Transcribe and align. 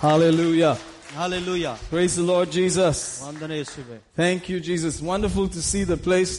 Hallelujah. 0.00 0.77
Hallelujah 1.17 1.67
Praise 1.91 2.15
the 2.15 2.23
Lord 2.23 2.49
Jesus. 2.51 2.97
ವಂದನೆ 3.27 3.55
ಯೇಸುವೆ 3.57 3.97
Thank 4.17 4.49
you, 4.49 4.59
Jesus. 4.61 5.01
Wonderful 5.13 5.47
to 5.49 5.61
see 5.61 5.83
the 5.83 5.97
place 6.07 6.33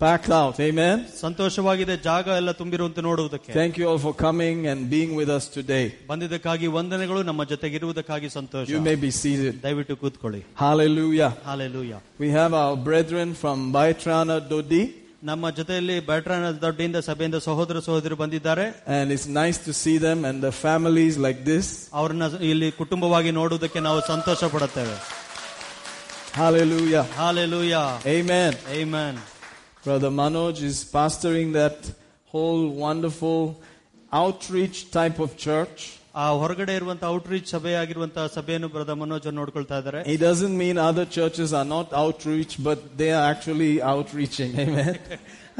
packed 0.00 0.30
out. 0.40 0.56
Amen. 0.60 0.96
ಸಂತೋಷವಾಗಿದೆ 1.22 1.94
ಜಾಗ 2.08 2.26
ಎಲ್ಲ 2.40 2.50
ತುಂಬಿರುವಂತೆ 2.60 3.02
ನೋಡುವುದಕ್ಕೆ 3.08 3.52
Thank 3.52 3.78
you 3.80 3.86
all 3.90 3.98
for 3.98 4.12
coming 4.26 4.58
and 4.72 4.80
being 4.90 5.12
with 5.20 5.30
us 5.38 5.46
today. 5.58 5.84
ಬಂದಿದ್ದಕ್ಕಾಗಿ 6.10 6.68
ವಂದನೆಗಳು 6.76 7.22
ನಮ್ಮ 7.30 7.44
ಜೊತೆಗಿರುವುದಕ್ಕಾಗಿ 7.52 8.30
ಸಂತೋಷ 8.38 8.66
You 8.74 8.82
may 8.90 8.96
be 9.06 9.10
seated. 9.22 9.54
ದಯವಿಟ್ಟು 9.66 9.96
ಕೂತ್ಕೊಳ್ಳಿ 10.02 10.42
Hallelujah. 10.64 11.30
Hallelujah 11.48 11.94
We 12.24 12.30
have 12.40 12.54
our 12.62 12.76
brethren 12.88 13.30
from 13.42 13.58
Baitrana 13.78 14.38
Dodi, 14.52 14.84
ನಮ್ಮ 15.23 15.49
ಜೊತೆಯಲ್ಲಿ 15.49 15.95
ಬ್ಯಾಟ್ರಾನ್ 16.07 16.45
ದೊಡ್ಡಿಯಿಂದ 16.61 16.99
ಸಭೆಯಿಂದ 17.07 17.37
ಸಹೋದರ 17.45 17.79
ಸಹೋದರಿ 17.79 18.15
ಬಂದಿದ್ದಾರೆ 18.21 18.65
and 18.95 19.07
it's 19.15 19.27
nice 19.41 19.59
to 19.67 19.73
see 19.83 19.97
them 20.07 20.19
and 20.29 20.37
the 20.47 20.53
families 20.65 21.17
like 21.25 21.41
this. 21.51 21.67
ಅವ್ರನ್ನ 21.99 22.25
ಇಲ್ಲಿ 22.51 22.69
ಕುಟುಂಬವಾಗಿ 22.81 23.31
ನೋಡುವುದಕ್ಕೆ 23.31 23.81
ನಾವು 23.87 24.01
ಸಂತೋಷ 24.13 24.43
ಪಡುತ್ತೇವೆ 24.55 24.97
Hallelujah. 26.33 27.03
Hallelujah 27.17 27.75
Amen. 28.07 28.53
Amen. 28.71 29.13
Brother 29.85 30.09
Manoj 30.11 30.61
is 30.63 30.77
pastoring 30.93 31.49
that 31.53 31.79
whole 32.33 32.69
wonderful 32.85 33.41
outreach 34.11 34.77
type 34.91 35.19
of 35.19 35.37
church. 35.37 35.79
ಆ 36.15 36.25
ಹೊರಗಡೆ 36.39 36.73
ಇರುವಂತ 36.79 37.03
ಔಟ್ರೀಚ್ 37.13 37.47
ಸಭೆ 37.53 37.71
ಆಗಿರುವಂತಹ 37.75 38.25
ಸಭೆಯನ್ನು 38.35 38.67
ಬ್ರದ 38.73 38.93
ಮನೋಜ್ 39.01 39.27
ನೋಡ್ಕೊಳ್ತಾ 39.39 39.77
ಇದ್ದಾರೆ 39.81 40.01
It 40.13 40.19
doesn't 40.21 40.55
mean 40.63 40.77
other 40.89 41.05
churches 41.17 41.51
are 41.53 41.67
not 41.67 41.87
outreach, 42.03 42.53
but 42.67 42.81
they 42.99 43.11
are 43.11 43.23
actually 43.31 43.71
outreaching. 43.93 44.51
Amen. 44.65 44.91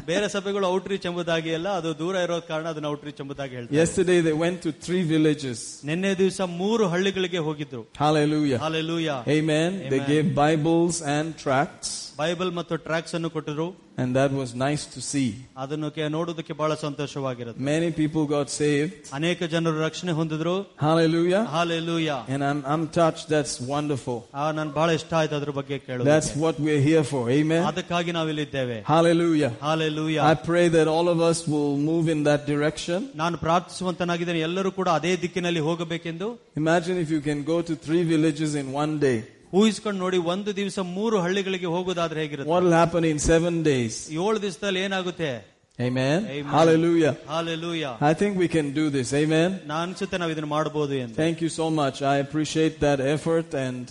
ಬೇರೆ 0.08 0.27
ಸಭೆಗಳು 0.36 0.66
ಔಟ್ರೀಚ್ 0.76 1.04
ಎಂಬುದಾಗಿ 1.09 1.52
ಅಲ್ಲ 1.58 1.70
ಅದು 1.80 1.90
ದೂರ 2.00 2.16
ಇರೋ 2.26 2.38
ಕಾರಣ 2.48 2.66
ಅದನ್ನ 2.72 2.88
ಔಟ್ರೀಚ್ 2.94 3.20
ಎಂಬುದಾಗಿ 3.23 3.54
ಹೇಳ್ತಾರೆ 3.58 3.77
Yesterday 3.80 4.20
they 4.27 4.36
went 4.44 4.58
to 4.66 4.72
three 4.86 5.04
villages. 5.12 5.58
ನಿನ್ನೆ 5.90 6.12
ದಿವಸ 6.22 6.40
ಮೂರು 6.62 6.84
ಹಳ್ಳಿಗಳಿಗೆ 6.94 7.41
ಹೋಗಿದ್ರು 7.48 7.82
Hallelujah. 8.04 8.59
Hallelujah 8.66 9.09
Amen. 9.36 9.72
They 9.86 10.00
Amen. 10.00 10.09
gave 10.12 10.26
Bibles 10.44 10.98
and 11.16 11.27
tracts, 11.44 11.91
Bible 12.18 12.52
ಮತ್ತು 12.60 12.76
ಟ್ರ್ಯಾಕ್ಸ್ 12.88 13.16
ಅನ್ನು 13.20 13.32
ಕೊಟ್ಟರು 13.38 13.68
and 14.02 14.12
that 14.18 14.32
was 14.40 14.49
nice 14.62 14.84
to 14.93 14.99
see. 15.10 15.27
ಅದನ್ನು 15.63 15.88
ಕೆ- 15.96 16.07
ನೋಡುವುದಕ್ಕೆ 16.10 16.54
ಬಹಳ 16.62 16.74
ಸಂತೋಷವಾಗಿರುತ್ತೆ 16.84 17.62
Many 17.66 17.90
people 17.99 18.24
got 18.27 18.48
saved. 18.62 18.93
ಅನೇಕ 19.13 19.43
ಜನರು 19.54 19.77
ರಕ್ಷಣೆ 19.85 20.12
ಹೊಂದಿದ್ರು 20.20 20.54
Hallelujah. 20.85 21.41
Hallelujah 21.55 22.10
And 22.34 22.41
I'm, 22.49 22.60
I'm 22.74 22.84
touched. 22.99 23.26
That's 23.35 23.54
wonderful. 23.74 24.18
ಆ 24.35 24.46
ನನ್ 24.60 24.71
ಬಹಳ 24.79 24.90
ಇಷ್ಟ 24.99 25.13
ಆಯ್ತು 25.20 25.35
ಅದ್ರ 25.40 25.52
ಬಗ್ಗೆ 25.60 25.77
ಕೇಳೋದು 25.88 26.07
That's 26.12 26.32
what 26.43 26.55
we're 26.66 26.84
here 26.90 27.04
for. 27.12 27.24
Amen. 27.38 27.62
ಅದಕ್ಕಾಗಿ 27.71 28.12
ನಾವಿಲ್ಲಿದ್ದೇವೆ 28.20 28.77
Hallelujah. 28.93 29.52
Hallelujah 29.68 30.18
I 30.32 30.35
pray 30.49 30.66
that 30.77 30.90
all 30.96 31.10
of 31.16 31.21
us 31.29 31.41
will 31.54 31.71
move 31.91 32.07
in 32.16 32.21
that 32.29 32.43
direction. 32.54 32.99
ನಾನು 33.24 33.38
ಪ್ರಾರ್ಥಿಸುವಂತನಾಗಿದ್ದೇನೆ 33.46 34.40
ಎಲ್ಲರೂ 34.49 34.71
ಕೂಡ 34.79 34.90
ಅದೇ 34.99 35.13
ದಿಕ್ಕಿನಲ್ಲಿ 35.26 35.63
ಹೋಗಬೇಕೆಂದು 35.70 36.29
Imagine 36.63 36.98
if 37.05 37.12
you 37.16 37.21
can 37.29 37.41
go 37.54 37.60
to 37.70 37.76
three 37.85 38.04
villages 38.13 38.54
in 38.63 38.68
one 38.84 38.96
day. 38.99 39.18
ಊಹಿಸ್ಕೊಂಡು 39.54 39.99
ನೋಡಿ 39.99 40.20
ಒಂದು 40.27 40.52
ದಿವಸ 40.55 40.79
ಮೂರು 40.93 41.16
ಹಳ್ಳಿಗಳಿಗೆ 41.21 41.70
ಹೋಗೋದಾದ್ರೆ 41.76 42.20
ಹೇಗಿರುತ್ತೆ 42.24 42.52
What 42.54 42.63
will 42.66 42.77
happen 42.84 43.04
in 43.05 43.20
seven 43.32 43.55
days? 43.63 43.96
ಏಳು 44.21 44.38
ದಿವಸದಲ್ಲಿ 44.41 44.82
ಏನಾಗುತ್ತೆ 44.85 45.32
Amen. 45.79 46.18
Amen. 46.29 46.49
Hallelujah. 46.55 47.12
Hallelujah 47.27 47.85
I 48.02 48.13
think 48.13 48.34
we 48.38 48.48
can 48.48 48.68
do 48.74 48.85
this. 48.90 49.10
Amen. 49.16 49.49
ನಾನು 49.66 49.82
ಅನ್ಸುತ್ತೆ 49.88 50.18
ನಾವು 50.21 50.32
ಇದನ್ನ 50.32 50.49
ಮಾಡಬಹುದು 50.49 50.93
ಎಂದು 51.04 51.16
Thank 51.16 51.38
you 51.41 51.52
so 51.60 51.68
much. 51.82 51.98
I 52.13 52.18
appreciate 52.26 52.76
that 52.79 52.99
effort 53.16 53.49
and 53.66 53.85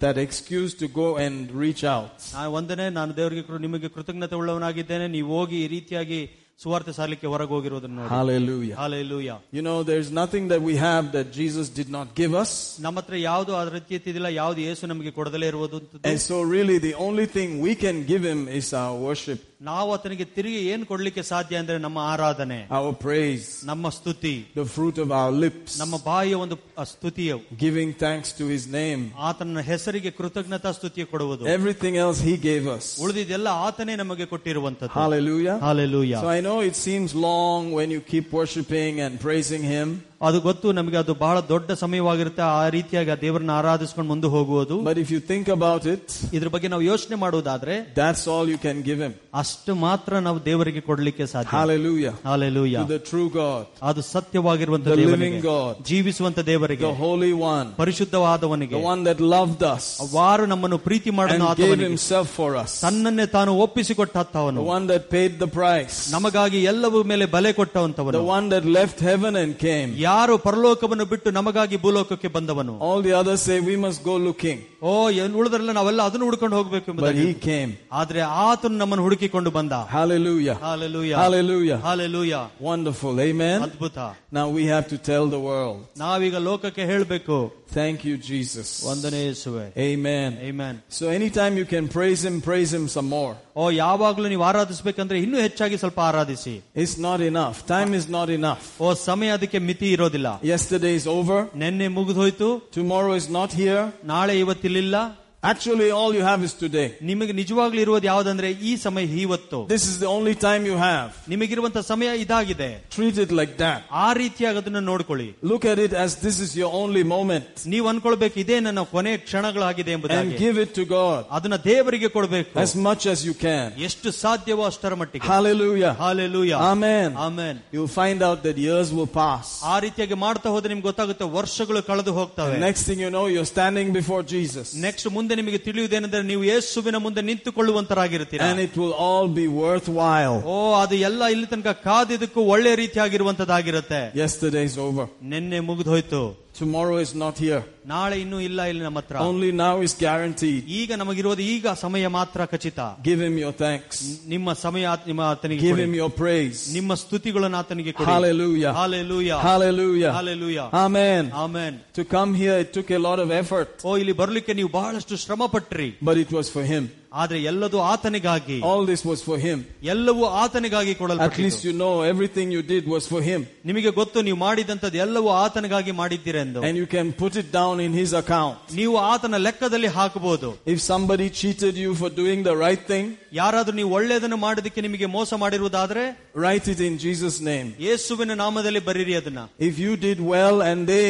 that 0.00 0.16
excuse 0.18 0.72
to 0.74 0.86
go 0.94 1.08
and 1.24 1.36
reach 1.64 1.82
out. 1.96 2.16
ನಾನು 2.36 2.50
ಒಂದನೇ 2.52 2.86
ನಾನು 2.90 3.12
ದೇವರಿಗೆ 3.16 3.42
ಕೃ- 3.42 3.60
ನಿಮಗೆ 3.60 3.88
ಕೃತಜ್ಞತೆ 3.88 4.36
ಉಳ್ಳವನಾಗಿದ್ದೇನೆ 4.40 5.08
ನೀವು 5.08 5.28
ಹೋಗಿ 5.36 5.58
ಈ 5.64 5.68
ರೀತಿಯಾಗಿ 5.68 6.20
ಸುವಾರ್ತೆ 6.60 6.92
ಸಾಲಿಕ್ಕೆ 6.98 7.26
ಹೊರಗೆ 7.32 7.52
ಹೋಗಿರೋದನ್ನ 7.54 7.96
ನೋಡಿ 8.00 8.12
Hallelujah. 8.14 8.76
Hallelujah 8.82 9.30
You 9.56 9.62
know, 9.66 9.76
there's 9.90 10.10
nothing 10.20 10.44
that 10.52 10.62
we 10.68 10.74
have 10.88 11.04
that 11.16 11.26
Jesus 11.40 11.66
did 11.80 11.90
not 11.96 12.06
give 12.20 12.32
us. 12.42 12.52
ನಮ್ಮ 12.86 12.96
ಹತ್ರ 13.00 13.16
ಯಾವುದು 13.30 13.52
ಅದ್ರ 13.60 13.72
ರೀತಿ 13.78 13.94
ಇದ್ದಿಲ್ಲ 14.10 14.30
ಯಾವ್ದು 14.40 14.60
ಯೇಸು 14.68 14.86
ನಮಗೆ 14.92 15.12
ಕೊಡದಲೇ 15.18 15.48
ಇರುವುದು 15.52 15.76
ಅಂತದ್ದು. 15.80 16.04
And 16.10 16.20
so 16.28 16.38
really 16.56 16.78
the 16.88 16.94
only 17.08 17.26
thing 17.36 17.48
we 17.68 17.74
can 17.84 17.98
give 18.12 18.24
him 18.32 18.40
is 18.60 18.68
our 18.82 18.94
worship, 19.08 19.42
ನಾವು 19.60 19.88
ಆತನಿಗೆ 19.92 20.24
ತಿರುಗಿ 20.36 20.58
ಏನ್ 20.72 20.84
ಕೊಡ್ಲಿಕ್ಕೆ 20.86 21.22
ಸಾಧ್ಯ 21.30 21.56
ಅಂದ್ರೆ 21.56 21.76
ನಮ್ಮ 21.78 21.98
ಆರಾಧನೆ 22.12 22.58
our 22.78 22.92
praise, 23.04 23.46
ನಮ್ಮ 23.64 23.88
ಸ್ತುತಿ 23.88 24.34
the 24.54 24.66
fruit 24.76 24.98
of 25.04 25.10
our 25.20 25.32
lips, 25.44 25.70
ನಮ್ಮ 25.82 25.96
ಬಾಯಿಯ 26.04 26.34
ಒಂದು 26.44 26.56
ಅ 26.78 26.84
ಸ್ತುತಿಯು 26.92 27.38
giving 27.64 27.90
thanks 28.04 28.30
to 28.40 28.46
his 28.54 28.64
name. 28.80 29.02
ಆತನ 29.28 29.62
ಹೆಸರಿಗೆ 29.70 30.10
ಕೃತಜ್ಞತಾ 30.18 30.72
ಸ್ತುತಿಯ 30.78 31.04
ಕೊಡುವುದು 31.12 31.44
Everything 31.56 31.96
else 32.04 32.20
he 32.28 32.34
gave 32.48 32.66
us. 32.76 32.86
ಉಳಿದಿದ್ದೆಲ್ಲ 33.04 33.48
ಆತನೇ 33.68 33.96
ನಮಗೆ 33.96 34.26
ಕೊಟ್ಟಿರುವಂತದ್ದು 34.32 34.96
Hallelujah. 35.00 35.56
Hallelujah 35.66 36.14
So 36.20 36.30
I 36.38 36.42
know 36.48 36.58
it 36.70 36.76
seems 36.86 37.12
long 37.28 37.72
when 37.78 37.90
you 37.96 38.02
keep 38.12 38.28
worshiping 38.40 38.94
and 39.06 39.14
praising 39.20 39.64
him, 39.74 39.88
ಅದು 40.20 40.38
ಗೊತ್ತು 40.40 40.66
ನಮಗೆ 40.72 40.96
ಅದು 40.96 41.14
ಬಹಳ 41.22 41.36
ದೊಡ್ಡ 41.50 41.70
ಸಮಯವಾಗಿರುತ್ತೆ 41.80 42.42
ಆ 42.50 42.68
ರೀತಿಯಾಗಿ 42.74 43.10
ಆ 43.14 43.16
ದೇವರನ್ನ 43.24 43.52
ಆರಾಧಿಸ್ಕೊಂಡು 43.60 44.08
ಮುಂದೆ 44.12 44.28
ಹೋಗುವುದು 44.34 44.76
but 44.86 44.98
if 45.02 45.08
you 45.14 45.20
think 45.30 45.46
about 45.56 45.84
it, 45.94 46.04
ಇದ್ರ 46.36 46.48
ಬಗ್ಗೆ 46.54 46.68
ನಾವು 46.72 46.82
ಯೋಚನೆ 46.82 47.16
ಮಾಡುವುದಾದ್ರೆ 47.24 47.74
that's 47.98 48.24
all 48.34 48.46
you 48.52 48.58
can 48.58 48.78
give 48.88 49.00
him. 49.06 49.12
ಅಷ್ಟು 49.42 49.72
ಮಾತ್ರ 49.84 50.20
ನಾವು 50.26 50.38
ದೇವರಿಗೆ 50.44 50.82
ಕೊಡ್ಲಿಕ್ಕೆ 50.88 51.26
ಸಾಧ್ಯ 51.32 51.52
Hallelujah. 51.56 52.14
Hallelujah 52.28 52.76
To 52.82 52.92
the 52.94 53.00
true 53.10 53.28
God, 53.34 53.64
ಅದು 53.90 54.02
ಸತ್ಯವಾಗಿರುವಂತ 54.12 54.88
the 54.88 54.96
ದೇವರಿಗೆ 54.96 55.26
living 55.26 55.36
God, 55.48 55.74
ಜೀವಿಸುವಂತ 55.90 56.38
ದೇವರಿಗೆ 56.50 56.86
the 56.88 56.94
Holy 57.04 57.32
One, 57.44 57.68
ಪರಿಶುದ್ಧವಾದವನಿಗೆ 57.82 58.76
the 58.78 58.84
one 58.92 59.02
that 59.10 59.20
loved 59.34 59.62
us 59.74 59.86
ವಾರು 60.14 60.46
ನಮ್ಮನ್ನು 60.46 60.78
ಪ್ರೀತಿ 60.88 61.12
ಮಾಡಲು 61.20 61.36
and 61.36 61.44
gave 61.44 61.52
ಆತವನಿಗೆ 61.52 61.88
himself 61.90 62.30
for 62.40 62.50
us, 62.64 62.72
ತನ್ನನ್ನೇ 62.86 63.26
ತಾನು 63.36 63.52
ಒಪ್ಪಿಸಿಕೊಟ್ಟವನು 63.66 64.60
the 64.62 64.68
one 64.76 64.86
that 64.86 65.04
paid 65.10 65.32
the 65.38 65.50
price, 65.60 65.98
ನಮಗಾಗಿ 66.12 66.60
ಎಲ್ಲವೂ 66.64 67.04
ಮೇಲೆ 67.12 67.26
ಬೆಲೆ 67.36 67.50
the 67.50 67.58
ಕೊಟ್ಟವಂತವನು 67.60 68.24
one 68.30 68.48
that 68.48 68.64
left 68.78 68.98
heaven 69.10 69.34
and 69.36 69.52
came. 69.58 69.92
ಯಾರು 70.10 70.38
ಪರಲೋಕವನ್ನು 70.38 71.04
ಬಿಟ್ಟು 71.04 71.30
ನಮಗಾಗಿ 71.30 71.76
ಭೂಲೋಕಕ್ಕೆ 71.76 72.28
ಬಂದವನು 72.28 72.74
All 72.80 73.02
the 73.02 73.14
others 73.20 73.42
say 73.42 73.60
we 73.60 73.76
must 73.76 74.00
go 74.04 74.16
looking, 74.28 74.58
O 74.82 74.92
N 75.24 75.34
ಉಳಿದ್ರಲ್ಲ 75.40 75.72
ನಾವೆಲ್ಲ 75.72 76.02
ಅದನ್ನು 76.08 76.26
ಹುಡ್ಕೊಂಡು 76.28 76.56
ಹೋಗ್ಬೇಕು 76.58 76.86
but 76.86 76.92
ಎಂಬುದಾಗಿ 76.92 77.24
he 77.26 77.34
came. 77.48 77.70
ಆದ್ರೆ 78.00 78.20
ಆತನು 78.46 78.76
ನಮ್ಮನ್ನು 78.82 79.04
ಹುಡುಕಿಕೊಂಡು 79.06 79.50
ಬಂದ 79.50 79.72
Hallelujah. 79.96 80.56
Hallelujah 80.66 81.12
Hallelujah. 81.22 81.78
Hallelujah 81.86 82.34
Wonderful. 82.70 83.14
Amen. 83.28 83.58
ಅದ್ಭುತ 83.68 83.98
Now 84.32 84.46
we 84.58 84.64
have 84.66 84.86
to 84.88 84.98
tell 85.10 85.26
the 85.36 85.42
world. 85.50 85.78
ನಾವೀಗ 86.04 86.36
ಲೋಕಕ್ಕೆ 86.50 86.84
ಹೇಳಬೇಕು 86.92 87.38
Thank 87.74 88.00
you, 88.08 88.16
Jesus. 88.28 88.68
ವಂದನೆ 88.88 89.20
ಯೇಸುವೆ 89.24 89.64
Amen. 89.86 90.28
Amen. 90.50 90.74
So 90.98 91.04
anytime 91.10 91.54
you 91.60 91.66
can 91.66 91.86
praise 91.96 92.20
him, 92.28 92.36
praise 92.42 92.70
him 92.76 92.84
some 92.88 93.08
more. 93.16 93.34
ಓ 93.56 93.64
ಯಾವಾಗ್ಲೂ 93.76 94.26
ನೀವು 94.28 94.44
ಆರಾಧಿಸ್ಬೇಕಂದ್ರೆ 94.50 95.16
ಇನ್ನೂ 95.24 95.38
ಹೆಚ್ಚಾಗಿ 95.46 95.76
ಸ್ವಲ್ಪ 95.82 96.00
ಆರಾಧಿಸಿ 96.08 96.54
It's 96.82 96.96
not 96.98 97.20
enough. 97.30 97.56
Time 97.68 97.92
is 98.00 98.06
not 98.16 98.28
enough. 98.38 98.64
ಓ 98.80 98.94
ಸಮಯ 99.08 99.30
ಅದಕ್ಕೆ 99.36 99.58
ಮಿತಿ 99.68 99.88
ಇರೋದಿಲ್ಲ 99.96 100.28
Yesterday 100.52 100.94
is 101.00 101.06
over. 101.18 101.38
ನಿನ್ನೆ 101.64 101.88
ಮುಗಿದೋಯ್ತು 101.98 102.48
Tomorrow 102.78 103.14
is 103.20 103.28
not 103.38 103.52
here. 103.62 103.84
ನಾಳೆ 104.12 104.34
ಇವತ್ತಿಲ್ಲಿಲ್ಲ 104.70 104.96
Actually, 105.42 105.90
all 105.92 106.12
you 106.14 106.22
have 106.22 106.40
is 106.42 106.52
today. 106.60 106.86
ನಿಮಗೆ 107.08 107.32
ನಿಜವಾಗ್ಲೂ 107.32 107.80
ಇರುವುದು 107.82 108.06
ಯಾವ್ದಂದ್ರೆ 108.08 108.48
ಈ 108.68 108.76
ಸಮಯ 108.84 109.04
ಇವತ್ತು 109.24 109.58
This 109.72 109.84
is 109.90 109.96
the 109.98 110.08
only 110.14 110.34
time 110.44 110.62
you 110.70 110.76
have. 110.84 111.08
ನಿಮಗಿರುವಂತ 111.32 111.78
ಸಮಯ 111.90 112.08
ಇದಾಗಿದೆ 112.22 112.68
Treat 112.96 113.16
it 113.24 113.30
like 113.40 113.52
that. 113.58 113.78
ಆ 114.04 114.08
ರೀತಿಯಾಗಿ 114.20 114.58
ಅದನ್ನ 114.62 114.80
ನೋಡ್ಕೊಳ್ಳಿ 114.88 115.28
Look 115.50 115.64
at 115.72 115.78
it 115.84 115.92
as 116.04 116.16
this 116.24 116.38
is 116.46 116.50
your 116.60 116.70
only 116.80 117.04
moment. 117.14 117.52
ನೀವು 117.74 117.86
ಅನ್ಕೊಳ್ಬೇಕು 117.92 118.38
ಇದೇ 118.44 118.56
ನನ್ನ 118.66 118.84
ಕೊನೆ 118.94 119.12
ಕ್ಷಣಗಳಾಗಿದೆ 119.26 119.90
And 119.90 119.96
ಎಂಬುದಾಗಿ 119.98 120.34
give 120.42 120.58
it 120.64 120.72
to 120.78 120.84
God 120.94 121.20
ಅದನ್ನ 121.38 121.58
ದೇವರಿಗೆ 121.68 122.10
ಕೊಡ್ಬೇಕು 122.16 122.58
as 122.64 122.72
much 122.88 123.04
as 123.14 123.20
you 123.28 123.36
can. 123.44 123.68
ಎಷ್ಟು 123.90 124.10
ಸಾಧ್ಯವೋ 124.22 124.64
ಅಷ್ಟರ 124.70 124.92
ಮಟ್ಟಿಗೆ 125.02 125.28
Hallelujah. 125.34 125.92
Hallelujah 126.02 126.52
Amen. 126.72 127.08
Amen 127.28 127.60
You'll 127.76 127.94
find 128.00 128.20
out 128.30 128.40
that 128.48 128.58
years 128.66 128.90
will 128.98 129.12
pass. 129.22 129.46
ಆ 129.74 129.76
ರೀತಿಯಾಗಿ 129.86 130.18
ಮಾಡ್ತಾ 130.26 130.48
ಹೋದ್ರೆ 130.56 130.72
ನಿಮ್ಗೆ 130.74 130.88
ಗೊತ್ತಾಗುತ್ತೆ 130.90 131.28
ವರ್ಷಗಳು 131.38 131.82
ಕಳೆದು 131.92 132.14
ಹೋಗ್ತವೆ 132.20 132.56
The 132.58 132.66
next 132.68 132.84
thing 132.90 133.00
you 133.06 133.12
know, 133.18 133.26
you're 133.36 133.50
standing 133.54 133.90
before 134.00 134.22
Jesus. 134.36 134.66
Next 134.88 135.08
ಮುಂದೆ 135.16 135.29
ನಿಮಗೆ 135.36 135.58
ತಿಳಿಯುವುದೇನೆಂದ್ರೆ 135.58 136.22
ನೀವು 136.22 136.44
ಯೇಸುವಿನ 136.44 136.96
ಮುಂದೆ 136.98 137.22
ನಿಂತುಕೊಳ್ಳುವಂತರಾಗಿರ್ತೀರ 137.22 138.40
And 138.46 138.60
it 138.60 138.74
will 138.76 138.94
all 139.00 139.28
be 139.34 139.46
worthwhile. 139.60 140.36
ಓ 140.46 140.56
ಅದು 140.74 140.94
ಎಲ್ಲ 141.08 141.22
ಇಲ್ಲಿ 141.26 141.46
ತನಕ 141.46 141.72
ಕಾದಿದ್ದಕ್ಕೂ 141.84 142.40
ಒಳ್ಳೆ 142.54 142.72
ರೀತಿಯಾಗಿರುವಂತದ್ದಾಗಿರುತ್ತೆ 142.76 144.00
Yesterday's 144.16 144.76
over. 144.88 145.06
ನಿನ್ನೆ 145.32 145.60
ಮುಗಿದೋಯ್ತು 145.60 146.22
Tomorrow 146.58 146.96
is 146.96 147.14
not 147.14 147.34
here. 147.38 147.62
ನಾಳೆ 147.86 148.16
ಇನ್ನೂ 148.20 148.40
ಇಲ್ಲ 148.40 148.60
ಇಲ್ಲಿ 148.64 148.82
ನಮ್ಮ 148.82 148.98
ಹತ್ರ 148.98 149.16
Only 149.24 149.50
now 149.56 149.74
is 149.86 149.92
guaranteed. 149.98 150.60
ಈಗ 150.78 150.92
ನಮಗಿರೋದು 150.94 151.42
ಈಗ 151.54 151.74
ಸಮಯ 151.82 152.06
ಮಾತ್ರ 152.08 152.44
ಖಚಿತ 152.44 152.78
Give 153.04 153.20
him 153.26 153.34
your 153.42 153.52
thanks. 153.62 153.96
ನಿಮ್ಮ 154.26 154.52
ಸಮಯ 154.62 154.86
ಆತ್- 154.86 155.06
ನಿಮ್ಮ 155.06 155.22
ಆತನಿಗೆ 155.30 155.60
Give 155.60 155.74
ಕೊಡಿ. 155.74 155.84
him 155.84 155.94
your 155.94 156.10
praise. 156.22 156.60
ನಿಮ್ಮ 156.72 156.94
ಸ್ತುತಿಗಳನ್ನು 156.94 157.58
ಆತನಿಗೆ 157.58 157.92
ಕೊಡಿ 157.92 158.10
Hallelujah. 158.10 158.72
Hallelujah 158.72 159.32
Hallelujah. 159.48 160.12
Hallelujah 160.12 160.60
Amen. 160.84 161.24
Amen 161.44 161.76
To 161.98 162.04
come 162.16 162.32
here, 162.34 162.56
it 162.58 162.70
took 162.72 162.90
a 162.90 163.02
lot 163.08 163.18
of 163.18 163.30
effort, 163.42 163.72
ಓ 163.84 163.96
ಇಲ್ಲಿ 163.98 164.16
ಬರ್ಲಿಕ್ಕೆ 164.22 164.54
ನೀವು 164.54 164.72
ಬಹಳಷ್ಟು 164.72 165.16
ಶ್ರಮ 165.16 165.46
ಪಟ್ರಿ 165.46 165.90
but 166.02 166.16
it 166.16 166.32
was 166.38 166.48
for 166.48 166.64
him. 166.64 166.84
ಆದ್ರೆ 167.20 167.38
ಎಲ್ಲದೂ 167.50 167.78
ಆತನಿಗಾಗಿ 167.92 168.56
All 168.70 168.84
this 168.90 169.02
was 169.10 169.20
for 169.28 169.36
him. 169.38 169.58
ಎಲ್ಲವೂ 169.94 170.24
ಆತನಿಗಾಗಿ 170.42 170.92
At 170.94 170.98
ಕೊಡಲ್ಪಟ್ಟಿತು 171.00 171.44
least 171.46 171.62
you 171.68 171.74
know 171.82 171.92
everything 172.12 172.46
you 172.56 172.62
did 172.72 172.84
was 172.94 173.04
for 173.12 173.20
him. 173.28 173.40
ನಿಮಗೆ 173.70 173.90
ಗೊತ್ತು 174.00 174.22
ನೀವು 174.28 174.38
ಮಾಡಿದಂತದ್ದು 174.46 174.98
ಎಲ್ಲವೂ 175.06 175.30
ಆತನಿಗಾಗಿ 175.44 175.92
ಮಾಡಿದ್ದೀರೆಂದು 176.00 176.60
And 176.68 176.76
you 176.82 176.88
can 176.96 177.08
put 177.22 177.36
it 177.42 177.48
down 177.60 177.76
in 177.86 177.92
his 178.00 178.12
account. 178.22 178.56
ನೀವು 178.80 178.96
ಆತನ 179.12 179.40
ಲೆಕ್ಕದಲ್ಲಿ 179.46 179.90
ಹಾಕಬಹುದು 179.98 180.50
If 180.74 180.80
somebody 180.92 181.28
cheated 181.40 181.76
you 181.84 181.92
for 182.02 182.10
doing 182.22 182.42
the 182.50 182.56
right 182.66 182.84
thing, 182.92 183.06
ಯಾರಾದ್ರೂ 183.32 183.74
ನೀವು 183.78 183.90
ಒಳ್ಳೆಯದನ್ನು 183.98 184.38
ಮಾಡೋದಕ್ಕೆ 184.44 184.80
ನಿಮಗೆ 184.86 185.06
ಮೋಸ 185.16 185.30
ಮಾಡಿರುವುದಾದ್ರೆ 185.42 186.04
write 186.36 186.66
it 186.74 186.80
in 186.88 186.94
Jesus' 186.98 187.38
name. 187.50 187.68
ಯೇಸುವಿನ 187.86 188.34
ನಾಮದಲ್ಲಿ 188.42 188.82
ಬರೀರಿ 188.88 189.14
ಅದನ್ನ 189.20 189.42
If 189.68 189.74
you 189.84 189.92
did 190.06 190.18
well 190.34 190.56
and 190.68 190.80
they 190.94 191.06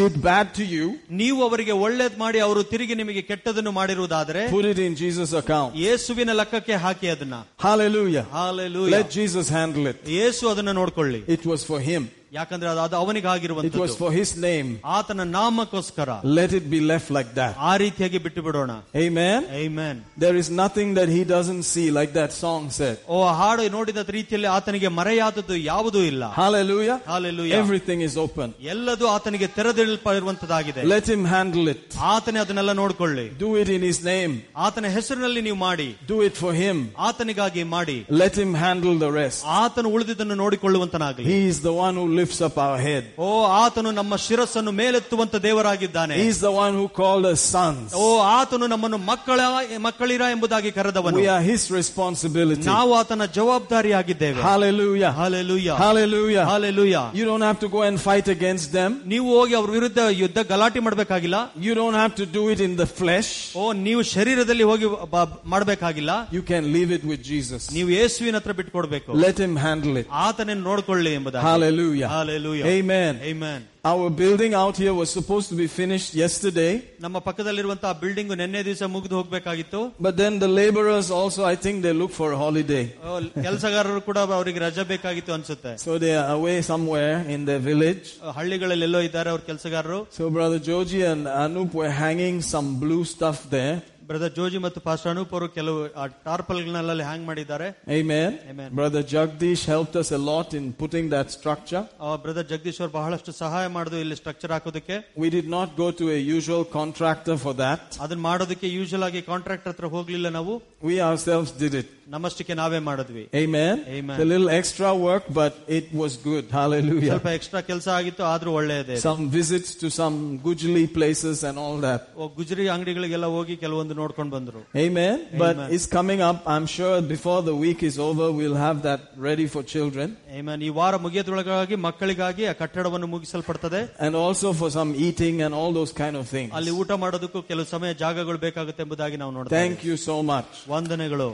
did 0.00 0.14
bad 0.28 0.46
to 0.58 0.64
you, 0.74 0.86
ನೀವು 1.22 1.38
ಅವರಿಗೆ 1.48 1.76
ಒಳ್ಳೇದ್ 1.86 2.16
ಮಾಡಿ 2.24 2.40
ಅವರು 2.46 2.62
ತಿರುಗಿ 2.72 2.96
ನಿಮಗೆ 3.02 3.22
ಕೆಟ್ಟದನ್ನು 3.30 3.72
ಮಾಡಿರುವುದಾದ್ರೆ 3.80 4.42
put 4.56 4.66
it 4.72 4.80
in 4.88 4.94
Jesus' 5.02 5.34
account. 5.42 5.70
ಯೇಸುವಿನ 5.86 6.30
ಲೆಕ್ಕಕ್ಕೆ 6.40 6.76
ಹಾಕಿ 6.86 7.08
ಅದನ್ನ 7.14 7.38
Hallelujah. 7.66 8.24
Hallelujah. 8.40 8.94
Let 8.96 9.08
Jesus 9.20 9.48
handle 9.58 9.86
it. 9.92 9.98
ಯೇಸು 10.20 10.44
ಅದನ್ನ 10.52 10.72
ನೋಡ್ಕೊಳ್ಳಿ 10.80 11.20
It 11.38 11.44
was 11.52 11.62
for 11.72 11.80
him. 11.90 12.04
ಯಾಕಂದ್ರೆ 12.32 12.68
ಅದು 12.70 12.80
ಅದು 12.80 12.94
It 12.94 12.98
was 12.98 13.02
ಅವನಿಗಾಗಿರುವಂತದ್ದು 13.02 13.96
for 14.00 14.10
his 14.12 14.30
name. 14.46 14.68
ಆತನ 14.96 15.24
ನಾಮಕ್ಕೋಸ್ಕರ 15.36 16.08
Let 16.38 16.50
it 16.58 16.64
be 16.74 16.80
left 16.92 17.08
like 17.16 17.30
that. 17.38 17.52
ಆ 17.68 17.72
ರೀತಿಯಾಗಿ 17.82 18.18
ಬಿಟ್ಟು 18.26 18.40
ಬಿಡೋಣ 18.46 18.70
Amen. 19.04 19.38
Amen. 19.64 19.96
There 20.24 20.36
is 20.42 20.48
nothing 20.62 20.88
that 20.98 21.08
he 21.16 21.22
doesn't 21.34 21.64
see, 21.72 21.86
like 21.98 22.12
that 22.20 22.32
song 22.42 22.62
said. 22.78 22.96
ಓ 23.08 23.18
ಹಾಡು 23.40 23.68
ನೋಡಿದ 23.76 24.02
ರೀತಿಯಲ್ಲಿ 24.18 24.48
ಆತನಿಗೆ 24.56 24.90
ಮರೆಯಾದದ್ದು 24.98 25.56
ಯಾವುದೂ 25.72 26.02
ಇಲ್ಲ 26.12 26.24
Hallelujah. 26.42 26.98
Hallelujah. 27.14 27.56
Everything 27.62 28.00
is 28.08 28.16
open. 28.26 28.48
ಎಲ್ಲದೂ 28.74 29.06
ಆತನಿಗೆ 29.16 29.48
ತೆರೆದಿರುವಂತದ್ದಾಗಿದೆ 29.56 30.82
Let 30.94 31.06
him 31.14 31.24
handle 31.34 31.68
it. 31.74 31.82
ಆತನೇ 32.14 32.40
ಅದನ್ನೆಲ್ಲ 32.44 32.72
ನೋಡ್ಕೊಳ್ಳಿ 32.82 33.26
Do 33.44 33.50
it 33.62 33.70
in 33.76 33.82
his 33.82 34.00
name. 34.12 34.34
ಆತನ 34.66 34.92
ಹೆಸರಿನಲ್ಲಿ 34.98 35.42
ನೀವು 35.48 35.60
ಮಾಡಿ 35.68 35.88
Do 36.12 36.18
it 36.28 36.36
for 36.42 36.52
him. 36.62 36.76
ಆತನಿಗಾಗಿ 37.08 37.64
ಮಾಡಿ 37.76 37.98
Let 38.22 38.34
him 38.42 38.52
handle 38.64 38.96
the 39.06 39.12
rest. 39.20 39.40
ಆತನು 39.62 39.88
ಉಳಿದಿದ್ದನ್ನು 39.96 40.34
ನೋಡಿಕೊಳ್ಳುವಂತನಾಗಲಿ 40.44 41.26
He 41.32 41.40
is 41.52 41.60
the 41.68 41.74
one 41.86 41.94
who 42.00 42.06
lifts 42.20 42.40
up 42.40 42.56
our 42.58 42.78
head. 42.80 43.04
ಓ 43.18 43.28
ಆತನು 43.60 43.90
ನಮ್ಮ 43.92 44.16
ಶಿರಸ್ಸನ್ನು 44.24 44.72
ಮೇಲೆತ್ತುವಂತ 44.80 45.34
ದೇವರಾಗಿದ್ದಾನೆ 45.42 46.14
He 46.16 46.26
is 46.28 46.40
the 46.40 46.52
one 46.56 46.74
who 46.78 46.86
called 46.92 47.26
us 47.26 47.40
sons. 47.56 47.88
ಓ 47.96 48.06
ಆತನು 48.36 48.66
ನಮ್ಮನ್ನು 48.66 48.98
ಮಕ್ಕಳ 49.10 49.38
ಮಕ್ಕಳಿರ 49.86 50.22
ಎಂಬುದಾಗಿ 50.34 50.70
ಕರೆದವನು 50.72 51.18
We 51.18 51.28
are 51.28 51.42
his 51.42 51.64
responsibility. 51.78 52.66
ನಾವು 52.68 52.92
ಆತನ 53.00 53.22
ಜವಾಬ್ದಾರಿಯಾಗಿದ್ದೇವೆ 53.38 54.40
Hallelujah. 54.42 55.12
Hallelujah 55.20 55.70
Hallelujah. 55.78 56.44
Hallelujah 56.44 56.96
You 57.14 57.24
don't 57.24 57.42
have 57.42 57.60
to 57.60 57.68
go 57.68 57.82
and 57.82 57.96
fight 58.00 58.28
against 58.28 58.68
them. 58.72 58.90
ನೀವು 59.06 59.26
ಹೋಗಿ 59.36 59.54
ಅವ್ರ 59.54 59.70
ವಿರುದ್ಧ 59.70 60.00
ಯುದ್ಧ 60.22 60.38
ಗಲಾಟೆ 60.52 60.80
ಮಾಡ್ಬೇಕಾಗಿಲ್ಲ 60.80 61.38
You 61.66 61.74
don't 61.74 61.98
have 62.02 62.14
to 62.16 62.26
do 62.28 62.44
it 62.52 62.60
in 62.60 62.74
the 62.76 62.88
flesh. 62.98 63.30
ಓ 63.56 63.66
ನೀವು 63.86 64.02
ಶರೀರದಲ್ಲಿ 64.14 64.64
ಹೋಗಿ 64.64 64.86
ಬ- 65.14 65.24
ಮಾಡ್ಬೇಕಾಗಿಲ್ಲ 65.46 66.12
You 66.36 66.42
can 66.44 66.64
leave 66.76 66.90
it 66.90 67.04
with 67.04 67.22
Jesus. 67.24 67.62
ನೀವು 67.76 67.88
ಯೇಸುವಿನ 67.98 68.36
ಹತ್ರ 68.40 68.52
ಬಿಟ್ಕೊಡ್ಬೇಕು 68.60 69.10
Let 69.26 69.38
him 69.44 69.54
handle 69.66 69.96
it. 70.02 70.06
ಆತನನ್ನು 70.26 70.64
ನೋಡ್ಕೊಳ್ಳಿ 70.70 71.12
ಎಂಬುದಾಗಿ 71.18 71.44
Hallelujah. 71.48 72.09
Hallelujah 72.14 72.62
Amen. 72.76 73.14
Amen. 73.32 73.60
Our 73.90 74.06
building 74.20 74.52
out 74.60 74.76
here 74.82 74.92
was 75.00 75.08
supposed 75.16 75.48
to 75.52 75.56
be 75.60 75.66
finished 75.80 76.10
yesterday, 76.22 76.70
ನಮ್ಮ 77.04 77.18
ಪಕ್ಕದಲ್ಲಿರುವಂತಹ 77.26 77.90
ಬಿಲ್ಡಿಂಗ್ 78.02 78.32
ನಿನ್ನೆ 78.42 78.60
ದಿವಸ 78.68 78.82
ಮುಗಿದು 78.94 79.16
ಹೋಗ್ಬೇಕಾಗಿತ್ತು 79.18 79.80
but 80.06 80.14
then 80.22 80.32
the 80.44 80.50
laborers 80.60 81.08
also, 81.18 81.40
I 81.52 81.56
think 81.64 81.76
they 81.86 81.94
look 82.02 82.12
for 82.20 82.28
a 82.36 82.38
holiday. 82.44 82.84
ಕೆಲಸಗಾರರು 83.46 84.00
ಕೂಡ 84.08 84.18
ಅವರಿಗೆ 84.38 84.60
ರಜೆ 84.66 84.84
ಬೇಕಾಗಿತ್ತು 84.92 85.34
ಅನ್ಸುತ್ತೆ 85.38 85.72
So 85.86 85.92
they 86.04 86.14
are 86.20 86.28
away 86.38 86.56
somewhere 86.72 87.14
in 87.36 87.42
their 87.50 87.62
village. 87.70 88.06
ಹಳ್ಳಿಗಳಲ್ಲಿ 88.38 88.86
ಎಲ್ಲೋ 88.88 89.02
ಇದ್ದಾರೆ 89.08 89.30
ಅವ್ರ 89.34 89.42
ಕೆಲಸಗಾರರು 89.50 90.00
So 90.18 90.30
Brother 90.38 90.60
Joji 90.70 91.02
and 91.12 91.24
Anup 91.44 91.72
were 91.82 91.92
hanging 92.04 92.38
some 92.54 92.70
blue 92.84 93.04
stuff 93.14 93.40
there. 93.56 93.76
Brother 94.08 94.34
Joji 94.34 94.58
ಮತ್ತು 94.64 94.80
ಪಾಸ್ಟರ್ 94.80 95.10
ಅನೂಪ್ 95.12 95.32
ಅವರು 95.34 95.46
ಕೆಲವು 95.56 95.78
ಟಾರ್ಪಲ್ಗಳಲ್ಲಿ 96.26 97.04
ಹ್ಯಾಂಗ್ 97.08 97.26
ಮಾಡಿದ್ದಾರೆ 97.26 97.68
Amen. 97.96 98.30
Amen. 98.50 98.68
Brother 98.72 99.02
Jagdish 99.04 99.62
helped 99.66 99.96
us 99.96 100.10
a 100.10 100.20
lot 100.28 100.48
in 100.54 100.72
putting 100.82 101.06
that 101.14 101.28
structure. 101.36 101.82
Brother 102.24 102.48
Jagadish 102.52 102.80
ಅವರು 102.82 102.92
ಬಹಳಷ್ಟು 102.92 103.32
ಸಹಾಯ 103.40 103.66
ಮಾಡುದು 103.76 103.98
ಇಲ್ಲಿ 104.04 104.16
ಸ್ಟ್ರಕ್ಚರ್ 104.16 104.52
ಹಾಕೋದಕ್ಕೆ 104.56 104.96
We 105.16 105.30
did 105.30 105.48
not 105.48 105.68
go 105.76 105.88
to 106.00 106.06
a 106.10 106.20
usual 106.36 106.64
contractor 106.78 107.36
for 107.36 107.54
that. 107.64 107.82
ಅದನ್ನ 108.04 108.22
ಮಾಡೋದಕ್ಕೆ 108.30 108.70
ಯೂಶಲ್ 108.78 109.06
ಆಗಿ 109.08 109.22
ಕಾಂಟ್ರಾಕ್ಟ್ 109.32 109.68
ಹತ್ರ 109.72 109.88
ಹೋಗ್ಲಿಲ್ಲ 109.96 110.30
ನಾವು 110.38 110.54
We 110.82 110.96
ourselves 111.08 111.52
did 111.64 111.76
it. 111.82 111.90
ನಮ್ಮಷ್ಟಕ್ಕೆ 112.13 112.53
ನಾವೇ 112.59 112.79
ಮಾಡಿದ್ವಿ 112.87 113.23
Amen. 113.41 113.75
Amen. 113.97 114.17
A 114.23 114.27
little 114.31 114.49
extra 114.51 114.89
work, 115.07 115.25
but 115.39 115.53
it 115.77 115.87
was 116.01 116.13
good. 116.27 116.45
Hallelujah. 116.59 117.11
ಸ್ವಲ್ಪ 117.11 117.29
ಎಕ್ಸ್ಟ್ರಾ 117.37 117.59
ಕೆಲಸ 117.69 117.87
ಆಗಿತ್ತು 117.97 118.23
ಆದ್ರೂ 118.31 118.51
ಒಳ್ಳೆಯದೇ 118.59 118.95
Some 119.03 119.21
visits 119.37 119.69
to 119.81 119.87
some 119.99 120.15
Gujari 120.45 120.85
places 120.97 121.37
and 121.49 121.57
all 121.63 121.77
that. 121.87 122.01
ಓ, 122.17 122.27
ಗುಜರಿ 122.39 122.65
ಅಂಗಡಿಗಳಿಗೆಲ್ಲ 122.75 123.29
ಹೋಗಿ 123.37 123.55
ಕೆಲವೊಂದು 123.63 123.95
ನೋಡ್ಕೊಂಡು 124.01 124.33
ಬಂದ್ರು 124.37 124.61
Amen. 124.85 125.15
But 125.43 125.55
it's 125.75 125.87
coming 125.97 126.21
up. 126.29 126.39
I'm 126.55 126.67
sure 126.75 126.95
before 127.15 127.39
the 127.49 127.55
week 127.65 127.81
is 127.83 127.97
over, 128.09 128.27
we'll 128.39 128.59
have 128.67 128.79
that 128.89 129.01
ready 129.27 129.47
for 129.53 129.63
children 129.75 130.09
Amen. 130.39 130.57
ಈ 130.67 130.71
ವಾರ 130.79 130.93
ಮುಗಿಯೋದ್ರೊಳಗಾಗಿ 131.05 131.75
ಮಕ್ಕಳಿಗಾಗಿ 131.87 132.43
ಆ 132.51 132.55
ಕಟ್ಟಡವನ್ನು 132.61 133.09
ಮುಗಿಸಲ್ಪಡ್ತದೆ 133.15 133.81
and 134.05 134.15
also 134.25 134.49
for 134.53 134.69
some 134.71 134.91
eating 135.07 135.37
and 135.45 135.53
all 135.61 135.71
those 135.79 135.93
kind 136.01 136.15
of 136.21 136.25
things. 136.35 136.51
ಅಲ್ಲಿ 136.59 136.73
ಊಟ 136.81 136.91
ಮಾಡೋದಕ್ಕೂ 137.03 137.41
ಕೆಲವು 137.49 137.67
ಸಮಯ 137.75 137.93
ಜಾಗಗಳು 138.03 138.39
ಬೇಕಾಗುತ್ತೆ 138.45 138.83
ಎಂಬುದಾಗಿ 138.87 139.17
ನಾವು 139.23 139.33
ನೋಡ್ತೇವೆ 139.37 139.57
Thank 139.59 139.79
you 139.89 139.97
so 140.09 140.17
much. 140.33 140.51
ವಂದನೆಗಳು 140.75 141.29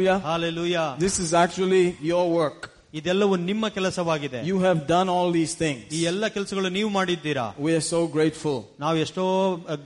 Hallelujah. 0.00 0.18
Hallelujah 0.28 0.76
This 0.98 1.16
is 1.24 1.30
actually 1.44 1.84
your 2.02 2.24
work. 2.40 2.60
ಇದೆಲ್ಲವೂ 2.94 3.36
ನಿಮ್ಮ 3.50 3.68
ಕೆಲಸವಾಗಿದೆ 3.68 4.40
You 4.50 4.58
have 4.66 4.78
done 4.88 5.08
all 5.16 5.30
these 5.38 5.54
things. 5.62 5.82
ಈ 5.92 6.02
ಎಲ್ಲ 6.10 6.26
ಕೆಲಸಗಳು 6.36 6.68
ನೀವು 6.68 6.90
ಮಾಡಿದ್ದೀರಾ 6.90 7.46
We 7.66 7.72
are 7.78 7.86
so 7.94 8.00
grateful. 8.16 8.58
ನಾವು 8.80 8.96
ಎಷ್ಟೋ 8.96 9.24
ಅಹ್, 9.72 9.80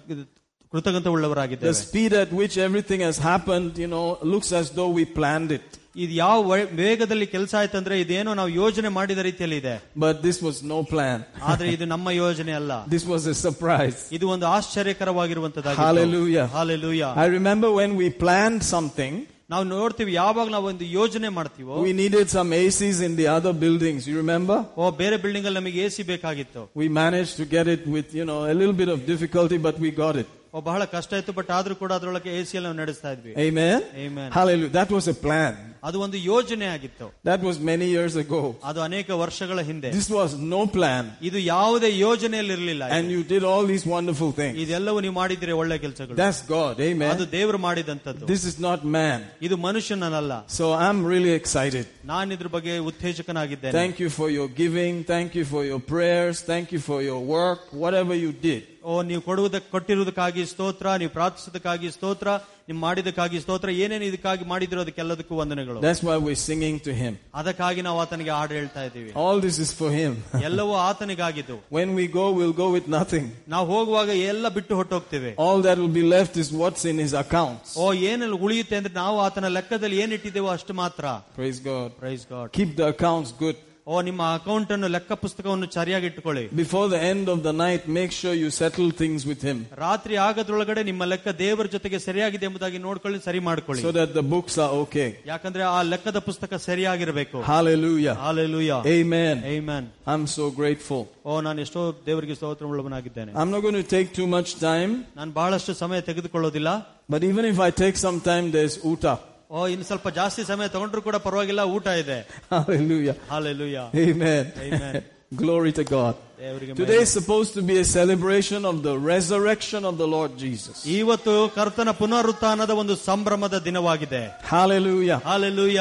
ಕೃತಜ್ಞತೆ 0.72 1.04
The 1.04 1.14
ಉಳ್ಳವರಾಗಿದ್ದೇವೆ 1.16 1.74
speed 1.86 2.12
at 2.22 2.30
which 2.40 2.56
everything 2.68 3.00
has 3.08 3.18
happened, 3.30 3.70
you 3.78 3.90
know, 3.94 4.06
looks 4.34 4.50
as 4.60 4.66
though 4.78 4.90
we 4.98 5.04
planned 5.18 5.52
it. 5.58 5.66
ಇದು 5.96 6.12
ಯಾವ 6.14 6.36
ವ- 6.50 6.68
ವೇಗದಲ್ಲಿ 6.80 7.26
ಕೆಲಸ 7.26 7.54
ಆಯ್ತಂದ್ರೆ 7.60 8.00
ಇದೇನೋ 8.00 8.34
ನಾವು 8.34 8.48
ಯೋಜನೆ 8.54 8.88
ಮಾಡಿದ 8.88 9.18
ರೀತಿಯಲ್ಲಿ 9.18 9.56
ಇದೆ 9.56 9.74
But 10.04 10.22
this 10.26 10.38
was 10.46 10.56
no 10.74 10.78
plan. 10.92 11.18
ಆದ್ರೆ 11.42 11.68
ಇದು 11.72 11.84
ನಮ್ಮ 11.84 12.10
ಯೋಜನೆ 12.24 12.52
ಅಲ್ಲ 12.52 12.72
This 12.94 13.04
was 13.14 13.24
a 13.26 13.36
surprise. 13.46 13.98
ಇದು 14.12 14.28
ಒಂದು 14.28 14.46
ಆಶ್ಚರ್ಯಕರವಾಗಿರುವಂತದ್ದು 14.56 15.74
Hallelujah. 15.82 16.46
Hallelujah 16.56 17.04
I 17.24 17.28
remember 17.38 17.70
when 17.80 17.96
we 18.02 18.08
planned 18.24 18.62
something, 18.74 19.14
ನಾವು 19.52 19.64
ನೋಡ್ತೀವಿ 19.74 20.12
ಯಾವಾಗ 20.22 20.48
ನಾವು 20.54 20.66
ಒಂದು 20.72 20.84
ಯೋಜನೆ 20.98 21.28
ಮಾಡ್ತೀವೋ 21.38 21.76
we 21.86 21.92
needed 22.02 22.26
some 22.36 22.50
ACs 22.60 22.98
in 23.08 23.14
the 23.20 23.26
other 23.36 23.52
buildings. 23.64 24.00
You 24.10 24.16
remember? 24.22 24.58
ಓ 24.80 24.90
ಬೇರೆ 25.02 25.16
ಬಿಲ್ಡಿಂಗ್ 25.24 25.46
ಅಲ್ಲಿ 25.48 25.60
ನಮಗೆ 25.60 25.80
ಎಸಿ 25.86 26.04
ಬೇಕಾಗಿತ್ತು 26.12 26.62
We 26.82 26.88
managed 27.02 27.34
to 27.40 27.46
get 27.56 27.68
it 27.76 27.82
with, 27.96 28.10
you 28.20 28.26
know, 28.30 28.40
a 28.52 28.56
little 28.60 28.76
bit 28.82 28.90
of 28.94 29.00
difficulty, 29.12 29.58
but 29.68 29.78
we 29.86 29.90
got 30.04 30.16
it. 30.22 30.28
ಓ 30.54 30.60
ಬಹಳ 30.68 30.82
ಕಷ್ಟ 30.94 31.12
ಇತ್ತು 31.20 31.32
ಬಟ್ 31.38 31.50
ಆದ್ರೂ 31.56 31.74
ಕೂಡ 31.82 31.90
ಅದ್ರೊಳಗೆ 31.98 32.30
ಎಸಿ 32.38 32.54
ಅಲ್ಲಿ 32.58 32.68
ನಾವು 32.68 32.78
ನಡೆಸ್ತಾ 32.82 33.10
ಇದ್ವಿ 33.16 33.32
Amen? 33.46 33.76
Amen. 34.06 34.28
Hallelujah. 34.38 34.72
That 34.78 34.90
was 34.96 35.06
a 35.14 35.18
plan. 35.26 35.52
ಅದು 35.88 36.00
ಒಂದು 36.06 36.18
ಯೋಜನೆ 36.32 36.66
ಆಗಿತ್ತು 36.74 37.06
That 37.30 37.40
was 37.48 37.56
many 37.70 37.86
years 37.96 38.14
ago. 38.24 38.40
ಅದು 38.70 38.80
ಅನೇಕ 38.88 39.10
ವರ್ಷಗಳ 39.24 39.58
ಹಿಂದೆ 39.70 39.90
This 39.98 40.08
was 40.18 40.30
no 40.54 40.62
plan. 40.76 41.04
ಇದು 41.28 41.38
ಯಾವುದೇ 41.54 41.90
ಯೋಜನೆಯಲ್ಲಿರಲಿಲ್ಲ 42.06 42.84
And 42.96 43.10
you 43.16 43.22
did 43.34 43.44
all 43.50 43.64
these 43.72 43.86
wonderful 43.96 44.30
things. 44.40 44.56
ಇದೆಲ್ಲವೂ 44.64 45.00
ನೀವು 45.06 45.14
ಮಾಡಿದ್ರೆ 45.20 45.52
ಒಳ್ಳೆ 45.62 45.78
ಕೆಲಸಗಳು 45.84 46.18
That's 46.22 46.42
God. 46.56 46.74
ಅದು 46.80 46.86
Amen. 46.92 47.30
ದೇವರು 47.36 47.60
ಮಾಡಿದಂತದ್ದು 47.68 48.26
This 48.32 48.44
is 48.50 48.56
not 48.68 48.80
man. 48.98 49.20
ಇದು 49.48 49.58
ಮನುಷ್ಯನಲ್ಲ 49.68 50.32
So 50.58 50.66
I'm 50.86 51.00
really 51.12 51.34
excited. 51.40 51.86
ನಾನು 52.12 52.32
ಇದ್ರ 52.38 52.50
ಬಗ್ಗೆ 52.56 52.74
ಉತ್ತೇಜಕನಾಗಿದ್ದೇನೆ 52.90 53.74
Thank 53.80 53.96
you 54.04 54.10
for 54.18 54.28
your 54.38 54.48
giving. 54.62 54.94
Thank 55.14 55.30
you 55.38 55.44
for 55.54 55.62
your 55.70 55.80
prayers. 55.94 56.36
Thank 56.52 56.66
you 56.74 56.80
for 56.90 57.00
your 57.10 57.20
work. 57.36 57.60
Whatever 57.84 58.14
you 58.24 58.32
did. 58.48 58.62
ಓ 58.84 59.02
ನೀವು 59.08 59.22
ಕೊಡುವುದಕ್ಕೆ 59.26 59.68
ಕೊಟ್ಟಿರುವುದಕ್ಕಾಗಿ 59.74 60.42
ಸ್ತೋತ್ರ 60.50 60.86
ನೀವು 61.00 61.12
ಪ್ರಾರ್ಥಿಸೋದಕ್ಕಾಗಿ 61.16 61.88
ಸ್ತೋತ್ರ 61.96 62.28
ನೀವು 62.68 62.78
ಮಾಡಿದಕ್ಕಾಗಿ 62.84 63.36
ಸ್ತೋತ್ರ 63.42 63.70
ಏನೇನು 63.84 64.04
ಇದಕ್ಕಾಗಿ 64.08 64.44
ಮಾಡಿದಿರೋ 64.52 64.80
ಅದಕ್ಕೆಲ್ಲದಕ್ಕೂ 64.84 65.34
ವಂದನೆಗಳು 65.40 65.78
That's 65.86 66.02
why 66.08 66.16
we're 66.26 66.40
singing 66.44 66.76
to 66.86 66.92
him. 67.00 67.12
ಅದಕ್ಕಾಗಿ 67.40 67.80
ನಾವು 67.86 67.98
ಆತನಿಗೆ 68.04 68.32
ಹಾಡು 68.36 68.54
ಹೇಳ್ತಾ 68.58 68.82
ಇದ್ದೀವಿ 68.88 69.10
All 69.24 69.38
this 69.46 69.58
is 69.64 69.70
for 69.80 69.90
him. 69.92 70.12
ಎಲ್ಲವೂ 70.48 70.74
ಆತನಿಗಾಗಿದ್ದು 70.88 71.56
when 71.78 71.90
we 72.00 72.06
go, 72.18 72.26
we'll 72.38 72.56
go 72.62 72.68
with 72.76 72.88
nothing. 72.98 73.26
ನಾವು 73.54 73.66
ಹೋಗುವಾಗ 73.72 74.10
ಎಲ್ಲ 74.32 74.48
ಬಿಟ್ಟು 74.58 74.74
ಹೊಟ್ಟೋಗ್ತೇವೆ 74.80 75.32
All 75.46 75.60
that 75.68 75.78
will 75.82 75.94
be 76.00 76.06
left 76.16 76.36
is 76.44 76.50
what's 76.62 76.84
in 76.92 76.98
his 77.04 77.14
accounts. 77.24 77.70
ಓ 77.78 77.88
ಏನೆಲ್ಲ 78.10 78.38
ಉಳಿಯುತ್ತೆ 78.46 78.78
ಅಂದ್ರೆ 78.80 78.94
ನಾವು 79.02 79.18
ಆತನ 79.26 79.48
ಲೆಕ್ಕದಲ್ಲಿ 79.58 79.98
ಏನಿಟ್ಟಿದ್ದೇವೋ 80.04 80.50
ಅಷ್ಟು 80.58 80.74
ಮಾತ್ರ 80.84 81.04
Praise 81.40 81.60
God. 81.70 81.88
Praise 82.04 82.24
god 82.34 82.50
Keep 82.60 82.72
the 82.82 82.88
accounts 82.94 83.32
good. 83.44 83.58
ಓ 83.86 84.00
ನಿಮ್ಮ 84.06 84.22
ಅಕೌಂಟ್ 84.38 84.70
ಅನ್ನು 84.74 84.88
ಲೆಕ್ಕ 84.94 85.12
ಪುಸ್ತಕವನ್ನು 85.22 85.66
ಸರಿಯಾಗಿ 85.76 86.06
ಇಟ್ಟುಕೊಳ್ಳಿ 86.10 86.42
Before 86.60 86.84
the 86.92 86.98
end 87.10 87.26
of 87.34 87.38
the 87.46 87.52
night, 87.62 87.82
make 87.98 88.12
sure 88.18 88.34
you 88.42 88.50
settle 88.58 88.88
things 89.00 89.20
with 89.30 89.40
him 89.48 89.58
ರಾತ್ರಿ 89.86 90.14
ಆಗದ್ರೊಳಗಡೆ 90.26 90.82
ನಿಮ್ಮ 90.90 91.04
ಲೆಕ್ಕ 91.12 91.28
ದೇವರ 91.40 91.66
ಜೊತೆಗೆ 91.74 91.98
ಸರಿಯಾಗಿದೆ 92.06 92.46
ಎಂಬುದಾಗಿ 92.48 92.78
ನೋಡ್ಕೊಳ್ಳಿ 92.86 93.20
ಸರಿ 93.28 93.40
ಮಾಡ್ಕೊಳ್ಳಿ 93.48 93.82
so 93.86 93.92
that 93.98 94.10
the 94.18 94.24
books 94.34 94.56
are 94.64 94.70
okay. 94.82 95.08
ಯಾಕಂದ್ರೆ 95.32 95.64
ಆ 95.70 95.80
ಲೆಕ್ಕದ 95.92 96.20
ಪುಸ್ತಕ 96.28 96.52
ಸರಿಯಾಗಿರ್ಬೇಕು 96.68 97.40
Hallelujah. 97.52 98.14
Hallelujah 98.26 98.70
Amen. 98.96 99.34
Amen. 99.56 99.82
I'm 100.12 100.26
so 100.36 100.46
grateful. 100.60 101.02
ಓ 101.26 101.40
ನಾನು 101.48 101.60
ಎಷ್ಟೋ 101.66 101.80
ದೇವರಿಗೆ 102.10 102.36
ಸ್ತೋತ್ರ 102.40 102.66
ಉಳ್ಳವನಾಗಿದ್ದೇನೆ 102.72 103.32
I'm 103.40 103.50
not 103.56 103.62
going 103.66 103.80
to 103.82 103.88
take 103.96 104.10
too 104.20 104.28
much 104.36 104.52
time, 104.68 104.92
ನಾನು 105.20 105.32
ಬಹಳಷ್ಟು 105.40 105.74
ಸಮಯ 105.82 106.00
ತೆಗೆದುಕೊಳ್ಳೋದಿಲ್ಲ 106.10 106.70
but 107.08 107.22
even 107.22 107.44
if 107.46 107.58
I 107.60 107.72
take 107.82 107.98
some 107.98 108.20
time, 108.22 108.46
there's 108.52 108.76
Uta. 108.84 109.14
ಓ 109.50 109.60
ಇನ್ನು 109.66 109.84
ಸ್ವಲ್ಪ 109.84 110.08
ಜಾಸ್ತಿ 110.18 110.42
ಸಮಯ 110.50 110.66
ತಗೊಂಡ್ರು 110.74 111.00
ಕೂಡ 111.02 111.16
ಪರವಾಗಿಲ್ಲ 111.24 111.62
ಊಟ 111.76 111.86
ಇದೆ 112.02 112.18
Hallelujah. 112.54 113.14
Hallelujah 113.30 113.78
Amen. 114.04 114.44
Amen. 114.66 114.94
Glory 115.34 115.72
to 115.72 115.84
God. 115.86 116.14
ದೇವರಿಗೆ 116.40 116.72
Today 116.74 117.00
is 117.06 117.10
supposed 117.18 117.52
to 117.58 117.62
be 117.62 117.74
a 117.78 117.86
celebration 117.98 118.60
of 118.64 118.76
the 118.86 118.94
resurrection 119.12 119.82
of 119.90 119.94
the 120.02 120.08
Lord 120.08 120.32
Jesus. 120.44 120.76
ಇವತ್ತು 120.98 121.34
ಕರ್ತನ 121.58 121.90
ಪುನರುತ್ಥಾನದ 122.00 122.72
ಒಂದು 122.82 122.96
ಸಂಭ್ರಮದ 123.08 123.58
ದಿನವಾಗಿದೆ 123.68 124.22
Hallelujah. 124.54 125.18
Hallelujah 125.30 125.80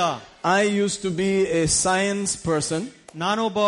I 0.58 0.62
used 0.84 1.02
to 1.02 1.12
be 1.22 1.32
a 1.62 1.66
science 1.84 2.34
person. 2.50 2.82
ನಾನೊಬ್ಬ 3.23 3.59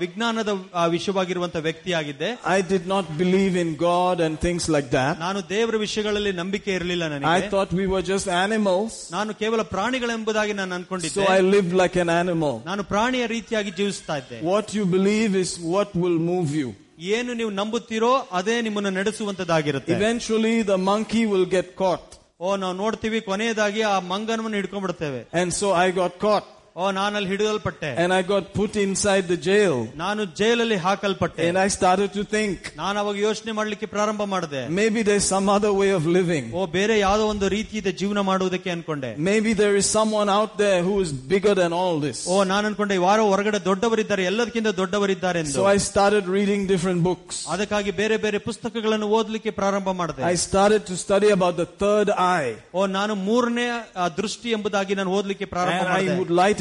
ವಿಜ್ಞಾನದ 0.00 0.50
ವಿಷಯವಾಗಿರುವಂತಹ 0.94 1.62
ವ್ಯಕ್ತಿಯಾಗಿದ್ದೆ. 1.68 2.28
I 2.54 2.56
did 2.70 2.88
not 2.92 3.08
believe 3.20 3.54
in 3.62 3.72
God 3.86 4.20
and 4.26 4.38
things 4.44 4.68
like 4.74 4.88
that 4.96 5.20
ನಾನು 5.26 5.40
ದೇವರ 5.54 5.76
ವಿಷಯಗಳಲ್ಲಿ 5.86 6.32
ನಂಬಿಕೆ 6.42 6.70
ಇರಲಿಲ್ಲ 6.78 7.04
ನನಗೆ. 7.14 7.32
I 7.38 7.48
thought 7.54 7.72
we 7.80 7.86
were 7.94 8.06
just 8.12 8.30
animals 8.42 8.98
ನಾನು 9.16 9.30
ಕೇವಲ 9.42 9.62
ಪ್ರಾಣಿಗಳೆಂಬುದಾಗಿ 9.74 10.54
ನಾನು 10.60 10.74
ಅನ್ಕೊಂಡಿದ್ದೆ 10.78 11.14
so 11.18 11.32
I 11.36 11.40
live 11.54 11.72
like 11.82 11.98
an 12.04 12.12
animal 12.20 12.56
ನಾನು 12.70 12.84
ಪ್ರಾಣಿಯ 12.92 13.26
ರೀತಿಯಾಗಿ 13.36 13.72
ಜೀವಿಸ್ತಾ 13.80 14.16
ಇದ್ದೆ. 14.22 14.40
What 14.52 14.72
you 14.78 14.84
believe 14.96 15.36
is 15.44 15.54
what 15.74 15.94
will 16.04 16.22
move 16.30 16.56
you 16.62 16.70
ಏನು 17.16 17.30
ನೀವು 17.38 17.52
ನಂಬುತ್ತೀರೋ 17.60 18.10
ಅದೇ 18.38 18.56
ನಿಮ್ಮನ್ನು 18.66 18.90
ನಡೆಸುವಂತದ್ದಾಗಿರುತ್ತೆ. 19.00 19.92
Eventually 19.96 20.56
the 20.72 20.74
monkey 20.88 21.22
will 21.32 21.50
get 21.54 21.72
caught 21.84 22.10
ಓ 22.44 22.56
ನಾವು 22.62 22.74
ನೋಡ್ತೀವಿ 22.82 23.18
ಕೊನೆಯದಾಗಿ 23.30 23.82
ಆ 23.92 23.96
ಮಂಗನವನ್ನು 24.12 24.56
ಹಿಡ್ಕೊಂಡ್ಬಿಡ್ತೇವೆ. 24.60 25.20
And 25.40 25.52
so 25.60 25.68
I 25.84 25.86
got 25.98 26.16
caught 26.26 26.48
ಓ 26.75 26.87
ನಾನಲ್ಲಿ 26.97 27.29
ಹಿಡಿಯಲ್ಪಟ್ಟೆ 27.29 27.87
And 28.01 28.11
I 28.13 28.23
got 28.23 28.43
put 28.57 28.73
inside 28.77 29.23
the 29.27 29.37
jail. 29.45 29.75
ನಾನು 30.01 30.21
ಜೈಲಲ್ಲಿ 30.39 30.75
ಹಾಕಲ್ಪಟ್ಟೆ 30.83 31.45
And 31.47 31.57
I 31.57 31.69
started 31.75 32.09
to 32.17 32.23
think, 32.33 32.57
ನಾನು 32.75 32.97
ಅವಾಗ 33.01 33.17
ಯೋಚನೆ 33.19 33.51
ಮಾಡ್ಲಿಕ್ಕೆ 33.59 33.87
ಪ್ರಾರಂಭ 33.93 34.21
ಮಾಡಿದೆ 34.33 34.61
maybe 34.79 35.01
there's 35.07 35.27
some 35.27 35.47
other 35.49 35.71
way 35.79 35.87
of 35.89 36.03
living. 36.17 36.43
ಓ 36.53 36.65
ಬೇರೆ 36.75 36.95
ಯಾವ್ದೋ 36.99 37.23
ಒಂದು 37.33 37.47
ರೀತಿ 37.55 37.73
ಇದೆ 37.81 37.93
ಜೀವನ 38.01 38.23
ಮಾಡುವುದಕ್ಕೆ 38.29 38.69
ಅನ್ಕೊಂಡೆ 38.75 39.09
Maybe 39.29 39.53
there 39.61 39.75
is 39.81 39.87
someone 39.97 40.31
out 40.35 40.53
there 40.63 40.77
who 40.87 40.97
is 41.05 41.11
bigger 41.33 41.55
than 41.61 41.73
all 41.79 41.97
this. 42.05 42.19
ಓ 42.27 42.37
ನಾನು 42.51 42.63
ಅನ್ಕೊಂಡೆ 42.71 42.97
ಈ 42.99 43.03
ವಾರ 43.05 43.19
ಹೊರಗಡೆ 43.31 43.61
ದೊಡ್ಡವರಿದ್ದಾರೆ 43.69 44.25
ಎಲ್ಲದಕ್ಕಿಂತ 44.31 44.75
ದೊಡ್ಡವರಿದ್ದಾರೆ 44.81 45.41
ಎಂದು 45.43 45.57
So 45.57 45.65
I 45.73 45.79
started 45.89 46.27
reading 46.37 46.61
different 46.73 47.01
books. 47.09 47.33
ಅದಕ್ಕಾಗಿ 47.55 47.93
ಬೇರೆ 48.01 48.19
ಬೇರೆ 48.27 48.41
ಪುಸ್ತಕಗಳನ್ನು 48.49 49.09
ಓದ್ಲಿಕ್ಕೆ 49.19 49.53
ಪ್ರಾರಂಭ 49.61 49.89
ಮಾಡಿದೆ 50.01 50.23
I 50.31 50.37
started 50.45 50.85
to 50.91 50.97
study 51.05 51.31
about 51.39 51.57
the 51.63 51.69
third 51.81 52.11
eye. 52.35 52.53
ಓ 52.77 52.85
ನಾನು 52.99 53.15
ಮೂರನೇ 53.25 53.67
ಆ, 53.97 54.07
ದೃಷ್ಟಿ 54.21 54.49
ಎಂಬುದಾಗಿ 54.57 54.93
ನಾನು 55.01 55.11
ಓದ್ಲಿಕ್ಕೆ 55.19 55.49
ಪ್ರಾರಂಭ 55.55 55.81
And 55.81 55.89
I 55.89 55.97
ಮಾಡಿದೆ 55.97 56.17
would 56.21 56.33
light 56.43 56.60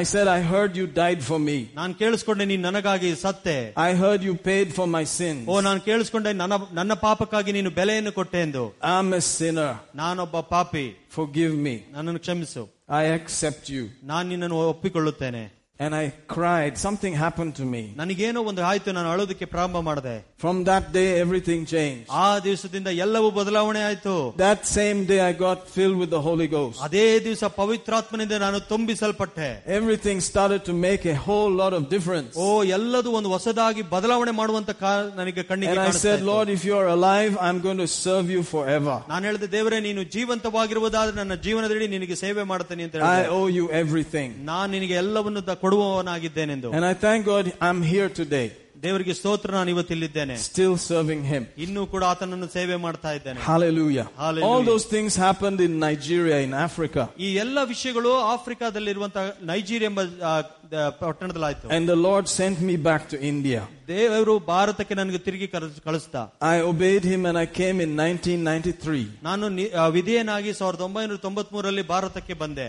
I 0.00 0.04
said, 0.04 0.26
I 0.28 0.40
heard 0.52 0.72
you 0.78 0.86
died 0.98 1.20
for 1.28 1.38
me. 1.48 1.56
ನಾನು 1.78 1.92
ಕೇಳಿಸ್ಕೊಂಡೆ 2.00 2.44
ನೀನು 2.50 2.62
ನನಗಾಗಿ 2.68 3.10
ಸತ್ತೆ 3.24 3.56
I 3.88 3.92
heard 4.02 4.22
you 4.28 4.34
paid 4.48 4.68
for 4.78 4.86
my 4.96 5.04
sins. 5.18 5.42
ಓ 5.52 5.60
ನಾನು 5.68 5.80
ಕೇಳಿಸ್ಕೊಂಡೆ 5.88 6.32
ನನ್ನ 6.40 6.58
ನನ್ನ 6.78 6.94
ಪಾಪಕ್ಕಾಗಿ 7.06 7.52
ನೀನು 7.58 7.70
ಬೆಲೆಯನ್ನು 7.78 8.12
ಕೊಟ್ಟೆ 8.18 8.40
ಎಂದು 8.46 8.64
I'm 8.94 9.08
a 9.12 9.22
sinner. 9.36 9.70
ನಾನೊಬ್ಬ 9.94 10.40
ಪಾಪಿ 10.54 10.86
Forgive 11.18 11.54
me. 11.66 11.76
ನನ್ನನ್ನು 11.96 12.22
ಕ್ಷಮಿಸು 12.26 12.64
I 13.00 13.06
accept 13.18 13.64
you. 13.76 13.84
ನಾನು 14.12 14.26
ನಿನ್ನನ್ನು 14.28 14.60
ಒಪ್ಪಿಕೊಳ್ಳುತ್ತೇನೆ 14.74 15.44
And 15.80 15.94
I 15.94 16.06
cried. 16.34 16.72
Something 16.78 17.14
happened 17.24 17.52
to 17.58 17.64
me. 17.74 17.82
ನನಗೇನೋ 18.00 18.40
ಒಂದು 18.50 18.62
ಆಯ್ತು 18.70 18.90
ನಾನು 18.96 19.08
ಅಳೋದಕ್ಕೆ 19.12 19.46
ಪ್ರಾರಂಭ 19.54 19.78
ಮಾಡಿದೆ 19.86 20.16
From 20.42 20.58
that 20.64 20.84
day, 20.92 21.08
everything 21.22 21.60
changed. 21.72 22.04
ಆ 22.20 22.38
ದಿವಸದಿಂದ 22.38 22.88
ಎಲ್ಲವೂ 23.04 23.28
ಬದಲಾವಣೆ 23.38 23.80
ಆಯ್ತು 23.88 24.12
That 24.38 24.60
same 24.70 24.98
day, 25.10 25.18
I 25.20 25.32
got 25.42 25.58
filled 25.74 25.96
with 26.02 26.10
the 26.16 26.22
Holy 26.28 26.48
Ghost. 26.54 26.78
ಅದೇ 26.86 27.18
ದಿವಸ 27.26 27.44
ಪವಿತ್ರಾತ್ಮನಿಂದ 27.58 28.32
ನಾನು 28.44 28.60
ತುಂಬಿಸಲ್ಪಟ್ಟೆ 28.72 29.48
Everything 29.78 30.18
started 30.30 30.62
to 30.68 30.74
make 30.86 31.04
a 31.14 31.18
whole 31.26 31.52
lot 31.62 31.74
of 31.78 31.82
difference. 31.94 32.32
ಓ 32.36 32.46
ಎಲ್ಲದೂ 32.76 33.10
ಒಂದು 33.18 33.28
ಹೊಸದಾಗಿ 33.28 33.82
ಬದಲಾವಣೆ 33.94 34.30
ಮಾಡುವಂತ 34.40 34.70
ಕಾ- 34.82 34.94
ನನಗೆ 35.20 35.42
ಕಣ್ಣಿಗೆ 35.42 35.72
And 35.72 35.80
I 35.80 35.82
ಕಾಣಿಸ್ತಾ 35.82 36.06
said, 36.06 36.18
ಇತ್ತು. 36.18 36.30
Lord, 36.32 36.48
if 36.56 36.64
you 36.68 36.76
are 36.80 36.88
alive, 36.98 37.32
I'm 37.48 37.60
going 37.60 37.80
to 37.84 37.90
serve 37.98 38.28
you 38.36 38.42
forever. 38.54 38.96
ನಾನು 39.08 39.24
ಹೇಳಿದೆ 39.26 39.50
ದೇವರೇ 39.56 39.80
ನೀನು 39.80 40.02
ಜೀವಂತವಾಗಿರುವುದಾದ್ರೆ 40.16 41.16
ನನ್ನ 41.16 41.34
ಜೀವನದಲ್ಲಿ 41.46 41.88
ನಿನಗೆ 41.88 42.16
ಸೇವೆ 42.16 42.42
ಮಾಡ್ತೇನೆ 42.44 42.82
ಅಂತ 42.84 42.96
I 43.02 43.12
ಹೇಳಿದೆ 43.12 43.30
owe 43.38 43.48
you 43.58 43.66
everything. 43.82 44.30
ನಾನು 44.44 44.68
ನಿನಗೆ 44.72 44.96
ಎಲ್ಲವನ್ನು 45.04 45.42
the- 45.46 45.58
ಕೊಡುವವನಾಗಿದ್ದೇನೆಂದು 45.64 46.68
And 46.72 46.84
I 46.84 46.96
thank 47.06 47.20
God 47.26 47.44
I'm 47.68 47.82
here 47.92 48.08
today, 48.20 48.46
ದೇವರಿಗೆ 48.84 49.14
ಸ್ತೋತ್ರ 49.14 49.50
ನಾನು 49.50 49.70
ಇವತ್ತಿಲ್ಲಿದ್ದೇನೆ 49.70 50.34
still 50.44 50.74
serving 50.84 51.22
Him. 51.24 51.42
ಇನ್ನೂ 51.58 51.86
ಕೂಡ 51.86 52.04
ಆತನನ್ನು 52.04 52.48
ಸೇವೆ 52.48 52.76
ಮಾಡ್ತಾ 52.76 53.12
ಇದ್ದೇನೆ 53.12 53.40
Hallelujah. 53.44 54.06
Hallelujah. 54.18 54.48
All 54.48 54.62
those 54.62 54.86
things 54.86 55.12
happened 55.18 55.60
in 55.60 55.78
Nigeria, 55.78 56.38
in 56.40 56.52
Africa. 56.66 57.02
ಈ 57.18 57.34
ಎಲ್ಲ 57.34 57.58
ವಿಷಯಗಳು 57.64 58.12
ಆಫ್ರಿಕಾದಲ್ಲಿರುವಂತಹ 58.34 59.24
ನೈಜೀರಿಯಾ 59.42 59.90
ಎಂಬ 59.90 60.00
ಆ, 60.22 60.32
the- 60.72 60.90
ಪಟ್ಟಣದಲ್ಲಾಯ್ತು 61.00 61.68
And 61.76 61.86
the 61.88 61.98
Lord 62.08 62.24
sent 62.38 62.58
me 62.60 62.76
back 62.88 63.04
to 63.08 63.18
India. 63.32 63.62
ದೇವರು 63.88 64.38
ಭಾರತಕ್ಕೆ 64.46 64.94
ನನಗೆ 64.94 65.18
ತಿರುಗಿ 65.18 65.46
ಕರೆಸ್- 65.46 65.80
ಕಳಿಸ್ದ 65.80 66.16
I 66.50 66.60
obeyed 66.62 67.04
Him 67.04 67.24
and 67.26 67.38
I 67.38 67.48
came 67.60 67.80
in 67.80 67.92
1993. 68.00 69.02
ನಾನು 69.22 69.48
ನಿ- 69.48 69.72
ಆ, 69.74 69.86
ವಿಧೇಯನಾಗಿ 69.88 70.52
ಸಾವಿರದ 70.52 70.80
ಒಂಬೈನೂರ 70.80 71.16
ತೊಂಬತ್ 71.18 71.52
ಮೂರರಲ್ಲಿ 71.52 71.86
ಭಾರತಕ್ಕೆ 71.86 72.34
ಬಂದೆ 72.34 72.68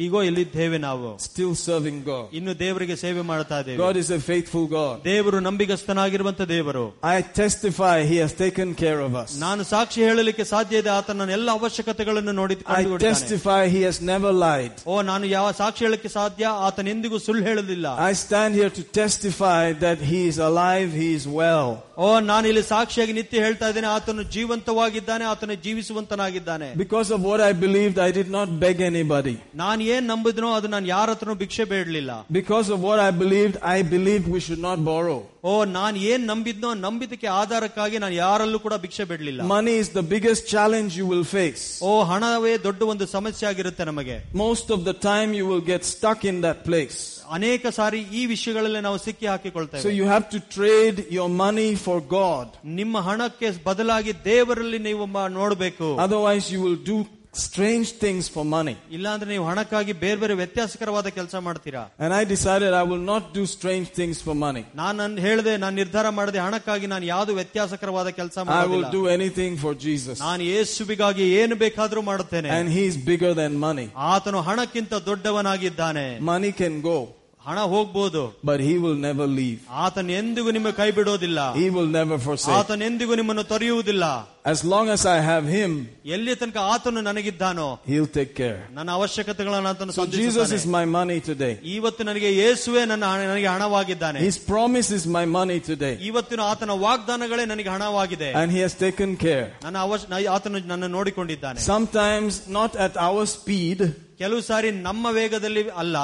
ಹೀಗೋ 0.00 0.20
ಇಲ್ಲಿದ್ದೇವೆ 0.26 0.78
ನಾವು 0.84 1.08
still 1.24 1.54
serving 1.68 1.96
God. 2.04 2.26
ಇನ್ನು 2.38 2.52
ದೇವರಿಗೆ 2.62 2.94
ಸೇವೆ 3.02 3.22
ಮಾಡ್ತಾ 3.30 3.56
ಇದ್ದೇವೆ 3.60 3.78
God 3.80 3.96
is 4.02 4.08
a 4.10 4.20
faithful 4.28 4.64
God. 4.76 4.94
ದೇವರು 5.08 5.38
ನಂಬಿಗಸ್ತನಾಗಿರುವಂತ 5.48 6.42
ದೇವರು 6.52 6.84
I 7.14 7.18
testify 7.40 7.96
He 8.10 8.16
has 8.22 8.32
taken 8.44 8.68
care 8.82 9.00
of 9.06 9.12
us. 9.22 9.30
ನಾನು 9.44 9.64
ಸಾಕ್ಷಿ 9.72 10.00
ಹೇಳಲಿಕ್ಕೆ 10.08 10.44
ಸಾಧ್ಯ 10.52 10.80
ಇದೆ 10.82 10.90
ಆತ 10.98 11.16
ನನ್ನ 11.18 11.36
ಎಲ್ಲ 11.38 11.50
ಅವಶ್ಯಕತೆಗಳನ್ನು 11.60 12.34
ನೋಡಿ 12.40 12.56
I 12.78 12.84
testify 13.08 13.60
He 13.76 13.82
has 13.88 13.98
never 14.12 14.32
lied. 14.46 14.74
ಓ 14.92 15.02
ನಾನು 15.10 15.26
ಯಾವ 15.36 15.50
ಸಾಕ್ಷಿ 15.60 15.84
ಹೇಳಲಿಕ್ಕೆ 15.86 16.12
ಸಾಧ್ಯ 16.18 16.46
ಆತನೆಂದಿಗೂ 16.68 17.18
ಸುಳ್ಳು 17.26 17.44
ಹೇಳಲಿಲ್ಲ 17.50 17.86
I 18.08 18.14
stand 18.24 18.54
here 18.60 18.72
to 18.80 18.84
testify 19.02 19.62
that 19.86 20.00
He 20.12 20.22
is 20.32 20.38
alive, 20.50 20.90
He 21.02 21.10
is 21.18 21.26
well. 21.40 21.70
ಓ 21.98 22.08
ನಾನು 22.30 22.44
ಇಲ್ಲಿ 22.50 22.64
ಸಾಕ್ಷಿಯಾಗಿ 22.72 23.12
ನಿತ್ಯ 23.12 23.40
ಹೇಳ್ತಾ 23.46 23.66
ಇದ್ದೇನೆ 23.72 23.88
ಆತನು 23.96 24.22
ಜೀವಂತವಾಗಿದ್ದಾನೆ 24.36 25.24
ಆತನು 25.32 25.54
ಜೀವಿಸುವಂತನಾಗಿದ್ದಾನೆ 25.66 26.68
Because 26.76 27.10
of 27.10 27.20
what 27.22 27.40
I 27.42 27.52
believed, 27.66 27.98
I 28.00 28.12
did 28.12 28.30
not 28.30 28.48
beg 28.64 28.80
anybody. 28.92 29.36
ನಾನು 29.62 29.82
ಏನ್ 29.92 30.06
ನಂಬಿದ್ನೋ 30.06 30.48
ಅದು 30.52 30.68
ನಾನು 30.68 30.86
ಯಾರ 30.86 31.08
ಹತ್ರನೂ 31.10 31.34
ಭಿಕ್ಷೆ 31.36 31.64
ಬೇಡಲಿಲ್ಲ 31.64 32.12
Because 32.30 32.68
of 32.70 32.80
what 32.80 32.98
I 33.00 33.10
believed, 33.16 33.56
I 33.70 33.82
believed 33.88 34.26
we 34.28 34.40
should 34.40 34.62
not 34.62 34.78
borrow. 34.84 35.18
ಓ 35.44 35.52
ನಾನು 35.70 35.96
ಏನ್ 36.10 36.24
ನಂಬಿದ್ನೋ 36.26 36.70
ನಂಬಿದಕ್ಕೆ 36.84 37.28
ಆಧಾರಕ್ಕಾಗಿ 37.40 37.98
ನಾನು 37.98 38.14
ಯಾರಲ್ಲೂ 38.16 38.58
ಕೂಡ 38.58 38.74
ಭಿಕ್ಷೆ 38.84 39.04
ಬೇಡಲಿಲ್ಲ 39.04 39.40
Money 39.52 39.74
is 39.82 39.88
the 39.90 40.04
biggest 40.14 40.42
challenge 40.46 40.92
you 41.00 41.06
will 41.12 41.26
face. 41.30 41.62
ಓ 41.82 41.92
ಹಣವೇ 42.04 42.52
ದೊಡ್ಡ 42.66 42.82
ಒಂದು 42.92 43.06
ಸಮಸ್ಯೆ 43.08 43.46
ಆಗಿರುತ್ತೆ 43.50 43.84
ನಮಗೆ 43.84 44.16
Most 44.44 44.68
of 44.70 44.80
the 44.84 44.96
time, 45.08 45.30
you 45.38 45.46
will 45.50 45.64
get 45.72 45.84
stuck 45.94 46.22
in 46.24 46.38
that 46.46 46.60
place. 46.68 46.98
ಅನೇಕ 47.38 47.66
ಸಾರಿ 47.76 48.00
ಈ 48.12 48.26
ವಿಷಯಗಳಲ್ಲಿ 48.26 48.80
ನಾವು 48.80 48.98
ಸಿಕ್ಕಿ 48.98 49.26
So 49.26 49.32
ಹಾಕಿಕೊಳ್ತೇವೆ 49.32 49.92
you 49.98 50.06
have 50.06 50.26
to 50.30 50.40
trade 50.56 50.98
your 51.18 51.28
money 51.44 51.70
for 51.86 51.98
God. 52.18 52.46
ನಿಮ್ಮ 52.80 52.98
ಹಣಕ್ಕೆ 53.08 53.50
ಬದಲಾಗಿ 53.64 54.14
ದೇವರಲ್ಲಿ 54.24 54.80
ನೀವು 54.88 55.06
ಮ- 55.16 55.30
ನೋಡಬೇಕು 55.38 55.88
Otherwise, 56.06 56.46
you 56.54 56.60
will 56.66 56.80
do 56.92 56.98
strange 57.40 57.88
things 58.02 58.24
for 58.34 58.44
money. 58.54 58.72
ಇಲ್ಲಾಂದ್ರೆ 58.96 59.28
ನೀವು 59.32 59.44
ಹಣಕ್ಕಾಗಿ 59.48 59.92
ಬೇರೆ 60.04 60.18
ಬೇರೆ 60.22 60.34
ವ್ಯತ್ಯಾಸಕರವಾದ 60.34 61.08
ಕೆಲಸ 61.18 61.34
ಮಾಡ್ತೀರಾ 61.48 61.82
And 61.98 62.12
I 62.12 62.24
decided 62.24 62.70
I 62.72 62.82
will 62.82 63.04
not 63.12 63.24
do 63.38 63.42
strange 63.46 63.88
things 63.98 64.16
for 64.26 64.34
money. 64.36 64.62
ನಾನು 64.74 64.96
ನನ್ 65.02 65.14
ಹೇಳಿದೆ 65.26 65.52
ನಾನು 65.64 65.76
ನಿರ್ಧಾರ 65.76 66.06
ಮಾಡಿದೆ 66.10 66.40
ಹಣಕ್ಕಾಗಿ 66.46 66.86
ನಾನು 66.86 67.04
ಯಾವ್ದು 67.04 67.34
ವ್ಯತ್ಯಾಸಕರವಾದ 67.34 68.10
ಕೆಲಸ 68.18 68.36
I 68.38 68.42
will 68.42 68.50
ಮಾಡೋದಿಲ್ಲ 68.54 68.90
do 68.98 69.02
anything 69.16 69.54
for 69.64 69.72
Jesus. 69.86 70.16
ನಾನು 70.22 70.42
ಯೇಸುವಿಗಾಗಿ 70.52 71.26
ಏನು 71.42 71.56
ಬೇಕಾದ್ರೂ 71.64 72.02
ಮಾಡುತ್ತೇನೆ 72.10 72.50
And 72.58 72.68
He's 72.78 72.96
bigger 73.10 73.32
than 73.42 73.54
money. 73.68 73.86
ಆತನು 74.12 74.40
ಹಣಕ್ಕಿಂತ 74.50 74.92
ದೊಡ್ಡವನಾಗಿದ್ದಾನೆ 75.10 76.06
Money 76.32 76.52
can 76.62 76.76
go, 76.90 76.98
ಹಣ 77.46 77.58
ಹೋಗ್ಬೋದು 77.72 78.22
but 78.48 78.58
He 78.60 78.74
will 78.82 78.96
never 79.04 79.26
leave. 79.36 79.60
ಆತನ 79.84 80.10
ಎಂದಿಗೂ 80.20 80.50
ನಿಮ್ಮ 80.50 80.70
ಕೈ 80.70 80.88
ಬಿಡೋದಿಲ್ಲ 80.90 81.38
He 81.60 81.68
will 81.76 81.88
never 81.98 82.16
forsake. 82.26 82.56
ಆತನ 82.56 82.82
ಎಂದಿಗೂ 82.88 83.14
ನಿಮ್ಮನ್ನು 83.20 83.44
ತೊರೆಯುವುದಿಲ್ಲ 83.52 84.04
As 84.52 84.60
long 84.72 84.86
as 84.94 85.02
I 85.14 85.18
have 85.20 85.44
Him, 85.54 85.70
ಎಲ್ಲಿ 86.06 86.34
ತನಕ 86.34 86.58
ಆತನು 86.72 87.00
ನನಗಿದ್ದಾನೋ 87.08 87.66
He'll 87.90 88.10
take 88.18 88.32
care. 88.40 88.58
ನನ್ನ 88.76 88.90
ಅವಶ್ಯಕತೆಗಳನ್ನು 88.98 89.68
ಆತನು 89.72 89.92
So 89.92 90.04
Jesus 90.06 90.20
is 90.26 90.36
ಸಂಧಿಸುತ್ತಾನೆ. 90.36 90.72
my 90.76 90.84
money 90.98 91.18
today. 91.30 91.52
ಇವತ್ತು 91.76 92.04
ನನಗೆ 92.04 92.30
ಯೇಸುವೆ 92.42 92.84
ನನ್ನ 92.84 93.04
ಹಣ- 93.12 93.28
ನನಗೆ 93.32 93.48
ಹಣವಾಗಿದ್ದಾನೆ 93.54 94.20
His 94.28 94.38
promise 94.52 94.90
is 94.98 95.04
my 95.18 95.24
money 95.38 95.58
today. 95.70 95.94
ಇವತ್ತಿನ 96.10 96.40
ಆತನ 96.52 96.72
ವಾಗ್ದಾನಗಳೇ 96.86 97.44
ನನಗೆ 97.44 97.68
ಹಣವಾಗಿದೆ 97.68 98.30
And 98.42 98.50
He 98.56 98.60
has 98.66 98.74
taken 98.86 99.12
care. 99.26 99.46
ನನ್ನ 99.64 99.78
ಅವಶ್ಯ 99.86 100.08
ನ- 100.14 100.28
ಆತನು 100.36 100.60
ನನ್ನ 100.74 100.88
ನೋಡಿಕೊಂಡಿದ್ದಾನೆ 100.96 101.60
Sometimes 101.72 102.32
not 102.58 102.74
at 102.86 102.96
our 103.08 103.24
speed, 103.36 103.80
ಕೆಲವು 104.18 104.42
ಸಾರಿ 104.42 104.70
ನಮ್ಮ 104.88 105.06
ವೇಗದಲ್ಲಿ 105.20 105.64
ಅಲ್ಲ 105.84 105.96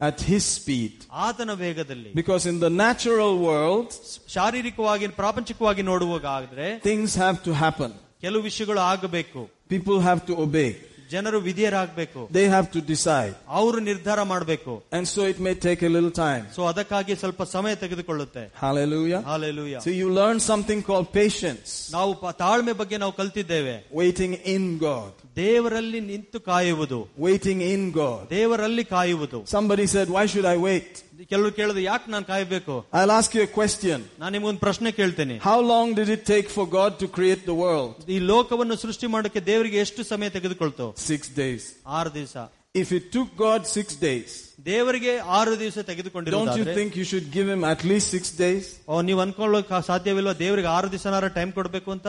at 0.00 0.18
His 0.30 0.44
speed. 0.56 0.94
ಆತನ 1.26 1.50
ವೇಗದಲ್ಲಿ 1.64 2.10
Because 2.20 2.44
in 2.52 2.56
the 2.64 2.72
natural 2.84 3.32
world, 3.48 3.88
ಶಾರೀರಿಕವಾಗಿ 4.36 5.06
ಪ್ರಾಪಂಚಿಕವಾಗಿ 5.22 5.82
ನೋಡುವಾಗ 5.90 6.26
ಆದ್ರೆ 6.38 6.66
things 6.90 7.12
have 7.24 7.38
to 7.48 7.54
happen. 7.64 7.92
ಕೆಲವು 8.24 8.42
ವಿಷಯಗಳು 8.50 8.80
ಆಗಬೇಕು 8.92 9.40
People 9.74 9.98
have 10.08 10.20
to 10.30 10.34
obey. 10.46 10.70
ಜನರು 11.10 11.38
ವಿಧಿಯರಾಗಬೇಕು 11.38 12.20
They 12.32 12.46
have 12.48 12.68
to 12.72 12.80
decide. 12.92 13.34
ಅವರು 13.58 13.78
ನಿರ್ಧಾರ 13.80 14.22
ಮಾಡಬೇಕು 14.22 14.72
And 14.92 15.04
so 15.08 15.20
it 15.32 15.38
may 15.38 15.54
take 15.66 15.82
a 15.82 15.92
little 15.96 16.14
time. 16.18 16.44
So 16.56 16.62
ಅದಕ್ಕಾಗಿ 16.62 17.14
ಸ್ವಲ್ಪ 17.14 17.42
ಸಮಯ 17.54 17.74
ತೆಗೆದುಕೊಳ್ಳುತ್ತೆ 17.74 18.42
Hallelujah. 18.62 19.20
Hallelujah 19.22 19.76
So 19.78 19.92
you 20.00 20.08
learn 20.20 20.40
something 20.50 20.82
called 20.82 21.08
patience, 21.12 21.70
ನಾವು 21.92 22.12
ಪ- 22.14 22.34
ತಾಳ್ಮೆ 22.38 22.72
ಬಗ್ಗೆ 22.72 22.98
ನಾವು 22.98 23.12
ಕಲ್ತಿದ್ದೇವೆ 23.12 23.76
waiting 23.92 24.34
in 24.54 24.64
God, 24.78 25.12
ದೇವರಲ್ಲಿ 25.36 26.00
ನಿಂತು 26.12 26.38
ಕಾಯುವುದು 26.50 27.00
waiting 27.18 27.60
in 27.72 27.92
God. 27.92 28.20
ದೇವರಲ್ಲಿ 28.30 28.84
ಕಾಯುವುದು 28.94 29.40
Somebody 29.56 29.86
said, 29.86 30.08
Why 30.16 30.26
should 30.26 30.48
I 30.54 30.58
wait? 30.68 30.92
ಕೆಲವರು 31.30 31.52
ಕೇಳಿದ್ರು 31.58 31.82
ಯಾಕೆ 31.84 32.10
ನಾನು 32.14 32.26
ಕಾಯಬೇಕು 32.32 32.74
I'll 32.98 33.14
ask 33.18 33.30
you 33.36 33.42
a 33.42 33.52
question. 33.58 33.98
ನಾನು 34.20 34.32
ನಿಮ್ಗೊಂದು 34.36 34.62
ಪ್ರಶ್ನೆ 34.66 34.90
ಕೇಳ್ತೇನೆ 34.98 35.36
How 35.48 35.58
long 35.72 35.88
did 36.00 36.10
it 36.16 36.22
take 36.26 36.48
for 36.48 36.66
God 36.78 36.92
to 37.02 37.08
create 37.16 37.42
the 37.50 37.56
world? 37.64 37.94
ಈ 38.14 38.18
ಲೋಕವನ್ನು 38.32 38.76
ಸೃಷ್ಟಿ 38.84 39.08
ಮಾಡೋಕೆ 39.14 39.42
ದೇವರಿಗೆ 39.50 39.80
ಎಷ್ಟು 39.86 40.04
ಸಮಯ 40.12 40.28
ತೆಗೆದುಕೊಳ್ತು 40.36 40.86
Six 41.10 41.22
days. 41.42 41.64
ಆರು 41.98 42.12
ದಿವಸ 42.18 42.36
If 42.74 42.88
it 42.92 43.04
took 43.12 43.28
God 43.38 43.60
six 43.76 43.86
days, 44.06 44.30
ದೇವರಿಗೆ 44.66 45.12
ಆರು 45.38 45.52
ದಿವಸ 45.60 45.74
don't 45.74 45.82
you 45.82 45.90
ತೆಗೆದುಕೊಂಡಿರೋದಾದ್ರೆ 45.90 46.72
think 46.78 46.90
you 47.00 47.06
should 47.12 47.28
give 47.36 47.48
him 47.54 47.62
at 47.72 47.82
least 47.90 48.06
six 48.16 48.24
days? 48.44 48.64
ಓ, 48.88 49.00
ನೀವು 49.08 49.20
ಅನ್ಕೊಳ್ಳೋಕೆ 49.24 49.80
ಸಾಧ್ಯವಿಲ್ವಾ 49.90 50.34
ದೇವರಿಗೆ 50.44 50.70
ಆರು 50.76 50.90
ದಿವಸನಾರ 50.94 51.28
ಟೈಮ್ 51.38 51.52
ಕೊಡ್ಬೇಕು 51.58 51.90
ಅಂತ 51.96 52.08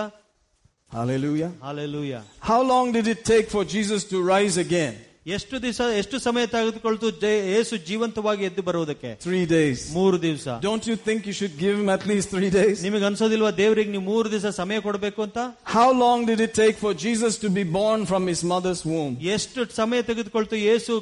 Hallelujah. 0.91 1.49
Hallelujah 1.63 2.15
How 2.41 2.59
long 2.63 2.91
did 2.91 3.07
it 3.07 3.21
take 3.25 3.47
for 3.49 3.63
Jesus 3.65 4.03
to 4.11 4.17
rise 4.33 4.57
again? 4.57 4.93
ಎಷ್ಟು 5.26 5.56
ದಿವಸ 5.62 5.80
ಎಷ್ಟು 5.98 6.16
ಸಮಯ 6.24 6.44
ತೆಗೆದುಕೊಳ್ತು 6.52 7.08
ಯೇಸು 7.54 7.74
ಜೀವಂತವಾಗಿ 7.88 8.42
ಎದ್ದು 8.48 8.62
ಬರುವುದಕ್ಕೆ? 8.68 9.10
ತ್ರೀ 9.24 9.40
ಡೇಸ್ 9.52 9.82
ಮೂರು 9.96 10.16
ದಿವಸ. 10.24 10.46
Don't 10.64 10.86
you 10.90 10.96
think 11.08 11.26
you 11.28 11.34
should 11.40 11.56
give 11.60 11.90
at 11.94 12.06
least 12.10 12.30
three 12.34 12.48
days 12.56 12.80
ನಿಮಗೆ 12.86 13.04
ಅನ್ಸೋದಿಲ್ವಾ 13.10 13.50
ದೇವರಿಗೆ 13.60 13.90
ನೀವು 13.94 14.04
ಮೂರು 14.12 14.30
ದಿವಸ 14.34 14.46
ಸಮಯ 14.60 14.78
ಕೊಡಬೇಕು 14.86 15.20
ಅಂತ? 15.26 15.38
How 15.74 15.86
long 16.04 16.26
did 16.30 16.42
it 16.46 16.54
take 16.62 16.76
for 16.84 16.96
Jesus 17.04 17.38
to 17.44 17.50
be 17.58 17.64
born 17.78 18.04
from 18.12 18.26
his 18.34 18.44
mother's 18.54 18.82
home 18.92 19.14
ಎಷ್ಟು 19.36 19.68
ಸಮಯ 19.80 20.02
ತೆಗೆದುಕೊಳ್ತು 20.10 20.56
ಯೇಸು 20.68 20.92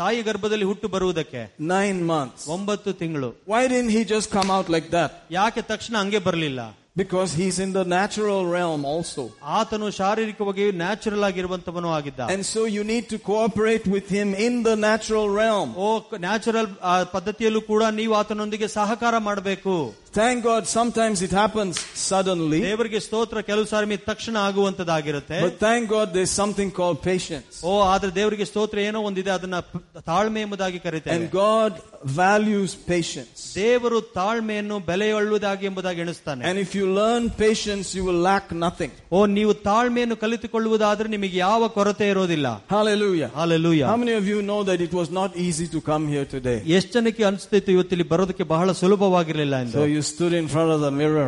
ತಾಯಿ 0.00 0.22
ಗರ್ಭದಲ್ಲಿ 0.22 0.66
ಹುಟ್ಟು 0.70 0.86
ಬರುವುದಕ್ಕೆ? 0.94 1.42
ನೈನ್ 1.74 2.00
ಮಂತ್ 2.10 2.42
ಒಂಬತ್ತು 2.56 2.92
ತಿಂಗಳು. 3.02 3.30
Why 3.52 3.62
didn't 3.74 3.88
he 3.96 4.02
just 4.14 4.30
come 4.38 4.50
out 4.58 4.72
like 4.74 4.90
that 4.98 5.14
ಯಾಕೆ 5.38 5.62
ತಕ್ಷಣ 5.72 5.94
ಹಂಗೆ 6.02 6.20
ಬರಲಿಲ್ಲ? 6.28 6.60
Because 6.95 7.29
he's 7.33 7.57
in 7.65 7.71
the 7.71 7.83
natural 7.89 8.41
realm 8.55 8.81
also. 8.93 9.23
ಆತನು 9.57 9.85
ಶಾರೀರಿಕವಾಗಿ 9.97 10.65
ನ್ಯಾಚುರಲ್ 10.81 11.25
ಆಗಿರುವಂತವನು 11.27 11.89
ಆಗಿದ್ದ 11.97 12.19
And 12.33 12.43
so 12.53 12.61
you 12.75 12.83
need 12.83 13.05
to 13.13 13.17
cooperate 13.29 13.85
with 13.95 14.07
him 14.17 14.29
in 14.47 14.55
the 14.63 14.75
natural 14.87 15.27
realm. 15.41 15.69
O 15.77 15.87
natural 16.25 16.69
ಪದ್ಧತಿಯಲ್ಲೂ 17.15 17.61
ಕೂಡ 17.71 17.83
ನೀವು 17.99 18.15
ಆತನೊಂದಿಗೆ 18.21 18.69
ಸಹಕಾರ 18.77 19.15
ಮಾಡಬೇಕು 19.29 19.75
Thank 20.15 20.37
God 20.43 20.63
sometimes 20.69 21.17
it 21.21 21.33
happens 21.33 21.75
suddenly. 22.07 22.57
ದೇವರಿಗೆ 22.61 22.99
ಸ್ತೋತ್ರ 22.99 23.41
ಕೆಲವು 23.41 23.65
ಸಾರಿ 23.65 23.97
ತಕ್ಷಣ 24.09 24.35
ಆಗುವಂತದ್ದಾಗಿರುತ್ತೆ 24.47 25.37
But 25.41 25.55
thank 25.59 25.83
God 25.89 26.07
there's 26.15 26.33
something 26.41 26.69
called 26.71 26.97
patience. 27.03 27.53
ಓ 27.63 27.73
ಆದ್ರೆ 27.91 28.11
ದೇವರಿಗೆ 28.15 28.45
ಸ್ತೋತ್ರ 28.45 28.79
ಏನೋ 28.79 29.01
ಒಂದಿದೆ 29.01 29.31
ಅದನ್ನ 29.31 29.59
ಪ- 29.69 29.81
ತಾಳ್ಮೆ 30.09 30.41
ಎಂಬುದಾಗಿ 30.45 30.79
ಕರೀತೇವೆ 30.79 31.15
And 31.15 31.25
God 31.41 31.71
values 32.17 32.71
patience. 32.89 33.39
ದೇವರು 33.55 33.99
ತಾಳ್ಮೆಯನ್ನು 34.17 34.79
ಬೆಲೆಯುಳ್ಳದಾಗಿ 34.89 35.65
ಎಂಬುದಾಗಿ 35.65 36.01
ಎಣಿಸ್ತಾನೆ 36.01 36.43
And 36.49 36.57
if 36.65 36.73
you 36.79 36.85
learn 36.93 37.23
patience, 37.39 37.87
you 37.97 38.03
will 38.09 38.21
lack 38.29 38.45
nothing. 38.65 38.91
ಓ 39.11 39.25
ನೀವು 39.37 39.53
ತಾಳ್ಮೆಯನ್ನು 39.69 40.17
ಕಲಿತುಕೊಳ್ಳುವುದಾದ್ರೆ 40.25 41.09
ನಿಮಗೆ 41.09 41.37
ಯಾವ 41.37 41.61
ಕೊರತೆ 41.77 42.07
ಇರೋದಿಲ್ಲ 42.13 42.47
Hallelujah. 42.75 43.31
Hallelujah 43.35 43.83
How 43.85 43.97
many 44.03 44.15
of 44.21 44.27
you 44.27 44.41
know 44.41 44.61
that 44.63 44.81
it 44.81 44.93
was 44.93 45.09
not 45.11 45.31
easy 45.47 45.67
to 45.67 45.81
come 45.89 46.05
here 46.07 46.27
today? 46.35 46.57
ಎಷ್ಟು 46.77 46.93
ಜನಕ್ಕೆ 46.93 47.25
ಅನಿಸ್ತಿತ್ತು 47.31 47.71
ಇವತ್ತಿಲ್ಲಿ 47.71 48.07
ಬರೋದಕ್ಕೆ 48.13 48.43
ಬಹಳ 48.53 48.71
ಸುಲಭವಾಗಿರ್ಲಿಲ್ಲ 48.83 49.55
ಎಂದು 49.65 49.77
So 49.79 49.85
you 49.87 50.03
stood 50.11 50.33
in 50.33 50.47
front 50.47 50.71
of 50.71 50.81
the 50.81 50.91
mirror 50.91 51.27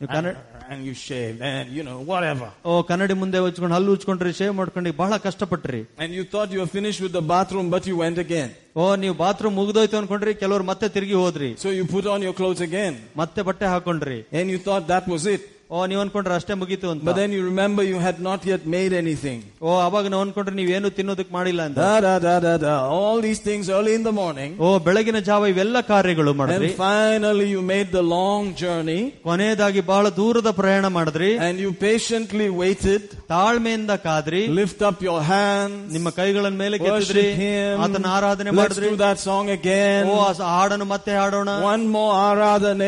ನೀವು 0.00 0.10
Kannada 0.14 0.36
and 0.72 0.84
you 0.88 0.94
shaved 0.94 1.40
and 1.42 1.66
you 1.76 1.82
know, 1.88 1.96
whatever. 2.10 2.46
ಓ 2.70 2.72
ಕನ್ನಡಿ 2.90 3.14
ಮುಂದೆ 3.22 3.38
ಹಚ್ಕೊಂಡು 3.44 3.74
ಹಲ್ಲು 3.76 3.92
ಉಚ್ಕೊಂಡ್ರಿ 3.96 4.32
ಶೇವ್ 4.38 4.52
ಮಾಡ್ಕೊಂಡು 4.60 4.92
ಬಹಳ 5.02 5.16
ಕಷ್ಟಪಟ್ರಿ 5.26 5.80
And 6.04 6.10
you 6.18 6.24
thought 6.32 6.50
you 6.54 6.60
were 6.62 6.72
finished 6.78 7.00
with 7.06 7.14
the 7.18 7.24
bathroom, 7.32 7.66
but 7.74 7.86
you 7.90 7.96
went 8.04 8.18
again. 8.26 8.50
ಓ 8.76 8.84
ನೀವು 9.02 9.14
ಬಾತ್ರೂಮ್ 9.24 9.56
ಮುಗಿದೋಯ್ತು 9.60 9.96
ಅನ್ಕೊಂಡ್ರಿ 10.00 10.34
ಕೆಲವರು 10.42 10.66
ಮತ್ತೆ 10.70 10.88
ತಿರುಗಿ 10.96 11.16
ಹೋದ್ರಿ 11.22 11.50
So 11.64 11.70
you 11.78 11.84
put 11.96 12.06
on 12.14 12.22
your 12.28 12.34
clothes 12.40 12.62
again. 12.68 12.94
ಮತ್ತೆ 13.22 13.42
ಬಟ್ಟೆ 13.50 13.66
ಹಾಕೊಂಡ್ರಿ 13.74 14.18
And 14.40 14.46
you 14.54 14.60
thought 14.68 14.86
that 14.94 15.06
was 15.14 15.24
it. 15.34 15.42
ಓ 15.70 15.82
ನೀವ್ 15.90 16.00
ಅನ್ಕೊಂಡ್ರೆ 16.00 16.34
ಅಷ್ಟೇ 16.36 16.54
ಮುಗೀತು 16.60 16.86
ಅಂತ 16.92 17.04
But 17.08 17.16
then 17.18 17.30
you 17.34 17.42
remember 17.44 17.82
you 17.84 17.98
had 17.98 18.16
not 18.26 18.40
yet 18.44 18.62
made 18.72 18.92
anything. 18.94 19.38
ಓ 19.62 19.76
ಅವಾಗ 19.84 20.06
ನಾವು 20.12 20.22
ಅನ್ಕೊಂಡ್ರೆ 20.24 20.54
ನೀವೇನು 20.58 20.88
ತಿನ್ನೋದಕ್ 20.98 21.30
ಮಾಡಿಲ್ಲ 21.36 21.60
ಅಂತ 21.68 21.78
Da 21.82 21.92
da 22.06 22.14
da 22.24 22.34
da 22.46 22.52
da. 22.64 22.72
All 22.96 23.18
these 23.26 23.40
things 23.46 23.66
early 23.76 23.94
in 23.98 24.02
the 24.08 24.12
morning. 24.12 24.50
ಓ 24.64 24.70
ಬೆಳಗಿನ 24.86 25.20
ಜಾವ 25.28 25.48
ಇವೆಲ್ಲ 25.52 25.80
ಕಾರ್ಯಗಳು 25.92 26.32
ಮಾಡಿದ್ರಿ 26.40 26.68
And 26.68 26.76
finally 26.82 27.46
you 27.54 27.62
made 27.72 27.88
the 27.98 28.04
long 28.14 28.42
journey 28.62 28.98
ಕೊನೆಯದಾಗಿ 29.28 29.82
ಬಹಳ 29.92 30.04
ದೂರದ 30.18 30.52
ಪ್ರಯಾಣ 30.60 30.84
ಮಾಡಿದ್ರಿ 30.98 31.30
and 31.46 31.56
you 31.64 31.70
patiently 31.86 32.48
waited. 32.60 33.00
ತಾಳ್ಮೆಯಿಂದ 33.32 33.96
ಕಾದ್ರಿ 34.06 34.42
Lift 34.60 34.82
up 34.90 35.00
your 35.08 35.20
hands. 35.32 35.80
ನಿಮ್ಮ 35.96 36.10
ಕೈಗಳನ್ನ 36.20 36.60
ಮೇಲೆ 36.64 36.78
ಕೆತ್ತಿದ್ರಿ 36.84 37.24
Worship 37.24 37.42
him. 37.44 37.80
ಆತನ 37.86 38.06
ಆರಾಧನೆ 38.18 38.50
Let's 38.50 38.60
ಮಾಡಿದ್ರಿ 38.62 38.90
do 38.90 39.00
that 39.06 39.18
song 39.28 39.46
O 39.48 39.58
again. 39.58 40.04
ಆ 40.26 40.30
ಸ- 40.40 40.52
ಹಾಡನ್ನು 40.56 40.88
ಮತ್ತೆ 40.94 41.14
ಹಾಡೋಣ 41.20 41.48
One 41.72 41.86
more 41.96 42.12
aradhane. 42.28 42.86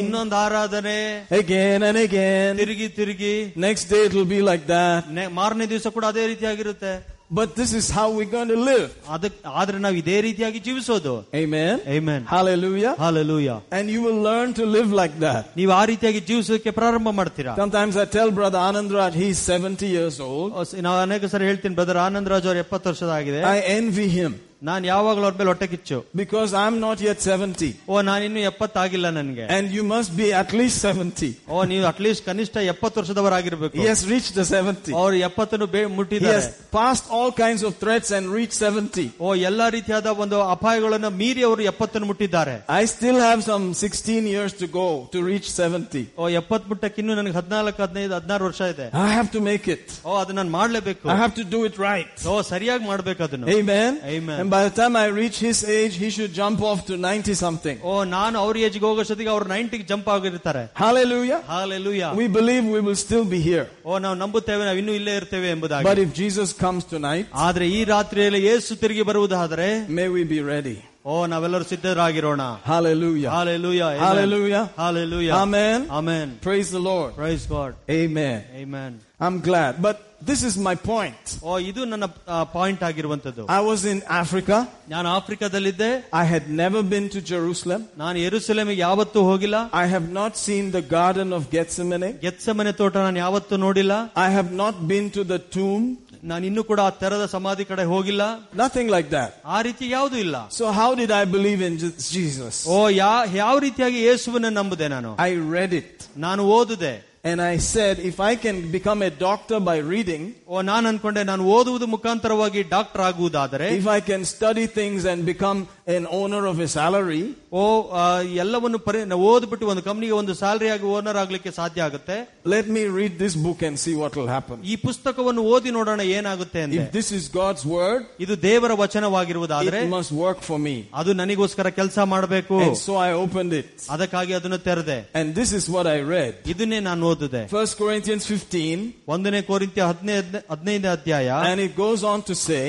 ಇನ್ನೊಂದು 0.00 0.36
ಆರಾಧನೆ 0.44 0.98
Again 1.42 1.80
and 1.90 1.98
again. 2.16 2.56
ತಿರುಗಿ 2.56 2.88
ತಿರುಗಿ 2.98 3.34
Next 3.56 3.84
day 3.90 4.02
it 4.08 4.14
will 4.14 4.30
be 4.36 4.42
like 4.50 4.66
that. 4.66 5.00
ನೆ- 5.18 5.30
ಮಾರನೇ 5.40 5.66
ದಿವಸ 5.66 5.86
ಕೂಡ 5.96 6.04
ಅದೇ 6.12 6.26
ರೀತಿಯಾಗಿರುತ್ತೆ 6.34 6.92
But 7.38 7.50
this 7.58 7.70
is 7.72 7.86
how 7.96 8.06
we're 8.16 8.30
going 8.32 8.48
to 8.48 8.58
live. 8.70 8.88
ಅದಕ್ 9.14 9.36
ಆದ್ರೆ 9.58 9.78
ನಾವು 9.84 9.96
ಇದೇ 10.00 10.16
ರೀತಿಯಾಗಿ 10.26 10.58
ಜೀವಿಸೋದು 10.66 11.12
Amen. 11.42 11.76
Amen. 11.96 12.20
Hallelujah. 12.32 12.92
Hallelujah 13.04 13.50
And 13.78 13.84
you 13.94 14.00
will 14.06 14.20
learn 14.28 14.52
to 14.60 14.66
live 14.76 14.90
like 15.00 15.16
that. 15.26 15.42
ನೀವು 15.60 15.72
ಆ 15.72 15.82
ರೀತಿಯಾಗಿ 15.92 16.20
ಜೀವಿಸೋಕೆ 16.30 16.70
ಪ್ರಾರಂಭ 16.80 17.08
ಮಾಡ್ತೀರಾ 17.20 17.54
Sometimes 17.62 17.96
I 17.96 18.06
tell 18.16 18.30
Brother 18.30 18.60
Anandraj, 18.68 19.12
he's 19.14 19.40
70 19.56 19.88
years 19.96 20.18
old. 20.30 20.50
ಓ, 20.52 20.64
ಸ- 20.64 20.82
ನಾವು 20.88 20.98
ಅನೇಕ 21.06 21.24
ಸರಿ 21.34 21.44
ಹೇಳ್ತೀನಿ 21.50 21.74
ಬ್ರದರ್ 21.80 22.00
ಆನಂದ್ 22.06 22.30
ರಾಜ್ 22.34 22.48
ಅವ್ರು 22.50 22.62
ಎಪ್ಪತ್ತು 22.66 22.88
ವರ್ಷದಾಗಿದೆ 22.92 23.40
I 23.54 23.60
envy 23.78 24.08
him 24.18 24.32
ನಾನು 24.62 24.84
ಯಾವಾಗಲೂ 24.86 25.24
ಅವ್ರ 25.26 25.34
ಮೇಲೆ 25.38 25.50
ಹೊಟ್ಟೆ 25.50 25.66
ಕಿಚ್ಚು 25.70 25.96
because 26.20 26.50
I'm 26.54 26.74
not 26.80 26.98
yet 27.06 27.18
70. 27.28 27.68
ಓ 27.92 28.02
ನಾನಿನ್ನು 28.08 28.40
ಎಪ್ಪತ್ತಾಗಿಲ್ಲ 28.50 29.06
ನನ್ಗೆ 29.16 29.46
And 29.56 29.64
you 29.76 29.84
must 29.84 30.10
be 30.20 30.26
at 30.40 30.50
least 30.58 30.76
70. 30.90 31.30
ಓ 31.54 31.64
ನೀವು 31.70 31.84
ಅಟ್ಲೀಸ್ಟ್ 31.90 32.22
ಕನಿಷ್ಠ 32.28 32.56
ಎಪ್ಪತ್ತು 32.72 32.96
ವರ್ಷದವರಾಗಿರ್ಬೇಕು 33.00 33.74
He 33.80 33.86
has 33.92 34.02
reached 34.12 34.34
the 34.40 34.44
70. 34.50 34.92
ಅವ್ರು 35.00 35.16
ಎಪ್ಪತ್ತನ್ನು 35.28 35.66
ಬೇ- 35.72 35.82
He 35.84 35.90
ಮುಟ್ಟಿದ್ದಾರೆ 35.96 36.36
has 36.36 36.46
passed 36.76 37.08
all 37.16 37.32
kinds 37.40 37.64
of 37.68 37.72
threats 37.82 38.12
and 38.18 38.26
reached 38.36 38.58
70. 38.60 39.06
ಓ 39.24 39.32
ಎಲ್ಲಾ 39.50 39.66
ರೀತಿಯಾದ 39.76 40.12
ಒಂದು 40.24 40.38
ಅಪಾಯಗಳನ್ನು 40.54 41.10
ಮೀರಿ 41.22 41.42
ಅವರು 41.48 41.64
ಎಪ್ಪತ್ತನ್ನು 41.72 42.08
ಮುಟ್ಟಿದ್ದಾರೆ 42.12 42.54
I 42.78 42.84
still 42.94 43.18
have 43.28 43.42
some 43.50 43.66
16 43.82 44.30
years 44.34 44.54
to 44.62 44.68
go 44.78 44.86
to 45.16 45.24
reach 45.30 45.50
70. 45.58 46.04
ಓ 46.18 46.30
ಎಪ್ಪತ್ 46.42 46.68
ಮುಟ್ಟಕ್ಕೆ 46.72 47.00
ಇನ್ನು 47.04 47.16
ನನಗೆ 47.20 47.36
ಹದಿನಾಲ್ಕು 47.40 47.82
ಹದಿನೈದು 47.86 48.14
ಹದಿನಾರು 48.18 48.46
ವರ್ಷ 48.50 48.62
ಇದೆ 48.76 48.88
I 49.04 49.10
have 49.18 49.32
to 49.36 49.42
make 49.50 49.68
it. 49.76 49.84
ಓ 50.06 50.14
ಅದು 50.22 50.38
ನಾನು 50.40 50.52
ಮಾಡ್ಲೇಬೇಕು 50.60 51.04
I 51.08 51.20
have 51.24 51.36
to 51.42 51.46
do 51.56 51.62
it 51.70 51.76
right. 51.88 52.16
ಓ 52.28 52.38
ಸರಿಯಾಗಿ 52.52 52.86
ಮಾಡ್ಬೇಕು 52.92 53.22
ಅದನ್ನು 53.28 53.52
Amen. 53.58 53.92
Amen. 54.14 54.38
And 54.46 54.50
by 54.50 54.62
the 54.64 54.72
time 54.72 54.94
I 54.96 55.06
reach 55.12 55.38
his 55.40 55.64
age, 55.70 55.94
he 55.96 56.10
should 56.10 56.32
jump 56.34 56.60
off 56.62 56.86
to 56.86 56.96
90 56.98 57.34
something. 57.36 57.76
ಓ 57.84 58.04
ನಾನು 58.12 58.36
ಅವ್ರ 58.38 58.56
ಏಜ್ಗೆ 58.66 58.84
ಹೋಗೋಷ್ಟೊತ್ತಿಗೆ 58.88 59.30
ಅವ್ರು 59.34 59.46
ನೈಂಟಿಗೆ 59.54 59.86
ಜಂಪ್ 59.90 60.08
ಆಗಿರ್ತಾರೆ 60.14 60.62
Hallelujah. 60.82 61.40
Hallelujah 61.48 62.04
We 62.14 62.28
believe 62.38 62.64
we 62.76 62.80
will 62.80 63.00
still 63.06 63.26
be 63.26 63.40
here. 63.40 63.66
ಓ 63.84 63.98
ನಾವು 63.98 64.16
ನಂಬುತ್ತೇವೆ 64.22 64.62
ನಾವು 64.64 64.78
ಇನ್ನೂ 64.82 64.94
ಇಲ್ಲೇ 65.00 65.16
ಇರ್ತೇವೆ 65.20 65.50
ಎಂಬುದಾಗಿ 65.56 65.88
But 65.90 66.00
if 66.06 66.12
Jesus 66.22 66.52
comes 66.64 66.84
tonight, 66.94 67.26
ಆದ್ರೆ 67.46 67.66
ಈ 67.76 67.82
ರಾತ್ರಿಯಲ್ಲಿ 67.94 68.42
ಯೇಸು 68.50 68.78
ತಿರುಗಿ 68.84 69.04
ಬರುವುದಾದರೆ 69.10 69.68
may 69.98 70.08
we 70.16 70.24
be 70.34 70.40
ready. 70.54 70.78
ಓ 71.04 71.14
ನಾವೆಲ್ಲರೂ 71.26 71.64
ಸಿದ್ಧರಾಗಿರೋಣ 71.70 72.42
Hallelujah. 72.72 73.30
Hallelujah 73.36 73.80
Hallelujah. 74.04 74.60
Hallelujah 74.82 75.30
Amen. 75.40 75.80
Amen 75.98 76.30
Praise 76.46 76.70
the 76.76 76.82
Lord. 76.90 77.10
Price 77.14 77.46
God 77.48 77.74
Amen. 78.00 78.38
Amen 78.62 78.94
I'm 79.20 79.36
glad. 79.40 79.72
But 79.86 79.96
this 80.30 80.40
is 80.48 80.54
my 80.58 80.74
point. 80.90 81.24
ಓ 81.42 81.58
ಇದು 81.70 81.82
ನನ್ನ 81.92 82.06
ಪಾಯಿಂಟ್ 82.54 82.82
ಆಗಿರುವಂತದ್ದು 82.88 83.44
I 83.58 83.62
was 83.68 83.80
in 83.92 83.98
Africa. 84.22 84.58
ನಾನು 84.94 85.08
ಆಫ್ರಿಕಾದಲ್ಲಿದ್ದೆ 85.18 85.90
I 86.22 86.26
had 86.32 86.44
never 86.62 86.82
been 86.92 87.06
to 87.14 87.20
Jerusalem. 87.32 87.82
ನಾನು 88.02 88.18
ಎರುಸಲೇಮಿಗೆ 88.28 88.80
ಯಾವತ್ತೂ 88.86 89.22
ಹೋಗಿಲ್ಲ 89.30 89.58
I 89.82 89.86
have 89.94 90.08
not 90.20 90.32
seen 90.46 90.64
the 90.78 90.84
Garden 90.96 91.30
of 91.38 91.44
Gethsemane. 91.54 92.08
Gethsemane 92.24 92.72
ತೋಟ 92.80 92.94
ನಾನು 93.06 93.20
ಯಾವತ್ತೂ 93.26 93.56
ನೋಡಿಲ್ಲ 93.66 93.92
I 94.26 94.30
have 94.38 94.50
not 94.62 94.74
been 94.92 95.08
to 95.18 95.24
the 95.34 95.40
tomb. 95.58 95.84
ನಾನು 96.30 96.44
ಇನ್ನೂ 96.48 96.62
ಕೂಡ 96.68 96.80
ಆ 96.88 96.90
ತೆರದ 97.02 97.24
ಸಮಾಧಿ 97.36 97.64
ಕಡೆ 97.70 97.84
ಹೋಗಿಲ್ಲ 97.92 98.22
Nothing 98.62 98.88
like 98.94 99.08
that. 99.16 99.30
ಆ 99.54 99.60
ರೀತಿ 99.68 99.84
ಯಾವುದೂ 99.96 100.18
ಇಲ್ಲ 100.26 100.36
So 100.58 100.66
how 100.80 100.90
did 101.00 101.12
I 101.12 101.24
believe 101.36 101.62
in 101.68 101.76
Je- 101.82 101.96
Jesus? 102.16 102.56
ಓ 102.74 102.78
ಯಾ 103.00 103.12
ಯಾವ 103.40 103.54
ರೀತಿಯಾಗಿ 103.66 104.00
ಯೇಸುವನ್ನ 104.08 104.50
ನಂಬುದೆ 104.60 104.88
ನಾನು 104.96 105.10
I 105.28 105.32
read 105.56 105.72
it. 105.82 105.90
ನಾನು 106.26 106.42
ಓದುದೆ 106.58 106.94
And 107.26 107.40
I 107.40 107.56
said, 107.64 108.00
if 108.00 108.16
I 108.20 108.34
can 108.34 108.56
become 108.70 109.00
a 109.00 109.10
doctor 109.18 109.58
by 109.60 109.76
reading, 109.90 110.22
ಓ 110.48 110.62
ನಾನು 110.62 110.84
ಅನ್ಕೊಂಡೆ 110.88 111.22
ನಾನು 111.28 111.42
ಓದುವುದು 111.56 111.86
ಮುಖಾಂತರವಾಗಿ 111.92 112.62
doctor 112.72 113.02
ಆಗುವುದಾದರೆ 113.08 113.66
if 113.80 113.86
I 113.88 114.00
can 114.08 114.22
study 114.26 114.64
things 114.78 115.04
and 115.04 115.20
become 115.24 115.58
an 115.96 116.04
owner 116.20 116.40
of 116.52 116.56
a 116.58 116.68
salary, 116.78 117.22
ಓ 117.52 117.62
ಆ, 118.00 118.06
ಎಲ್ಲವನ್ನು 118.44 118.78
ಪರಿ 118.86 118.98
ಓದ್ಬಿಟ್ಟು 119.28 119.68
ಒಂದು 119.72 119.82
ಕಂಪ್ನಿಗೆ 119.88 120.14
ಒಂದು 120.20 120.34
ಸ್ಯಾಲರಿ 120.40 120.68
ಆಗಿ 120.74 120.86
ಓನರ್ 120.94 121.18
ಆಗ್ಲಿಕ್ಕೆ 121.22 121.50
ಸಾಧ್ಯ 121.58 121.86
ಆಗುತ್ತೆ 121.88 122.16
let 122.54 122.66
me 122.76 122.82
read 122.98 123.14
this 123.24 123.36
book 123.46 123.62
and 123.68 123.76
see 123.84 123.94
what 124.02 124.12
will 124.18 124.30
happen. 124.36 124.58
ಈ 124.72 124.76
ಪುಸ್ತಕವನ್ನು 124.86 125.44
ಓದಿ 125.54 125.70
ನೋಡೋಣ 125.78 126.00
ಏನಾಗುತ್ತೆ 126.18 126.62
ಅಂತ 126.66 126.80
If 126.80 126.90
this 126.98 127.10
is 127.20 127.24
God's 127.40 127.64
word, 127.76 128.02
ಇದು 128.26 128.36
ದೇವರ 128.48 128.72
ವಚನವಾಗಿರುವುದಾದ್ರೆ 128.82 129.80
it 129.84 129.90
must 129.90 130.12
work 130.24 130.40
for 130.50 130.58
me. 130.58 130.76
ಅದು 131.02 131.12
ನನಗೋಸ್ಕರ 131.22 131.68
ಕೆಲಸ 131.80 131.98
ಮಾಡಬೇಕು 132.14 132.58
And 132.66 132.76
so 132.86 132.96
I 133.06 133.12
opened 133.22 133.54
it. 133.62 133.70
ಅದಕ್ಕಾಗಿ 133.96 134.34
ಅದನ್ನು 134.40 134.60
ತೆರೆದೆ 134.68 134.98
And 135.20 135.28
this 135.40 135.52
is 135.52 135.66
what 135.76 135.86
I 135.86 136.00
read. 136.14 136.34
ಇದನ್ನೇ 136.54 136.80
ನಾನು 136.90 137.08
ಓದಿದೆ 137.16 137.42
1 137.62 137.76
Corinthians 137.80 138.24
15, 138.26 138.90
ಒಂದನೇ 139.06 139.42
ಕೋರಿಂತ್ಯ 139.42 139.82
ಹದಿನೈದು 139.82 140.38
ಹದಿನೈದನೇ 140.52 140.88
ಅಧ್ಯಾಯ 140.88 141.28
and 141.50 141.60
it 141.60 141.74
goes 141.76 142.02
on 142.12 142.20
to 142.22 142.34
say, 142.48 142.66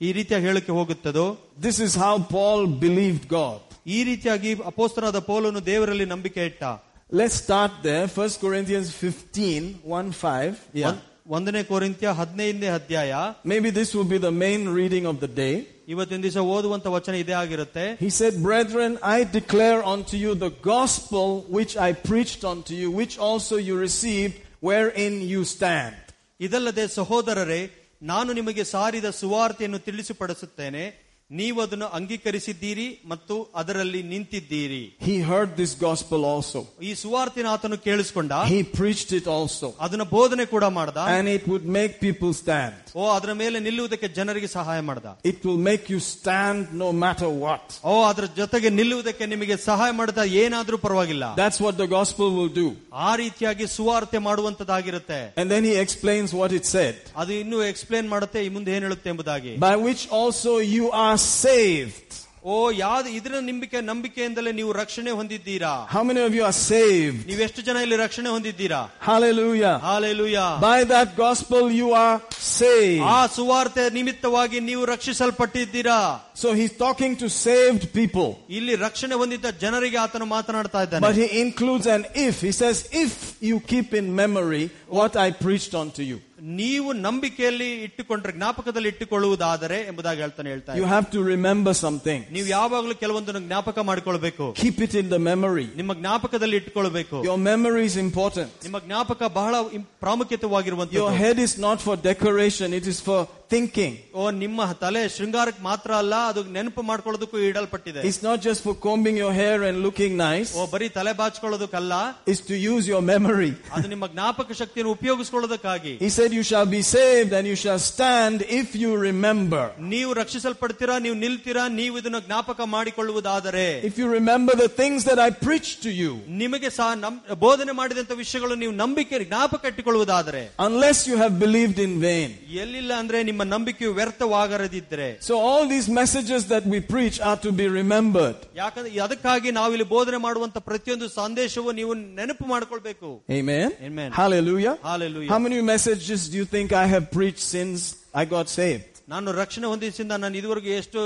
ಈ 0.00 0.12
ರೀತಿಯ 0.12 0.38
ಹೇಳಿಕೆ 0.38 0.72
ಹೋಗುತ್ತದೋ 0.72 1.26
this 1.66 1.78
is 1.86 1.94
how 2.04 2.14
Paul 2.34 2.60
believed 2.84 3.26
God. 3.28 3.60
ಈ 3.86 4.04
ರೀತಿಯಾಗಿ 4.04 4.50
ಅಪೋಸ್ತರಾದ 4.72 5.18
ಪೌಲನು 5.30 5.62
ದೇವರಲ್ಲಿ 5.66 6.08
ನಂಬಿಕೆ 6.14 6.42
ಇಟ್ಟ 6.50 6.64
Let's 7.12 7.34
start 7.34 7.72
there. 7.82 8.06
1 8.08 8.40
Corinthians 8.40 8.90
15, 8.90 9.80
1 9.84 10.12
5. 10.12 10.56
Yeah. 10.74 10.94
ಒಂದ್- 11.28 11.32
ಒಂದನೇ 11.36 11.62
ಕೋರಿಂತ್ಯ 11.64 12.08
ಹದಿನೈದನೇ 12.18 12.68
ಅಧ್ಯಾಯ 12.68 13.12
Maybe 13.44 13.70
this 13.70 13.94
will 13.94 14.08
be 14.14 14.18
the 14.18 14.34
main 14.44 14.62
reading 14.78 15.04
of 15.12 15.16
the 15.20 15.30
day. 15.42 15.54
ಇವತ್ತಿನ 15.88 16.20
ದಿವಸ 16.22 16.36
ಓದುವಂತ 16.54 16.86
ವಚನ 16.96 17.14
ಇದೇ 17.22 17.32
ಆಗಿರುತ್ತೆ 17.32 17.84
He 18.00 18.10
said, 18.20 18.34
Brethren, 18.42 18.92
I 19.16 19.24
declare 19.38 19.80
unto 19.94 20.16
you 20.16 20.30
the 20.44 20.52
gospel 20.74 21.26
which 21.56 21.72
I 21.86 21.92
preached 22.10 22.42
unto 22.52 22.74
you, 22.80 22.88
which 23.00 23.14
also 23.28 23.56
you 23.68 23.74
received, 23.88 24.34
wherein 24.62 25.14
you 25.32 25.40
stand. 25.54 25.96
ಇದಲ್ಲದೆ 26.40 26.86
ಸಹೋದರರೇ 26.98 27.62
ನಾನು 28.02 28.32
ನಿಮಗೆ 28.32 28.64
ಸಾರಿದ 28.64 29.10
ಸುವಾರ್ತೆಯನ್ನು 29.20 29.78
ತಿಳಿಸಿಪಡಿಸುತ್ತೇನೆ 29.78 30.84
ನೀವು 31.30 31.58
ಅದನ್ನು 31.64 31.86
ಅಂಗೀಕರಿಸಿದ್ದೀರಿ 31.96 32.86
ಮತ್ತು 33.12 33.34
ಅದರಲ್ಲಿ 33.60 34.00
ನಿಂತಿದ್ದೀರಿ 34.10 34.82
He 35.08 35.14
heard 35.30 35.50
this 35.56 35.72
gospel 35.84 36.20
also. 36.32 36.60
ಈ 36.88 36.90
ಸುವಾರ್ತಿನ 37.02 37.46
ಆತನು 37.54 37.76
ಕೇಳಿಸ್ಕೊಂಡ 37.86 38.32
He 38.52 38.60
preached 38.78 39.12
it 39.20 39.26
also. 39.36 39.68
ಅದನ್ನ 39.84 40.06
ಬೋಧನೆ 40.16 40.44
ಕೂಡ 40.54 40.64
ಮಾಡ್ದ 40.78 40.98
And 41.14 41.28
it 41.36 41.46
would 41.52 41.66
make 41.78 41.94
people 42.06 42.32
stand. 42.42 42.74
ಓ 42.94 43.04
ಅದರ 43.16 43.32
ಮೇಲೆ 43.34 43.60
ನಿಲ್ಲುವುದಕ್ಕೆ 43.60 44.08
ಜನರಿಗೆ 44.18 44.48
ಸಹಾಯ 44.56 44.80
ಮಾಡ್ದ 44.80 45.06
It 45.24 45.38
will 45.46 45.60
make 45.70 45.84
you 45.88 46.00
stand 46.08 46.60
no 46.82 46.88
matter 47.04 47.28
what. 47.44 47.64
ಓ 47.84 47.94
ಅದರ 48.10 48.26
ಜೊತೆಗೆ 48.36 48.70
ನಿಲ್ಲುವುದಕ್ಕೆ 48.70 49.26
ನಿಮಗೆ 49.26 49.56
ಸಹಾಯ 49.68 49.90
ಮಾಡ್ದ 49.92 50.18
ಏನಾದ್ರೂ 50.42 50.78
ಪರವಾಗಿಲ್ಲ 50.78 51.24
That's 51.36 51.60
what 51.66 51.76
the 51.76 51.88
gospel 51.88 52.28
will 52.38 52.52
do. 52.62 52.68
ಆ 53.08 53.16
ರೀತಿಯಾಗಿ 53.16 53.66
ಸುವಾರ್ತೆ 53.76 54.18
ಮಾಡುವಂತದ್ದಾಗಿರುತ್ತೆ 54.28 55.20
And 55.40 55.48
then 55.50 55.64
he 55.64 55.74
explains 55.84 56.32
what 56.40 56.52
it 56.52 56.66
said. 56.76 56.96
ಅದು 57.22 57.32
ಇನ್ನೂ 57.42 57.60
ಎಕ್ಸ್ಪ್ಲೇನ್ 57.70 58.08
ಮಾಡುತ್ತೆ 58.08 58.40
ಈ 58.46 58.50
ಮುಂದೆ 58.56 58.72
ಏನ್ 58.76 58.86
ಹೇಳುತ್ತೆ 58.88 59.10
ಎಂಬುದಾಗಿ 59.14 59.54
By 59.60 59.74
which 59.86 60.04
also 60.20 60.52
you 60.76 60.86
are 61.04 61.16
saved. 61.44 62.08
ಓ 62.46 62.56
ಯಾವ್ದು 62.78 63.10
ಇದರ 63.18 63.34
ನಂಬಿಕೆ 63.44 63.78
ನಂಬಿಕೆಯಿಂದಲೇ 63.90 64.50
ನೀವು 64.58 64.70
ರಕ್ಷಣೆ 64.80 65.12
ಹೊಂದಿದ್ದೀರಾ 65.18 65.70
How 65.94 66.02
many 66.08 66.20
of 66.26 66.32
you 66.38 66.42
are 66.48 66.56
saved? 66.72 67.20
ನೀವೆಷ್ಟು 67.30 67.60
ಜನ 67.68 67.76
ಇಲ್ಲಿ 67.84 67.96
ರಕ್ಷಣೆ 68.02 68.28
ಹೊಂದಿದ್ದೀರಾ 68.34 68.80
Hallelujah. 69.08 69.72
Hallelujah 69.86 70.40
By 70.66 70.80
that 70.92 71.08
gospel 71.22 71.62
you 71.80 71.88
are 72.02 72.16
saved. 72.50 73.00
ಆ 73.14 73.20
ಸುವಾರ್ತೆ 73.36 73.84
ನಿಮಿತ್ತವಾಗಿ 73.98 74.60
ನೀವು 74.68 74.82
ರಕ್ಷಿಸಲ್ಪಟ್ಟಿದ್ದೀರಾ 74.92 75.98
So 76.42 76.50
he's 76.52 76.74
talking 76.84 77.14
to 77.22 77.28
saved 77.46 77.84
people. 77.94 78.28
ಇಲ್ಲಿ 78.58 78.76
ರಕ್ಷಣೆ 78.86 79.14
ಹೊಂದಿದ್ದ 79.22 79.50
ಜನರಿಗೆ 79.64 80.00
ಆತನು 80.04 80.28
ಮಾತನಾಡ್ತಾ 80.36 80.82
ಇದ್ದಾನೆ 80.84 81.04
But 81.08 81.16
he 81.22 81.28
includes 81.44 81.88
an 81.96 82.04
if. 82.26 82.36
He 82.48 82.52
says, 82.52 82.76
if 83.04 83.14
you 83.50 83.58
keep 83.72 83.90
in 83.94 84.08
memory 84.22 84.64
what 85.00 85.14
I 85.16 85.30
preached 85.46 85.74
unto 85.84 86.02
you. 86.12 86.18
ನೀವು 86.56 86.88
ನಂಬಿಕೆಯಲ್ಲಿ 87.00 87.68
ಇಟ್ಟುಕೊಂಡ್ರೆ 87.82 88.32
ಜ್ಞಾಪಕದಲ್ಲಿ 88.32 88.88
ಇಟ್ಟುಕೊಳ್ಳುವುದಾದರೆ 88.88 89.78
ಎಂಬುದಾಗಿ 89.88 90.20
ಹೇಳ್ತಾನೆ 90.20 90.50
ಹೇಳ್ತಾ 90.50 90.72
You 90.72 90.78
ಇದ್ದಾನೆ. 90.78 90.94
have 90.96 91.08
to 91.10 91.20
remember 91.26 91.72
something. 91.76 92.20
ನೀವು 92.30 92.48
ಯಾವಾಗಲೂ 92.48 92.94
ಕೆಲವೊಂದನ್ನು 92.94 93.40
ಜ್ಞಾಪಕ 93.40 93.78
ಮಾಡಿಕೊಳ್ಬೇಕು 93.82 94.46
Keep 94.56 94.78
it 94.86 94.94
in 94.94 95.08
the 95.08 95.20
memory. 95.30 95.66
ನಿಮ್ಮ 95.76 95.94
ಜ್ಞಾಪಕದಲ್ಲಿ 95.94 96.56
ಇಟ್ಟುಕೊಳ್ಬೇಕು 96.56 97.16
Your 97.24 97.38
memory 97.44 97.84
is 97.84 97.96
important. 97.98 98.50
ನಿಮ್ಮ 98.62 98.78
ಜ್ಞಾಪಕ 98.86 99.22
ಬಹಳ 99.34 99.54
ಇಂ- 99.72 99.86
ಪ್ರಾಮುಖ್ಯತೆವಾಗಿರುವಂತದ್ದು 100.00 101.00
Your 101.00 101.14
head 101.16 101.38
is 101.38 101.54
not 101.58 101.80
for 101.80 101.96
decoration, 102.10 102.68
it 102.72 102.86
is 102.86 103.00
for 103.00 103.20
thinking. 103.50 103.94
ಓ 104.14 104.30
ನಿಮ್ಮ 104.36 104.60
ತಲೆ 104.80 105.08
ಶೃಂಗಾರಕ್ಕೆ 105.08 105.62
ಮಾತ್ರ 105.62 105.90
ಅಲ್ಲ 105.94 106.14
ಅದು 106.28 106.40
ನೆನಪು 106.50 106.82
ಮಾಡ್ಕೊಳ್ಳೋದಕ್ಕೂ 106.82 107.38
ಇಡಲ್ಪಟ್ಟಿದೆ 107.48 108.02
It's 108.02 108.22
not 108.22 108.38
just 108.40 108.60
for 108.62 108.74
combing 108.86 109.16
your 109.16 109.32
hair 109.32 109.58
and 109.68 109.76
looking 109.86 110.12
nice, 110.20 110.50
ಓ 110.56 110.66
ಬರೀ 110.66 110.88
ತಲೆ 110.90 111.12
ಬಾಚ್ಕೊಳ್ಳೋದಕ್ಕಲ್ಲ 111.14 111.94
it's 112.26 112.42
to 112.50 112.56
use 112.72 112.84
your 112.92 113.02
memory. 113.12 113.50
ಅದು 113.72 113.88
ನಿಮ್ಮ 113.88 114.06
ಜ್ಞಾಪಕ 114.06 114.52
ಶಕ್ತಿಯನ್ನು 114.52 114.92
ಉಪಯೋಗಿಸಿಕೊಳ್ಳೋದಕ್ಕಾಗಿ 114.92 115.94
He 116.00 116.10
said, 116.28 116.32
You 116.32 116.42
shall 116.42 116.66
be 116.66 116.82
saved 116.82 117.32
and 117.32 117.46
you 117.46 117.56
shall 117.56 117.78
stand 117.80 118.42
if 118.60 118.74
you 118.74 118.90
remember. 119.00 119.62
ನೀವು 119.92 120.12
ರಕ್ಷಿಸಲ್ಪಡ್ತೀರಾ 120.14 120.98
ನೀವು 120.98 121.16
ನಿಲ್ತೀರಾ 121.16 121.68
ನೀವು 121.72 121.94
ಇದನ್ನು 121.98 122.20
ಜ್ಞಾಪಕ 122.26 122.60
ಮಾಡಿಕೊಳ್ಳುವುದಾದರೆ 122.74 123.66
If 123.90 123.96
you 123.98 124.08
remember 124.10 124.54
the 124.56 124.68
things 124.80 125.04
that 125.04 125.18
I 125.18 125.30
preached 125.46 125.78
to 125.82 125.92
you, 125.92 126.12
ನಿಮಗೆ 126.42 126.70
ಸಹ 126.70 126.88
ನಮ್- 127.04 127.20
ಬೋಧನೆ 127.44 127.72
ಮಾಡಿದಂತ 127.72 128.12
ವಿಷಯಗಳು 128.14 128.54
ನೀವು 128.62 128.72
ನಂಬಿಕೆ 128.82 129.24
ಜ್ಞಾಪಕ 129.28 129.62
ಇಟ್ಟುಕೊಳ್ಳುವುದಾದರೆ 129.72 130.42
unless 130.68 131.00
you 131.10 131.16
have 131.16 131.34
believed 131.38 131.78
in 131.78 131.94
vain. 132.00 132.28
ಎಲ್ಲಿಲ್ಲ 132.62 132.92
ಅಂದ್ರೆ 133.02 133.18
ನಿಮ್ಮ 133.30 133.42
ನಂಬಿಕೆಯು 133.54 133.92
ವ್ಯರ್ಥವಾಗರದಿದ್ರೆ 134.00 135.08
So 135.20 135.34
all 135.40 135.66
these 135.66 135.88
messages 135.90 136.46
that 136.46 136.66
we 136.66 136.80
preach 136.82 137.20
are 137.20 137.36
to 137.38 137.52
be 137.52 137.66
remembered. 137.80 138.36
ಯಾಕಂದ್ರೆ 138.56 139.00
ಅದಕ್ಕಾಗಿ 139.06 139.50
ನಾವು 139.52 139.72
ಇಲ್ಲಿ 139.72 139.88
ಬೋಧನೆ 139.88 140.18
ಮಾಡುವಂತ 140.18 140.58
ಪ್ರತಿಯೊಂದು 140.68 141.08
ಸಂದೇಶವು 141.20 141.72
ನೀವು 141.72 141.92
ನೆನಪು 142.18 142.46
ಮಾಡ್ಕೊಳ್ಬೇಕು 142.46 143.10
Amen. 143.30 143.68
Amen. 143.88 144.10
Hallelujah. 144.12 144.74
Hallelujah. 144.82 145.30
How 145.32 145.38
many 145.38 145.60
messages 145.72 146.17
do 146.30 146.36
you 146.36 146.44
think 146.46 146.72
I 146.72 146.86
have 146.86 147.10
preached 147.10 147.44
since 147.56 147.80
I 148.14 148.24
got 148.26 148.48
saved? 148.48 148.90
ನಾನು 149.08 149.32
ರಕ್ಷಣೆ 149.32 149.66
ಹೊಂದಿಸಿಂದ 149.66 150.12
ನಾನು 150.22 150.36
ಇದುವರೆಗೂ 150.36 150.70
ಎಷ್ಟು 150.80 151.00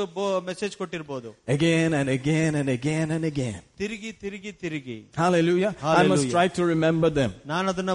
message 0.48 0.74
ಕೊಟ್ಟಿರ್ಬೋದು 0.80 1.30
Again 1.56 1.90
and 2.00 2.08
again 2.18 2.52
and 2.60 2.68
again 2.78 3.08
and 3.16 3.24
again. 3.32 3.58
ತಿರುಗಿ 3.80 4.12
ತಿರುಗಿ 4.12 4.52
ತಿರುಗಿ 4.52 4.98
Hallelujah. 5.22 5.70
I 5.70 5.80
must 5.80 5.86
Hallelujah. 5.86 6.30
try 6.36 6.46
to 6.58 6.64
remember 6.74 7.10
them. 7.20 7.32
ನಾನು 7.52 7.66
ಅದನ್ನ 7.72 7.94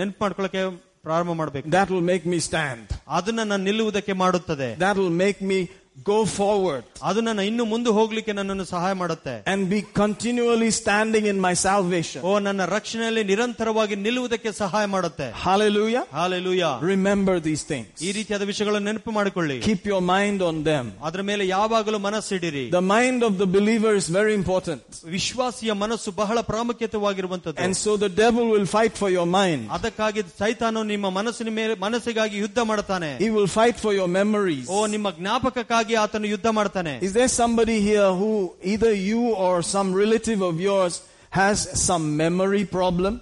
ನೆನಪು 0.00 0.20
ಮಾಡ್ಕೊಳಕ್ಕೆ 0.24 0.62
ಪ್ರಾರಂಭ 1.02 1.32
ಮಾಡ್ಬೇಕು 1.42 1.68
That 1.78 1.88
will 1.94 2.06
make 2.12 2.26
me 2.34 2.40
stand. 2.50 2.84
ಅದನ್ನ 3.18 3.40
ನಾನು 3.52 3.62
ನಿಲ್ಲುವುದಕ್ಕೆ 3.70 4.12
ಮಾಡುತ್ತದೆ 4.24 4.70
That 4.84 4.96
will 5.02 5.14
make 5.24 5.40
me 5.52 5.58
go 6.06 6.16
forward 6.28 6.84
ಅದು 7.08 7.20
ನನ್ನ 7.20 7.40
ಇನ್ನು 7.48 7.64
ಮುಂದೆ 7.72 7.90
ಹೋಗ್ಲಿಕ್ಕೆ 7.96 8.32
ನನ್ನನ್ನು 8.32 8.64
ಸಹಾಯ 8.72 8.92
ಮಾಡುತ್ತೆ 9.00 9.34
and 9.52 9.60
be 9.72 9.78
continually 10.00 10.70
standing 10.78 11.24
in 11.32 11.38
my 11.40 11.52
salvation. 11.60 12.20
ಓ 12.28 12.32
ನನ್ನ 12.46 12.62
ರಕ್ಷಣೆಯಲ್ಲಿ 12.72 13.22
ನಿರಂತರವಾಗಿ 13.24 13.96
ನಿಲ್ಲುವುದಕ್ಕೆ 14.06 14.50
ಸಹಾಯ 14.60 14.86
ಮಾಡುತ್ತೆ 14.94 15.26
Hallelujah. 15.44 16.02
Hallelujah 16.18 16.64
Remember 16.92 17.36
these 17.40 17.62
things. 17.70 17.86
ಈ 18.06 18.12
ರೀತಿಯಾದ 18.18 18.42
ವಿಷಯಗಳನ್ನು 18.52 18.88
ನೆನಪು 18.90 19.12
ಮಾಡಿಕೊಳ್ಳಿ 19.18 19.58
Keep 19.68 19.84
your 19.92 20.02
mind 20.10 20.42
on 20.50 20.58
them. 20.70 20.88
ಅದರ 21.08 21.22
ಮೇಲೆ 21.30 21.46
ಯಾವಾಗಲೂ 21.48 22.00
ಮನಸ್ಸಿಡಿರಿ 22.08 22.64
The 22.78 22.84
mind 22.94 23.22
of 23.28 23.34
the 23.42 23.48
believer 23.56 23.92
is 24.00 24.08
very 24.18 24.34
important. 24.40 24.82
ವಿಶ್ವಾಸಿಯ 25.16 25.72
ಮನಸ್ಸು 25.84 26.12
ಬಹಳ 26.22 26.36
ಪ್ರಾಮುಖ್ಯತೆವಾಗಿರುವಂತದ್ದು 26.52 27.62
And 27.66 27.76
so 27.76 27.96
the 27.96 28.12
devil 28.16 28.44
will 28.54 28.66
fight 28.68 28.96
for 28.96 29.10
your 29.10 29.28
mind. 29.38 29.62
ಅದಕ್ಕಾಗಿ 29.70 30.22
ಸೈತಾನು 30.40 30.82
ನಿಮ್ಮ 30.84 31.06
ಮನಸ್ಸಿನ 31.10 31.50
ಮೇಲೆ 31.60 31.76
ಮನಸ್ಸಿಗಾಗಿ 31.86 32.36
ಯುದ್ಧ 32.38 32.58
ಮಾಡ್ತಾನೆ 32.64 33.12
He 33.18 33.30
will 33.30 33.50
fight 33.58 33.78
for 33.78 33.94
your 33.94 34.10
memories. 34.20 34.66
ಓ 34.68 34.86
ನಿಮ್ಮ 34.88 35.08
ಜ್ಞಾಪಕಕ್ಕಾಗಿ 35.20 35.82
ಆತನು 36.04 36.26
ಯುದ್ಧ 36.26 36.48
ಮಾಡ್ತಾನೆ 36.58 36.92
Is 37.00 37.12
there 37.12 37.32
somebody 37.42 37.76
here 37.80 38.10
who 38.12 38.30
either 38.72 38.92
you 39.10 39.22
or 39.44 39.54
some 39.74 39.90
relative 39.94 40.42
of 40.42 40.60
yours 40.60 40.94
has 41.32 41.56
some 41.88 42.04
memory 42.16 42.64
problem? 42.78 43.14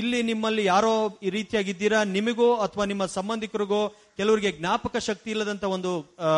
ಇಲ್ಲಿ 0.00 0.18
ನಿಮ್ಮಲ್ಲಿ 0.22 0.64
ಯಾರೋ 0.64 0.90
ಈ 1.22 1.30
ರೀತಿಯಾಗಿದ್ದೀರಾ 1.30 2.00
ನಿಮಗೋ 2.16 2.48
ಅಥವಾ 2.64 2.84
ನಿಮ್ಮ 2.90 3.04
ಸಂಬಂಧಿಕರಿಗೋ 3.14 3.80
ಕೆಲವರಿಗೆ 4.18 4.50
ಜ್ಞಾಪಕ 4.58 4.96
ಶಕ್ತಿ 5.06 5.28
ಇಲ್ಲದಂತ 5.30 5.64
ಒಂದು 5.76 5.90
ಆ, 6.20 6.30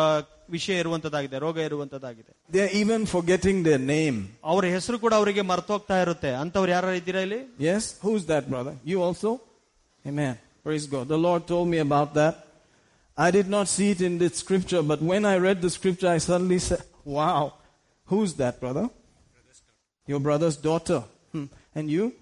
ವಿಷಯ 0.49 0.79
ಇರುವಂತದ್ದಾಗಿದೆ 0.83 1.37
ರೋಗ 1.39 1.57
ಇರುವಂತದ್ದಾಗಿದೆ 1.69 2.31
They're 2.49 2.73
even 2.81 3.01
forgetting 3.07 3.57
their 3.63 3.81
name. 3.95 4.17
ಅವರ 4.51 4.63
ಹೆಸರು 4.75 4.97
ಕೂಡ 5.03 5.13
ಅವರಿಗೆ 5.21 5.43
ಮರ್ತೋಗ್ತಾ 5.51 5.97
ಇರುತ್ತೆ 6.05 6.31
ಅಂತವ್ರು 6.43 6.71
ಯಾರು 6.71 6.95
ಇದ್ದೀರಾ 7.01 7.21
ಇಲ್ಲಿ 7.27 7.39
Yes? 7.69 7.83
Who's 8.05 8.25
that, 8.25 8.45
brother? 8.53 8.73
You 8.91 8.99
also? 9.03 9.31
Amen. 10.05 10.33
Praise 10.65 10.87
God. 10.87 11.05
The 11.07 11.21
Lord 11.27 11.41
told 11.47 11.67
me 11.67 11.79
about 11.79 12.09
that. 12.15 12.35
I 13.20 13.32
did 13.32 13.48
not 13.48 13.66
see 13.66 13.90
it 13.90 14.00
in 14.00 14.18
the 14.18 14.28
scripture, 14.28 14.80
but 14.80 15.02
when 15.02 15.24
I 15.24 15.38
read 15.38 15.60
the 15.60 15.70
scripture, 15.70 16.08
I 16.08 16.18
suddenly 16.18 16.60
said, 16.60 16.84
Wow, 17.04 17.54
who's 18.04 18.34
that, 18.34 18.60
brother? 18.60 18.88
Your 20.06 20.20
brother's 20.20 20.56
daughter. 20.56 21.02
Hmm. 21.32 21.46
And 21.74 21.90
you? 21.90 22.14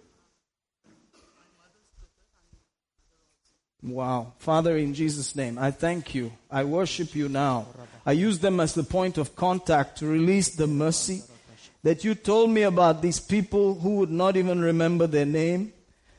Wow. 3.83 4.33
Father, 4.39 4.79
in 4.79 4.95
Jesus' 4.95 5.37
name, 5.37 5.59
I 5.59 5.71
thank 5.71 6.15
you. 6.15 6.33
I 6.51 6.65
worship 6.65 7.15
you 7.15 7.29
now. 7.29 7.67
I 8.07 8.13
use 8.13 8.39
them 8.39 8.59
as 8.59 8.73
the 8.73 8.83
point 8.83 9.19
of 9.19 9.37
contact 9.37 9.99
to 9.99 10.07
release 10.07 10.57
the 10.57 10.67
mercy 10.67 11.23
that 11.83 12.05
you 12.05 12.15
told 12.15 12.51
me 12.51 12.63
about 12.63 13.03
these 13.03 13.21
people 13.21 13.75
who 13.75 13.97
would 13.97 14.11
not 14.11 14.37
even 14.37 14.63
remember 14.63 15.07
their 15.07 15.27
name. 15.27 15.73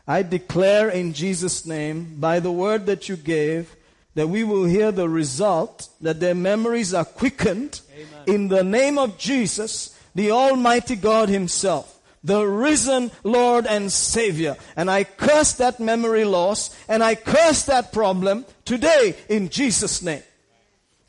I 0.08 0.22
declare 0.22 0.90
in 0.90 1.13
Jesus' 1.13 1.66
name, 1.66 2.16
by 2.20 2.40
the 2.40 2.52
word 2.52 2.86
that 2.86 3.10
you 3.10 3.18
gave, 3.18 3.76
that 4.18 4.30
we 4.30 4.44
will 4.44 4.66
hear 4.66 4.92
the 4.92 5.08
result, 5.08 5.90
that 6.02 6.20
their 6.20 6.34
memories 6.34 6.92
are 6.92 7.06
quickened 7.06 7.82
in 8.26 8.48
the 8.48 8.64
name 8.64 8.98
of 8.98 9.16
Jesus, 9.20 9.96
the 10.16 10.32
Almighty 10.32 10.96
God 10.96 11.30
Himself, 11.30 12.02
the 12.24 12.44
risen 12.44 13.12
Lord 13.24 13.68
and 13.68 13.92
Savior. 13.92 14.58
And 14.76 14.90
I 14.90 15.04
curse 15.04 15.54
that 15.54 15.80
memory 15.80 16.26
loss 16.26 16.76
and 16.90 17.04
I 17.04 17.14
curse 17.14 17.68
that 17.68 17.94
problem 17.94 18.46
today 18.66 19.16
in 19.30 19.50
Jesus' 19.50 20.02
name. 20.02 20.24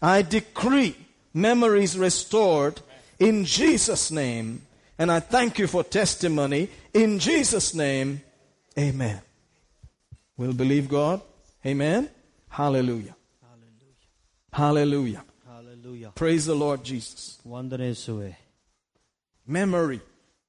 I 0.02 0.20
decree 0.20 0.94
memories 1.32 1.96
restored 1.96 2.82
In 3.18 3.46
Jesus' 3.46 4.10
name. 4.10 4.66
And 4.98 5.10
I 5.10 5.20
thank 5.20 5.58
you 5.58 5.66
for 5.66 5.82
testimony. 5.82 6.68
In 6.92 7.18
Jesus' 7.18 7.72
name. 7.74 8.20
Amen. 8.78 9.22
We'll 10.36 10.52
believe 10.52 10.90
God. 10.90 11.22
Amen. 11.64 12.10
Hallelujah. 12.48 13.14
Hallelujah. 14.52 15.24
Hallelujah. 15.46 16.12
Praise 16.14 16.46
the 16.46 16.54
Lord 16.54 16.84
Jesus. 16.84 17.38
Memory. 19.46 20.00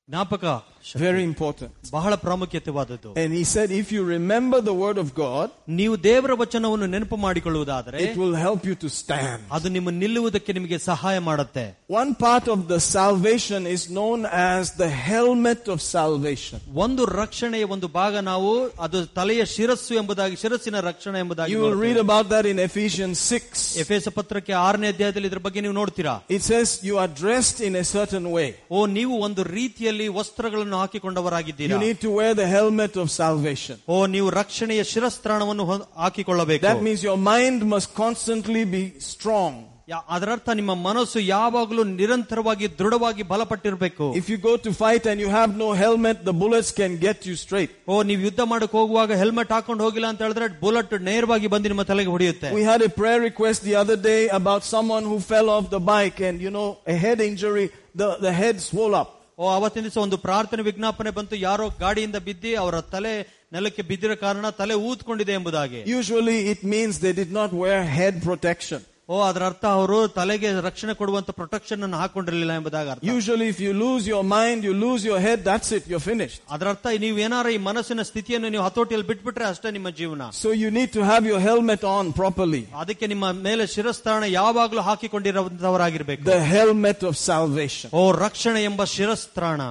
ಜ್ಞಾಪಕ 0.09 0.45
ಶಕ್ತಿ 0.89 1.03
Very 1.03 1.23
important. 1.25 1.71
ಬಹಳ 1.93 2.15
ಪ್ರಾಮುಖ್ಯತೆವಾದದ್ದು 2.25 3.11
And 3.21 3.31
he 3.33 3.45
said, 3.53 3.69
if 3.73 3.87
you 3.95 4.01
remember 4.09 4.59
the 4.61 4.75
word 4.83 4.99
of 5.03 5.09
God, 5.21 5.47
ನೀವು 5.79 5.95
ದೇವರ 6.07 6.33
ವಚನವನ್ನು 6.41 6.87
ನೆನಪು 6.95 7.17
ಮಾಡಿಕೊಳ್ಳುವುದಾದರೆ 7.25 7.99
it 8.07 8.17
will 8.23 8.35
help 8.43 8.63
you 8.71 8.75
to 8.83 8.89
stand. 8.99 9.39
ಅದು 9.57 9.69
ನಿಮ್ಮ 9.77 9.91
ನಿಲ್ಲುವುದಕ್ಕೆ 10.03 10.53
ನಿಮಗೆ 10.53 10.79
ಸಹಾಯ 10.89 11.19
ಮಾಡುತ್ತೆ 11.29 11.65
One 12.01 12.11
part 12.25 12.49
of 12.55 12.61
the 12.73 12.81
salvation 12.89 13.63
is 13.77 13.85
known 13.99 14.21
as 14.51 14.73
the 14.83 14.91
helmet 15.07 15.63
of 15.75 15.79
salvation. 15.97 16.59
ಒಂದು 16.85 17.05
ರಕ್ಷಣೆಯ 17.21 17.65
ಒಂದು 17.77 17.89
ಭಾಗ 17.99 18.15
ನಾವು 18.31 18.51
ಅದು 18.87 19.01
ತಲೆಯ 19.21 19.45
ಶಿರಸ್ಸು 19.55 19.95
ಎಂಬುದಾಗಿ 20.03 20.37
ಶಿರಸ್ಸಿನ 20.45 20.77
ರಕ್ಷಣೆ 20.91 21.19
ಎಂಬುದಾಗಿ 21.25 21.55
You 21.55 21.63
will 21.63 21.73
ನೋಡುತ್ತೇವೆ. 21.73 21.89
read 21.89 22.01
about 22.07 22.29
that 22.35 22.47
in 22.53 22.61
Ephesians 22.69 23.17
6. 23.33 23.65
ಎಫೆಸ 23.85 24.15
ಪತ್ರಕ್ಕೆ 24.19 24.55
ಆರನೇ 24.67 24.91
ಅಧ್ಯಾಯದಲ್ಲಿ 24.97 25.31
ಇದ್ರ 25.33 25.43
ಬಗ್ಗೆ 25.49 25.63
ನೀವು 25.67 25.77
ನೋಡ್ತೀರಾ 25.81 26.17
It 26.39 26.45
says 26.51 26.69
you 26.91 26.99
are 27.05 27.11
dressed 27.25 27.59
in 27.71 27.75
a 27.77 27.87
certain 27.97 28.29
way. 28.37 28.49
ಓ 28.71 28.87
ನೀವು 28.99 29.15
ಒಂದು 29.29 29.43
ರೀತಿಯಲ್ಲಿ 29.59 29.93
ವಸ್ತ್ರಗಳನ್ನು 30.19 30.77
ಹಾಕಿಕೊಂಡವರಾಗಿದ್ದೀರಾ 30.77 31.77
You 31.77 31.83
need 31.89 32.01
to 32.01 32.11
wear 32.11 32.35
the 32.35 32.47
helmet 32.47 32.97
of 32.97 33.11
salvation. 33.11 33.77
ಓ 33.89 34.07
ನೀವು 34.07 34.31
ರಕ್ಷಣೆಯ 34.31 34.85
ಶಿರಸ್ತ್ರಾಣವನ್ನು 34.85 35.65
ಹೊಂದ್- 35.65 35.87
ಹಾಕಿಕೊಳ್ಳಬೇಕು 35.97 36.65
That 36.65 36.83
means 36.83 37.03
your 37.03 37.17
mind 37.19 37.63
must 37.65 37.95
constantly 37.95 38.65
be 38.77 39.01
strong. 39.13 39.55
ಯಾ- 39.89 40.05
ಅದರರ್ಥ 40.09 40.49
ನಿಮ್ಮ 40.49 40.75
ಮನಸ್ಸು 40.75 41.19
ಯಾವಾಗಲೂ 41.21 41.85
ನಿರಂತರವಾಗಿ 41.85 42.69
ದೃಢವಾಗಿ 42.79 43.23
ಬಲಪಟ್ಟಿರಬೇಕು 43.23 44.15
If 44.21 44.29
you 44.29 44.39
go 44.39 44.57
to 44.57 44.73
fight 44.73 45.07
and 45.07 45.21
you 45.21 45.29
have 45.29 45.57
no 45.57 45.73
helmet, 45.73 46.25
the 46.25 46.33
bullets 46.33 46.71
can 46.81 46.99
get 46.99 47.27
you 47.29 47.37
straight. 47.37 47.71
ಓ 47.89 48.03
ನೀವು 48.03 48.21
ಯುದ್ಧ 48.21 48.41
ಮಾಡಕ್ 48.53 48.73
ಹೋಗುವಾಗ 48.73 49.13
ಹೆಲ್ಮೆಟ್ 49.13 49.53
ಹಾಕೊಂಡು 49.53 49.85
ಹೋಗಿಲ್ಲ 49.85 50.07
ಅಂತ 50.07 50.23
ಹೇಳಿದ್ರೆ 50.23 50.49
ಬುಲೆಟ್ 50.61 50.95
ನೇರವಾಗಿ 51.11 51.47
ಬಂದು 51.47 51.69
ನಿಮ್ಮ 51.69 51.83
ತಲೆಗೆ 51.83 52.09
ಹೊಡೆಯುತ್ತೆ 52.09 52.51
We 52.53 52.63
had 52.63 52.83
a 52.83 52.93
prayer 53.01 53.21
request 53.21 53.63
the 53.71 53.77
other 53.83 53.97
day 54.11 54.29
about 54.41 54.65
someone 54.75 55.05
who 55.05 55.19
fell 55.33 55.51
off 55.57 55.71
the 55.71 55.81
bike 55.81 56.21
and 56.21 56.41
you 56.41 56.51
know, 56.51 56.79
a 56.87 56.97
head 57.05 57.21
injury, 57.21 57.71
the, 57.95 58.17
the 58.27 58.33
head 58.33 58.61
swole 58.61 58.95
up. 59.03 59.11
ಓ 59.39 59.51
ಅವತ್ತಿನ 59.51 59.83
ದಿವಸ 59.83 59.99
ಒಂದು 59.99 60.17
ಪ್ರಾರ್ಥನೆ 60.19 60.63
ವಿಜ್ಞಾಪನೆ 60.63 61.11
ಬಂತು 61.11 61.37
ಯಾರೋ 61.37 61.65
ಗಾಡಿಯಿಂದ 61.79 62.19
ಬಿದ್ದಿ 62.27 62.55
ಅವರ 62.55 62.81
ತಲೆ 62.93 63.15
ನೆಲಕ್ಕೆ 63.53 63.83
ಬಿದ್ದಿರೋ 63.83 64.17
ಕಾರಣ 64.17 64.49
ತಲೆ 64.61 64.75
ಊದ್ಕೊಂಡಿದೆ 64.89 65.33
ಎಂಬುದಾಗಿ 65.33 65.81
Usually 65.99 66.39
it 66.53 66.61
means 66.65 66.93
they 66.99 67.15
did 67.23 67.33
not 67.33 67.51
wear 67.63 67.81
head 67.99 68.15
protection. 68.23 68.81
ಓ 69.10 69.18
ಅದರ 69.28 69.44
ಅರ್ಥ 69.50 69.66
ಅವರು 69.78 70.00
ತಲೆಗೆ 70.18 70.50
ರಕ್ಷಣೆ 70.66 70.94
ಕೊಡುವಂತ 71.00 71.30
ಪ್ರೊಟೆಕ್ಷನ್ 71.40 71.84
ಅನ್ನು 71.86 71.98
ಹಾಕೊಂಡಿರಲಿಲ್ಲ 72.02 72.54
ಎಂಬುದಾಗ 72.60 72.96
usually 73.10 73.48
if 73.54 73.62
you 73.66 73.72
lose 73.82 74.08
your 74.12 74.28
mind 74.34 74.66
you 74.70 74.74
lose 74.84 75.06
your 75.10 75.22
head 75.28 75.42
that's 75.48 75.72
it 75.78 75.88
your 75.94 76.04
finish 76.10 76.36
ಅದರ 76.56 76.68
ಅರ್ಥ 76.74 76.94
ನೀವು 77.06 77.18
ಏನಾರ 77.26 77.48
ಈ 77.56 77.60
ಮನಸ್ಸಿನ 77.70 78.04
ಸ್ಥಿತಿಯನ್ನು 78.12 78.52
ನೀವು 78.56 78.66
ಹತೋಟಿಯಲ್ಲಿ 78.68 79.08
ಬಿಟ್ಬಿಟ್ರೆ 79.12 79.48
ಅಷ್ಟೇ 79.52 79.72
ನಿಮ್ಮ 79.78 79.90
ಜೀವನ. 80.02 80.22
So 80.42 80.50
you 80.62 80.70
need 80.78 80.94
to 80.98 81.04
have 81.10 81.28
your 81.32 81.44
helmet 81.50 81.86
on 81.96 82.12
properly 82.22 82.62
ಅದಕ್ಕೆ 82.84 83.08
ನಿಮ್ಮ 83.14 83.32
ಮೇಲೆ 83.50 83.66
ಶಿರಸ್ತಾಣ 83.76 84.24
ಯಾವಾಗಲೂ 84.40 84.84
ಹಾಕಿಕೊಂಡಿರುವಂತವರಾಗಿರ್ಬೇಕು 84.90 86.24
ದ 86.32 86.38
ಹೆಲ್ಮೆಟ್ 86.54 87.04
ಆಫ್ 87.12 87.20
ಸಾಲ್ವೇಶನ್ 87.28 87.92
ಓ 88.02 88.04
ರಕ್ಷಣೆ 88.26 88.64
ಎಂಬ 88.72 88.84
ಶಿರಸ್ತ್ರಾಣ. 88.98 89.62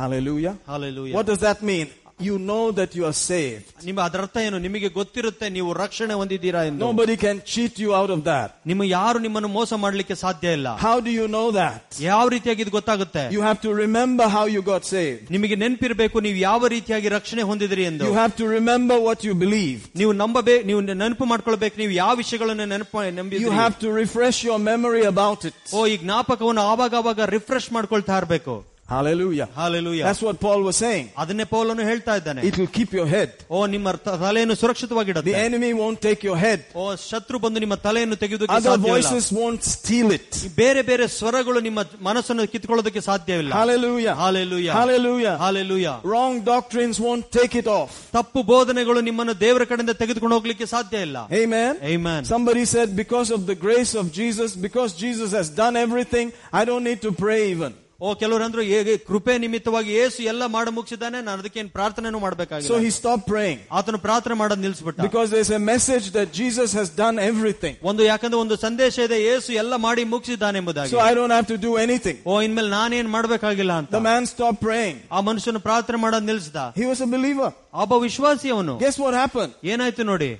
Hallelujah. 0.00 0.50
Hallelujah. 0.72 1.14
What 1.16 1.26
does 1.26 1.40
that 1.40 1.60
mean? 1.60 1.86
You 2.19 2.35
know 2.39 2.65
that 2.71 2.91
you 2.97 3.03
are 3.05 3.15
saved. 3.29 3.69
ನಿಮ್ಮ 3.85 3.99
ಅದರ 4.05 4.19
ಅರ್ಥ 4.23 4.37
ಏನು 4.47 4.57
ನಿಮಗೆ 4.65 4.89
ಗೊತ್ತಿರುತ್ತೆ 4.97 5.45
ನೀವು 5.55 5.69
ರಕ್ಷಣೆ 5.81 6.13
ಹೊಂದಿದ್ದೀರಾ 6.19 6.59
ಎಂದು 6.67 6.81
Nobody 6.83 7.15
can 7.23 7.37
cheat 7.51 7.73
you 7.83 7.89
out 7.99 8.11
of 8.15 8.19
that. 8.27 8.49
ನಿಮ್ಮ 8.71 8.83
ಯಾರು 8.91 9.19
ನಿಮ್ಮನ್ನು 9.25 9.49
ಮೋಸ 9.55 9.73
ಮಾಡ್ಲಿಕ್ಕೆ 9.83 10.15
ಸಾಧ್ಯ 10.21 10.53
ಇಲ್ಲ 10.57 10.69
How 10.85 10.95
do 11.07 11.11
you 11.19 11.25
know 11.35 11.47
that? 11.57 11.81
ಯಾವ 12.09 12.25
ರೀತಿಯಾಗಿ 12.33 12.61
ಇದು 12.65 12.73
ಗೊತ್ತಾಗುತ್ತೆ 12.77 13.23
You 13.35 13.41
have 13.49 13.59
to 13.65 13.71
remember 13.83 14.27
how 14.35 14.45
you 14.55 14.61
got 14.71 14.83
saved. 14.93 15.23
ನಿಮಗೆ 15.35 15.55
ನೆನಪಿರಬೇಕು 15.63 16.19
ನೀವು 16.27 16.37
ಯಾವ 16.49 16.67
ರೀತಿಯಾಗಿ 16.75 17.09
ರಕ್ಷಣೆ 17.17 17.45
ಹೊಂದಿದಿರಿ 17.51 17.85
ಎಂದು 17.91 18.05
You 18.09 18.17
have 18.23 18.35
to 18.41 18.47
remember 18.57 18.97
what 19.07 19.21
you 19.29 19.33
believe. 19.45 19.79
ನೀವು 20.01 20.13
ನಂಬಬೇಕು 20.23 20.65
ನೀವು 20.71 20.81
ನೆನಪು 21.03 21.27
ಮಾಡ್ಕೊಳ್ಬೇಕು 21.33 21.77
ನೀವು 21.83 21.95
ಯಾವ 22.01 22.13
ವಿಷಯಗಳನ್ನು 22.23 22.67
ನೆನಪು 22.73 22.99
You 23.03 23.15
ನಂಬಿದ್ದೀರಿ 23.21 23.55
have 23.63 23.77
to 23.85 23.89
refresh 24.01 24.39
your 24.49 24.59
memory 24.71 25.03
about 25.13 25.41
it. 25.51 25.57
ಓ 25.73 25.81
ಈ 25.93 25.97
ಜ್ಞಾಪಕವನ್ನು 26.05 26.65
ಆವಾಗ 26.73 26.93
ಆವಾಗ 27.01 27.19
ರಿಫ್ರೆಶ್ 27.37 27.69
ಮಾಡ್ಕೊಳ್ತಾ 27.77 28.17
ಇರಬೇಕು 28.21 28.55
Hallelujah. 28.93 29.45
Hallelujah 29.57 29.99
That's 30.05 30.21
what 30.25 30.37
Paul 30.45 30.61
was 30.67 30.77
saying. 30.83 31.05
ಅದನ್ನೇ 31.21 31.45
ಪೌಲನು 31.53 31.83
ಹೇಳ್ತಾ 31.89 32.13
ಇದ್ದಾನೆ 32.19 32.41
It 32.49 32.55
will 32.59 32.71
keep 32.77 32.91
your 32.97 33.05
head. 33.13 33.29
ಓ 33.55 33.59
ನಿಮ್ಮ 33.73 33.91
ತ- 34.05 34.15
ತಲೆಯನ್ನು 34.23 34.55
The 34.55 34.61
ಸುರಕ್ಷಿತವಾಗಿಡುತ್ತೆ 34.63 35.33
enemy 35.45 35.69
won't 35.73 35.99
take 36.07 36.21
your 36.27 36.37
head. 36.43 36.59
ಓ 36.75 36.83
ಶತ್ರು 37.09 37.37
ಬಂದು 37.43 37.59
ನಿಮ್ಮ 37.63 37.75
ತಲೆಯನ್ನು 37.85 38.17
ತೆಗೆಯುವುದಕ್ಕೆ 38.23 38.55
Other 38.57 38.71
ಸಾಧ್ಯ 38.71 38.89
ಇಲ್ಲ. 38.91 38.95
voices 38.95 39.25
won't 39.39 39.63
steal 39.75 40.09
it. 40.17 40.27
ಈ 40.47 40.49
ಬೇರೆ 40.61 40.81
ಬೇರೆ 40.89 41.05
ಸ್ವರಗಳು 41.17 41.59
ನಿಮ್ಮ 41.67 41.79
ಮನಸ್ಸನ್ನು 42.09 42.45
ಕಿತ್ಕೊಳ್ಳೋದಕ್ಕೆ 42.53 43.01
ಸಾಧ್ಯವಿಲ್ಲ 43.09 43.51
Hallelujah. 43.59 44.15
Hallelujah 44.23 44.67
Hallelujah. 44.79 45.35
Hallelujah 45.43 45.87
Wrong 46.11 46.35
doctrines 46.53 46.99
won't 47.07 47.27
take 47.39 47.55
it 47.61 47.69
off. 47.79 47.93
ತಪ್ಪು 48.17 48.43
ಬೋಧನೆಗಳು 48.53 49.01
ನಿಮ್ಮನ್ನು 49.09 49.35
ದೇವರ 49.45 49.63
ಕಡೆಯಿಂದ 49.71 49.95
ತೆಗೆದುಕೊಂಡು 50.01 50.37
ಹೋಗ್ಲಿಕ್ಕೆ 50.39 50.67
ಸಾಧ್ಯ 50.75 51.05
ಇಲ್ಲ 51.07 51.17
Amen. 51.43 51.73
Amen. 51.93 52.21
Somebody 52.25 52.65
said, 52.65 52.89
because 52.95 53.31
of 53.37 53.43
the 53.51 53.57
grace 53.65 53.93
of 53.95 54.05
Jesus, 54.19 54.51
because 54.67 54.91
Jesus 55.05 55.31
has 55.39 55.49
done 55.63 55.77
everything, 55.85 56.27
I 56.61 56.65
don't 56.71 56.85
need 56.91 57.01
to 57.07 57.13
pray 57.25 57.41
even. 57.55 57.73
ಓ 57.99 58.09
ಕೆಲವರು 58.21 58.43
ಅಂದ್ರು 58.45 58.61
ಹೇಗೆ 58.69 58.93
ಕೃಪೆ 59.09 59.33
ನಿಮಿತ್ತವಾಗಿ 59.43 59.91
ಏಸು 60.03 60.19
ಎಲ್ಲ 60.31 60.43
ಮಾಡಿ 60.55 60.71
ಮುಗಿಸಿದ್ದಾನೆ 60.77 61.17
ನಾನು 61.27 61.37
ಅದಕ್ಕೇನು 61.41 61.69
ಪ್ರಾರ್ಥನೆನೂ 61.75 62.17
So 62.17 62.23
ಮಾಡಬೇಕಾಗಿಲ್ಲ 62.23 62.79
he 62.85 62.89
stopped 62.97 63.25
praying. 63.25 63.59
ಆತನು 63.77 63.99
ಪ್ರಾರ್ಥನೆ 64.05 64.35
ಮಾಡೋದು 64.39 64.61
ನಿಲ್ಸ್ಬಿಟ್ಟ 64.61 64.99
Because 65.05 65.29
there's 65.35 65.51
a 65.51 65.61
message 65.71 66.07
that 66.17 66.27
Jesus 66.39 66.69
has 66.79 66.89
done 67.03 67.17
everything. 67.27 67.75
ಒಂದು 67.91 68.03
ಯಾಕಂದ್ರೆ 68.09 68.39
ಒಂದು 68.43 68.55
ಸಂದೇಶ 68.65 68.95
ಇದೆ 69.07 69.19
ಏಸು 69.33 69.51
ಎಲ್ಲ 69.61 69.77
ಮಾಡಿ 69.85 70.03
ಮುಗಿಸಿದ್ದಾನೆ 70.13 70.59
ಎಂಬುದಾಗಿ 70.61 70.91
So 70.95 70.99
I 71.01 71.13
don't 71.19 71.33
have 71.37 71.47
to 71.53 71.57
do 71.67 71.71
anything. 71.85 72.17
ಓ 72.25 72.41
ಇನ್ಮೇಲೆ 72.47 72.71
ನಾನೇನ್ 72.79 73.09
ಮಾಡ್ಬೇಕಾಗಿಲ್ಲ 73.15 73.75
ಅಂತ 73.81 73.93
The 73.97 74.03
man 74.09 74.25
stopped 74.33 74.61
praying. 74.67 74.97
ಆ 75.11 75.21
ಮನುಷ್ಯನು 75.29 75.61
ಪ್ರಾರ್ಥನೆ 75.69 75.99
ಮಾಡೋದು 76.05 76.27
ನಿಲ್ಸ್ದ 76.31 76.57
He 76.81 76.87
was 76.91 77.01
a 77.07 77.11
believer. 77.15 77.49
ಒಬ್ಬ 77.85 77.93
ವಿಶ್ವಾಸಿ 78.07 78.49
ಅವನು 78.57 78.75
Guess 78.79 78.99
what 79.05 79.15
happened? 79.23 79.53
ಏನಾಯ್ತು 79.73 80.05
ನೋಡಿ 80.11 80.31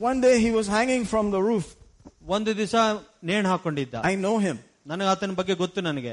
One 0.00 0.20
day 0.26 0.34
he 0.46 0.50
was 0.50 0.68
hanging 0.78 1.04
from 1.04 1.28
the 1.36 1.42
roof. 1.50 1.66
ಒಂದು 2.28 2.50
ದಿವಸ 2.56 2.74
ನೇಣು 3.30 3.48
ಹಾಕೊಂಡಿದ್ದ 3.48 3.94
I 4.12 4.16
know 4.24 4.36
him. 4.48 4.58
ನನಗೆ 4.86 5.10
ಆತನ 5.14 5.34
ಬಗ್ಗೆ 5.40 5.54
ಗೊತ್ತು 5.54 5.80
ನನಗೆ 5.82 6.12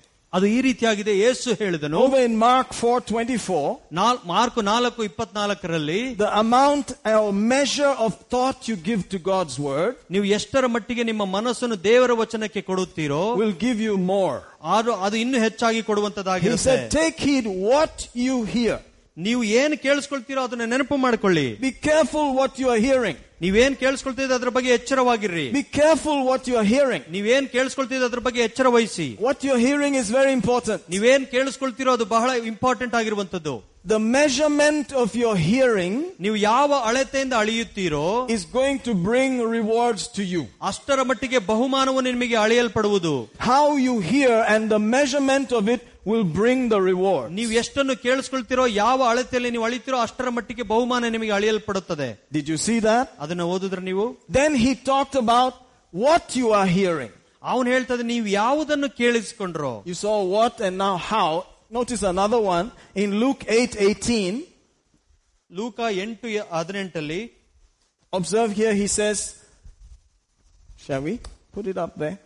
ಅದು 0.32 0.46
ಈ 0.54 0.58
ರೀತಿಯಾಗಿದೆ 0.66 1.12
ಯೇಸು 1.16 1.50
ಹೇಳಿದನು 1.60 1.98
over 2.04 2.18
in 2.26 2.32
Mark 2.38 2.68
4:24, 2.78 3.60
ನಾಲ್- 3.98 4.22
ಮಾರ್ಕು 4.30 4.60
ನಾಲ್ಕು 4.68 5.00
ಇಪ್ಪತ್ನಾಲ್ಕರಲ್ಲಿ 5.08 6.00
the 6.22 6.30
amount 6.40 6.88
or 7.12 7.22
measure 7.52 7.92
of 8.06 8.10
thought 8.34 8.58
you 8.70 8.76
give 8.88 9.02
to 9.14 9.18
God's 9.30 9.56
word 9.68 9.94
ನೀವು 10.14 10.24
ಎಷ್ಟರ 10.38 10.68
ಮಟ್ಟಿಗೆ 10.74 11.04
ನಿಮ್ಮ 11.10 11.24
ಮನಸ್ಸನ್ನು 11.36 11.78
ದೇವರ 11.88 12.12
ವಚನಕ್ಕೆ 12.22 12.62
ಕೊಡುತ್ತೀರೋ 12.70 13.22
will 13.42 13.56
give 13.66 13.80
you 13.86 13.94
more. 14.12 14.36
ಅದು 14.76 14.92
ಅದು 15.06 15.16
ಇನ್ನೂ 15.24 15.40
ಹೆಚ್ಚಾಗಿ 15.46 15.80
He 15.80 15.86
ಕೊಡುವಂತದ್ದಾಗಿರುತ್ತೆ 15.90 16.70
said, 16.70 16.90
take 16.98 17.20
heed 17.28 17.48
what 17.70 17.96
you 18.26 18.36
hear. 18.56 18.76
ನೀವು 19.16 19.42
ಏನು 19.60 19.76
ಕೇಳಿಸ್ಕೊಳ್ತೀರೋ 19.84 20.40
ಅದನ್ನ 20.48 20.66
ನೆನಪು 20.72 20.96
ಮಾಡ್ಕೊಳ್ಳಿ 21.06 21.46
Be 21.60 21.72
careful 21.88 22.26
what 22.40 22.54
you 22.62 22.68
are 22.74 22.80
hearing. 22.88 23.16
ನೀವೇನ್ 23.40 23.74
ಕೇಳಿಸ್ಕೊಳ್ತಿದ್ರೆ 23.80 24.34
ಅದ್ರ 24.38 24.50
ಬಗ್ಗೆ 24.56 24.70
ಎಚ್ಚರವಾಗಿರ್ರಿ 24.78 25.46
Be 25.52 25.64
careful 25.78 26.18
what 26.30 26.42
you 26.50 26.56
are 26.60 26.68
hearing. 26.74 27.02
ನೀವೇನ್ 27.16 27.46
ಕೇಳಿಸ್ಕೊಳ್ತಿದ್ರೆ 27.54 28.06
ಅದ್ರ 28.10 28.20
ಬಗ್ಗೆ 28.26 28.42
ಎಚ್ಚರ 28.48 28.68
ವಹಿಸಿ 28.76 29.08
What 29.28 29.38
you're 29.46 29.62
hearing 29.68 29.94
is 30.02 30.10
very 30.18 30.32
important. 30.38 30.80
ನೀವೇನ್ 30.94 31.26
ಕೇಳಿಸ್ಕೊಳ್ತಿರೋ 31.34 31.92
ಅದು 31.98 32.06
ಬಹಳ 32.16 32.30
ಇಂಪಾರ್ಟೆಂಟ್ 32.52 32.94
ಆಗಿರುವಂತದ್ದು 33.00 33.56
The 33.86 33.98
measurement 34.14 34.88
of 35.02 35.10
your 35.16 35.34
hearing 35.48 35.92
ನೀವು 36.24 36.36
ಯಾವ 36.44 36.70
ಅಳತೆಯಿಂದ 36.88 37.34
ಅಳೆಯುತ್ತೀರೋ 37.42 38.06
is 38.36 38.44
going 38.52 38.78
to 38.88 38.92
bring 39.08 39.32
rewards 39.56 40.04
to 40.16 40.22
you. 40.32 40.42
ಅಷ್ಟರ 40.70 40.98
ಮಟ್ಟಿಗೆ 41.10 41.40
ಬಹುಮಾನವು 41.50 42.00
ನಿಮಗೆ 42.08 42.36
ಅಳೆಯಲ್ಪಡುವುದು 42.44 43.14
How 43.50 43.66
you 43.86 43.94
hear 44.12 44.34
and 44.54 44.64
the 44.74 44.80
measurement 44.96 45.52
of 45.52 45.68
it 45.74 45.84
will 46.10 46.24
bring 46.40 46.60
the 46.74 46.80
reward. 46.90 47.26
ನೀವು 47.38 47.50
ಎಷ್ಟನ್ನು 47.60 47.94
ಕೇಳಿಸ್ಕೊಳ್ತಿರೋ 48.04 48.64
ಯಾವ 48.84 48.98
ಅಳತೆಯಲ್ಲಿ 49.12 49.50
ನೀವು 49.54 49.64
ಅಳಿತೀರೋ 49.68 49.98
ಅಷ್ಟರ 50.06 50.30
ಮಟ್ಟಿಗೆ 50.38 50.64
ಬಹುಮಾನ 50.72 51.10
ನಿಮಗೆ 51.16 51.32
ಅಳೆಯಲ್ಪಡುತ್ತದೆ 51.38 52.08
Did 52.36 52.46
you 52.52 52.58
see 52.66 52.78
that? 52.88 53.06
ಅದನ್ನ 53.24 53.44
ಓದಿದ್ರೆ 53.54 53.82
ನೀವು 53.90 54.06
Then 54.38 54.52
he 54.64 54.72
talked 54.90 55.16
about 55.24 55.54
what 56.04 56.24
you 56.40 56.48
are 56.60 56.68
hearing. 56.80 57.12
ಅವನು 57.52 57.68
ಹೇಳ್ತದೆ 57.74 58.04
ನೀವು 58.12 58.26
ಯಾವುದನ್ನು 58.42 58.90
ಕೇಳಿಸಿಕೊಂಡ್ರೋ 59.00 59.72
You 59.90 59.96
saw 60.04 60.16
what 60.36 60.54
and 60.68 60.76
now 60.86 60.94
how. 61.12 61.30
Notice 61.70 62.02
another 62.14 62.40
one 62.56 62.66
in 63.02 63.08
Luke 63.22 63.42
8:18. 63.56 64.34
ಲೂಕ 65.50 65.78
ಎಂಟು 66.04 66.28
ಹದಿನೆಂಟಲ್ಲಿ 66.58 67.20
Observe 68.12 68.50
here 68.52 68.72
he 68.74 68.86
says, 68.88 69.18
shall 70.84 71.02
we 71.02 71.14
put 71.54 71.66
it 71.66 71.76
up 71.76 71.94
there? 71.96 72.16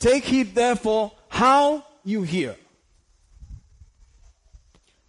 Take 0.00 0.24
heed 0.24 0.54
therefore 0.54 1.02
how 1.40 1.62
you 2.04 2.22
hear. 2.34 2.52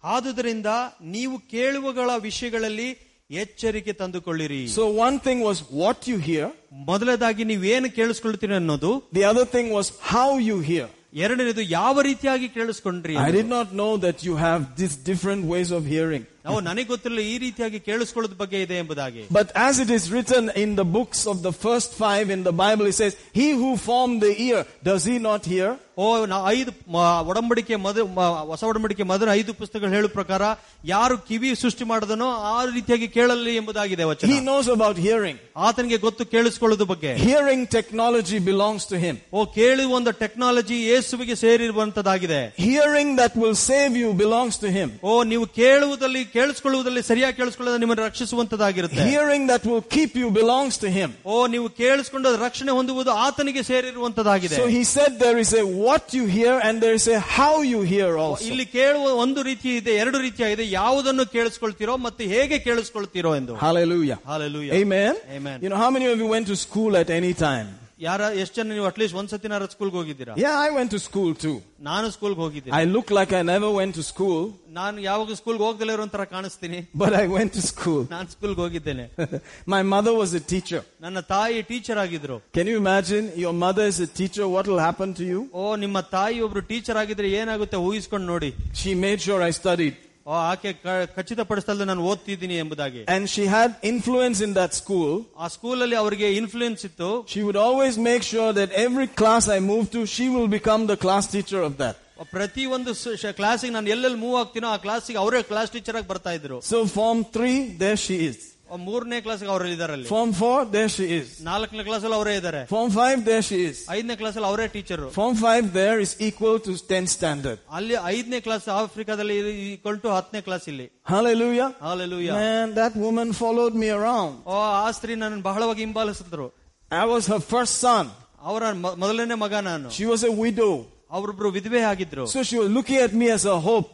ಆದುದರಿಂದ 0.04 0.70
ನೀವು 1.16 1.36
ಕೇಳುವಗಳ 1.52 2.10
ವಿಷಯಗಳಲ್ಲಿ 2.28 2.88
ಎಚ್ಚರಿಕೆ 3.30 3.92
ತಂದುಕೊಳ್ಳಿರಿ 3.92 4.60
So 4.74 4.84
one 5.06 5.16
thing 5.26 5.38
was 5.48 5.58
what 5.80 5.98
you 6.10 6.18
hear. 6.28 6.46
ಮೊದಲದಾಗಿ 6.90 7.44
ನೀವೇನು 7.44 7.88
ಕೇಳಿಸ್ಕೊಳ್ತೀರಿ 7.98 8.54
ಅನ್ನೋದು 8.60 8.92
The 9.12 9.24
other 9.32 9.46
thing 9.54 9.66
was 9.78 9.88
how 10.12 10.28
you 10.50 10.58
hear. 10.70 10.86
ಎರಡನೇದು 11.24 11.62
ಯಾವ 11.70 12.02
ರೀತಿಯಾಗಿ 12.08 12.48
ಕೇಳಿಸ್ಕೊಂಡ್ರಿ 12.56 13.14
I 13.26 13.30
did 13.30 13.48
not 13.56 13.68
know 13.72 13.92
that 13.98 14.18
you 14.28 14.34
have 14.46 14.60
these 14.80 14.96
different 15.10 15.44
ways 15.52 15.70
of 15.78 15.84
hearing. 15.94 16.24
ನಾವು 16.44 16.60
ನನಗೆ 16.60 16.88
ಗೊತ್ತಿರಲಿಲ್ಲ 16.88 17.30
ಈ 17.30 17.38
ರೀತಿಯಾಗಿ 17.38 17.78
ಕೇಳಿಸ್ಕೊಳ್ಳೋದ್ 17.80 18.36
ಬಗ್ಗೆ 18.36 18.58
ಇದೆ 18.62 18.76
ಎಂಬುದಾಗಿ 18.78 19.22
But 19.30 19.48
as 19.62 19.74
it 19.78 19.90
is 19.90 20.04
written 20.12 20.44
in 20.56 20.70
the 20.76 20.86
books 20.90 21.20
of 21.26 21.38
the 21.42 21.52
first 21.58 21.90
five 21.96 22.26
in 22.30 22.42
the 22.42 22.54
Bible, 22.58 22.86
it 22.86 22.96
says, 22.96 23.12
He 23.32 23.48
who 23.54 23.70
formed 23.88 24.18
the 24.20 24.34
ear, 24.42 24.60
does 24.82 25.04
he 25.04 25.18
not 25.28 25.44
hear? 25.46 25.68
ಓ 25.98 26.08
ನಾ 26.30 26.36
ಐದು 26.50 26.72
ಮ- 26.94 26.98
ಒಡಂಬಡಿಕೆ 27.30 27.76
ಮದ 27.84 28.00
ಮ- 28.16 28.26
ಹೊಸ 28.50 28.62
ಒಡಂಬಡಿಕೆ 28.68 29.04
ಮೊದಲ 29.04 29.28
ಐದು 29.32 29.52
ಪುಸ್ತಕಗಳು 29.60 29.94
ಹೇಳುವ 29.96 30.10
ಪ್ರಕಾರ 30.12 30.42
ಯಾರು 30.84 31.14
ಕಿವಿ 31.28 31.48
ಸೃಷ್ಟಿ 31.62 31.84
ಮಾಡದನೋ 31.84 32.28
ಆ 32.50 32.64
ರೀತಿಯಾಗಿ 32.68 33.08
ಕೇಳಲಿ 33.16 33.54
ಎಂಬುದಾಗಿದೆ 33.60 34.04
ವಚನ 34.10 34.28
He 34.32 34.38
knows 34.40 34.66
about 34.76 34.96
hearing. 35.06 35.36
ಆತನಿಗೆ 35.66 35.98
ಗೊತ್ತು 35.98 36.24
ಕೇಳಿಸ್ಕೊಳ್ಳೋದು 36.34 36.86
ಬಗ್ಗೆ 36.92 37.12
Hearing 37.24 37.62
technology 37.76 38.38
belongs 38.50 38.84
to 38.92 38.98
him. 38.98 39.16
ಓ 39.32 39.44
ಕೇಳುವ 39.56 39.96
ಒಂದು 39.98 40.12
ಟೆಕ್ನಾಲಜಿ 40.22 40.78
ಯೇಸುವಿಗೆ 40.90 41.36
ಸೇರಿರುವಂತದ್ದಾಗಿದೆ 41.44 42.40
Hearing 42.60 43.16
that 43.16 43.34
will 43.36 43.56
save 43.64 43.96
you 43.96 44.12
belongs 44.16 44.56
to 44.58 44.70
him. 44.70 44.88
ಓ 45.04 45.22
ನೀವು 45.24 45.46
ಕೇಳುವುದಲ್ಲಿ 45.58 46.22
ಕೇಳಿಸ್ಕೊಳ್ಳುವುದಲ್ಲಿ 46.34 47.02
ಸರಿಯಾಗಿ 47.08 47.36
ಕೇಳಿಸ್ಕೊಳ್ಳೋದು 47.36 47.78
ನಿಮ್ಮನ್ನು 47.78 48.04
ರಕ್ಷಿಸುವಂತದ್ದಾಗಿರುತ್ತೆ 48.08 49.02
Hearing 49.10 49.42
that 49.46 49.62
will 49.70 49.82
keep 49.96 50.12
you 50.22 50.28
belongs 50.40 50.76
to 50.84 50.88
him. 50.90 51.10
ಓ 51.32 51.46
ನೀವು 51.54 51.66
ಕೇಳಿಸ್ಕೊಂಡು 51.80 52.32
ರಕ್ಷಣೆ 52.44 52.72
ಹೊಂದುವುದು 52.78 53.12
ಆತನಿಗೆ 53.26 53.62
ಸೇರಿರುವಂತದ್ದಾಗಿದೆ 53.70 54.56
So 54.60 54.66
he 54.68 54.82
said 54.94 55.10
there 55.26 55.38
is 55.38 55.52
a 55.54 55.66
what 55.86 56.06
you 56.12 56.26
hear 56.28 56.54
and 56.66 56.76
there 56.80 56.96
is 57.00 57.06
a 57.08 57.20
how 57.36 57.54
you 57.72 57.80
hear 57.94 58.10
also. 58.24 58.44
ಇಲ್ಲಿ 58.50 58.66
ಕೇಳುವ 58.76 59.06
ಒಂದು 59.24 59.42
ರೀತಿ 59.50 59.70
ಇದೆ 59.80 59.94
ಎರಡು 60.02 60.20
ರೀತಿಯಾಗಿದೆ 60.26 60.66
ಯಾವುದನ್ನು 60.80 61.26
ಕೇಳಿಸ್ಕೊಳ್ತೀರೋ 61.36 61.96
ಮತ್ತು 62.06 62.22
ಹೇಗೆ 62.34 62.58
ಕೇಳಿಸ್ಕೊಳ್ತೀರೋ 62.68 63.32
ಎಂದು 63.40 63.56
Hallelujah. 63.66 64.18
Hallelujah. 64.32 64.72
Amen. 64.74 65.14
Amen. 65.38 65.58
You 65.64 65.70
know, 65.70 65.80
how 65.84 65.90
many 65.90 66.06
of 66.06 66.18
you 66.18 66.28
went 66.28 66.46
to 66.46 66.58
school 66.66 66.92
at 67.02 67.10
any 67.10 67.34
time? 67.46 67.68
ಯಾರ 68.00 68.20
ಎಷ್ಟು 68.42 68.56
ಜನ 68.58 68.72
ನೀವು 68.76 68.86
ಅಟ್ಲೀಸ್ಟ್ 68.88 69.16
ಒಂದ್ಸತಿನಾರ 69.20 69.64
ಸ್ಕೂಲ್ಗೆ 69.72 69.96
ಹೋಗಿದ್ದೀರಾ 70.00 70.34
Yeah, 70.42 70.56
I 70.66 70.70
went 70.76 70.90
to 70.94 71.00
school 71.06 71.30
too. 71.44 71.54
ನಾನು 71.88 72.06
ಸ್ಕೂಲ್ಗೆ 72.16 72.40
ಹೋಗಿದ್ದೀನಿ 72.44 72.74
I 72.80 72.86
look 72.94 73.08
like 73.18 73.30
I 73.32 73.44
never 73.50 73.70
went 73.78 73.92
to 73.98 74.04
school, 74.10 74.38
ನಾನು 74.78 74.98
ಯಾವಾಗ 75.08 75.36
ಸ್ಕೂಲ್ಗೆ 75.40 75.64
ಹೋಗ್ದಲೇ 75.66 75.92
ಇರೋ 75.96 76.06
ತರ 76.14 76.24
ಕಾಣಿಸ್ತೀನಿ 76.34 76.80
but 77.02 77.12
I 77.22 77.26
went 77.36 77.52
to 77.58 77.62
school. 77.70 78.00
ನಾನು 78.14 78.28
ಸ್ಕೂಲ್ಗೆ 78.34 78.60
ಹೋಗಿದ್ದೇನೆ 78.64 79.06
My 79.74 79.82
mother 79.94 80.14
was 80.20 80.32
a 80.40 80.44
teacher. 80.52 80.82
ನನ್ನ 81.06 81.20
ತಾಯಿ 81.34 81.62
ಟೀಚರ್ 81.72 82.00
ಆಗಿದ್ರು 82.04 82.36
Can 82.58 82.68
you 82.72 82.78
imagine 82.84 83.24
your 83.44 83.54
mother 83.64 83.86
is 83.92 84.00
a 84.00 84.10
teacher? 84.20 84.46
What 84.56 84.66
will 84.72 84.82
happen 84.88 85.12
to 85.20 85.26
you? 85.32 85.40
ಓ 85.60 85.74
ನಿಮ್ಮ 85.84 86.00
ತಾಯಿ 86.16 86.38
ಒಬ್ರು 86.48 86.62
ಟೀಚರ್ 86.72 87.00
ಆಗಿದ್ರೆ 87.02 87.30
ಏನಾಗುತ್ತೆ 87.40 87.80
ಊಹಿಸ್ಕೊಂಡು 87.88 88.28
ನೋಡಿ 88.34 88.52
She 88.82 88.92
made 89.06 89.20
sure 89.28 89.40
I 89.42 89.54
studied. 89.62 89.96
ಓ 90.26 90.32
ಆಕೆ 90.50 90.72
ಕ- 90.84 91.06
ಖಚಿತಪಡಿಸ್ತಲ್ದೆ 91.16 91.84
ನಾನು 91.84 92.02
ಓದ್ತಿದ್ದೀನಿ 92.02 92.56
ಎಂಬುದಾಗಿ 92.56 93.02
And 93.14 93.24
she 93.34 93.44
had 93.56 93.70
influence 93.92 94.40
in 94.46 94.52
that 94.54 94.72
school. 94.80 95.10
ಆ 95.38 95.48
ಸ್ಕೂಲಲ್ಲಿ 95.48 95.96
ಅವರಿಗೆ 95.96 96.28
ಇನ್ಫ್ಲೂಯೆನ್ಸ್ 96.40 96.84
ಇತ್ತು 96.84 97.10
She 97.34 97.42
would 97.46 97.58
always 97.66 97.96
make 98.10 98.24
sure 98.32 98.50
that 98.52 98.70
every 98.86 99.08
class 99.22 99.46
I 99.48 99.60
moved 99.72 99.90
to, 99.92 100.02
she 100.16 100.28
will 100.34 100.50
become 100.58 100.84
the 100.92 100.98
class 101.06 101.26
teacher 101.36 101.62
of 101.62 101.74
that. 101.82 101.96
ಪ್ರತಿ 102.32 102.66
ಒಂದು 102.76 102.92
ಕ್ಲಾಸಿಗೆ 103.36 103.72
ನಾನು 103.72 103.88
ಎಲ್ಲೆಲ್ಲಿ 103.88 104.18
ಮೂವ್ 104.18 104.36
ಆಗ್ತೀನೋ 104.40 104.68
ಆ 104.68 104.76
ಕ್ಲಾಸಿಗೆ 104.76 105.18
ಅವರೇ 105.18 105.42
ಕ್ಲಾಸ್ 105.42 105.70
ಟೀಚರ್ 105.70 105.96
ಆಗಿ 105.96 106.08
ಬರ್ತಾ 106.08 106.32
ಇದ್ರು 106.32 106.56
So 106.72 106.78
form 106.96 107.18
three, 107.36 107.58
there 107.84 107.98
she 108.06 108.16
is. 108.30 108.38
ಆ 108.70 108.76
ಮೂರನೇ 108.86 109.18
ಕ್ಲಾಸ್ಗೆ 109.24 109.48
ಅವರು 109.48 109.66
ಇದಾರೆ 109.74 109.92
ಅಲ್ಲಿ 109.96 110.08
Form 110.08 110.30
four, 110.40 110.56
there 110.74 110.88
she 110.96 111.04
is. 111.18 111.28
ನಾಲ್ಕನೇ 111.42 111.84
ಕ್ಲಾಸ್ 111.86 112.02
ಅಲ್ಲಿ 112.06 112.16
ಅವರೇ 112.18 112.34
ಇದ್ದಾರೆ 112.36 112.60
Form 112.72 112.90
five, 112.90 113.18
there 113.28 113.44
she 113.48 113.58
is. 113.68 113.76
ಐದನೇ 113.96 114.16
ಕ್ಲಾಸ್ 114.20 114.36
ಅಲ್ಲಿ 114.38 114.48
ಅವರೇ 114.50 114.66
teacher 114.74 115.02
Form 115.16 115.34
five 115.44 115.64
there 115.78 115.96
is 116.06 116.12
equal 116.28 116.56
to 116.66 116.72
10 116.92 117.06
standard. 117.16 117.58
ಅಲ್ಲಿ 117.78 117.96
ಐದನೇ 118.14 118.40
ಕ್ಲಾಸ್ 118.46 118.66
ಆಫ್ರಿಕಾದಲ್ಲಿ 118.76 119.36
ಈಕ್ವಲ್ 119.72 120.00
ಟು 120.04 120.10
ಹತ್ತನೇ 120.16 120.42
ಕ್ಲಾಸ್ 120.48 120.66
ಇಲ್ಲಿ 120.72 120.86
Hallelujah. 121.14 121.68
Hallelujah. 121.88 122.34
Man, 122.40 122.74
that 122.74 122.94
woman 123.06 123.30
followed 123.42 123.76
me 123.84 123.90
around. 123.98 124.34
ಓ 124.46 124.58
ಆ 124.76 124.90
ಸ್ತ್ರೀ 124.98 125.14
ನನ್ನ 125.24 125.40
ಬಹಳವಾಗಿ 125.50 125.82
ಹಿಂಬಾಲಿಸಿದ್ರು 125.86 126.48
I 126.90 127.06
was 127.14 127.24
her 127.34 127.40
first 127.54 127.76
son. 127.86 128.04
ಅವರ 128.50 128.64
ಮ- 128.84 128.96
ಮೊದಲನೇ 129.04 129.38
ಮಗ 129.44 129.54
ನಾನು 129.70 129.88
She 129.98 130.06
was 130.12 130.22
a 130.30 130.34
widow. 130.44 130.72
ಅವರೊಬ್ರು 131.16 131.48
ವಿಧವೆ 131.50 131.82
ಆಗಿದ್ರು 131.92 132.24
So 132.34 132.42
she 132.50 132.58
was 132.62 132.70
looking 132.78 133.00
at 133.06 133.14
me 133.22 133.28
as 133.38 133.44
a 133.56 133.58
hope. 133.68 133.90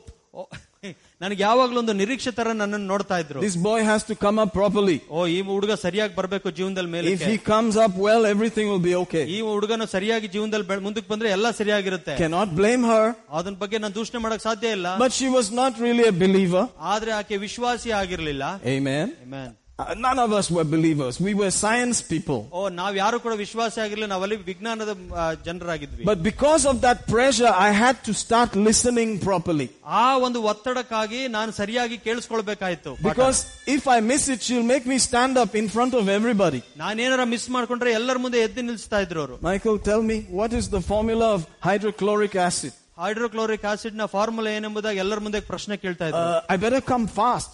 ಓ, 1.18 1.18
ನನಗೆ 1.20 1.42
ಯಾವಾಗ್ಲೂ 1.42 1.78
ಒಂದು 1.80 1.94
ನಿರೀಕ್ಷೆ 1.94 2.30
ತರ 2.32 2.48
ನನ್ನನ್ನು 2.52 2.87
ನೋಡ್ತಾ 2.87 3.16
ಇದ್ರು 3.18 3.40
This 3.40 3.56
boy 3.66 3.80
has 3.82 4.02
to 4.04 4.14
come 4.24 4.38
up 4.38 4.50
properly. 4.52 4.96
ಓ 5.10 5.26
ಈ 5.26 5.40
ಹುಡುಗ 5.48 5.74
ಸರಿಯಾಗಿ 5.84 6.14
ಬರ್ಬೇಕು 6.14 6.50
ಜೀವನದಲ್ಲಿ 6.50 6.90
ಮೇಲೆ 6.90 7.10
If 7.14 7.22
he 7.24 7.37
comes 7.50 7.76
up 7.76 7.94
well, 7.98 8.22
everything 8.26 8.66
will 8.72 8.84
be 8.88 8.94
okay. 8.96 9.24
ಈ 9.26 9.40
ಹುಡುಗನು 9.48 9.87
ಸರಿಯಾಗಿ 9.94 10.28
ಜೀವನದಲ್ಲಿ 10.28 10.68
ಬೆಳ್- 10.68 10.82
ಮುಂದಕ್ಕೆ 10.82 11.10
ಬಂದ್ರೆ 11.10 11.30
ಎಲ್ಲ 11.30 11.50
ಸರಿಯಾಗಿರುತ್ತೆ 11.60 12.16
Cannot 12.16 12.50
blame 12.54 12.84
her. 12.84 13.04
ಅದನ್ನ 13.32 13.56
ಬಗ್ಗೆ 13.56 13.78
ನಾನು 13.78 13.94
ದೂಷಣೆ 13.94 14.20
ಮಾಡಕ್ 14.20 14.42
ಸಾಧ್ಯ 14.42 14.76
ಇಲ್ಲ 14.78 14.88
But 14.98 15.12
she 15.12 15.28
was 15.30 15.48
not 15.52 15.74
really 15.78 16.06
a 16.06 16.16
believer. 16.24 16.64
ಆದ್ರೆ 16.92 17.12
ಆಕೆ 17.20 17.37
ವಿಶ್ವಾಸಿ 17.38 17.92
ಆಗಿರ್ಲಿಲ್ಲ 18.02 18.44
Amen. 18.76 19.06
Amen. 19.26 19.50
Uh, 19.78 19.92
None 19.98 20.18
of 20.20 20.32
us 20.32 20.46
were 20.56 20.62
believers. 20.64 21.14
We 21.20 21.32
were 21.34 21.50
science 21.52 21.98
people. 22.10 22.37
ಓ 22.52 22.60
ನಾವ್ 22.76 22.94
ಯಾರು 23.00 23.16
ಕೂಡ 23.24 23.34
ವಿಶ್ವಾಸಿ 23.40 23.78
ಆಗಿರ್ಲಿಲ್ಲ 23.84 24.10
ನಾವಲ್ಲಿ 24.12 24.37
ವಿಜ್ಞಾನದ 24.50 24.92
ಆ, 25.14 25.24
ಜನರಾಗಿದ್ವಿ 25.46 26.04
But 26.10 26.20
because 26.28 26.64
of 26.72 26.76
that 26.84 26.98
pressure, 27.08 27.52
I 27.64 27.70
had 27.80 27.96
to 28.08 28.12
start 28.20 28.50
listening 28.68 29.10
properly. 29.24 29.66
ಆ 30.02 30.04
ಒಂದು 30.26 30.42
ಒತ್ತಡಕ್ಕಾಗಿ 30.50 31.20
ನಾನು 31.37 31.52
ಸರಿಯಾಗಿ 31.58 31.98
ಕೇಳಿಸ್ಕೊಳ್ಬೇಕಾಯ್ತು 32.06 32.92
ಪಾಠ. 32.96 33.08
Because 33.08 33.40
if 33.76 33.84
I 33.96 34.00
miss 34.10 34.26
it, 34.34 34.40
she'll 34.46 34.68
make 34.74 34.87
me 34.87 34.98
stand 35.08 35.37
up 35.44 35.54
in 35.62 35.68
front 35.68 35.94
of 36.02 36.06
everybody. 36.18 36.60
ನಾನೇನಾರ 36.84 37.24
miss 37.34 37.48
ಮಾಡ್ಕೊಂಡ್ರೆ 37.56 37.92
ಎಲ್ಲರ 38.00 38.16
ಮುಂದೆ 38.26 38.40
ಎದ್ದು 38.46 38.64
ನಿಲ್ಲಿಸ್ತಾ 38.68 39.00
ಇದ್ರು 39.06 39.20
ಅವರು 39.24 39.37
Michael, 39.50 39.78
tell 39.90 40.04
me, 40.12 40.18
what 40.40 40.52
is 40.60 40.68
the 40.76 40.82
formula 40.92 41.28
of 41.37 41.42
hydrochloric 41.68 42.37
acid? 42.48 42.74
Hydrochloric 43.04 43.64
acid 43.70 43.96
ನ 44.00 44.06
ಫಾರ್ಮುಲಾ 44.16 44.50
ಏನೆಂಬುದಾಗಿ 44.58 44.98
ಎಲ್ಲರ 45.04 45.20
ಮುಂದೆ 45.26 45.40
ಪ್ರಶ್ನೆ 45.52 45.76
ಕೇಳ್ತಾ 45.84 46.06
ಇದ್ರು 46.10 46.24
Uh, 46.26 46.54
I 46.54 46.64
better 46.64 46.82
come 46.92 47.06
fast, 47.20 47.52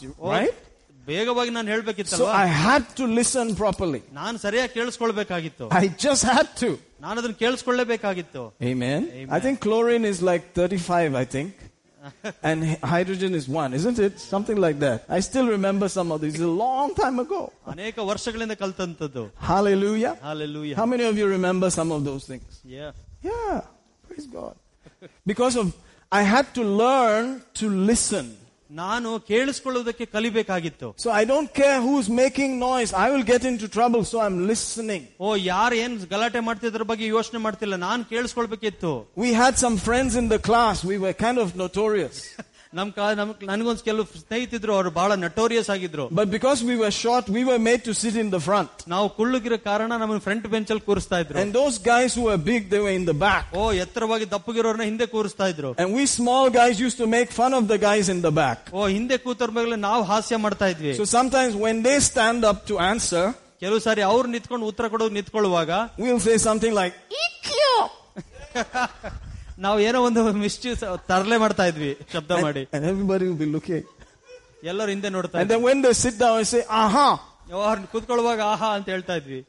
you- 1.04 1.04
O, 1.04 1.04
right? 1.04 1.06
ಬೇಗವಾಗಿ 1.10 1.50
ನಾನು 1.56 1.66
So 1.68 1.72
ಹೇಳ್ಬೇಕಿತ್ತಲ್ವಾ 1.74 2.32
I 2.44 2.48
had 2.66 2.84
to 3.00 3.04
listen 3.18 3.46
properly. 3.62 4.00
ನಾನು 4.20 4.38
ಸರಿಯಾಗಿ 4.44 4.72
ಕೇಳಿಸ್ಕೊಳ್ಬೇಕಾಗಿತ್ತು 4.78 5.66
I 5.82 5.88
just 6.06 6.24
had 6.34 6.48
to. 6.62 6.70
ನಾನು 7.04 7.16
ಅದನ್ನ 7.20 7.36
ಕೇಳಿಸ್ಕೊಳ್ಳೇಬೇಕಾಗಿತ್ತು 7.44 8.42
Amen. 8.70 9.00
Amen. 9.18 9.32
I 9.36 9.40
think 9.46 9.56
chlorine 9.66 10.04
is 10.12 10.20
like 10.30 10.44
35, 10.60 11.10
I 11.24 11.26
think. 11.36 11.50
and 12.48 12.58
hy- 12.68 12.78
hydrogen 12.92 13.32
is 13.38 13.46
one, 13.62 13.70
isn't 13.78 13.98
it? 14.06 14.14
Something 14.34 14.58
like 14.66 14.78
that. 14.84 15.00
I 15.16 15.20
still 15.20 15.48
remember 15.56 15.86
some 15.96 16.10
of 16.14 16.18
these 16.22 16.38
a 16.40 16.52
long 16.64 16.88
time 17.02 17.18
ago. 17.24 17.40
ಅನೇಕ 17.72 17.96
ವರ್ಷಗಳಿಂದ 18.10 18.54
ಕಲ್ತಂತದ್ದು 18.62 19.24
Hallelujah. 19.50 20.14
Hallelujah. 20.28 20.76
How 20.80 20.86
many 20.94 21.04
of 21.10 21.16
you 21.20 21.26
remember 21.38 21.68
some 21.78 21.90
of 21.96 22.02
those 22.08 22.24
things? 22.30 22.52
Yeah. 22.76 22.92
Yeah. 23.30 23.58
Praise 24.08 24.26
God. 24.38 24.54
Because 25.32 25.56
of, 25.62 25.66
I 26.20 26.22
had 26.34 26.46
to 26.58 26.62
learn 26.84 27.26
to 27.60 27.66
listen. 27.90 28.26
ನಾನು 28.74 29.08
ಕೇಳಿಸ್ಕೊಳ್ಳುವುದಕ್ಕೆ 29.30 30.04
ಕಲಿಬೇಕಾಗಿತ್ತು 30.12 30.88
So 31.04 31.08
I 31.20 31.24
don't 31.30 31.50
care 31.52 31.78
who's 31.86 32.08
making 32.20 32.52
noise. 32.60 32.90
I 33.04 33.10
will 33.12 33.24
get 33.32 33.44
into 33.50 33.66
trouble. 33.76 34.02
So 34.10 34.18
I'm 34.26 34.36
listening. 34.52 35.02
ಓ 35.24 35.30
ಯಾರು 35.52 35.76
ಏನ್ 35.84 35.96
ಗಲಾಟೆ 36.12 36.40
ಮಾಡ್ತಿದ್ರ 36.48 36.84
ಬಗ್ಗೆ 36.90 37.06
ಯೋಚನೆ 37.16 37.40
ಮಾಡ್ತಿಲ್ಲ 37.46 37.76
ನಾನು 37.86 38.04
ಕೇಳಿಸ್ಕೊಳ್ಬೇಕಿತ್ತು 38.12 38.92
We 39.24 39.32
had 39.42 39.56
some 39.64 39.76
friends 39.88 40.14
in 40.22 40.28
the 40.34 40.40
class. 40.50 40.76
We 40.92 40.98
were 41.04 41.14
kind 41.26 41.40
of 41.44 41.50
notorious. 41.64 42.18
ನಮ್ 42.74 42.88
ಕಾ- 42.96 43.14
ನಮ್ 43.18 43.30
ನನಗೊಂದ್ 43.50 43.80
ಕೆಲವು 43.86 44.04
ಸ್ನೇಹಿತಿದ್ರು 44.20 44.72
ಅವರು 44.74 44.90
ಬಹಳ 44.98 45.12
ನಟೋರಿಯಸ್ 45.22 45.70
ಆಗಿದ್ರು 45.74 46.04
But 46.18 46.28
because 46.36 46.60
we 46.68 46.74
were 46.82 46.92
short, 46.98 47.24
we 47.36 47.42
were 47.48 47.58
made 47.60 47.82
to 47.88 47.92
sit 48.02 48.16
in 48.22 48.28
the 48.36 48.40
front. 48.40 48.70
ನಾವು 48.88 49.06
ಕುಳ್ಳುಗಿರೋ 49.16 49.58
ಕಾರಣ 49.68 49.90
ನಮ್ಮ 50.02 50.18
ಫ್ರಂಟ್ 50.26 50.46
ಬೆಂಚ್ 50.54 50.70
ಅಲ್ಲಿ 50.74 50.84
ಕೂರಿಸ್ತಾ 50.88 51.18
ಇದ್ರು 51.24 51.38
And 51.42 51.52
those 51.60 51.76
guys 51.90 52.10
who 52.16 52.24
were 52.30 52.38
big, 52.50 52.62
they 52.74 52.82
were 52.86 52.94
in 53.00 53.06
the 53.10 53.16
back. 53.26 53.44
ಓ 53.60 53.64
ಎತ್ತರವಾಗಿ 53.84 54.28
ದಪ್ಪಗಿರೋರ್ನ 54.34 54.86
ಹಿಂದೆ 54.90 55.08
ಕೂರಿಸ್ತಾ 55.14 55.48
ಇದ್ರು 55.54 55.72
And 55.82 55.90
we 55.98 56.04
small 56.18 56.46
guys 56.60 56.78
used 56.86 57.00
to 57.02 57.08
make 57.16 57.30
fun 57.40 57.54
of 57.60 57.66
the 57.72 57.78
guys 57.88 58.08
in 58.16 58.20
the 58.28 58.34
back. 58.42 58.60
ಓ 58.72 58.86
ಹಿಂದೆ 58.96 59.18
ಕೂತರ್ 59.26 59.54
ಮೇಲೆ 59.58 59.78
ನಾವು 59.88 60.02
ಹಾಸ್ಯ 60.12 60.38
ಮಾಡ್ತಾ 60.46 60.68
ಇದ್ವಿ 60.74 60.94
So 61.00 61.06
sometimes 61.16 61.54
when 61.66 61.78
they 61.88 61.98
stand 62.10 62.42
up 62.52 62.60
to 62.70 62.76
answer, 62.92 63.24
ಕೆಲವು 63.64 63.80
ಸಾರಿ 63.86 64.02
ಅವ್ರು 64.12 64.28
ನಿಂತ್ಕೊಂಡು 64.34 64.66
ಉತ್ತರ 64.72 64.86
ಕೊಡೋದು 64.94 65.14
ನಿಂತ್ಕೊಳ್ಳುವಾಗ 65.18 65.70
we'll 66.02 66.22
say 66.28 66.36
something 66.48 66.74
like, 66.80 66.94
"Ikyo!" 67.24 67.72
ನಾವು 69.66 69.78
ಏನೋ 69.88 69.98
ಒಂದು 70.08 70.20
ಮಿಸ್ಚೂಸ್ 70.44 70.82
ತರಲೆ 71.10 71.36
ಮಾಡ್ತಾ 71.44 71.64
ಇದ್ವಿ 71.70 71.92
ಶಬ್ದ 72.14 72.30
ಮಾಡಿ 72.46 72.62
and, 72.64 72.74
and 72.76 72.84
everybody 72.92 73.24
will 73.30 73.40
be 73.44 73.50
looking. 73.56 73.82
ಎಲ್ಲರೂ 74.72 74.90
ಹಿಂದೆ 74.94 75.10
ನೋಡ್ತಾ 75.16 75.36
And 75.40 75.44
ಇದ್ವಿ 75.46 75.54
then 75.56 75.62
when 75.68 75.78
they 75.86 75.94
sit 76.04 76.16
down 76.24 76.36
and 76.42 76.48
say, 76.54 76.62
aha, 76.82 77.08
ಅವ್ರು 77.60 77.88
ಕೂತ್ಕೊಳ್ಳುವಾಗ 77.94 78.40
ಆಹಾ 78.54 78.70
ಅಂತ 78.78 78.88
ಹೇಳ್ತಾ 78.94 79.14
ಇದ್ವಿ 79.20 79.40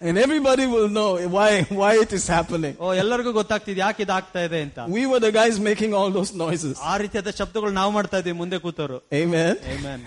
and 0.00 0.18
everybody 0.24 0.64
will 0.72 0.88
know 0.96 1.10
why, 1.34 1.50
why 1.80 1.90
it 2.04 2.12
is 2.18 2.24
happening. 2.36 2.74
ಓ 2.84 2.88
ಎಲ್ಲರಿಗೂ 3.02 3.30
ಗೊತ್ತಾಗ್ತಿದ್ 3.40 3.80
ಯಾಕೆ 3.84 4.02
ಇದಾಗ್ತಾ 4.06 4.40
ಇದೆ 4.48 4.60
ಅಂತ 4.66 4.78
We 4.98 5.04
were 5.10 5.20
the 5.26 5.32
guys 5.40 5.56
making 5.70 5.92
all 6.00 6.10
those 6.18 6.32
noises. 6.44 6.74
ಆ 6.92 6.94
ರೀತಿಯಾದ 7.02 7.32
ಶಬ್ದಗಳು 7.40 7.72
ನಾವು 7.80 7.92
ಮಾಡ್ತಾ 7.98 8.18
ಇದ್ವಿ 8.22 8.36
ಮುಂದೆ 8.42 8.58
ಕೂತವರು 8.66 8.98
Amen. 9.22 9.54
Amen. 9.74 10.00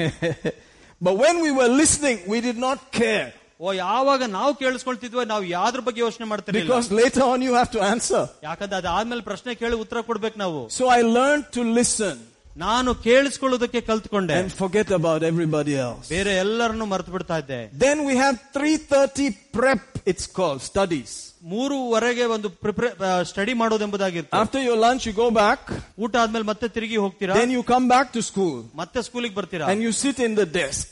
but 1.06 1.16
when 1.24 1.36
we 1.46 1.52
were 1.60 1.72
listening, 1.82 2.18
we 2.34 2.40
did 2.48 2.60
not 2.68 2.80
care. 3.02 3.28
ಓ 3.62 3.70
ಯಾವಾಗ 3.84 4.24
ನಾವು 4.38 4.52
ಕೇಳಿಸ್ಕೊಳ್ತಿದ್ವೋ 4.62 5.22
ನಾವು 5.34 5.44
ಯಾವ್ದ್ರ 5.58 5.82
ಬಗ್ಗೆ 5.88 6.02
ಯೋಚನೆ 6.06 6.26
ಮಾಡ್ತಿರ್ಲಿಲ್ಲ 6.32 6.70
Because 6.70 6.90
later 7.04 7.24
on 7.34 7.42
you 7.48 7.54
have 7.60 7.72
to 7.78 7.82
answer. 7.94 8.24
ಯಾಕಂದ್ರೆ 8.48 8.78
ಅದಾದ್ಮೇಲೆ 8.82 9.24
ಪ್ರಶ್ನೆ 9.32 9.56
ಕೇಳಿ 9.62 9.78
ಉತ್ತರ 9.86 10.02
ಕೊಡ್ಬೇಕು 10.10 10.40
ನಾವು 10.46 10.60
So 10.80 10.86
I 10.98 11.02
learned 11.20 11.48
to 11.58 11.64
listen 11.80 12.18
ನಾನು 12.66 12.92
ಕೇಳಿಸ್ಕೊಳ್ಳೋದಕ್ಕೆ 13.08 13.80
ಕಲ್ತ್ಕೊಂಡೆ 13.90 14.36
and 14.42 14.54
forget 14.64 14.90
about 15.00 15.22
everybody 15.32 15.76
else. 15.88 16.06
ಬೇರೆ 16.16 16.32
ಎಲ್ಲರನ್ನು 16.44 16.86
ಮರ್ತು 16.94 17.12
ಬಿಡ್ತಾ 17.16 17.38
ಇದ್ದೆ 17.44 17.62
Then 17.86 17.98
we 18.10 18.16
have 18.24 18.36
330 18.56 19.28
prep, 19.58 19.84
it's 20.12 20.28
called, 20.38 20.62
studies. 20.72 21.12
ಮೂರುವರೆಗೆ 21.52 22.24
ಒಂದು 22.36 22.48
prepare 22.64 22.94
study 23.32 23.54
ಮಾಡೋದೆಂಬುದಾಗಿರುತ್ತೆ 23.62 24.38
After 24.44 24.62
your 24.68 24.78
lunch, 24.86 25.04
you 25.10 25.14
go 25.24 25.28
back. 25.40 25.62
ಊಟ 26.06 26.14
ಆದ್ಮೇಲೆ 26.24 26.46
ಮತ್ತೆ 26.52 26.68
ತಿರುಗಿ 26.78 26.98
ಹೋಗ್ತೀರಾ 27.04 27.36
Then 27.42 27.52
you 27.58 27.64
come 27.74 27.86
back 27.94 28.08
to 28.16 28.22
school 28.30 28.56
ಮತ್ತೆ 28.82 29.02
ಸ್ಕೂಲಿಗೆ 29.08 29.36
ಬರ್ತೀರಾ 29.40 29.68
and 29.74 29.82
you 29.88 29.92
sit 30.04 30.20
in 30.28 30.34
the 30.42 30.48
desk 30.60 30.88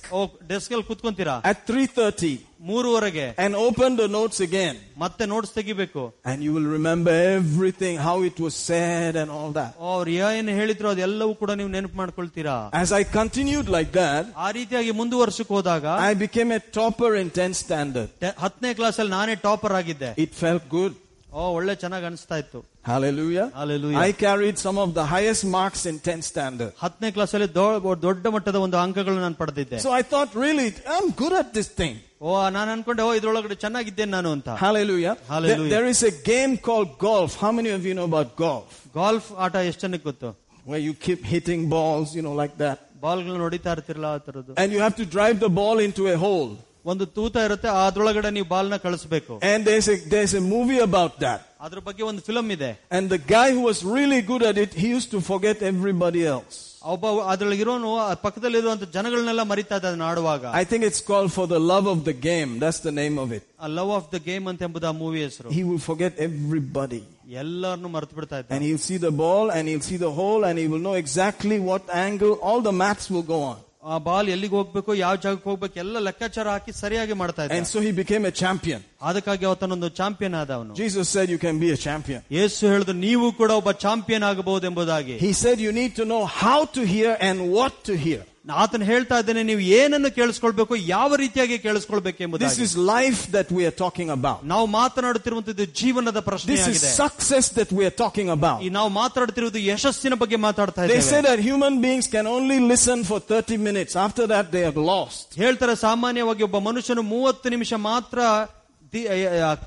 desk 0.53 0.71
ಅಲ್ಲಿ 0.75 0.87
ಕುತ್ಕೊಂತೀರಾ 0.91 1.35
at 1.51 1.59
3.30 1.71 2.31
ಮೂರುವರೆಗೆ 2.69 3.25
and 3.43 3.53
open 3.65 3.91
the 4.01 4.07
notes 4.17 4.39
again. 4.47 4.75
ಮತ್ತೆ 5.03 5.23
ನೋಟ್ಸ್ 5.33 5.53
ತೆಗಿಬೇಕು 5.57 6.03
And 6.31 6.37
you 6.45 6.51
will 6.57 6.69
remember 6.77 7.13
everything, 7.39 7.95
how 8.07 8.17
it 8.29 8.37
was 8.45 8.55
said 8.69 9.13
and 9.21 9.29
all 9.37 9.51
that. 9.59 9.71
ಅವ್ರು 9.93 10.11
ಏನು 10.39 10.53
ಹೇಳಿದ್ರು 10.59 10.89
ಅದೆಲ್ಲವೂ 10.93 11.33
ಕೂಡ 11.41 11.51
ನೀವು 11.61 11.71
ನೆನಪು 11.77 11.97
ಮಾಡ್ಕೊಳ್ತೀರಾ 12.03 12.57
As 12.83 12.91
I 13.01 13.05
continued 13.19 13.69
like 13.77 13.91
that, 14.01 14.25
ಆ 14.45 14.49
ರೀತಿಯಾಗಿ 14.59 14.93
ಮುಂದುವರ್ಷಕ್ಕೆ 15.01 15.55
ಹೋದಾಗ 15.57 15.85
I 16.11 16.15
became 16.25 16.51
a 16.59 16.63
topper 16.79 17.11
in 17.23 17.29
10th 17.39 17.59
standard. 17.65 18.09
ಟೆ- 18.25 18.35
ಹತ್ತನೇ 18.45 18.71
ಕ್ಲಾಸ್ 18.79 18.99
ಅಲ್ಲಿ 19.03 19.15
ನಾನೇ 19.19 19.35
ಟಾಪರ್ 19.47 19.75
ಆಗಿದ್ದೆ 19.81 20.11
It 20.27 20.33
felt 20.43 20.65
good. 20.77 20.93
ಓ 21.31 21.45
ಒಳ್ಳೆ 21.57 21.75
ಚೆನ್ನಾಗಿ 21.83 22.05
ಅನಿಸ್ತಾ 22.11 22.37
ಇತ್ತು 22.45 22.61
Hallelujah. 22.89 23.45
Hallelujah. 23.59 23.99
I 23.99 24.11
carried 24.23 24.57
some 24.63 24.77
of 24.77 24.89
the 24.97 25.05
highest 25.13 25.43
marks 25.55 25.81
in 25.91 25.95
10th 26.07 26.25
standard. 26.31 26.71
ಹತ್ತನೇ 26.83 27.09
ಕ್ಲಾಸ್ 27.15 27.31
ಅಲ್ಲಿ 27.37 27.47
ದೊ- 27.55 27.95
ದೊಡ್ಡ 28.07 28.25
ಮಟ್ಟದ 28.35 28.57
ಒಂದು 28.65 28.77
ಅಂಕಗಳು 28.83 29.17
ನಾನು 29.25 29.37
ಪಡೆದಿದ್ದೆ 29.41 29.77
So 29.85 29.91
I 29.99 30.03
thought, 30.11 30.31
really, 30.43 30.67
I'm 30.95 31.07
good 31.21 31.33
at 31.41 31.49
this 31.57 31.69
thing. 31.81 31.95
ಓ 32.21 32.33
ನಾನು 32.55 32.69
ಅನ್ಕೊಂಡೆ 32.75 33.03
ಓ 33.07 33.11
ಇದ್ರೊಳಗಡೆ 33.19 33.55
ಚೆನ್ನಾಗಿದ್ದೇನೆ 33.63 34.11
ನಾನು 34.17 34.29
ಅಂತ 34.37 34.49
Hallelujah. 34.65 35.13
Hallelujah. 35.33 35.57
There- 35.63 35.73
there 35.75 35.87
is 35.93 36.01
a 36.11 36.13
game 36.31 36.53
called 36.67 36.91
golf. 37.07 37.31
How 37.43 37.51
many 37.59 37.71
of 37.77 37.83
you 37.89 37.95
know 37.99 38.07
about 38.13 38.29
golf? 38.45 38.69
Golf 38.99 39.27
ಆಟ 39.45 39.55
ಎಷ್ಟು 39.71 39.83
ಜನಕ್ಕೆ 39.87 40.07
ಗೊತ್ತು 40.11 40.31
Where 40.71 40.83
you 40.87 40.93
keep 41.07 41.21
hitting 41.33 41.63
balls, 41.75 42.07
you 42.17 42.23
know, 42.27 42.35
like 42.43 42.55
that. 42.63 42.77
ಬಾಲ್ಗಳನ್ನ 43.03 43.43
ಹೊಡಿತಾ 43.47 43.71
ಇರ್ತಿರಲ್ಲ 43.77 44.07
ಆ 44.13 44.21
ತರದ್ದು 44.27 44.53
And 44.61 44.69
you 44.75 44.79
have 44.85 44.95
to 45.01 45.07
drive 45.17 45.35
the 45.45 45.51
ball 45.59 45.79
into 45.87 46.05
a 46.13 46.17
hole. 46.25 46.51
ಒಂದು 46.91 47.05
ತೂತ 47.17 47.35
ಇರುತ್ತೆ 47.47 47.69
ಅದ್ರೊಳಗಡೆ 47.85 48.29
ನೀವು 48.37 48.47
ಬಾಲ್ನ 48.53 48.75
ಕಳಿಸ್ಬೇಕು 48.85 49.33
And 49.51 49.59
there's 49.69 49.87
a, 49.93 49.97
there's 50.13 50.33
a 50.41 50.43
movie 50.55 50.79
about 50.89 51.13
that. 51.25 51.39
ಅದ್ರ 51.65 51.79
ಬಗ್ಗೆ 51.87 52.03
ಒಂದು 52.11 52.21
ಫಿಲಂ 52.27 52.47
ಇದೆ 52.57 52.71
And 52.97 53.05
the 53.15 53.21
guy 53.35 53.47
who 53.55 53.63
was 53.71 53.79
really 53.97 54.21
good 54.31 54.43
at 54.51 54.57
it, 54.63 54.71
he 54.83 54.87
used 54.97 55.11
to 55.15 55.21
forget 55.31 55.57
everybody 55.71 56.23
else. 56.35 56.57
ಒಬ್ಬ 56.93 57.05
ಅದ್ರೊಳಗಿರೋನು 57.31 57.89
ಆ 58.01 58.13
ಪಕ್ಕದಲ್ಲಿರುವಂತ 58.23 58.83
ಜನಗಳನ್ನೆಲ್ಲ 58.95 59.43
ಮರಿತಾ 59.51 59.75
ಇದ್ದ 59.77 59.87
ಅದನ್ನ 59.89 60.05
ಆಡುವಾಗ 60.09 60.43
I 60.61 60.65
think 60.71 60.81
it's 60.89 61.01
called 61.09 61.31
For 61.37 61.45
the 61.53 61.61
Love 61.71 61.87
of 61.93 61.99
the 62.09 62.15
Game. 62.27 62.51
That's 62.63 62.81
the 62.87 62.93
name 63.01 63.17
of 63.23 63.29
it. 63.37 63.43
Love 63.77 63.91
of 63.97 64.07
the 64.15 64.19
game 64.29 64.47
ಅಂತ 64.51 64.61
ಎಂಬುದು 64.67 64.87
ಆ 64.91 64.93
movie 65.01 65.19
ಹೆಸರು 65.25 65.49
He 65.57 65.63
will 65.69 65.81
forget 65.89 66.13
everybody. 66.29 67.01
ಎಲ್ಲರನ್ನು 67.43 67.89
ಮರ್ತು 67.95 68.15
ಬಿಡ್ತಾ 68.19 68.37
ಇದ್ದ 68.41 68.51
And 68.57 68.63
he'll 68.67 68.83
see 68.89 68.99
the 69.07 69.13
ball 69.23 69.45
and 69.55 69.63
he'll 69.69 69.87
see 69.91 69.99
the 70.07 70.13
hole 70.19 70.43
and 70.49 70.57
he 70.63 70.67
will 70.73 70.83
know 70.87 70.97
exactly 71.05 71.59
what 71.69 71.83
angle, 72.07 72.33
all 72.49 72.61
the 72.69 72.75
maths 72.83 73.07
will 73.15 73.27
go 73.35 73.39
on. 73.51 73.57
ಆ 73.85 73.97
ball 74.05 74.27
ಎಲ್ಲಿಗೆ 74.33 74.55
ಹೋಗ್ಬೇಕು 74.57 74.91
ಯಾವ 75.01 75.15
ಜಾಗಕ್ಕೆ 75.23 75.47
ಹೋಗ್ಬೇಕು 75.49 75.75
ಎಲ್ಲ 75.81 75.97
ಲೆಕ್ಕಾಚಾರ 76.07 76.47
ಹಾಕಿ 76.53 76.71
ಸರಿಯಾಗಿ 76.81 77.15
ಮಾಡ್ತಾ 77.21 77.41
And 77.47 77.53
ಇದ್ದ 77.57 77.69
so 77.73 77.81
he 77.87 77.91
became 77.99 78.23
a 78.25 78.35
champion. 78.41 78.79
ಅದಕ್ಕಾಗಿ 79.09 79.45
ಅವತನೊಂದು 79.49 79.89
ಚಾಂಪಿಯನ್ 79.99 80.35
ಆದ 80.41 80.51
ಅವನು 80.59 80.73
Jesus 80.81 81.05
said 81.15 81.27
you 81.35 81.39
can 81.45 81.57
be 81.65 81.69
a 81.77 81.79
champion. 81.87 82.21
ಯೇಸು 82.39 82.61
ಹೇಳಿದ್ರು 82.73 82.95
ನೀವು 83.07 83.27
ಕೂಡ 83.41 83.51
ಒಬ್ಬ 83.61 83.71
ಚಾಂಪಿಯನ್ 83.85 84.25
ಆಗಬಹುದು 84.31 84.67
ಎಂಬುದಾಗಿ 84.71 85.17
He 85.25 85.33
said 85.43 85.59
you 85.67 85.73
need 85.81 85.93
to 86.01 86.05
know 86.11 86.23
how 86.41 86.59
to 86.77 86.83
hear 86.93 87.11
and 87.27 87.37
what 87.57 87.75
to 87.89 87.95
hear. 88.05 88.21
ಆತನು 88.55 88.85
ಹೇಳ್ತಾ 88.85 89.15
ಇದ್ದೇನೆ 89.19 89.41
ನೀವು 89.43 89.61
ಏನನ್ನು 89.77 90.09
ಕೇಳಿಸ್ಕೊಳ್ಬೇಕು 90.17 90.73
ಯಾವ 90.87 91.15
ರೀತಿಯಾಗಿ 91.15 91.55
ಕೇಳಿಸ್ಕೊಳ್ಬೇಕು 91.57 92.17
This 92.17 92.25
ಎಂಬುದಾಗಿ 92.25 92.65
is 92.67 92.73
life 92.95 93.21
that 93.35 93.47
we 93.57 93.63
are 93.69 93.75
talking 93.83 94.09
about. 94.17 94.39
ನಾವು 94.51 94.65
ಮಾತನಾಡುತ್ತಿರುವಂತದ್ದು 94.75 95.65
ಜೀವನದ 95.79 96.19
ಪ್ರಶ್ನೆ 96.27 96.49
This 96.51 96.65
is 96.65 96.67
ಆಗಿದೆ 96.69 96.91
success 96.97 97.47
that 97.59 97.71
we 97.77 97.83
are 97.89 97.95
talking 98.03 98.29
about. 98.37 98.59
ಈ 98.61 98.69
ನಾವು 98.69 98.89
ಮಾತನಾಡುತ್ತಿರುವುದು 99.01 99.61
ಯಶಸ್ಸಿನ 99.71 100.17
ಬಗ್ಗೆ 100.23 100.39
ಮಾತಾಡ್ತಾ 100.47 100.81
They 100.85 100.99
say 101.01 101.19
ಇದ್ದೇವೆ 101.19 101.23
that 101.29 101.41
human 101.49 101.75
beings 101.85 102.07
can 102.15 102.27
only 102.35 102.59
listen 102.73 103.01
for 103.03 103.19
30 103.31 103.57
minutes. 103.69 103.95
After 104.05 104.27
that, 104.33 104.45
they 104.51 104.63
are 104.69 104.77
lost. 104.91 105.25
ಹೇಳ್ತಾರೆ 105.43 105.75
ಸಾಮಾನ್ಯವಾಗಿ 105.87 106.43
ಒಬ್ಬ 106.43 106.59
ಮನುಷ್ಯನು 106.69 107.05
ಮೂವತ್ತು 107.13 107.49
ನಿಮಿಷ 107.49 107.73
ಮಾತ್ರ 107.91 108.19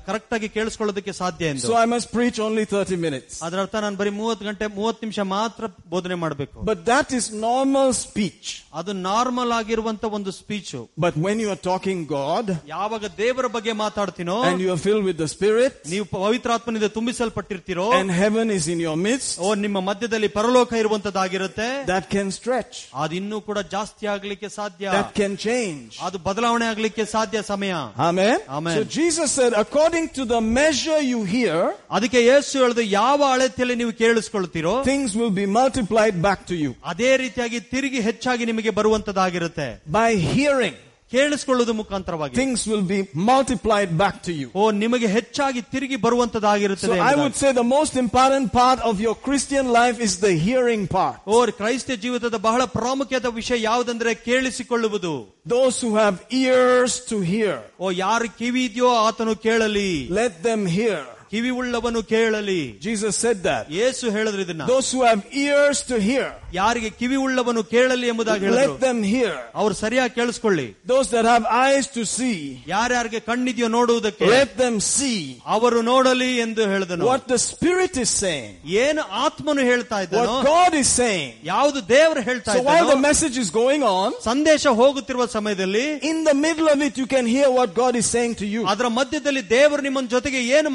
ಕರೆಕ್ಟ್ 0.07 0.31
ಆಗಿ 0.35 0.47
ಕೇಳಿಸ್ಕೊಳ್ಳೋದಕ್ಕೆ 0.55 1.13
ಸಾಧ್ಯ 1.19 1.49
ಎಂದು 1.53 1.67
So 1.67 1.73
I 1.81 1.87
must 1.93 2.07
preach 2.15 2.37
only 2.39 2.63
30 2.65 2.97
minutes. 2.97 3.33
ಅದರ 3.47 3.57
ಅರ್ಥ 3.63 3.75
ನಾನು 3.85 3.97
ಬರೀ 3.97 4.11
ಮೂವತ್ತು 4.19 4.43
ಗಂಟೆ 4.47 4.67
ಮೂವತ್ತು 4.77 5.01
ನಿಮಿಷ 5.05 5.19
ಮಾತ್ರ 5.33 5.63
ಬೋಧನೆ 5.93 6.15
ಮಾಡಬೇಕು 6.23 6.63
But 6.69 6.79
that 6.85 7.09
is 7.19 7.25
normal 7.47 7.89
speech. 8.05 8.47
ಅದು 8.79 8.93
ನಾರ್ಮಲ್ 9.09 9.51
ಆಗಿರುವಂತ 9.59 10.03
ಒಂದು 10.17 10.31
speech 10.39 10.71
But 11.05 11.13
when 11.25 11.37
you 11.43 11.49
are 11.55 11.61
talking 11.69 11.99
God 12.15 12.47
ಯಾವಾಗ 12.73 13.05
ದೇವರ 13.21 13.47
ಬಗ್ಗೆ 13.57 13.73
ಮಾತಾಡ್ತೀನೋ 13.83 14.37
and 14.49 14.61
you 14.65 14.71
are 14.75 14.81
filled 14.87 15.05
with 15.09 15.19
the 15.23 15.29
Spirit 15.35 15.75
ನೀವು 15.93 16.05
ಪವಿತ್ರಾತ್ಮನಿಂದ 16.15 16.89
ತುಂಬಿಸಲ್ಪಟ್ಟಿರ್ತೀರೋ 16.97 17.87
and 17.99 18.11
heaven 18.23 18.49
is 18.57 18.67
in 18.75 18.81
your 18.87 18.97
midst, 19.07 19.31
ಓ 19.45 19.53
ನಿಮ್ಮ 19.65 19.79
ಮಧ್ಯದಲ್ಲಿ 19.89 20.31
ಪರಲೋಕ 20.39 20.73
ಇರುವಂತದ್ದಾಗಿರುತ್ತೆ 20.83 21.69
that 21.93 22.07
can 22.15 22.29
stretch. 22.39 22.75
ಅದಿನ್ನೂ 23.03 23.39
ಕೂಡ 23.49 23.59
ಜಾಸ್ತಿ 23.75 24.07
ಆಗ್ಲಿಕ್ಕೆ 24.15 24.51
ಸಾಧ್ಯ 24.59 24.85
That 24.97 25.11
can 25.21 25.35
change. 25.47 25.87
ಅದು 26.09 26.17
ಬದಲಾವಣೆ 26.29 26.67
ಆಗ್ಲಿಕ್ಕೆ 26.73 27.05
ಸಾಧ್ಯ 27.15 27.41
ಸಮಯ 27.53 27.73
Amen. 28.09 28.37
Amen. 28.59 28.75
So 29.13 29.13
Jesus 29.13 29.31
said, 29.31 29.53
according 29.53 30.09
to 30.09 30.25
the 30.25 30.41
measure 30.41 30.99
you 31.01 31.23
hear, 31.25 31.57
ಅದಕ್ಕೆ 31.95 32.19
ಯೇಸು 32.29 32.53
ಹೇಳಿದು 32.61 32.83
ಯಾವ 32.91 33.19
ಅಳತೆಯಲ್ಲಿ 33.33 33.75
ನೀವು 33.81 33.91
ಕೇಳಿಸ್ಕೊಳ್ತೀರೋ 34.01 34.73
things 34.83 35.11
will 35.15 35.33
be 35.39 35.45
multiplied 35.57 36.15
back 36.21 36.39
to 36.51 36.55
you. 36.55 36.71
ಅದೇ 36.91 37.11
ರೀತಿಯಾಗಿ 37.23 37.59
ತಿರುಗಿ 37.73 37.99
ಹೆಚ್ಚಾಗಿ 38.07 38.45
ನಿಮಗೆ 38.51 38.71
ಬರುವಂತದ್ದಾಗಿರುತ್ತೆ 38.79 39.67
By 39.97 40.09
hearing, 40.33 40.75
ಕೇಳಿಸ್ಕೊಳ್ಳೋದು 41.13 41.73
ಮುಖಾಂತರವಾಗಿ 41.73 42.35
things 42.39 42.61
will 42.71 42.83
be 42.91 42.97
multiplied 43.29 43.91
back 44.01 44.15
to 44.27 44.31
you. 44.39 44.47
ಓ 44.59 44.71
ನಿಮಗೆ 44.83 45.07
ಹೆಚ್ಚಾಗಿ 45.15 45.61
ತಿರುಗಿ 45.71 45.97
ಬರುವಂತದ್ದಾಗಿರುತ್ತದೆ 46.05 46.97
So 46.99 47.07
I 47.11 47.15
would 47.21 47.35
say 47.41 47.51
the 47.61 47.67
most 47.77 47.95
important 48.03 48.45
part 48.59 48.79
of 48.89 48.95
your 49.05 49.15
Christian 49.27 49.67
life 49.79 49.99
is 50.07 50.13
the 50.27 50.33
hearing 50.47 50.83
part. 50.97 51.17
ಓ 51.27 51.39
ಕ್ರೈಸ್ತ 51.59 51.97
ಜೀವಿತದ 52.03 52.39
ಬಹಳ 52.47 52.61
ಪ್ರಾಮುಖ್ಯದ 52.77 53.29
ವಿಷಯ 53.39 53.57
ಯಾವುದಂದ್ರೆ 53.69 54.13
ಕೇಳಿಸಿಕೊಳ್ಳುವುದು 54.27 55.13
Those 55.55 55.77
who 55.83 55.91
have 56.03 56.17
ears 56.43 56.95
to 57.11 57.17
hear, 57.33 57.55
ಓ 57.79 57.91
ಯಾರು 58.05 58.29
ಕಿವಿ 58.39 58.63
ಇದೆಯೋ 58.69 58.91
ಆತನು 59.07 59.35
ಕೇಳಲಿ 59.47 59.91
let 60.21 60.35
them 60.49 60.63
hear. 60.79 60.99
ಕಿವಿ 61.33 61.51
ಉಳ್ಳವನು 61.59 62.01
ಕೇಳಲಿ 62.13 62.61
Jesus 62.81 63.13
said 63.23 63.39
that. 63.43 63.63
ಯೇಸು 63.79 64.05
ಹೇಳಿದ್ರು 64.15 64.41
ಇದನ್ನ 64.45 64.63
Those 64.67 64.87
who 64.93 65.01
have 65.09 65.21
ears 65.45 65.79
to 65.91 65.97
hear, 66.09 66.27
ಯಾರಿಗೆ 66.53 66.89
ಕಿವಿ 66.99 67.17
ಉಳ್ಳವನು 67.25 67.61
ಕೇಳಲಿ 67.73 68.07
ಎಂಬುದಾಗಿ 68.13 68.45
ಹೇಳಿದ್ರು 68.47 68.75
let 68.75 68.79
them 68.85 68.99
hear. 69.13 69.33
ಅವ್ರು 69.61 69.73
ಸರಿಯಾಗಿ 69.81 70.13
ಕೇಳಿಸ್ಕೊಳ್ಳಿ 70.19 70.67
Those 70.93 71.09
that 71.15 71.25
have 71.33 71.45
eyes 71.65 71.87
to 71.97 72.03
see, 72.15 72.37
ಯಾರ್ಯಾರಿಗೆ 72.73 73.19
ಕಣ್ಣಿದೆಯೋ 73.29 73.69
ನೋಡುವುದಕ್ಕೆ 73.77 74.25
let 74.37 74.51
them 74.63 74.77
see 74.95 75.19
ಅವರು 75.55 75.81
ನೋಡಲಿ 75.91 76.29
ಎಂದು 76.45 76.63
ಹೇಳಿದನು 76.73 77.05
what 77.11 77.25
the 77.33 77.39
Spirit 77.49 77.93
is 78.05 78.11
saying, 78.23 78.51
ಏನು 78.85 79.03
ಆತ್ಮನು 79.25 79.63
ಹೇಳ್ತಾ 79.71 79.99
ಇದ್ದಾನೋ 80.07 80.33
what 80.39 80.49
God 80.53 80.73
is 80.81 80.89
saying. 81.01 81.29
ಯಾವುದು 81.51 81.79
ದೇವರು 81.95 82.23
ಹೇಳ್ತಾ 82.29 82.51
So 82.57 82.63
while 82.69 82.87
the 82.91 82.97
ಇದ್ದಾನೋ 82.97 83.05
message 83.09 83.37
is 83.43 83.51
going 83.61 83.83
on, 83.93 84.09
ಸಂದೇಶ 84.29 84.65
ಹೋಗುತ್ತಿರುವ 84.81 85.27
ಸಮಯದಲ್ಲಿ 85.37 85.85
in 86.11 86.19
the 86.29 86.37
middle 86.45 86.69
of 86.75 86.81
it, 86.89 86.97
you 87.03 87.07
can 87.15 87.25
hear 87.35 87.49
what 87.59 87.69
God 87.83 87.95
is 88.01 88.07
saying 88.15 88.35
to 88.41 88.47
you. 88.55 88.63
ಅದರ 88.73 88.87
ಮಧ್ಯದಲ್ಲಿ 88.99 89.45
ದೇವರು 89.55 89.81
ನಿಮ್ಮ 89.89 90.01
ಜೊತೆಗೆ 90.15 90.41
ಏನು 90.57 90.69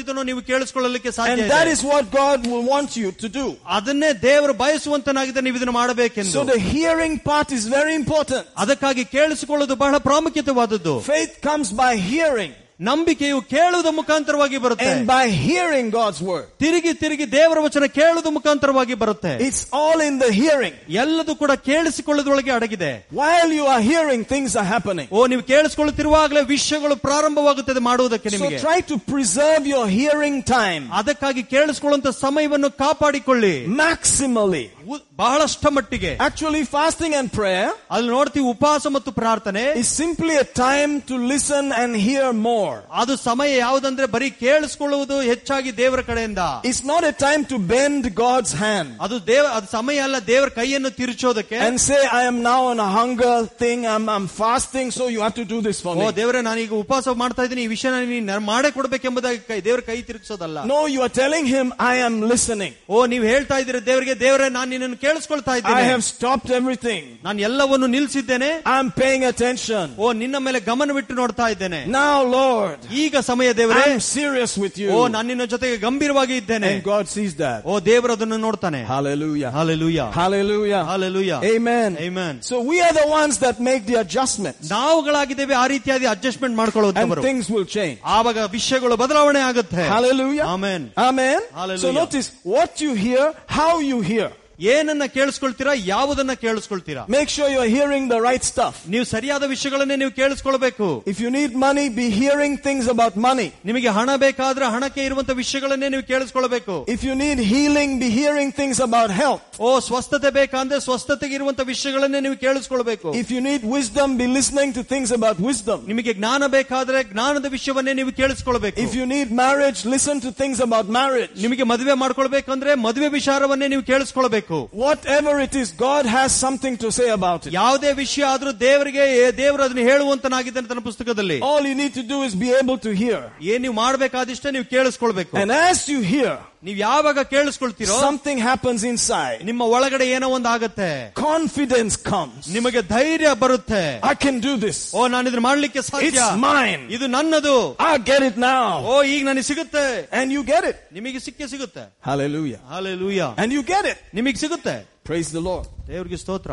ಮಾತನಾಡ್ತಿದ್ದನೋ 0.00 0.22
ನೀವು 0.28 0.40
ಕೇಳಿಸ್ಕೊಳ್ಳಲಿಕ್ಕೆ 0.50 1.10
ಸಾಧ್ಯ 1.16 1.32
And 1.32 1.40
ಇದೆ. 1.42 1.50
that 1.54 1.68
is 1.68 1.80
what 1.84 2.04
God 2.12 2.38
will 2.52 2.64
want 2.74 2.90
you 2.96 3.08
to 3.22 3.28
do. 3.30 3.46
ಅದನ್ನೇ 3.76 4.10
ದೇವರು 4.28 4.54
ಬಯಸುವಂತನಾಗಿದೆ 4.62 5.40
ನೀವು 5.46 5.56
ಇದನ್ನು 5.60 5.76
ಮಾಡಬೇಕೆಂದು 5.80 6.34
So 6.36 6.44
the 6.46 6.60
hearing 6.70 7.14
part 7.30 7.48
is 7.58 7.64
very 7.78 7.94
important. 7.94 8.44
ಅದಕ್ಕಾಗಿ 8.64 9.04
ಕೇಳಿಸಿಕೊಳ್ಳೋದು 9.16 9.76
ಬಹಳ 9.84 9.96
ಪ್ರಾಮುಖ್ಯತೆವಾದದ್ದು 10.08 10.94
Faith 11.06 11.34
comes 11.48 11.70
by 11.82 11.92
hearing 12.12 12.52
ನಂಬಿಕೆಯು 12.80 13.38
ಕೇಳುವುದ 13.50 13.90
ಮುಖಾಂತರವಾಗಿ 13.98 14.58
ಬರುತ್ತೆ 14.58 14.88
and 14.88 15.04
by 15.10 15.22
hearing 15.44 15.86
God's 15.90 16.18
word. 16.22 16.42
ತಿರುಗಿ 16.62 16.92
ತಿರುಗಿ 17.02 17.26
ದೇವರ 17.32 17.58
ವಚನ 17.66 17.86
ಕೇಳುವುದ 17.94 18.30
ಮುಖಾಂತರವಾಗಿ 18.34 18.94
ಬರುತ್ತೆ 18.94 19.30
It's 19.46 19.62
all 19.72 20.00
in 20.08 20.14
the 20.18 20.28
hearing. 20.40 20.74
ಎಲ್ಲದೂ 21.02 21.34
ಕೂಡ 21.42 21.52
ಕೇಳಿಸಿಕೊಳ್ಳೋದ್ರೊಳಗೆ 21.68 22.52
ಅಡಗಿದೆ 22.56 22.90
While 23.20 23.52
you 23.58 23.64
are 23.66 23.80
hearing, 23.82 24.20
things 24.24 24.50
are 24.56 24.66
happening. 24.74 25.08
ಓ 25.12 25.26
ನೀವು 25.26 25.44
ಕೇಳಿಸಿಕೊಳ್ಳುತ್ತಿರುವಾಗಲೇ 25.52 26.42
ವಿಷಯಗಳು 26.52 26.96
ಪ್ರಾರಂಭವಾಗುತ್ತದೆ 27.06 27.82
ಮಾಡುವುದಕ್ಕೆ 27.88 28.30
So 28.30 28.36
ನಿಮಗೆ 28.36 28.58
try 28.66 28.78
to 28.90 28.98
preserve 29.12 29.64
your 29.74 29.86
hearing 29.96 30.36
time 30.52 30.84
ಅದಕ್ಕಾಗಿ 31.00 31.44
ಕೇಳಿಸಿಕೊಳ್ಳುವಂತ 31.54 32.12
ಸಮಯವನ್ನು 32.22 32.70
ಕಾಪಾಡಿಕೊಳ್ಳಿ 32.82 33.54
maximally. 33.82 34.64
ಉ- 34.86 35.02
ಬಹಳಷ್ಟ 35.20 35.64
ಮಟ್ಟಿಗೆ 35.76 36.10
Actually, 36.26 36.62
fasting 36.74 37.12
and 37.14 37.28
prayer 37.32 37.68
ಅಲ್ಲಿ 37.94 38.10
ನೋಡ್ತೀವಿ 38.10 38.46
ಉಪವಾಸ 38.52 38.86
ಮತ್ತು 38.96 39.10
ಪ್ರಾರ್ಥನೆ 39.12 39.64
is 39.82 39.88
simply 40.02 40.34
a 40.36 40.46
time 40.60 40.92
to 41.10 41.16
listen 41.32 41.64
and 41.74 41.92
hear 42.06 42.26
more. 42.48 42.76
ಅದು 43.02 43.16
ಸಮಯ 43.28 43.50
ಯಾವುದಂದ್ರೆ 43.58 44.06
ಬರೀ 44.14 44.28
ಕೇಳಿಸ್ಕೊಳ್ಳುವುದು 44.42 45.18
ಹೆಚ್ಚಾಗಿ 45.30 45.70
ದೇವರ 45.76 46.00
ಕಡೆಯಿಂದ 46.02 46.42
It's 46.70 46.82
not 46.84 47.02
a 47.04 47.14
time 47.18 47.44
to 47.46 47.58
bend 47.72 48.02
God's 48.16 48.52
hand 48.64 48.90
ಅದು 49.06 49.16
ದೇವ 49.26 49.44
ಅದು 49.56 49.68
ಸಮಯ 49.76 49.98
ಅಲ್ಲ 50.06 50.18
ದೇವರ 50.26 50.48
ಕೈಯನ್ನು 50.58 50.92
ತಿರುಚೋದಕ್ಕೆ 51.00 51.58
and 51.66 51.76
say, 51.80 52.00
I 52.12 52.24
am 52.24 52.38
now 52.42 52.60
on 52.66 52.78
a 52.80 52.90
hunger 52.90 53.34
thing, 53.62 53.80
I'm, 53.86 54.06
I'm 54.08 54.28
fasting, 54.36 54.88
so 54.90 55.04
you 55.08 55.20
have 55.20 55.34
to 55.34 55.46
do 55.46 55.60
this 55.60 55.80
for 55.80 55.94
O 55.96 56.02
me. 56.02 56.12
ದೇವರೇ 56.18 56.40
ನಾನೀಗ 56.48 56.74
ಉಪವಾಸ 56.82 57.16
ಮಾಡ್ತಾ 57.22 57.42
ಇದ್ದೀನಿ 57.46 57.62
ಈ 57.62 57.70
ವಿಷಯ 57.74 57.90
ನೀನು 58.12 58.40
ಮಾಡೇ 58.50 58.70
ಕೊಡ್ಬೇಕೆಂಬುದಾಗಿ 58.76 59.40
ಕೈ 59.50 59.58
ದೇವರ 59.68 59.80
ಕೈ 59.88 59.98
ತಿರುಗಿಸೋದಲ್ಲ 60.10 60.58
No, 60.66 60.78
you 60.86 61.00
are 61.02 61.12
telling 61.22 61.46
him, 61.46 61.66
I 61.92 61.96
am 62.06 62.14
listening. 62.32 62.72
ಓ 62.90 63.06
ನೀವು 63.12 63.24
ಹೇಳ್ತಾ 63.32 63.56
ಇದ್ದೀರಿ 63.62 63.80
ದೇವರಿಗೆ 63.90 64.14
ದೇವರೇ 64.24 64.48
ನಾನು 64.56 64.70
ನಿನ್ನ 64.74 64.79
ನಿನ್ನನ್ನು 64.80 64.98
ಕೇಳಿಸ್ಕೊಳ್ತಾ 65.04 65.52
I 65.52 65.58
ಇದ್ದೇನೆ 65.60 65.82
have 65.92 66.04
stopped 66.04 66.50
everything. 66.58 67.02
ನಾನು 67.26 67.40
ಎಲ್ಲವನ್ನು 67.48 67.88
ನಿಲ್ಸಿದ್ದೇನೆ 67.96 68.50
I'm 68.74 68.88
paying 69.00 69.24
attention. 69.32 69.84
ಓ 69.98 70.12
ನಿನ್ನ 70.22 70.36
ಮೇಲೆ 70.46 70.60
ಗಮನವಿಟ್ಟು 70.70 71.14
ನೋಡ್ತಾ 71.14 71.48
ಇದ್ದೇನೆ 71.54 71.80
Now, 71.98 72.16
Lord, 72.38 72.78
ಈಗ 73.02 73.16
ಸಮಯ 73.30 73.48
ದೇವರೇ 73.60 73.84
I'm 73.86 74.02
serious 74.16 74.52
with 74.64 74.76
O 74.78 75.00
you. 75.00 75.08
ನಾನು 75.14 75.26
ನಿನ್ನ 75.32 75.46
ಜೊತೆಗೆ 75.54 75.76
ಗಂಭೀರವಾಗಿ 75.86 76.36
ಇದ್ದೇನೆ 76.42 76.70
And 76.72 76.84
God 76.84 77.06
sees 77.16 77.34
that. 77.44 77.60
ಓ 77.64 77.80
ದೇವರು 77.90 78.12
ಅದನ್ನು 78.18 78.38
ನೋಡ್ತಾನೆ 78.46 78.80
Hallelujah. 78.94 79.50
Hallelujah 79.58 80.00
Hallelujah. 80.20 80.82
Hallelujah 80.90 81.32
Amen. 81.54 81.90
Amen. 82.08 82.34
So 82.50 82.54
we 82.70 82.78
are 82.80 82.94
the 83.02 83.08
ones 83.20 83.34
that 83.38 83.56
make 83.70 83.82
the 83.86 83.98
adjustments. 84.04 84.64
ನಾವುಗಳಾಗಿದ್ದೇವೆ 84.70 85.54
ಆ 85.62 85.66
ರೀತಿಯಾಗಿ 85.74 86.06
adjustment 86.14 86.54
And 86.54 86.60
ಮಾಡ್ಕೊಳ್ಳುವಂತವರು 86.62 87.22
things 87.28 87.46
will 87.54 87.68
change. 87.76 87.96
ಆವಾಗ 88.16 88.38
ವಿಷಯಗಳು 88.56 88.96
ಬದಲಾವಣೆ 89.04 89.42
ಆಗುತ್ತೆ 89.50 89.84
Hallelujah. 89.94 90.46
Amen 90.54 90.84
Amen. 91.08 91.38
Hallelujah. 91.60 91.82
So 91.84 91.90
notice 91.92 92.26
what 92.54 92.72
you 92.84 92.92
hear, 93.06 93.24
how 93.58 93.72
you 93.90 94.00
hear. 94.12 94.28
ಏನನ್ನ 94.68 95.04
ಕೇಳಿಸ್ಕೊಳ್ತೀರಾ 95.14 95.72
ಯಾವುದನ್ನ 95.86 96.34
ಕೇಳಿಸ್ಕೊಳ್ತೀರಾ 96.42 97.02
Make 97.14 97.28
sure 97.28 97.46
you're 97.54 97.72
hearing 97.76 98.04
the 98.12 98.20
right 98.26 98.44
stuff. 98.44 98.74
ನೀವು 98.92 99.04
ಸರಿಯಾದ 99.10 99.44
ವಿಷಯಗಳನ್ನೇ 99.52 99.96
ನೀವು 100.02 100.12
ಕೇಳಿಸ್ಕೊಳ್ಬೇಕು 100.20 100.86
If 101.12 101.18
you 101.24 101.30
need 101.30 101.52
money, 101.64 101.84
be 101.98 102.06
hearing 102.20 102.52
things 102.66 102.84
about 102.94 103.14
money. 103.26 103.48
ನಿಮಗೆ 103.68 103.90
ಹಣ 103.98 104.10
ಬೇಕಾದ್ರೆ 104.24 104.66
ಹಣಕ್ಕೆ 104.74 105.02
ಇರುವಂತ 105.08 105.30
ವಿಷಯಗಳನ್ನೇ 105.42 105.88
ನೀವು 105.94 106.04
ಕೇಳಿಸ್ಕೊಳ್ಬೇಕು 106.12 106.76
If 106.94 107.02
you 107.08 107.16
need 107.24 107.38
healing, 107.52 107.90
be 108.04 108.10
hearing 108.20 108.50
things 108.60 108.80
about 108.88 109.10
health. 109.20 109.42
ಓ 109.60 109.72
ಸ್ವಸ್ಥತೆ 109.88 110.30
ಬೇಕಂದ್ರೆ 110.38 110.78
ಸ್ವಸ್ಥತೆಗೆ 110.86 111.36
ಇರುವಂತ 111.40 111.60
ವಿಷಯಗಳನ್ನೇ 111.72 112.22
ನೀವು 112.26 112.38
ಕೇಳಿಸ್ಕೊಳ್ಬೇಕು 112.46 113.08
If 113.22 113.30
you 113.36 113.42
need 113.50 113.62
wisdom, 113.76 114.08
be 114.22 114.28
listening 114.38 114.72
to 114.78 114.84
things 114.94 115.12
about 115.18 115.36
wisdom. 115.50 115.78
ನಿಮಗೆ 115.92 116.14
ಜ್ಞಾನ 116.20 116.42
ಬೇಕಾದ್ರೆ 116.56 116.98
ಜ್ಞಾನದ 117.12 117.46
ವಿಷಯವನ್ನೇ 117.56 117.94
ನೀವು 118.00 118.14
ಕೇಳಿಸ್ಕೊಳ್ಬೇಕು 118.22 118.80
If 118.86 118.94
you 119.00 119.06
need 119.14 119.28
marriage, 119.44 119.82
listen 119.96 120.16
to 120.26 120.32
things 120.42 120.58
about 120.68 120.88
marriage. 121.00 121.36
ನಿಮಗೆ 121.44 121.66
ಮದುವೆ 121.74 121.96
ಮಾಡ್ಕೊಳ್ಬೇಕಂದ್ರೆ 122.04 122.72
ಮದುವೆ 122.88 123.10
ವಿಚಾರವನ್ನೇ 123.18 123.68
ನೀವು 123.74 123.86
ಕೇಳಿಸ್ಕೊಳ್ಬೇಕು 123.92 124.42
Whatever 124.84 125.40
it 125.40 125.54
is, 125.54 125.68
God 125.72 126.04
has 126.06 126.30
something 126.44 126.76
to 126.78 126.90
say 126.90 127.08
about 127.10 127.40
it. 127.46 127.52
ಯಾವುದೇ 127.52 127.92
ವಿಷಯ 128.02 128.24
ಆದ್ರೂ 128.24 128.52
ದೇವರಿಗೆ 128.60 129.04
ದೇವರು 129.42 129.62
ಅದನ್ನ 129.62 129.84
ಹೇಳುವಂತನಾಗಿದ್ದಾನೆ 129.90 130.68
ತನ್ನ 130.68 130.84
ಪುಸ್ತಕದಲ್ಲಿ 130.90 131.38
All 131.50 131.62
you 131.62 131.76
need 131.82 131.94
to 131.94 132.04
do 132.12 132.18
is 132.22 132.34
be 132.44 132.50
able 132.62 132.78
to 132.78 132.92
hear. 133.02 133.20
ಏನ್ 133.52 133.62
ನೀವು 133.66 133.76
ಮಾಡ್ಬೇಕಾದಿಷ್ಟೇ 133.84 134.50
ನೀವು 134.56 134.68
ಕೇಳಿಸ್ಕೊಳ್ಬೇಕು 134.74 135.32
And 135.44 135.52
as 135.68 135.80
you 135.94 136.00
hear, 136.14 136.34
ನೀವು 136.66 136.78
ಯಾವಾಗ 136.84 137.18
ಕೇಳಿಸ್ಕೊಳ್ತೀರೋ 137.32 137.96
something 138.04 138.38
happens 138.48 138.82
inside. 138.90 139.38
ನಿಮ್ಮ 139.50 139.62
ಒಳಗಡೆ 139.76 140.06
ಏನೋ 140.16 140.28
ಒಂದು 140.36 140.48
ಆಗತ್ತೆ 140.54 140.88
Confidence 141.22 141.96
comes. 142.10 142.40
ನಿಮಗೆ 142.56 142.82
ಧೈರ್ಯ 142.94 143.30
ಬರುತ್ತೆ 143.42 143.82
I 144.12 144.16
can 144.24 144.36
do 144.40 144.52
this. 144.64 144.78
ಓ 144.94 145.06
ನಾನು 145.14 145.26
ಇದನ್ನ 145.30 145.44
ಮಾಡ್ಲಿಕ್ಕೆ 145.48 145.82
ಸಾಧ್ಯ 145.90 146.10
It's 146.10 146.32
mine. 146.46 146.82
ಇದು 146.96 147.08
ನನ್ನದು 147.16 147.56
I 147.90 147.98
get 148.10 148.22
it 148.30 148.38
now. 148.48 148.66
ಓ 148.90 148.96
ಈಗ 149.12 149.22
ನನಗೆ 149.30 149.46
ಸಿಗುತ್ತೆ 149.50 149.84
And 150.20 150.26
you 150.36 150.44
get 150.52 150.64
it. 150.70 150.78
ನಿಮಗೆ 150.98 151.20
ಸಿಕ್ಕೇ 151.26 151.48
ಸಿಗುತ್ತೆ 151.54 151.84
Hallelujah. 152.08 152.60
Hallelujah 152.72 153.22
And 153.44 153.50
you 153.52 153.64
get 153.74 153.86
it. 153.92 154.00
ನಿಮಗೆ 154.20 154.40
ಸಿಗುತ್ತೆ 154.44 154.76
Praise 155.10 155.30
the 155.30 155.44
Lord. 155.50 155.66
ದೇವರಿಗೆ 155.90 156.20
ಸ್ತೋತ್ರ 156.24 156.52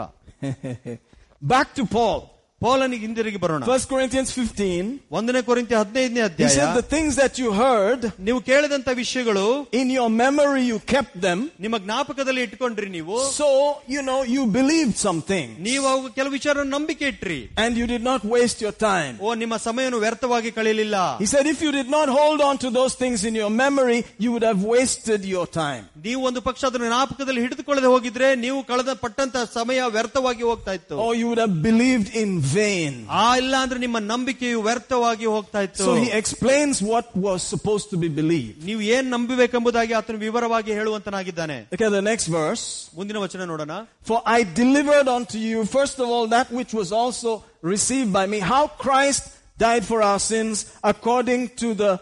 Back 1.42 1.74
to 1.76 1.86
Paul. 1.88 2.20
ಪೌಲನಿಗೆ 2.62 3.04
ಹಿಂದಿರುಗಿ 3.06 3.40
ಬರೋಣ 3.44 3.64
First 3.70 3.88
Corinthians 3.92 4.30
15. 4.34 4.84
ಒಂದನೇ 5.18 5.40
ಕೊರಿಂತಿ 5.48 5.74
ಹದಿನೈದನೇ 5.80 6.20
He 6.20 6.26
ಅಧ್ಯಾಯ 6.28 6.52
said 6.58 6.70
the 6.82 6.86
things 6.94 7.14
that 7.22 7.34
you 7.42 7.50
heard, 7.62 8.02
ನೀವು 8.28 8.40
ಕೇಳಿದಂತ 8.50 8.90
ವಿಷಯಗಳು 9.00 9.44
in 9.80 9.88
your 9.98 10.08
memory 10.22 10.64
you 10.72 10.78
kept 10.94 11.16
them. 11.26 11.40
ನಿಮ್ಮ 11.66 11.78
ಜ್ಞಾಪಕದಲ್ಲಿ 11.86 12.42
ಇಟ್ಕೊಂಡ್ರಿ 12.48 12.90
ನೀವು 12.98 13.16
So, 13.40 13.48
you 13.96 14.04
know, 14.10 14.20
you 14.36 14.44
believed 14.60 14.96
something. 15.08 15.48
ನೀವು 15.68 15.84
ಅವು 15.94 16.14
ಕೆಲವು 16.18 16.34
ವಿಚಾರ 16.38 16.64
ನಂಬಿಕೆ 16.76 17.06
ಇಟ್ರಿ 17.14 17.40
And 17.64 17.74
you 17.82 17.88
did 17.94 18.06
not 18.10 18.24
waste 18.36 18.62
your 18.66 18.76
time. 18.90 19.14
ಓ 19.26 19.34
ನಿಮ್ಮ 19.44 19.58
ಸಮಯವನ್ನು 19.68 20.00
ವ್ಯರ್ಥವಾಗಿ 20.06 20.52
ಕಳೆಯಲಿಲ್ಲ 20.60 20.96
He 21.24 21.30
said 21.34 21.52
if 21.54 21.60
you 21.66 21.74
did 21.80 21.92
not 21.98 22.08
hold 22.20 22.42
on 22.50 22.56
to 22.66 22.72
those 22.80 22.96
things 23.04 23.20
in 23.32 23.36
your 23.42 23.52
memory, 23.64 24.00
you 24.26 24.32
would 24.36 24.48
have 24.52 24.64
wasted 24.76 25.22
your 25.36 25.46
time. 25.62 25.84
ನೀವು 26.08 26.22
ಒಂದು 26.32 26.40
ಪಕ್ಷ 26.48 26.62
ಅದನ್ನು 26.70 26.88
ಜ್ಞಾಪಕದಲ್ಲಿ 26.94 27.44
ಹಿಡಿದುಕೊಳ್ಳದೆ 27.48 27.92
ಹೋಗಿದ್ರೆ 27.96 28.30
ನೀವು 28.46 28.62
ಕಳೆದ 28.72 28.94
ಪಟ್ಟಂತ 29.04 29.36
ಸಮಯ 29.60 29.82
ವ್ಯರ್ಥವಾಗಿ 29.98 30.46
ಹೋಗ್ತಾ 30.52 30.74
ಇತ್ತು 30.82 30.96
Or 31.04 31.12
you 31.22 31.28
would 31.30 31.44
have 31.46 31.56
believed 31.70 32.10
in 32.24 32.32
vain. 32.56 32.94
ಆ 33.22 33.38
ಇಲ್ಲ 33.38 33.56
ಅಂದ್ರೆ 33.64 33.80
ನಿಮ್ಮ 33.80 34.00
ನಂಬಿಕೆಯು 34.12 34.62
ವ್ಯರ್ಥವಾಗಿ 34.62 35.26
ಹೋಗ್ತಾ 35.26 35.62
ಇತ್ತು 35.68 35.86
So 35.86 35.94
he 36.04 36.10
explains 36.22 36.76
what 36.92 37.08
was 37.28 37.40
supposed 37.54 37.88
to 37.94 37.98
be 37.98 38.10
believed. 38.22 38.56
ನೀವು 38.70 38.82
ಏನ್ 38.96 39.08
ನಂಬಬೇಕೆಂಬುದಾಗಿ 39.16 39.94
ಆತನು 39.94 40.18
ವಿವರವಾಗಿ 40.18 40.72
ಹೇಳುವಂತನಾಗಿದ್ದಾನೆ 40.72 41.58
Look 41.72 41.84
at 41.90 41.94
the 41.98 42.06
next 42.12 42.28
verse. 42.40 42.66
ಮುಂದಿನ 42.96 43.18
ವಚನ 43.18 43.46
ನೋಡೋಣ 43.46 43.76
For 44.10 44.20
I 44.38 44.44
delivered 44.64 45.10
unto 45.18 45.38
you, 45.50 45.60
first 45.78 46.00
of 46.00 46.08
all, 46.14 46.28
that 46.28 46.50
which 46.60 46.74
was 46.82 46.92
also 47.02 47.32
received 47.76 48.12
by 48.20 48.26
me, 48.26 48.40
how 48.54 48.64
Christ 48.86 49.24
died 49.58 49.86
for 49.92 50.00
our 50.10 50.22
sins 50.32 50.58
according 50.94 51.44
to 51.64 51.70
the 51.84 51.94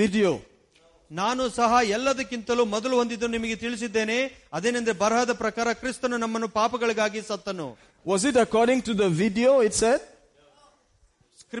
video. 0.00 0.32
ನಾನು 1.10 1.42
ಸಹ 1.50 1.72
ಎಲ್ಲದಕ್ಕಿಂತಲೂ 1.88 2.64
ಮೊದಲು 2.64 2.96
ಹೊಂದಿದ್ದು 2.96 3.28
ನಿಮಗೆ 3.28 3.56
ತಿಳಿಸಿದ್ದೇನೆ 3.56 4.16
ಅದೇನೆಂದ್ರೆ 4.52 4.94
ಬರಹದ 4.94 5.32
ಪ್ರಕಾರ 5.32 5.68
ಕ್ರಿಸ್ತನು 5.72 6.16
ನಮ್ಮನ್ನು 6.16 6.48
ಪಾಪಗಳಿಗಾಗಿ 6.48 7.20
ಸತ್ತನು 7.22 7.68
Was 8.04 8.24
it 8.24 8.36
according 8.36 8.82
to 8.88 8.94
the 8.94 9.08
video, 9.22 9.60
it 9.60 9.74
said? 9.74 10.00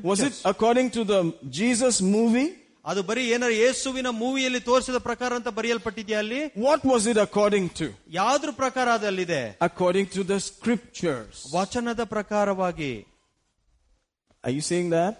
Was 0.02 0.20
it 0.20 0.34
according 0.44 0.90
to 0.96 1.04
the 1.04 1.20
Jesus 1.58 2.00
movie? 2.00 2.48
ಅದು 2.90 3.00
ಬರೀ 3.08 3.22
ಏನಾರ 3.34 3.52
ಯೇಸುವಿನ 3.62 4.08
ಮೂವಿಯಲ್ಲಿ 4.20 4.60
ತೋರಿಸಿದ 4.68 4.98
ಪ್ರಕಾರ 5.06 5.30
ಅಂತ 5.38 5.48
ಬರೆಯಲ್ಪಟ್ಟಿದೆಯಾ 5.58 6.18
ಅಲ್ಲಿ 6.24 6.40
What 6.66 6.80
was 6.92 7.02
it 7.12 7.18
according 7.26 7.66
to? 7.80 7.86
ಯಾವ್ದ್ರ 8.20 8.50
ಪ್ರಕಾರ 8.62 8.88
ಅದಲ್ಲಿದೆ 8.98 9.42
According 9.68 10.06
to 10.16 10.22
the 10.32 10.38
scriptures. 10.50 11.34
ವಚನದ 11.56 12.04
ಪ್ರಕಾರವಾಗಿ 12.14 12.92
Are 14.46 14.54
you 14.58 14.64
seeing 14.70 14.90
that? 14.98 15.14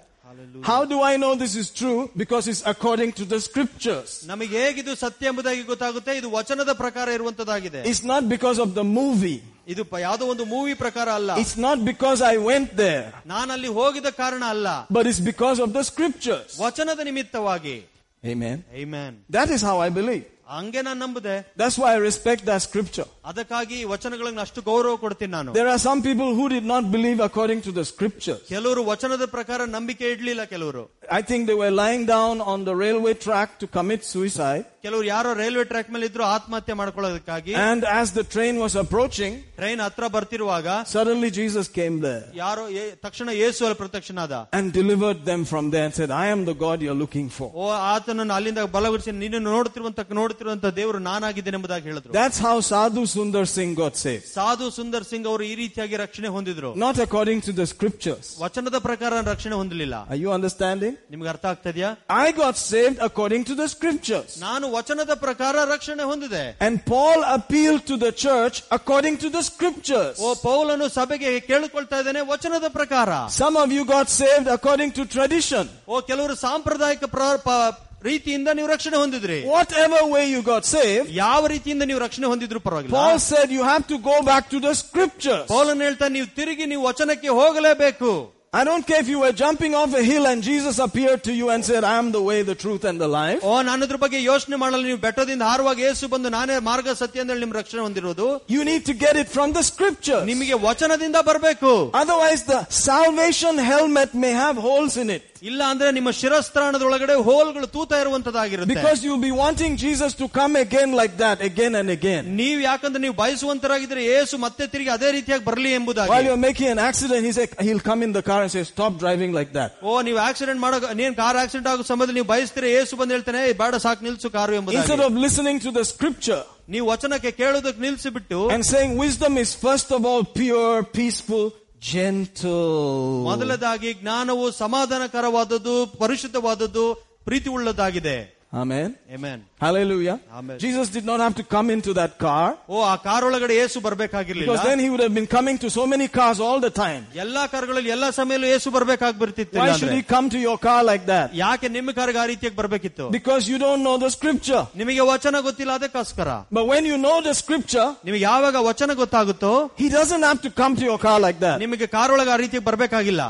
How 0.71 0.81
do 0.85 0.97
I 1.03 1.17
know 1.17 1.35
this 1.35 1.55
is 1.63 1.69
true? 1.81 2.01
Because 2.23 2.45
it's 2.53 2.63
according 2.73 3.13
to 3.19 3.25
the 3.33 3.41
scriptures. 3.49 4.11
ನಮಗೆ 4.33 4.57
ಹೇಗಿದು 4.65 4.95
ಸತ್ಯ 5.05 5.31
ಎಂಬುದಾಗಿ 5.31 5.63
ಗೊತ್ತಾಗುತ್ತೆ 5.73 6.15
ಇದು 6.21 6.31
ವಚನದ 6.39 6.73
ಪ್ರಕಾರ 6.83 7.09
ಇರುವಂತದಾಗಿದೆ 7.19 7.83
It's 7.93 8.05
not 8.13 8.25
because 8.35 8.59
of 8.67 8.71
the 8.81 8.87
movie. 9.01 9.39
ಇದು 9.67 9.83
ಪ- 9.91 10.01
ಯಾವುದೋ 10.01 10.27
ಒಂದು 10.33 10.45
ಮೂವಿ 10.47 10.75
ಪ್ರಕಾರ 10.85 11.09
ಅಲ್ಲ 11.19 11.31
It's 11.43 11.57
not 11.67 11.79
because 11.85 12.21
I 12.33 12.37
went 12.51 12.71
there. 12.85 13.07
ನಾನಲ್ಲಿ 13.35 13.71
ಹೋಗಿದ 13.81 14.11
ಕಾರಣ 14.23 14.43
ಅಲ್ಲ 14.55 14.69
But 14.91 15.07
it's 15.07 15.23
because 15.33 15.61
of 15.67 15.71
the 15.73 15.85
scriptures. 15.93 16.51
ವಚನದ 16.67 17.01
ನಿಮಿತ್ತವಾಗಿ 17.11 17.77
Amen. 18.25 18.59
Amen. 18.75 19.13
That 19.31 19.49
is 19.57 19.63
how 19.63 19.79
I 19.81 19.91
believe. 20.01 20.25
ಹಂಗೆ 20.55 20.81
ನಾನು 20.87 20.99
ನಂಬುದೆ 21.05 21.35
That's 21.61 21.77
why 21.81 21.89
I 21.97 22.01
respect 22.07 22.41
that 22.51 22.61
scripture. 22.67 23.07
ಅದಕ್ಕಾಗಿ 23.31 23.77
ಈ 23.83 23.87
ವಚನಗಳಿಗೆ 23.93 24.41
ಅಷ್ಟು 24.45 24.61
ಗೌರವ 24.69 24.95
ಕೊಡ್ತೀನಿ 25.03 25.33
ನಾನು 25.37 25.51
There 25.59 25.69
are 25.75 25.81
some 25.87 26.01
people 26.07 26.31
who 26.39 26.47
did 26.55 26.67
not 26.73 26.85
believe 26.95 27.19
according 27.27 27.61
to 27.67 27.73
the 27.79 27.85
scriptures. 27.91 28.41
ಕೆಲವರು 28.53 28.83
ವಚನದ 28.91 29.25
ಪ್ರಕಾರ 29.35 29.61
ನಂಬಿಕೆ 29.77 30.07
ಇಡ್ಲಿಲ್ಲ 30.15 30.45
ಕೆಲವರು 30.55 30.85
I 31.19 31.23
think 31.31 31.43
they 31.51 31.59
were 31.63 31.75
lying 31.83 32.05
down 32.17 32.37
on 32.53 32.65
the 32.69 32.77
railway 32.85 33.15
track 33.27 33.51
to 33.63 33.67
commit 33.77 34.01
suicide. 34.15 34.65
ಕೆಲವರು 34.85 35.07
ಯಾರೋ 35.07 35.31
ರೈಲ್ವೆ 35.35 35.65
ಟ್ರ್ಯಾಕ್ 35.65 35.89
ಮೇಲೆ 35.95 36.07
ಇದ್ರು 36.07 36.25
ಆತ್ಮಹತ್ಯೆ 36.35 36.75
ಮಾಡ್ಕೊಳ್ಳೋದಕ್ಕಾಗಿ 36.81 37.53
And 37.65 37.81
as 37.93 38.09
the 38.13 38.25
train 38.27 38.55
was 38.59 38.75
approaching, 38.77 39.33
train 39.59 39.81
ಹತ್ರ 39.85 40.05
ಬರ್ತಿರುವಾಗ 40.15 40.67
suddenly 40.89 41.31
Jesus 41.33 41.67
came 41.71 41.97
there 42.01 42.23
ಯಾರೋ 42.41 42.65
ಏ- 42.81 42.91
ತಕ್ಷಣ 43.05 43.29
ಯೇಸು 43.41 43.61
ಅಲ್ಲಿ 43.67 43.79
ಪ್ರತ್ಯಕ್ಷನಾದ 43.81 44.35
and 44.59 44.67
delivered 44.73 45.21
them 45.25 45.43
from 45.45 45.65
there 45.73 45.85
and 45.85 45.95
said, 45.95 46.11
I 46.17 46.29
am 46.29 46.43
the 46.45 46.57
God 46.57 46.79
you're 46.85 47.01
looking 47.01 47.29
for. 47.31 47.49
ಓ 47.55 47.65
ಆತನನ್ನು 47.93 48.35
ಅಲ್ಲಿಂದ 48.39 48.63
ಬಲಗೊಳಿಸಿ 48.77 49.13
ನೀನು 49.23 49.41
ನೋಡುತ್ತಿರುವಂತ 49.51 49.97
ನೋಡುತ್ತಿರುವಂತ 50.21 50.67
ದೇವರು 50.79 51.01
ನಾನಾಗಿದ್ದೇನೆ 51.09 51.57
ಎಂಬುದಾಗಿ 51.59 51.87
ಹೇಳಿದ್ರು 51.91 52.13
That's 52.13 52.41
how 52.41 52.57
Sadhu 52.71 53.05
Sundar 53.09 53.45
Singh 53.49 53.75
got 53.75 53.95
saved. 54.05 54.25
ಸಾಧು 54.37 54.69
ಸುಂದರ್ 54.79 55.07
ಸಿಂಗ್ 55.11 55.29
ಅವರು 55.31 55.45
ಈ 55.51 55.57
ರೀತಿಯಾಗಿ 55.63 55.97
ರಕ್ಷಣೆ 56.05 56.31
ಹೊಂದಿದ್ರು 56.37 56.73
Not 56.79 56.99
according 57.07 57.41
to 57.49 57.55
the 57.61 57.67
scriptures. 57.67 58.27
ವಚನದ 58.45 58.79
ಪ್ರಕಾರ 58.81 59.05
ರಕ್ಷಣೆ 59.31 59.55
ಹೊಂದಲಿಲ್ಲ 59.55 59.95
Are 60.09 60.21
you 60.23 60.31
understanding? 60.33 60.95
ನಿಮ್ಗೆ 61.11 61.29
ಅರ್ಥ 61.29 61.47
ಆಗ್ತದ್ಯಾ 61.53 61.91
I 62.19 62.33
got 62.35 62.57
saved 62.67 62.99
according 63.09 63.45
to 63.45 63.55
the 63.55 63.69
scriptures. 63.69 64.31
ನಾನು 64.41 64.65
ವಚನದ 64.73 65.13
ಪ್ರಕಾರ 65.17 65.65
ರಕ್ಷಣೆ 65.65 66.03
ಹೊಂದಿದೆ 66.03 66.45
And 66.61 66.77
Paul 66.85 67.21
appealed 67.29 67.83
to 67.87 67.97
the 67.97 68.13
church 68.17 68.57
according 68.71 69.17
to 69.19 69.29
the 69.31 69.43
scriptures. 69.43 70.15
ಓ 70.19 70.31
ಪೌಲನು 70.43 70.87
ಸಭೆಗೆ 70.91 71.33
ಕೇಳಿಕೊಳ್ತಾ 71.41 71.99
ಇದ್ದೇನೆ 72.01 72.23
ವಚನದ 72.31 72.69
ಪ್ರಕಾರ 72.71 73.11
Some 73.33 73.57
of 73.57 73.69
you 73.71 73.85
got 73.87 74.09
saved 74.15 74.49
according 74.57 74.93
to 74.93 75.05
tradition. 75.17 75.65
ಓ 75.89 76.01
ಕೆಲವರು 76.03 76.37
ಸಾಂಪ್ರದಾಯಿಕ 76.47 77.05
ಪ್ರ- 77.17 77.39
ಪ- 77.41 77.75
ರೀತಿಯಿಂದ 78.05 78.49
ನೀವು 78.57 78.69
ರಕ್ಷಣೆ 78.69 78.97
ಹೊಂದಿದ್ರಿ 78.97 79.39
Whatever 79.49 80.01
way 80.15 80.25
you 80.35 80.43
got 80.45 80.65
saved, 80.69 81.07
ಯಾವ 81.17 81.41
ರೀತಿಯಿಂದ 81.47 81.83
ನೀವು 81.91 82.01
ರಕ್ಷಣೆ 82.01 82.27
ಹೊಂದಿದ್ರು 82.27 82.61
ಪರವಾಗಿಲ್ಲ 82.61 82.97
Paul 82.99 83.19
said 83.25 83.49
you 83.51 83.65
have 83.65 83.85
to 83.89 83.99
go 84.11 84.17
back 84.23 84.45
to 84.55 84.61
the 84.61 84.75
scriptures. 84.83 85.45
ಪೌಲನ್ 85.55 85.83
ಹೇಳ್ತಾ 85.87 86.09
ನೀವು 86.17 86.29
ತಿರುಗಿ 86.39 86.67
ನೀವು 86.73 86.85
ವಚನಕ್ಕೆ 86.89 87.31
ಹೋಗಲೇಬೇಕು 87.41 88.13
I 88.53 88.65
don't 88.65 88.85
care 88.91 89.01
if 89.05 89.09
you 89.13 89.19
were 89.23 89.33
jumping 89.41 89.75
off 89.75 89.91
a 89.95 90.03
hill 90.03 90.27
and 90.27 90.43
Jesus 90.43 90.77
appeared 90.85 91.23
to 91.27 91.33
you 91.39 91.47
and 91.55 91.63
said, 91.63 91.85
I 91.85 91.99
am 92.03 92.13
the 92.13 92.23
way, 92.29 92.37
the 92.43 92.55
truth, 92.63 92.85
and 92.91 92.99
the 92.99 93.09
life. 93.17 93.41
ಓ 93.49 93.57
ನಾನು 93.69 93.85
ಇದ್ರ 93.87 93.99
ಬಗ್ಗೆ 94.05 94.19
ಯೋಚನೆ 94.29 94.57
ಮಾಡಲು 94.63 94.85
ನೀವು 94.87 95.01
ಬೆಟ್ಟದಿಂದ 95.05 95.45
ಹಾರುವಾಗ 95.51 95.81
ಏಸು 95.89 96.09
ಬಂದು 96.15 96.31
ನಾನೇ 96.37 96.57
ಮಾರ್ಗ 96.71 96.95
ಸತ್ಯ 97.03 97.23
ಅಂತ 97.23 97.31
ಹೇಳಿ 97.35 97.45
ನಿಮ್ 97.47 97.55
ರಕ್ಷಣೆ 97.59 97.83
ಹೊಂದಿರೋದು 97.87 98.29
You 98.57 98.63
need 98.71 98.85
to 98.91 98.95
get 99.05 99.17
it 99.23 99.29
from 99.37 99.51
the 99.59 99.65
scriptures. 99.71 100.25
ನಿಮಗೆ 100.33 100.57
ವಚನದಿಂದ 100.67 101.21
ಬರಬೇಕು 101.29 101.73
Otherwise, 102.03 102.43
the 102.53 102.61
salvation 102.89 103.57
helmet 103.73 104.13
may 104.25 104.33
have 104.45 104.57
holes 104.69 104.97
in 105.05 105.11
it. 105.19 105.27
ಇಲ್ಲ 105.43 105.63
ಅಂದ್ರೆ 105.73 105.89
ನಿಮ್ಮ 105.93 106.11
ಶಿರಸ್ತ್ರಾಣದೊಳಗಡೆ 106.21 107.15
ಹೋಲ್ಗಳು 107.29 107.67
ತೂತ 107.75 107.93
ಇರುವಂತದಾಗಿರುತ್ತೆ 108.03 108.75
Because 108.75 109.01
you'll 109.05 109.25
be 109.25 109.35
wanting 109.37 109.73
Jesus 109.79 110.13
to 110.15 110.27
come 110.31 110.55
again 110.59 110.91
like 110.93 111.15
that, 111.19 111.39
again 111.43 111.75
and 111.81 111.91
again. 111.91 112.23
ನೀವು 112.41 112.61
ಯಾಕಂದ್ರೆ 112.63 113.03
ನೀವು 113.05 113.17
ಬಯಸುವಂತರಾಗಿದ್ರೆ 113.23 114.03
ಏಸು 114.17 114.39
ಮತ್ತೆ 114.39 114.67
ತಿರುಗಿ 114.73 114.93
ಅದೇ 114.97 115.11
ರೀತಿಯಾಗಿ 115.17 115.45
ಬರಲಿ 115.45 115.69
While 115.69 115.79
ಎಂಬುದಾಗಿ 115.79 116.27
you're 116.29 116.43
making 116.47 116.69
an 116.69 116.81
accident, 116.81 117.23
he 117.23 117.33
said, 117.33 117.49
he'll 117.61 117.83
come 117.83 118.03
in 118.03 118.13
the 118.13 118.23
car 118.23 118.41
and 118.45 118.51
say, 118.51 118.65
stop 118.65 118.93
driving 118.99 119.33
like 119.33 119.53
that. 119.53 119.71
ಓ 119.85 120.03
ನೀವು 120.09 120.21
ಆಕ್ಸಿಡೆಂಟ್ 120.29 120.63
ಮಾಡೋ 120.65 120.79
ನೀನ್ 121.03 121.17
ಕಾರ್ 121.23 121.39
ಆಕ್ಸಿಡೆಂಟ್ 121.43 121.71
ಆಗೋ 121.73 121.87
ಸಮಯದಲ್ಲಿ 121.91 122.19
ನೀವು 122.21 122.31
ಬಯಸ್ತೀರ 122.35 122.65
ಏಸು 122.79 122.97
ಬಂದು 123.01 123.15
ಹೇಳ್ತಾನೆ 123.17 123.43
"ಏ, 123.45 123.55
ಬೇಡ 123.63 123.75
ಸಾಕು 123.87 124.03
ನಿಲ್ಸು 124.09 124.31
ಕಾರು 124.31 124.53
Instead 124.53 124.61
ಎಂಬುದಾಗಿ 124.61 125.07
of 125.09 125.17
listening 125.27 125.59
to 125.67 125.73
the 125.79 125.85
scripture, 125.93 126.43
ನೀವು 126.75 126.87
ವಚನಕ್ಕೆ 126.93 127.31
ಕೇಳೋದಕ್ಕೆ 127.41 127.81
ನಿಲ್ಸಿಬಿಟ್ಟು 127.87 128.39
and 128.55 128.65
saying 128.73 128.93
wisdom 128.99 129.35
is 129.39 129.51
first 129.67 129.91
of 129.97 130.03
all 130.11 130.23
pure, 130.41 130.73
peaceful, 130.99 131.45
gentle. 131.92 133.24
ಮೊದಲದಾಗಿ 133.24 133.94
ಜ್ಞಾನವು 133.94 134.52
ಸಮಾಧಾನಕರವಾದದ್ದು 134.52 135.86
ಪರಿಶುದ್ಧವಾದದ್ದು 136.00 136.94
ಪ್ರೀತಿ 137.26 137.50
ಉಳ್ಳದಾಗಿದೆ 137.50 138.33
Amen. 138.53 138.97
Amen. 139.13 139.39
Hallelujah. 139.61 140.15
Amen. 140.33 140.59
Jesus 140.59 140.89
did 140.89 141.05
not 141.05 141.21
have 141.21 141.35
to 141.35 141.45
come 141.55 141.69
into 141.69 141.93
that 141.99 142.13
car 142.23 142.45
ಓ 142.75 142.77
ಆ 142.91 142.95
ಕಾರ್ 143.07 143.25
ಒಳಗಡೆ 143.27 143.55
ಏಸು 143.65 143.79
ಬರ್ಬೇಕಾಗಿರ್ಲಿಲ್ಲ 143.87 144.49
because 144.51 144.65
then 144.69 144.79
he 144.85 144.89
would 144.93 145.03
have 145.05 145.15
been 145.19 145.27
coming 145.35 145.57
to 145.65 145.69
so 145.77 145.83
many 145.93 146.07
cars 146.19 146.39
all 146.47 146.59
the 146.67 146.71
time. 146.79 147.03
ಎಲ್ಲಾ 147.25 147.43
ಕಾರ್ಗಳಲ್ಲಿ 147.55 147.91
ಎಲ್ಲಾ 147.97 148.09
ಸಮಯಲ್ಲೂ 148.19 148.47
ಏಸು 148.55 148.71
ಬರ್ಬೇಕಾಗಿ 148.77 149.19
ಬರ್ತಿತ್ತು 149.25 149.59
Why 149.63 149.69
should 149.81 149.93
he 149.99 150.03
come 150.15 150.29
to 150.35 150.41
your 150.47 150.57
car 150.67 150.79
like 150.91 151.05
that? 151.13 151.27
ಯಾಕೆ 151.43 151.69
ನಿಮ್ಮ 151.77 151.93
ಕಾರ್ಗೆ 151.99 152.21
ಆ 152.23 152.27
ರೀತಿಯಾಗಿ 152.33 152.57
ಬರ್ಬೇಕಿತ್ತು 152.63 153.09
Because 153.19 153.43
you 153.53 153.59
don't 153.67 153.83
know 153.89 153.97
the 154.05 154.11
scripture. 154.17 154.63
ನಿಮಗೆ 154.83 155.05
ವಚನ 155.13 155.43
ಗೊತ್ತಿಲ್ಲ 155.49 155.75
ಅದಕ್ಕೋಸ್ಕರ 155.81 156.29
But 156.59 156.67
when 156.73 156.87
you 156.93 156.97
know 157.05 157.17
the 157.29 157.35
scripture, 157.43 157.89
ನಿಮಗೆ 158.09 158.23
ಯಾವಾಗ 158.31 158.63
ವಚನ 158.71 158.97
ಗೊತ್ತಾಗುತ್ತೋ 159.03 159.53
he 159.83 159.91
doesn't 159.99 160.27
have 160.31 160.41
to 160.47 160.53
come 160.63 160.75
to 160.81 160.87
your 160.91 160.99
car 161.07 161.19
like 161.27 161.41
that. 161.47 161.59
ನಿಮಗೆ 161.67 161.89
ಕಾರ್ 161.97 162.15
ಒಳಗೆ 162.17 162.33
ಆ 162.37 162.39
ರೀತಿಯಾಗಿ 162.45 162.67
ಬರ್ಬೇಕಾಗಿಲ್ಲ 162.71 163.23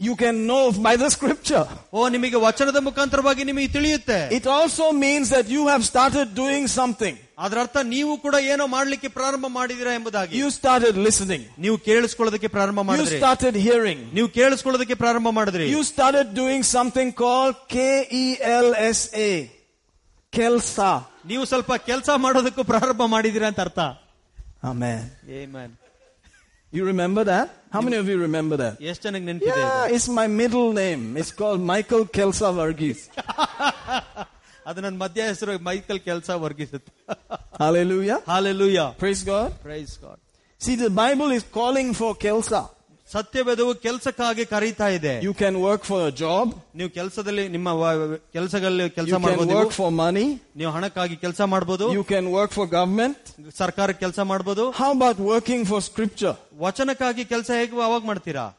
You 0.00 0.14
can 0.14 0.46
know 0.48 0.62
by 0.86 0.94
the 0.96 1.08
scripture. 1.08 1.62
ಓ 1.92 2.08
ನಿಮಗೆ 2.08 2.36
ವಚನದ 2.36 2.76
ಮುಖಾಂತರವಾಗಿ 2.86 3.44
ನಿಮಗೆ 3.44 3.68
ತಿಳಿಯುತ್ತೆ 3.68 4.18
It 4.38 4.46
also 4.56 4.86
means 5.04 5.26
that 5.34 5.46
you 5.48 5.62
have 5.68 5.82
started 5.84 6.34
doing 6.34 6.64
something. 6.80 7.14
ಅದರ 7.44 7.56
ಅರ್ಥ 7.64 7.78
ನೀವು 7.86 8.12
ಕೂಡ 8.16 8.34
ಏನೋ 8.52 8.66
ಮಾಡ್ಲಿಕ್ಕೆ 8.74 9.08
ಪ್ರಾರಂಭ 9.08 9.46
ಮಾಡಿದಿರಾ 9.56 9.92
ಎಂಬುದಾಗಿ 9.98 10.34
You 10.42 10.48
started 10.58 10.94
listening. 11.06 11.42
ನೀವು 11.58 11.76
ಕೇಳಿಸ್ಕೊಳ್ಳೋದಕ್ಕೆ 11.88 12.48
ಪ್ರಾರಂಭ 12.48 12.78
You 12.78 12.88
ಮಾಡಿದ್ರಿ 12.90 13.18
started 13.18 13.56
hearing. 13.68 14.00
ನೀವು 14.12 14.28
ಕೇಳಿಸ್ಕೊಳ್ಳೋದಕ್ಕೆ 14.38 14.94
ಪ್ರಾರಂಭ 15.04 15.30
ಮಾಡಿದ್ರಿ 15.30 15.68
You 15.76 15.82
started 15.94 16.28
doing 16.42 16.62
something 16.76 17.10
called 17.22 17.56
K-E-L-S-A. 17.76 19.30
Kelsa. 20.32 20.92
ನೀವು 21.26 21.44
ಸ್ವಲ್ಪ 21.44 21.72
ಕೆಲಸ 21.88 22.10
ಮಾಡೋದಕ್ಕೂ 22.26 22.64
ಪ್ರಾರಂಭ 22.64 23.02
ಮಾಡಿದಿರಾ 23.16 23.48
ಅಂತ 23.52 23.60
ಅರ್ಥ 23.60 23.80
Amen. 24.64 25.00
Amen. 25.42 25.70
You 26.72 26.84
remember 26.84 27.22
that? 27.24 27.46
How 27.74 27.80
many 27.80 27.96
of 27.96 28.06
you 28.08 28.16
remember 28.18 28.56
that? 28.62 28.74
ಎಷ್ಟು 28.90 29.04
ಜನಕ್ಕೆ 29.06 29.26
ನೆನಪಿದೆ 29.30 29.60
Yeah, 29.64 29.94
it's 29.96 30.08
my 30.20 30.26
middle 30.40 30.68
name. 30.82 31.02
It's 31.20 31.32
called 31.40 31.60
Michael 31.72 32.04
Kelsa 32.16 32.48
Varghese. 32.58 33.04
ಅದು 34.68 34.78
ನನ್ನ 34.84 34.96
ಮಧ್ಯ 35.04 35.24
ಹೆಸರು 35.30 35.52
ಮೈಕಲ್ 35.70 36.00
ಕೆಲಸ 36.08 36.30
ವರ್ಗಿಸುತ್ತೆ 36.44 36.92
Hallelujah. 37.62 38.18
Hallelujah 38.32 38.80
Praise 39.02 39.22
God. 39.32 39.50
Praise 39.68 39.94
god 40.04 40.20
See, 40.60 40.74
the 40.84 40.90
Bible 41.02 41.30
is 41.38 41.44
calling 41.58 41.88
for 42.00 42.10
Kelsa. 42.24 42.60
ಸತ್ಯವೇದವು 43.11 43.75
ಕೆಲಸಕ್ಕಾಗಿ 43.75 44.45
ಕರೀತಾ 44.45 44.87
ಇದೆ. 44.87 45.13
You 45.23 45.33
can 45.33 45.55
work 45.55 45.85
for 45.85 46.13
job 46.13 46.51
ನೀವು 46.75 46.89
ಕೆಲಸದಲ್ಲಿ 46.89 47.49
ನಿಮ್ಮ 47.49 47.69
ಕೆಲಸಗಳಲ್ಲಿ 48.33 48.89
ಕೆಲಸ 48.89 49.13
ಮಾಡಬಹುದು 49.13 49.55
ವರ್ಕ್ 49.57 49.71
ಫಾರ್ 49.71 49.93
ಮನಿ 49.93 50.25
ನೀವು 50.55 50.71
ಹಣಕ್ಕಾಗಿ 50.71 51.15
ಕೆಲಸ 51.15 51.41
ಮಾಡಬಹುದು 51.41 51.93
you 51.93 52.03
can 52.03 52.27
work 52.33 52.53
for 52.53 52.69
government 52.69 53.51
ಸರ್ಕಾರ 53.57 53.91
ಕೆಲಸ 53.91 54.19
ಮಾಡಬಹುದು 54.19 54.71
how 54.71 54.89
about 54.89 55.19
working 55.19 55.67
for 55.67 55.83
scripture 55.83 56.35
ವಚನಕ್ಕಾಗಿ 56.57 57.25
ಕೆಲಸ 57.25 57.51
ಹೇಗೆ 57.59 57.83
ಅವಾಗ 57.83 58.05
ಮಾಡ್ತೀರಾ? 58.05 58.57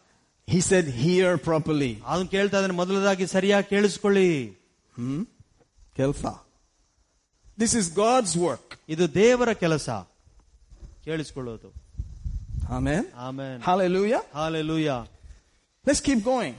ಹಿ 0.49 0.61
ಸೆಡ್ 0.61 0.91
ಹಿಯರ್ 0.91 1.39
ಪ್ರಾಪರ್ಲಿ 1.39 2.03
ಅದನ್ನ 2.07 2.27
ಕೇಳ್ತಾ 2.27 2.59
ಇದ್ರೆ 2.61 2.73
ಮೊದಲದಾಗಿ 2.73 3.27
ಸರಿಯಾಗಿ 3.27 3.69
ಕೇಳಿಸ್ಕೊಳ್ಳಿ. 3.69 4.29
ಹ್ಮ್? 4.95 5.27
ಕೆಲಸ. 5.97 6.25
ದಿಸ್ 7.61 7.77
ಇಸ್ 7.77 7.95
ಗಾಡ್ಸ್ 7.95 8.37
ವರ್ಕ್ 8.37 8.75
ಇದು 8.89 9.15
ದೇವರ 9.15 9.53
ಕೆಲಸ. 9.53 9.89
ಕೇಳಿಸ್ಕೊಳ್ಳೋದು. 11.05 11.82
Amen. 12.78 13.04
ಆಮೇಲೆ 13.18 13.60
Hallelujah. 13.70 14.22
Hallelujah 14.36 14.90
Let's 15.88 16.02
keep 16.02 16.22
going. 16.24 16.56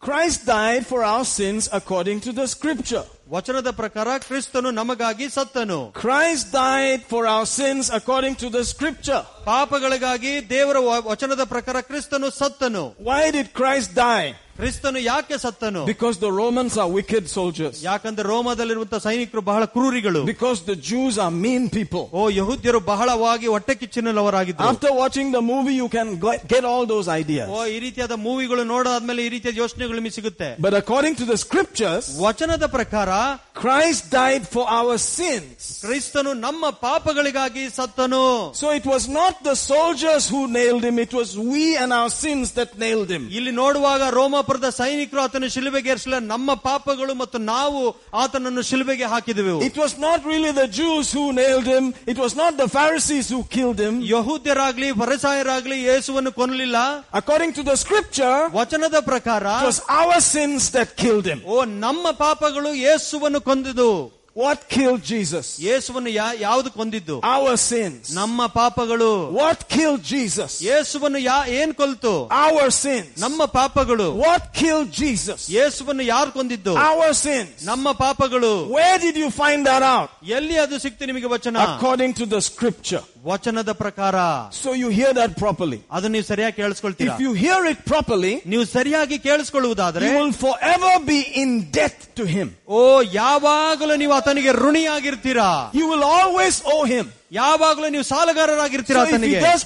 Christ 0.00 0.40
died 0.46 0.82
for 0.86 1.00
our 1.02 1.24
sins 1.24 1.68
according 1.72 2.18
to 2.20 2.30
the 2.32 2.46
scripture. 2.54 3.04
ವಚನದ 3.30 3.70
ಪ್ರಕಾರ 3.70 4.08
ಕ್ರಿಸ್ತನು 4.18 4.70
ನಮಗಾಗಿ 4.70 5.26
ಸತ್ತನು 5.28 5.78
Christ 6.02 6.46
died 6.52 7.02
for 7.12 7.22
our 7.34 7.46
sins 7.58 7.84
according 7.98 8.34
to 8.42 8.48
the 8.56 8.64
scripture. 8.72 9.22
ಪಾಪಗಳಿಗಾಗಿ 9.44 10.50
ದೇವರ 10.50 10.78
ವ- 10.88 11.04
ವಚನದ 11.12 11.44
ಪ್ರಕಾರ 11.44 11.80
ಕ್ರಿಸ್ತನು 11.80 12.30
ಸತ್ತನು 12.40 12.84
Why 13.10 13.30
did 13.30 13.48
Christ 13.60 13.90
die? 14.08 14.26
ಕ್ರಿಸ್ತನು 14.58 14.98
ಯಾಕೆ 15.04 15.36
ಸತ್ತನು 15.44 15.80
Because 15.84 16.16
the 16.18 16.30
Romans 16.34 16.74
are 16.76 16.88
wicked 16.90 17.24
soldiers. 17.28 17.76
ಯಾಕಂದ್ರೆ 17.82 18.24
ರೋಮದಲ್ಲಿರುವಂತಹ 18.28 19.00
ಸೈನಿಕರು 19.06 19.42
ಬಹಳ 19.48 19.64
ಕ್ರೂರಿಗಳು 19.74 20.20
Because 20.24 20.58
the 20.62 20.76
Jews 20.90 21.14
are 21.18 21.32
mean 21.44 21.64
people. 21.70 22.04
ಓ 22.12 22.24
ಯಹೂದ್ಯರು 22.36 22.80
ಬಹಳವಾಗಿ 22.90 23.46
ಹೊಟ್ಟೆ 23.54 23.74
ಕಿಚ್ಚಿನವರಾಗಿದ್ದರು 23.80 24.68
After 24.70 24.92
watching 24.94 25.30
the 25.32 25.42
movie, 25.44 25.74
you 25.74 25.88
can 25.88 26.10
g- 26.24 26.38
get 26.46 26.64
all 26.64 26.86
those 26.86 27.08
ideas. 27.16 27.48
ಓ 27.50 27.64
ಈ 27.74 27.78
ರೀತಿಯಾದ 27.86 28.16
ಮೂವಿಗಳು 28.26 28.64
ನೋಡಾದ್ಮೇಲೆ 28.66 29.22
ಈ 29.26 29.32
ರೀತಿಯ 29.34 29.52
ಯೋಚನೆಗಳು 29.56 29.96
ನಿಮಗೆ 30.00 30.16
ಸಿಗುತ್ತೆ 30.18 30.50
But 30.58 30.76
according 30.82 31.16
to 31.16 31.26
the 31.32 31.38
scriptures, 31.44 32.06
ವಚನದ 32.20 32.68
ಪ್ರಕಾರ 32.76 33.10
Christ 33.58 34.10
died 34.12 34.44
for 34.48 34.64
our 34.78 34.94
sins. 34.98 35.58
ಕ್ರಿಸ್ತನು 35.84 36.30
ನಮ್ಮ 36.46 36.70
ಪಾಪಗಳಿಗಾಗಿ 36.86 37.64
ಸತ್ತನು 37.76 38.22
So 38.60 38.66
it 38.78 38.86
was 38.92 39.04
not 39.18 39.34
the 39.48 39.54
soldiers 39.70 40.24
who 40.32 40.40
nailed 40.56 40.84
him, 40.88 40.98
it 40.98 41.12
was 41.18 41.28
we 41.50 41.64
and 41.82 41.92
our 41.98 42.10
sins 42.22 42.48
that 42.58 42.70
nailed 42.84 43.10
him. 43.14 43.22
ಇಲ್ಲಿ 43.38 43.52
ನೋಡುವಾಗ 43.60 44.02
ರೋಮಾಪುರದ 44.18 44.70
ಸೈನಿಕರು 44.80 45.20
ಆತನ 45.24 45.48
ಶಿಲುಬೆಗೆ 45.56 45.90
ಏರಿಸಲಿಲ್ಲ 45.94 46.20
ನಮ್ಮ 46.32 46.54
ಪಾಪಗಳು 46.68 47.14
ಮತ್ತು 47.22 47.38
ನಾವು 47.52 47.80
ಆತನನ್ನು 48.24 48.64
ಶಿಲುಬೆಗೆ 48.70 49.08
ಹಾಕಿದೆವು 49.14 49.56
It 49.70 49.78
was 49.84 49.94
not 50.06 50.20
really 50.32 50.52
the 50.62 50.68
Jews 50.80 51.06
who 51.16 51.24
nailed 51.40 51.68
him, 51.74 51.84
it 52.14 52.18
was 52.24 52.34
not 52.42 52.52
the 52.62 52.68
Pharisees 52.76 53.28
who 53.34 53.40
killed 53.56 53.80
him. 53.86 53.94
ಯಹೂದ್ಯರಾಗ್ಲಿ 54.14 54.90
ಫರಿಸಾಯರಾಗ್ಲಿ 55.02 55.78
ಯೇಸುವನ್ನು 55.88 56.32
ಕೊಲ್ಲಲಿಲ್ಲ 56.40 56.76
According 57.20 57.52
to 57.58 57.64
the 57.70 57.76
scripture, 57.84 58.36
ವಚನದ 58.60 58.98
ಪ್ರಕಾರ 59.10 59.46
it 59.62 59.68
was 59.72 59.80
our 60.00 60.18
sins 60.34 60.62
that 60.76 60.90
killed 61.04 61.26
him. 61.32 61.40
ಓ 61.54 61.58
ನಮ್ಮ 61.86 62.04
ಪಾಪಗಳು 62.24 62.72
ಯೇಸುವನ್ನು 62.86 63.40
ಕೊಂದಿದ್ದು 63.48 64.10
What 64.36 64.68
killed 64.68 65.04
Jesus? 65.04 65.60
ಯೇಸುವನ್ನು 65.60 66.10
ಯಾ- 66.10 66.40
ಯಾವುದು 66.40 66.70
ಕೊಂದಿದ್ದು 66.70 67.20
Our 67.22 67.56
sins. 67.56 68.14
ನಮ್ಮ 68.14 68.46
ಪಾಪಗಳು 68.46 69.32
What 69.32 69.68
killed 69.68 70.02
Jesus? 70.02 70.60
ಯೇಸುವನ್ನು 70.62 71.18
ಯಾ 71.18 71.46
ಏನ್ 71.48 71.74
ಕೊಲ್ತು 71.74 72.28
Our 72.30 72.70
sins. 72.70 73.16
ನಮ್ಮ 73.18 73.44
ಪಾಪಗಳು 73.44 74.16
What 74.16 74.52
killed 74.54 74.90
Jesus? 74.92 75.48
ಯೇಸುವನ್ನು 75.48 76.02
ಯಾರು 76.02 76.30
ಕೊಂದಿದ್ದು 76.32 76.74
Our 76.76 77.12
sins. 77.14 77.62
ನಮ್ಮ 77.62 77.92
ಪಾಪಗಳು 77.92 78.68
Where 78.68 78.98
did 78.98 79.16
you 79.16 79.30
find 79.30 79.66
that 79.66 79.82
out? 79.82 80.10
ಎಲ್ಲಿ 80.22 80.56
ಅದು 80.56 80.78
ಸಿಕ್ತು 80.78 81.06
ನಿಮಗೆ 81.06 81.26
ವಚನ 81.26 81.56
According 81.56 82.14
to 82.14 82.26
the 82.26 82.40
scripture. 82.40 83.04
ವಚನದ 83.28 83.70
ಪ್ರಕಾರ 83.82 84.16
So 84.62 84.70
you 84.82 84.88
hear 84.98 85.12
that 85.20 85.32
properly. 85.42 85.78
ಅದು 85.96 86.08
ನೀವು 86.14 86.26
ಸರಿಯಾಗಿ 86.30 86.56
ಕೇಳಿಸ್ಕೊಳ್ತೀರಾ 86.60 87.14
If 87.14 87.22
you 87.26 87.32
hear 87.44 87.60
it 87.72 87.80
properly, 87.92 88.32
ನೀವು 88.52 88.64
ಸರಿಯಾಗಿ 88.74 89.18
ಕೇಳಿಸ್ಕೊಳ್ಳುವುದಾದ್ರೆ 89.26 90.08
you 90.08 90.16
will 90.20 90.34
forever 90.44 90.92
be 91.12 91.20
in 91.42 91.50
debt 91.78 92.00
to 92.20 92.26
him. 92.34 92.48
ಓ 92.76 92.80
ಯಾವಾಗಲೂ 93.20 93.96
ನೀವು 94.02 94.14
ಆತನಿಗೆ 94.18 94.52
ಋಣಿಯಾಗಿರ್ತೀರಾ 94.64 95.48
You 95.80 95.86
will 95.92 96.04
always 96.16 96.56
owe 96.74 96.84
him. 96.94 97.06
ಯಾವಾಗಲೂ 97.42 97.88
ನೀವು 97.96 98.06
ಸಾಲಗಾರರಾಗಿರ್ತೀರಾ 98.12 99.02
So 99.02 99.08
if 99.08 99.12
he 99.12 99.16
ಆತನಿಗೆ 99.16 99.40
does, 99.48 99.64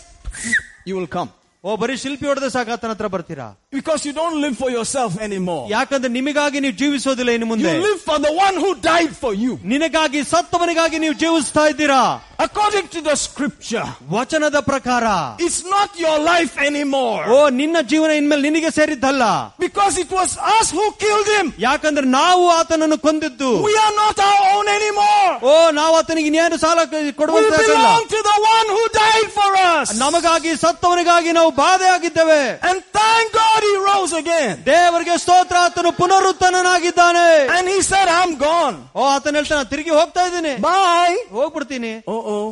you 0.91 0.97
will 1.01 1.11
come. 1.19 1.31
ಓ 1.65 1.71
ಬರೀ 1.83 1.95
ಶಿಲ್ಪಿ 2.03 2.27
ಹೊಡೆದ 2.29 2.49
ಸಾಕು 2.55 2.71
ಆತನ 2.75 2.93
ಹತ್ರ 2.95 3.07
ಬರ್ತೀರಾ 3.15 3.47
Because 3.73 4.03
you 4.07 4.13
don't 4.15 4.41
live 4.41 4.55
for 4.57 4.71
yourself 4.71 5.13
anymore. 5.21 5.65
ಯಾಕಂದ್ರೆ 5.71 6.11
ನಿಮಗಾಗಿ 6.19 6.59
ನೀವು 6.65 6.77
ಜೀವಿಸೋದಿಲ್ಲ 6.83 7.31
ಇನ್ನು 7.37 7.47
You 7.47 7.53
ಮುಂದೆ 7.53 7.73
live 7.87 8.01
for 8.09 8.19
the 8.27 8.33
one 8.47 8.57
who 8.63 8.71
died 8.87 9.13
for 9.23 9.33
you. 9.43 9.53
ನಿನಗಾಗಿ 9.73 10.21
ಸತ್ತವನಿಗಾಗಿ 10.33 10.99
ನೀವು 11.05 11.17
ಜೀವಿಸ್ತಾ 11.25 11.65
ಇದ್ದೀರಾ 11.73 12.01
According 12.47 12.87
to 12.95 13.01
the 13.09 13.15
scripture, 13.25 13.85
ವಚನದ 14.17 14.59
ಪ್ರಕಾರ 14.71 15.05
it's 15.47 15.61
not 15.75 15.91
your 16.05 16.17
life 16.31 16.55
O 16.59 16.67
anymore. 16.71 17.23
ನಿನ್ನ 17.61 17.77
ಜೀವನ 17.93 18.11
ಇನ್ಮೇಲೆ 18.21 18.43
ನಿನಗೆ 18.49 18.71
ಸೇರಿದ್ದಲ್ಲ 18.79 19.23
Because 19.67 19.95
it 20.05 20.11
was 20.19 20.31
us 20.59 20.67
who 20.77 20.87
killed 21.05 21.29
him. 21.37 21.47
ಯಾಕಂದ್ರೆ 21.67 22.07
ನಾವು 22.21 22.47
ಆತನನ್ನು 22.61 22.99
ಕೊಂದಿದ್ದು 23.07 23.51
We 23.69 23.75
are 23.85 23.95
not 24.05 24.17
our 24.29 24.41
own 24.55 24.69
anymore. 24.79 25.31
ಓ 25.51 25.55
ನಾವು 25.81 25.95
ಆತನಿಗೆ 26.01 26.31
ಇನ್ನೇನು 26.33 26.61
ಸಾಲ 26.65 26.79
We 26.95 27.13
ಕೊಡುವಂತಾಗಲ್ಲ 27.21 27.77
belong 27.77 28.07
to 28.17 28.23
the 28.31 28.39
one 28.57 28.69
who 28.77 28.85
died 29.03 29.31
for 29.39 29.51
us. 29.75 29.87
ನಮಗಾಗಿ 30.05 30.53
ಸತ್ತವನಿಗಾಗಿ 30.65 31.33
ನಾವು 31.41 31.53
ಬಾಧೆ 31.63 31.91
ಆಗಿದ್ದೇವೆ 31.99 32.43
And 32.71 32.79
thank 33.01 33.27
God 33.41 33.55
he 33.65 33.73
rose 33.89 34.13
again. 34.15 34.55
ದೇವರಿಗೆ 34.65 35.15
ಸ್ತೋತ್ರ 35.25 35.57
ಆತನು 35.65 35.91
ಪುನರುತ್ಥಾನನಾಗಿದ್ದಾನೆ 36.01 37.27
And 37.57 37.67
he 37.69 37.81
said, 37.83 38.09
I'm 38.19 38.33
gone. 38.41 38.77
ಓ 38.99 39.05
ಆತನ 39.15 39.35
ಹೇಳ್ತಾನೆ 39.41 39.65
ತಿರುಗಿ 39.73 39.93
ಹೋಗ್ತಾ 39.99 40.23
ಇದ್ದೀನಿ 40.29 40.55
Bye. 40.69 41.17
ಹೋಗ್ಬಿಡ್ತೀನಿ 41.37 41.93
Uh 42.07 42.23
oh. 42.35 42.47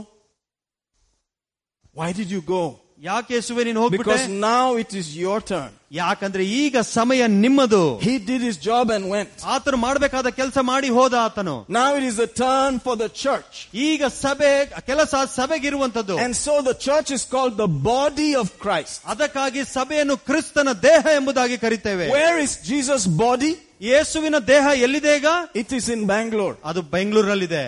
Why 1.97 2.11
did 2.12 2.31
you 2.31 2.43
go? 2.47 2.62
ಯಾಕೆ 3.03 3.33
ಯೇಸುವೆ 3.35 3.62
ನೀನು 3.64 3.81
ಹೋಗ್ಬಿಟ್ಟೆ 3.83 4.05
Because 4.05 4.29
now 4.45 4.66
it 4.83 4.93
is 5.01 5.09
your 5.16 5.39
turn. 5.51 5.72
ಯಾಕಂದ್ರೆ 5.93 6.43
ಈಗ 6.61 6.77
ಸಮಯ 6.91 7.22
ನಿಮ್ಮದು 7.43 7.81
He 8.07 8.14
did 8.29 8.41
his 8.49 8.57
job 8.68 8.87
and 8.95 9.05
went. 9.14 9.35
ಆತನು 9.55 9.79
ಮಾಡಬೇಕಾದ 9.85 10.29
ಕೆಲಸ 10.39 10.59
ಮಾಡಿ 10.70 10.89
ಹೋದ 10.99 11.14
ಆತನು 11.24 11.55
Now 11.79 11.89
it 11.99 12.05
is 12.11 12.16
the 12.16 12.29
turn 12.43 12.72
for 12.87 12.95
the 13.03 13.11
church. 13.22 13.55
ಈಗ 13.89 14.03
ಸಭೆ 14.22 14.53
ಕೆಲಸ 14.91 15.12
ಸಭೆಗಿರುವಂತದ್ದು 15.39 16.16
And 16.24 16.35
so 16.37 16.55
the 16.70 16.77
church 16.87 17.11
is 17.11 17.24
called 17.35 17.57
the 17.64 17.70
body 17.93 18.31
of 18.43 18.49
Christ. 18.64 18.97
ಅದಕ್ಕಾಗಿ 19.14 19.64
ಸಭೆಯನ್ನು 19.77 20.16
ಕ್ರಿಸ್ತನ 20.29 20.68
ದೇಹ 20.89 21.05
ಎಂಬುದಾಗಿ 21.20 21.59
ಕರಿತೇವೆ 21.66 22.09
Where 22.16 22.39
is 22.47 22.55
Jesus' 22.72 23.07
body? 23.24 23.53
ಯೇಸುವಿನ 23.91 24.37
ದೇಹ 24.53 24.66
ಎಲ್ಲಿದೆ 24.87 25.14
ಈಗ 25.20 25.31
It 25.55 25.72
is 25.72 25.89
in 25.97 26.03
Bangalore. 26.12 26.57
ಅದು 26.64 26.83
ಬೆಂಗಳೂರಲ್ಲಿದೆ 26.97 27.64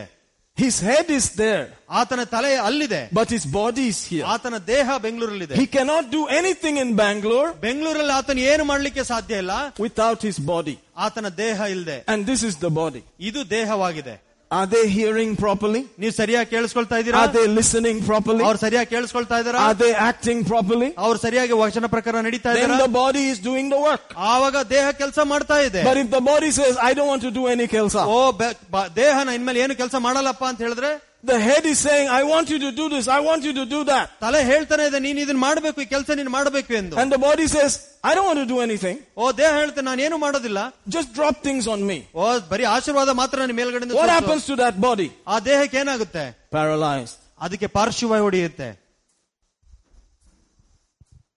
His 0.58 0.76
head 0.80 1.08
is 1.16 1.26
there, 1.40 1.64
ಆತನ 1.98 2.20
ತಲೆ 2.32 2.48
ಅಲ್ಲಿದೆ 2.68 3.00
but 3.18 3.28
his 3.34 3.44
body 3.58 3.84
is 3.92 4.00
here. 4.12 4.24
ಆತನ 4.34 4.54
ದೇಹ 4.70 4.96
ಬೆಂಗಳೂರಲ್ಲಿದೆ 5.04 5.54
He 5.60 5.66
cannot 5.76 6.04
do 6.16 6.22
anything 6.38 6.76
in 6.84 6.88
Bangalore 7.02 7.50
ಬೆಂಗಳೂರಲ್ಲಿ 7.66 8.14
ಆತನ 8.20 8.38
ಏನು 8.52 8.64
ಮಾಡ್ಲಿಕ್ಕೆ 8.70 9.02
ಸಾಧ್ಯ 9.12 9.42
ಇಲ್ಲ 9.42 9.54
without 9.84 10.20
his 10.28 10.38
body. 10.52 10.74
ಆತನ 11.06 11.28
ದೇಹ 11.44 11.68
ಇಲ್ಲದೆ 11.74 11.98
And 12.12 12.26
this 12.30 12.42
is 12.48 12.56
the 12.66 12.72
body. 12.80 13.02
ಇದು 13.28 13.42
ದೇಹವಾಗಿದೆ 13.56 14.16
Are 14.52 14.66
they 14.66 14.84
hearing 14.88 15.30
properly? 15.36 15.80
ನೀವು 15.98 16.12
ಸರಿಯಾಗಿ 16.18 16.48
ಕೇಳಿಸ್ಕೊಳ್ತಾ 16.50 16.96
ಇದ್ದೀರಾ 17.00 17.18
Are 17.22 17.32
they 17.34 17.46
listening 17.56 17.96
properly? 18.02 18.42
ಅವ್ರು 18.46 18.58
ಸರಿಯಾಗಿ 18.62 18.88
ಕೇಳಿಸ್ಕೊಳ್ತಾ 18.94 19.38
ಇದ್ದಾರಾ 19.40 19.58
Are 19.64 19.76
they 19.82 19.90
acting 20.06 20.38
properly? 20.44 20.88
ಅವ್ರು 21.06 21.18
ಸರಿಯಾಗಿ 21.24 21.54
ವಚನ 21.58 21.86
ಪ್ರಕಾರ 21.94 22.14
ನಡೀತಾ 22.26 22.48
Then 22.50 22.60
ಇದ್ದಾರಾ 22.60 22.78
the 22.80 22.92
body 22.94 23.24
is 23.32 23.40
doing 23.40 23.68
the 23.68 23.80
work. 23.80 24.06
ಆವಾಗ 24.30 24.56
ದೇಹ 24.70 24.86
ಕೆಲಸ 25.02 25.18
ಮಾಡ್ತಾ 25.32 25.58
ಇದೆ 25.68 25.82
But 25.82 25.98
if 25.98 26.08
the 26.10 26.22
body 26.30 26.50
says, 26.52 26.76
I 26.82 26.94
don't 26.96 27.10
want 27.12 27.22
to 27.22 27.32
do 27.32 27.44
any 27.48 27.66
kelsa, 27.74 28.04
ಓ 28.08 28.18
ಬೆ- 28.40 28.54
ಬ- 28.76 28.88
ದೇಹನ 28.96 29.36
ಇನ್ಮೇಲೆ 29.38 29.60
ಏನು 29.64 29.76
ಕೆಲಸ 29.76 29.96
ಮಾಡಲ್ಲಪ್ಪ 30.06 30.44
ಅಂತ 30.50 30.60
ಹೇಳಿದ್ರೆ 30.66 30.92
the 31.30 31.38
head 31.46 31.64
is 31.66 31.78
saying, 31.86 32.06
I 32.08 32.22
want 32.32 32.48
you 32.52 32.58
to 32.64 32.70
do 32.80 32.84
this, 32.88 33.06
I 33.08 33.20
want 33.28 33.42
you 33.46 33.52
to 33.60 33.64
do 33.74 33.80
that. 33.90 34.06
ತಲೆ 34.24 34.40
ಹೇಳ್ತಾನೆ 34.50 34.84
ಇದೆ 34.90 34.98
ನೀನ್ 35.06 35.18
ಇದನ್ನ 35.24 35.40
ಮಾಡಬೇಕು 35.48 35.78
ಈ 35.84 35.88
ಕೆಲಸ 35.94 36.16
ನೀನ್ 36.20 36.30
ಮಾಡಬೇಕು 36.38 36.72
ಎಂದು 36.80 36.96
And 37.02 37.10
the 37.16 37.20
body 37.28 37.46
says, 37.56 37.72
I 38.08 38.14
don't 38.16 38.28
want 38.30 38.40
to 38.44 38.48
do 38.54 38.58
anything. 38.66 38.98
ಓ 39.20 39.32
ದೇಹ 39.40 39.52
ಹೇಳ್ತಾನೆ 39.60 39.86
ನಾನು 39.90 40.02
ಏನು 40.08 40.18
ಮಾಡೋದಿಲ್ಲ 40.24 40.60
Just 40.96 41.10
drop 41.18 41.38
things 41.48 41.66
on 41.74 41.82
me. 41.90 41.98
ಓ 42.20 42.26
ಬರೀ 42.52 42.66
ಆಶೀರ್ವಾದ 42.74 43.14
ಮಾತ್ರ 43.22 43.38
ನನ್ನ 43.44 43.56
ಮೇಲ್ಗಡೆ 43.60 43.88
What 44.00 44.12
happens 44.18 44.44
to 44.50 44.56
that 44.64 44.76
body? 44.88 45.08
ಆ 45.32 45.38
ದೇಹಕ್ಕೆ 45.48 45.78
ಏನಾಗುತ್ತೆ 45.84 46.26
Paralyzed. 46.58 47.16
ಅದಕ್ಕೆ 47.46 47.70
ಪಾರ್ಶ್ವವಾಯು 47.78 48.24
ಹೊಡೆಯುತ್ತೆ 48.28 48.68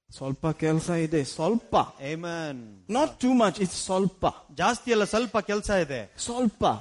Solpa 0.10 0.54
kelsa 0.54 0.96
ide. 1.04 1.22
Solpa. 1.26 1.82
Amen. 2.02 2.56
Not 2.90 3.20
too 3.20 3.34
much, 3.34 3.60
it's 3.66 3.78
solpa. 3.90 4.32
ಜಾಸ್ತಿ 4.62 4.90
ಅಲ್ಲ 4.96 5.06
ಸ್ವಲ್ಪ 5.14 5.38
ಕೆಲಸ 5.50 5.70
ಇದೆ 5.84 6.00
Solpa. 6.28 6.72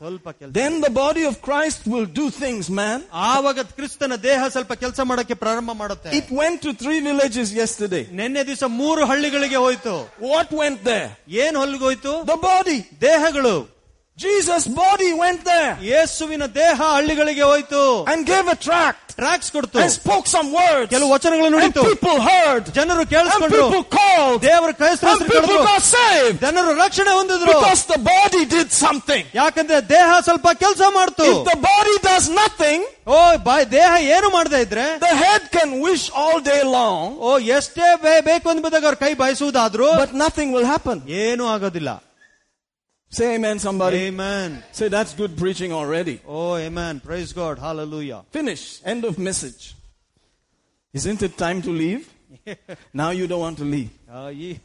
ಸ್ವಲ್ಪ 0.00 0.28
ಕೆಲಸ 0.30 0.52
Then 0.52 0.74
the 0.80 0.90
body 0.98 1.24
of 1.30 1.34
Christ 1.46 1.80
will 1.92 2.06
do 2.20 2.26
things, 2.42 2.64
man. 2.80 2.98
ಆವಾಗ 3.30 3.60
ಕ್ರಿಸ್ತನ 3.78 4.16
ದೇಹ 4.28 4.40
ಸ್ವಲ್ಪ 4.48 4.72
ಕೆಲಸ 4.82 5.00
ಮಾಡಕ್ಕೆ 5.10 5.34
ಪ್ರಾರಂಭ 5.34 5.70
ಮಾಡುತ್ತೆ 5.72 6.10
It 6.20 6.28
went 6.40 6.58
to 6.66 6.72
three 6.82 7.00
villages 7.00 7.48
yesterday. 7.60 8.04
ನಿನ್ನೆ 8.20 8.44
ದಿವಸ 8.44 8.64
ಮೂರು 8.82 9.04
ಹಳ್ಳಿಗಳಿಗೆ 9.06 9.56
ಹೋಯ್ತು 9.56 9.94
What 10.32 10.50
went 10.62 10.80
there? 10.84 11.10
ಏನ್ 11.44 11.56
ಹೊಲ್ಗೆ 11.56 11.84
ಹೋಯ್ತು 11.88 12.14
The 12.32 12.40
body. 12.50 12.78
ದೇಹಗಳು 13.08 13.56
Jesus' 14.18 14.64
body 14.78 15.10
went 15.14 15.44
there 15.44 15.70
ಯೇಸುವಿನ 15.90 16.44
ದೇಹ 16.56 16.76
ಹಳ್ಳಿಗಳಿಗೆ 16.94 17.44
ಹೋಯ್ತು 17.50 17.82
and 18.12 18.26
gave 18.26 18.48
a 18.48 18.58
tract 18.66 19.04
tax 19.20 19.50
ಕೊಡ್ತು 19.54 19.78
and 19.82 19.90
spoke 19.92 20.26
some 20.26 20.48
words. 20.58 20.88
ಕೆಲವು 20.92 21.08
ವಚನಗಳು 21.12 21.46
And 21.48 21.54
ನುಡಿತು 21.56 21.82
people 21.86 22.18
heard. 22.28 22.64
ಜನರು 22.78 23.02
And 23.02 23.10
ಕೇಳಿಸ್ಕೊಂಡ್ರು 23.12 23.60
people 23.64 23.84
called. 23.96 24.36
ದೇವರ 24.42 24.70
ಕ್ರೈಸ್ತರ 24.80 25.08
And 25.12 25.22
people 25.32 25.56
got 25.68 25.82
saved. 25.94 26.36
ಜನರು 26.44 26.72
ರಕ್ಷಣೆ 26.82 27.12
ಹೊಂದಿದ್ರು 27.18 27.54
Because 27.54 27.82
the 27.94 28.00
body 28.10 28.42
did 28.54 28.68
something. 28.82 29.24
ಯಾಕಂದ್ರೆ 29.40 29.78
ದೇಹ 29.94 30.10
ಸ್ವಲ್ಪ 30.28 30.46
ಕೆಲಸ 30.64 30.82
ಮಾಡ್ತು 30.98 31.28
If 31.30 31.40
the 31.52 31.58
body 31.70 31.96
does 32.10 32.26
nothing, 32.42 32.82
ಓ 33.14 33.16
ಬಾಯ್ 33.48 33.66
ದೇಹ 33.78 33.90
ಏನು 34.16 34.30
ಮಾಡದೇ 34.36 34.60
ಇದ್ರೆ 34.66 34.86
the 35.06 35.14
head 35.24 35.42
can 35.56 35.72
wish 35.86 36.04
all 36.24 36.38
day 36.52 36.62
long, 36.76 37.02
ಓ 37.20 37.32
ಎಷ್ಟೇ 37.58 37.88
ಬೇ- 38.04 38.22
ಬೇಕು 38.30 38.46
ಅಂದ್ಬಿಟ್ಟಾಗ 38.54 38.84
ಅವ್ರ 38.90 38.98
ಕೈ 39.06 39.12
ಬಯಸುವುದಾದ್ರೂ 39.24 39.90
but 40.04 40.14
nothing 40.26 40.50
will 40.58 40.68
happen. 40.74 40.98
ಏನೂ 41.24 41.46
ಆಗೋದಿಲ್ಲ 41.56 41.90
Say 43.12 43.34
amen, 43.36 43.58
somebody. 43.58 43.96
Amen. 44.08 44.62
Say 44.72 44.88
that's 44.88 45.12
good 45.14 45.32
preaching 45.36 45.72
already. 45.72 46.14
O 46.36 46.40
Amen. 46.66 47.00
Praise 47.08 47.30
God. 47.40 47.58
Hallelujah. 47.58 48.20
Finish. 48.38 48.64
End 48.92 49.04
of 49.08 49.14
message. 49.28 49.62
Isn't 50.94 51.20
it 51.28 51.34
time 51.36 51.60
to 51.62 51.72
leave? 51.82 52.04
Now 53.00 53.10
you 53.18 53.26
don't 53.32 53.42
want 53.46 53.58
to 53.58 53.64
leave. 53.74 53.90
ಆ, 54.10 54.30
ಈ- 54.46 54.58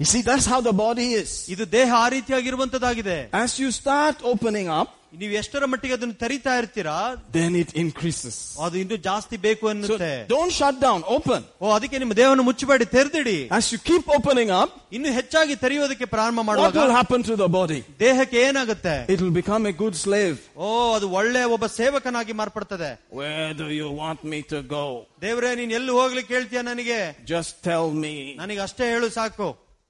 You 0.00 0.06
see, 0.12 0.20
that's 0.28 0.46
how 0.52 0.60
the 0.68 0.72
body 0.84 1.06
is. 1.22 1.30
ಇದು 1.54 1.64
ದೇಹ 1.78 1.88
ಆ 2.02 2.06
ರೀತಿಯಾಗಿರುವಂತದ್ದಾಗಿದೆ 2.14 3.18
As 3.42 3.52
you 3.62 3.68
start 3.80 4.16
opening 4.32 4.68
up, 4.78 4.88
ನೀವು 5.20 5.32
ಎಷ್ಟರ 5.40 5.64
ಮಟ್ಟಿಗೆ 5.72 5.94
ಅದನ್ನು 5.96 6.14
ತರಿತಾ 6.22 6.52
ಇರ್ತೀರಾ 6.60 6.94
then 7.34 7.52
it 7.60 7.70
increases. 7.82 8.36
ಅದು 8.64 8.76
ಇನ್ನೂ 8.80 8.96
ಜಾಸ್ತಿ 9.06 9.36
ಬೇಕು 9.44 9.64
So 9.64 9.70
ಅನ್ನುತ್ತೆ 9.72 10.08
don't 10.32 10.52
shut 10.52 10.76
down, 10.80 11.00
open. 11.16 11.42
ಓ 11.62 11.72
ಅದಕ್ಕೆ 11.76 11.98
ನಿಮ್ಮ 12.02 12.14
ದೇಹವನ್ನು 12.20 12.44
ಮುಚ್ಚಬೇಡಿ 12.48 12.86
ತೆರೆದಿಡಿ 12.94 13.36
As 13.58 13.66
you 13.72 13.78
keep 13.90 14.04
opening 14.16 14.50
up, 14.60 14.70
ಇನ್ನು 14.96 15.10
ಹೆಚ್ಚಾಗಿ 15.18 15.54
ತೆರೆಯೋದಕ್ಕೆ 15.62 16.06
ಪ್ರಾರಂಭ 16.06 16.38
what 16.38 16.48
ಮಾಡುವಾಗ 16.48 16.76
will 16.80 16.94
happen 16.98 17.22
to 17.30 17.36
the 17.42 17.48
body? 17.58 17.78
ದೇಹಕ್ಕೆ 18.00 18.38
ಏನಾಗುತ್ತೆ 18.48 18.94
It 19.14 19.20
will 19.24 19.36
become 19.40 19.66
a 19.66 19.74
good 19.82 19.96
slave. 20.04 20.38
ಓ 20.58 20.68
ಅದು 20.96 21.08
ಒಳ್ಳೆ 21.18 21.42
ಒಬ್ಬ 21.56 21.66
ಸೇವಕನಾಗಿ 21.78 22.34
ಮಾರ್ಪಡ್ತದೆ 22.40 22.90
Where 23.20 23.52
do 23.62 23.68
you 23.80 23.90
want 24.02 24.22
me 24.32 24.40
to 24.54 24.60
go? 24.76 24.84
ದೇವ್ರೇ 25.22 25.52
ನೀನ್ 25.60 25.74
ಎಲ್ಲಿ 25.78 25.94
ಹೋಗ್ಲಿಕ್ಕೆ 26.00 26.34
ಹೇಳ್ತೀಯ 26.36 26.62
ನನಗೆ 26.70 26.98
Just 27.26 27.54
tell 27.68 27.86
me. 28.04 28.14
ನನಗೆ 28.42 28.62
ಅಷ್ಟೇ 28.66 28.88
ಹೇಳು 28.94 29.10
ಸಾಕು 29.18 29.48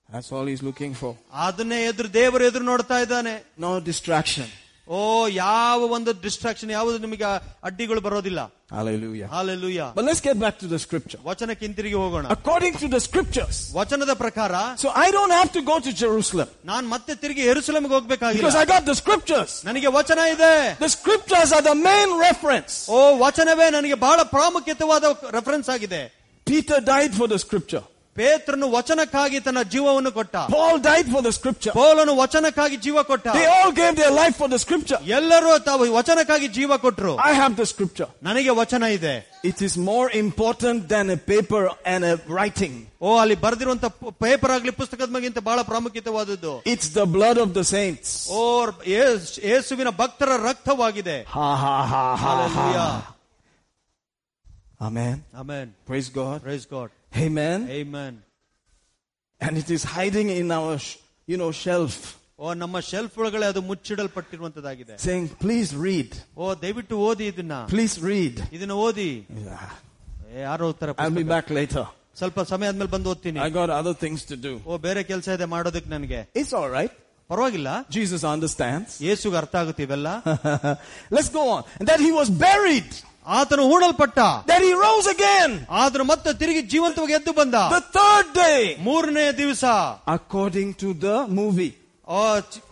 That's 0.08 0.30
all 0.34 0.46
he's 0.52 0.62
looking 0.62 0.92
for. 1.02 1.12
ಅದನ್ನೇ 1.46 1.80
ಎದುರು 1.86 2.10
ದೇವರು 2.20 2.44
ಎದುರು 2.50 2.66
ನೋಡ್ತಾ 2.72 2.98
ಇದ್ದಾನೆ 3.06 3.34
No 3.66 3.72
distraction. 3.90 4.46
ಓ 4.88 4.98
ಯಾವ 5.34 5.86
ಒಂದು 5.96 6.10
ಡಿಸ್ಟ್ರಾಕ್ಷನ್ 6.24 6.70
ಯಾವುದು 6.70 6.96
ನಿಮಗೆ 7.04 7.28
ಅಡ್ಡಿಗಳು 7.68 8.00
ಬರೋದಿಲ್ಲ 8.06 8.40
Hallelujah. 8.76 9.26
Hallelujah 9.34 9.80
But 9.96 10.04
let's 10.08 10.20
get 10.20 10.36
back 10.42 10.56
to 10.62 10.66
the 10.72 10.78
scripture. 10.84 11.18
ವಚನಕ್ಕೆ 11.28 11.64
ಹಿಂತಿರುಗಿ 11.66 11.96
ಹೋಗೋಣ 12.02 12.26
According 12.36 12.74
to 12.82 12.88
the 12.94 13.00
scriptures. 13.06 13.56
ವಚನದ 13.78 14.14
ಪ್ರಕಾರ 14.22 14.52
So 14.82 14.88
I 15.04 15.08
don't 15.16 15.34
have 15.38 15.50
to 15.56 15.62
go 15.70 15.76
to 15.86 15.92
Jerusalem 16.02 16.48
ನಾನ್ 16.72 16.86
ಮತ್ತೆ 16.94 17.14
ತಿರುಗಿ 17.22 17.44
ಎರುಸಲೇಮ್ಗೆ 17.52 17.94
ಹೋಗ್ಬೇಕಾಗಿಲ್ಲ 17.96 18.42
because 18.42 18.58
I 18.62 18.66
got 18.74 18.84
the 18.90 18.96
scriptures. 19.02 19.52
ನನಗೆ 19.68 19.92
ವಚನ 19.98 20.20
ಇದೆ 20.34 20.52
The 20.84 20.92
scriptures 20.98 21.52
are 21.58 21.64
the 21.70 21.76
main 21.88 22.12
reference. 22.26 22.74
ಓ 22.90 23.00
ವಚನವೇ 23.24 23.68
ನನಗೆ 23.78 23.98
ಬಹಳ 24.06 24.20
ಪ್ರಾಮುಖ್ಯತವಾದ 24.36 25.04
ರೆಫರೆನ್ಸ್ 25.38 25.70
ಆಗಿದೆ 25.76 26.02
Peter 26.46 26.80
died 26.92 27.14
for 27.20 27.28
the 27.34 27.40
scripture. 27.46 27.84
ಪೇತ್ರನು 28.15 28.67
ವಚನಕ್ಕಾಗಿ 28.71 29.39
ತನ್ನ 29.39 29.61
ಜೀವವನ್ನು 29.73 30.11
ಕೊಟ್ಟ 30.11 30.35
Paul 30.53 30.77
died 30.87 31.07
for 31.13 31.21
the 31.21 31.31
scripture. 31.31 31.73
ಪೌಲನು 31.77 32.13
ವಚನಕ್ಕಾಗಿ 32.17 32.77
ಜೀವ 32.77 33.03
ಕೊಟ್ಟ 33.03 33.25
They 33.37 33.45
all 33.55 33.71
gave 33.73 33.93
their 33.95 34.13
life 34.13 34.35
for 34.41 34.49
the 34.53 34.59
scripture. 34.59 34.99
ಎಲ್ಲರೂ 35.17 35.51
ತಾವು 35.67 35.85
ವಚನಕ್ಕಾಗಿ 35.97 36.47
ಜೀವ 36.57 36.77
ಕೊಟ್ಟರು 36.77 37.13
I 37.25 37.33
have 37.41 37.53
the 37.55 37.67
scripture. 37.73 38.09
ನನಗೆ 38.23 38.53
ವಚನ 38.61 38.83
ಇದೆ 38.97 39.15
It 39.43 39.59
is 39.61 39.73
more 39.89 40.07
important 40.23 40.79
than 40.93 41.05
a 41.09 41.19
paper 41.31 41.61
and 41.85 42.01
a 42.03 42.15
writing. 42.33 42.73
ಓ 43.01 43.11
ಅಲ್ಲಿ 43.21 43.37
ಬರೆದಿರುವಂತ 43.45 43.85
ಪೇಪರ್ 44.25 44.53
ಆಗ್ಲಿ 44.55 44.73
ಪುಸ್ತಕದ 44.79 45.09
ಮಗಿಂತ 45.17 45.39
ಬಹಳ 45.49 45.59
ಪ್ರಾಮುಖ್ಯತೆವಾದದ್ದು 45.71 46.53
It's 46.73 46.89
the 46.99 47.07
blood 47.07 47.37
of 47.37 47.51
the 47.53 47.65
saints. 47.75 48.09
Or 48.41 48.71
yes- 48.95 49.37
ಯೇಸುವಿನ 49.45 49.91
ಭಕ್ತರ 50.01 50.29
ರಕ್ತವಾಗಿದೆ 50.49 51.17
Ha 51.37 51.49
ha 51.63 51.77
ha 51.93 52.03
ha 52.15 52.25
Hallelujah. 52.25 52.91
Amen. 54.81 55.15
Amen 55.41 55.69
Praise 55.87 56.09
God. 56.19 56.37
Praise 56.43 56.67
God 56.69 56.91
Amen. 57.16 57.60
Amen 57.80 58.16
And 59.40 59.58
it 59.58 59.70
is 59.70 59.82
hiding 59.96 60.28
in 60.30 60.50
our, 60.50 60.74
sh- 60.78 60.96
you 61.28 61.36
know, 61.36 61.50
shelf, 61.64 61.94
ಓ 62.38 62.52
ನಮ್ಮ 62.62 62.76
shelf 62.90 63.14
ಒಳಗಡೆ 63.20 63.46
ಅದು 63.52 63.60
ಮುಚ್ಚಿಡಲ್ಪಟ್ಟಿರುವಂತದ್ದಾಗಿದೆ 63.70 64.94
saying, 65.06 65.26
please 65.44 65.70
read. 65.88 66.10
ಓ 66.36 66.54
ದಯವಿಟ್ಟು 66.62 66.96
ಓದಿ 67.08 67.26
ಇದನ್ನ 67.32 67.56
Please 67.74 67.96
read. 68.10 68.36
ಇದನ್ನ 68.58 68.76
ಓದಿ 68.86 69.10
Yeah. 69.44 69.64
ಏ, 70.30 70.40
ಯಾರು 70.40 70.64
ಓದ್ತಾರೆ 70.70 70.92
I'll 70.94 71.14
be 71.20 71.24
ಪುಸ್ತಕ? 71.24 71.32
back 71.34 71.48
later. 71.60 71.84
ಸ್ವಲ್ಪ 72.20 72.40
ಸಮಯ 72.52 72.68
ಆದ್ಮೇಲೆ 72.72 72.90
ಬಂದು 72.96 73.08
ಓದ್ತೀನಿ 73.12 73.38
I 73.46 73.50
got 73.60 73.70
other 73.80 73.94
things 74.04 74.20
to 74.32 74.36
do. 74.46 74.52
ಓ 74.66 74.78
ಬೇರೆ 74.86 75.02
ಕೆಲಸ 75.10 75.28
ಇದೆ 75.38 75.46
ಮಾಡೋದಕ್ಕೆ 75.54 75.90
ನನಗೆ 75.96 76.20
It's 76.42 76.52
all 76.60 76.70
right. 76.78 76.92
ಪರವಾಗಿಲ್ಲ 77.30 77.68
Jesus 77.96 78.22
understands. 78.34 78.88
ಯೇಸುಗೆ 79.08 79.36
ಅರ್ಥ 79.42 79.54
ಆಗುತ್ತೆ 79.62 79.82
ಇವೆಲ್ಲ 79.88 80.08
Let's 81.16 81.30
go 81.38 81.44
on. 81.56 81.62
And 81.78 81.86
that 81.88 82.00
he 82.00 82.12
was 82.20 82.30
buried. 82.46 82.90
ಆತನು 83.38 83.62
ಹೂಣಲ್ಪಟ್ಟ 83.70 84.18
That 84.50 84.62
he 84.66 84.72
rose 84.86 85.06
again. 85.14 85.52
ಆತನು 85.82 86.04
ಮತ್ತೆ 86.12 86.32
ತಿರುಗಿ 86.40 86.62
ಜೀವಂತವಾಗಿ 86.72 87.14
ಎದ್ದು 87.18 87.32
ಬಂದ 87.40 87.54
The 87.76 87.84
third 87.98 88.26
day. 88.42 88.58
ಮೂರನೇ 88.88 89.26
ದಿವಸ 89.42 89.64
According 90.16 90.70
to 90.82 90.90
the 91.06 91.16
movie. 91.40 91.72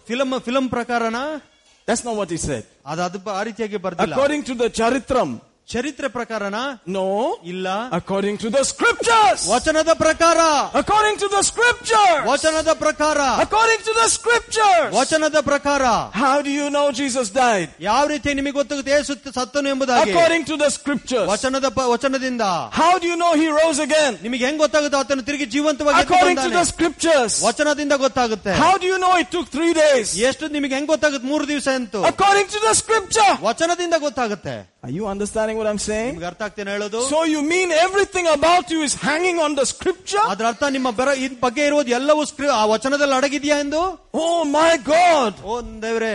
film 0.09 0.31
film 0.49 0.67
ಪ್ರಕಾರನ 0.77 1.19
That's 1.89 2.05
not 2.09 2.15
what 2.21 2.31
he 2.31 2.41
said. 2.49 2.65
ಅದು 2.93 3.03
ಅದು 3.07 3.19
ಆ 3.39 3.43
ರೀತಿಯಾಗಿ 3.49 3.79
ಬರ್ದಿಲ್ಲ 3.87 4.15
According 4.17 4.43
to 4.51 4.55
the 4.63 4.69
Charitram. 4.81 5.31
ಚರಿತ್ರೆ 5.69 6.09
ಪ್ರಕಾರನ 6.15 6.57
No. 6.95 7.05
ಇಲ್ಲ 7.51 7.67
According 7.99 8.37
to 8.43 8.49
the 8.55 8.63
scriptures. 8.71 9.41
ವಚನದ 9.53 9.91
ಪ್ರಕಾರ 10.01 10.39
According 10.81 11.17
to 11.23 11.29
the 11.35 11.43
scriptures. 11.51 12.19
ವಚನದ 12.31 12.71
ಪ್ರಕಾರ 12.81 13.19
According 13.45 13.81
to 13.89 13.93
the 14.01 14.09
scriptures. 14.17 14.89
ವಚನದ 14.99 15.39
ಪ್ರಕಾರ 15.51 15.85
How 16.23 16.35
do 16.47 16.51
you 16.51 16.67
know 16.75 16.85
Jesus 17.01 17.29
died? 17.39 17.69
ಯಾವ 17.89 18.03
ರೀತಿ 18.13 18.35
ನಿಮಗೆ 18.39 18.57
ಗೊತ್ತಾಗುತ್ತೆ 18.61 18.93
ಯೇಸು 18.97 19.15
ಸತ್ತನು 19.39 19.71
ಎಂಬುದಾಗಿ 19.75 20.13
According 20.15 20.45
to 20.51 20.57
the 20.65 20.71
scriptures. 20.79 21.27
ವಚನದ 21.33 21.71
ಪ- 21.79 21.89
ವಚನದಿಂದ 21.95 22.43
How 22.81 22.93
do 22.99 23.07
you 23.07 23.17
know 23.23 23.33
he 23.43 23.49
rose 23.61 23.81
again? 23.87 24.13
ನಿಮಗೆ 24.27 24.45
ಹೆಂಗ್ 24.49 24.61
ಗೊತ್ತಾಗುತ್ತೆ 24.65 24.99
ಆತನು 25.03 25.25
ತಿರುಗಿ 25.31 25.49
ಜೀವಂತವಾಗಿ 25.57 26.01
ಎದ್ದು 26.03 26.15
According 26.15 26.37
to 26.37 26.43
ಬಂದಾನೆ? 26.43 26.59
the 26.61 26.67
scriptures. 26.75 27.33
ವಚನದಿಂದ 27.49 27.95
ಗೊತ್ತಾಗುತ್ತೆ 28.05 28.55
How 28.65 28.75
do 28.77 28.89
you 28.93 28.99
know 28.99 29.15
it 29.23 29.31
took 29.37 29.49
three 29.57 29.73
days? 29.83 30.11
ಎಷ್ಟು 30.29 30.53
ನಿಮಗೆ 30.59 30.75
ಹೆಂಗ್ 30.79 30.91
ಗೊತ್ತಾಗುತ್ತೆ 30.95 31.29
ಮೂರು 31.35 31.47
ದಿವಸ 31.55 31.69
ಅಂತೂ 31.81 32.03
According 32.13 32.51
to 32.57 32.61
the 32.69 32.75
scripture. 32.83 33.33
ವಚನದಿಂದ 33.49 33.95
ಗೊತ್ತಾಗುತ್ತೆ 34.09 34.59
Are 34.87 34.91
you 34.91 35.05
understanding 35.57 35.57
what 35.59 35.67
I'm 35.67 35.79
saying? 35.91 36.13
ನಿಮ್ಗೆ 36.15 36.29
ಅರ್ಥ 36.31 36.43
ಆಗ್ತೇನೆ 36.47 36.71
ಹೇಳೋದು 36.71 37.01
So 37.13 37.19
you 37.25 37.41
mean 37.45 37.71
everything 37.87 38.27
about 38.29 38.71
you 38.71 38.81
is 38.83 38.95
hanging 39.03 39.39
on 39.39 39.55
the 39.55 39.67
scripture? 39.67 40.25
ಅದ್ರ 40.33 40.45
ಅರ್ಥ 40.53 40.65
ನಿಮ್ಮ 40.77 40.91
ಬರ 40.91 41.09
ಇದ್ 41.27 41.39
ಬಗ್ಗೆ 41.41 41.67
ಇರುವುದು 41.67 41.91
ಎಲ್ಲವೂ 41.91 42.25
ಸ್ಕ್ರಿ- 42.25 42.53
ಆ 42.53 42.65
ವಚನದಲ್ಲಿ 42.67 43.15
ಅಡಗಿದ್ಯಾ 43.15 43.59
ಎಂದು 43.59 43.83
Oh 44.27 44.39
my 44.59 44.73
God. 44.93 45.33
ಓ 45.45 45.57
ದೇವ್ರೆ 45.87 46.15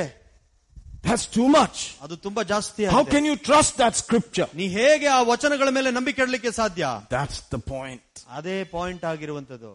That's 1.03 1.26
too 1.38 1.47
much. 1.49 1.78
ಅದು 2.01 2.15
ತುಂಬಾ 2.18 2.43
ಜಾಸ್ತಿ 2.43 2.82
How 2.86 2.99
ಆಗಿದೆ. 2.99 3.11
can 3.15 3.26
you 3.26 3.36
trust 3.49 3.74
that 3.78 3.95
scripture? 3.95 4.47
ನೀ 4.55 4.68
ಹೇಗೆ 4.80 5.07
ಆ 5.07 5.22
ವಚನಗಳ 5.24 5.70
ಮೇಲೆ 5.70 5.91
ನಂಬಿಕೆ 5.91 6.22
ಇಡಲಿಕ್ಕೆ 6.22 6.51
ಸಾಧ್ಯ 6.51 6.86
That's 7.09 7.39
the 7.55 7.61
point. 7.74 8.03
ಅದೇ 8.32 8.63
ಪಾಯಿಂಟ್ 8.76 9.05
ಆಗಿರುವಂತದ್ದು 9.05 9.74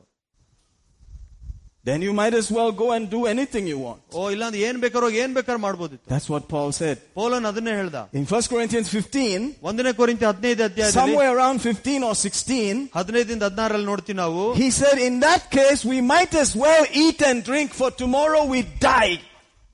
Then 1.86 2.01
you 2.07 2.12
might 2.18 2.34
as 2.40 2.49
well 2.57 2.70
go 2.80 2.86
and 2.97 3.05
do 3.11 3.20
anything 3.30 3.64
you 3.70 3.78
want. 3.84 4.01
ಓ 4.18 4.24
ಇಲ್ಲಾಂದ್ರೆ 4.34 4.61
ಏನ್ 4.66 4.78
ಬೇಕಾರೋ 4.84 5.07
ಏನ್ 5.22 5.32
ಬೇಕಾದ್ರೂ 5.38 5.61
ಮಾಡ್ಬೋದಿತ್ತು 5.64 6.11
That's 6.12 6.28
what 6.32 6.45
Paul 6.53 6.68
said. 6.78 6.99
Pollen 7.20 7.47
ಅದನ್ನೇ 7.51 7.72
ಹೇಳ್ದ 7.80 8.01
In 8.20 8.26
1 8.26 8.51
Corinthians 8.53 8.88
15, 8.93 9.49
ಒಂದನೇ 9.70 9.93
ಕೊರಿಂತ 10.01 10.22
ಹದಿನೈದು 10.30 10.62
ಅಧ್ಯಾಯದಲ್ಲಿ 10.68 11.01
somewhere 11.01 11.30
around 11.36 11.59
15 11.66 12.07
or 12.09 12.14
16, 12.22 12.76
ಹದಿನೈದಿಂದ 12.99 13.43
ಹದಿನಾರಲ್ಲಿ 13.49 13.88
ನೋಡ್ತೀವಿ 13.93 14.16
ನಾವು 14.24 14.45
he 14.62 14.68
said, 14.80 14.97
in 15.09 15.16
that 15.26 15.45
case, 15.59 15.82
we 15.95 15.99
might 16.12 16.34
as 16.45 16.53
well 16.64 16.84
eat 17.05 17.20
and 17.30 17.40
drink 17.51 17.70
for 17.80 17.90
tomorrow 18.05 18.43
we 18.55 18.61
die. 18.88 19.14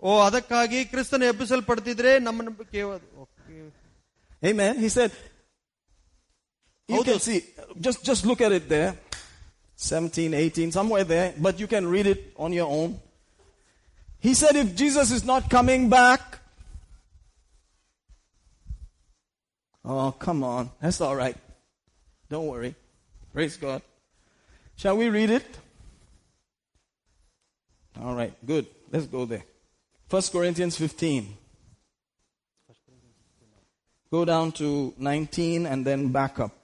ಓ 0.01 0.11
ಅದಕ್ಕಾಗಿ 0.29 0.81
ಕ್ರಿಸ್ತನ 0.93 1.29
ಎಬ್ಬಿಸಲ್ಪಡ್ತಿದ್ರೆ 1.33 2.12
ನಮ್ಮ 2.29 2.39
ನಂಬಿಕೆ 2.49 2.83
okay 2.93 3.35
Amen. 4.43 4.75
He 4.79 4.89
said, 4.97 5.11
you 6.89 6.97
How 6.97 7.03
can 7.03 7.12
does- 7.14 7.25
see, 7.29 7.39
just, 7.81 8.01
just 8.05 8.25
look 8.25 8.41
at 8.41 8.53
it 8.53 8.66
there. 8.69 8.91
17, 9.84 10.34
18, 10.34 10.72
somewhere 10.72 11.04
there, 11.04 11.34
but 11.38 11.60
you 11.60 11.68
can 11.68 11.86
read 11.86 12.08
it 12.08 12.34
on 12.38 12.54
your 12.54 12.70
own. 12.70 13.00
He 14.22 14.34
said, 14.34 14.56
if 14.56 14.76
Jesus 14.76 15.12
is 15.12 15.26
not 15.26 15.50
coming 15.50 15.90
back, 15.90 16.40
oh, 19.84 20.12
come 20.18 20.42
on. 20.44 20.70
That's 20.82 21.02
all 21.02 21.16
right. 21.16 21.36
Don't 22.30 22.48
worry. 22.48 22.76
Praise 23.34 23.58
God. 23.58 23.82
Shall 24.78 24.96
we 24.96 25.10
read 25.10 25.30
it? 25.30 25.46
All 28.02 28.16
right, 28.16 28.34
good. 28.46 28.66
Let's 28.90 29.08
go 29.08 29.26
there. 29.26 29.44
1 30.10 30.22
Corinthians 30.32 30.78
15. 30.78 31.28
Go 34.10 34.24
down 34.24 34.54
to 34.54 34.94
19 34.98 35.66
and 35.66 35.86
then 35.86 36.08
back 36.10 36.40
up. 36.40 36.62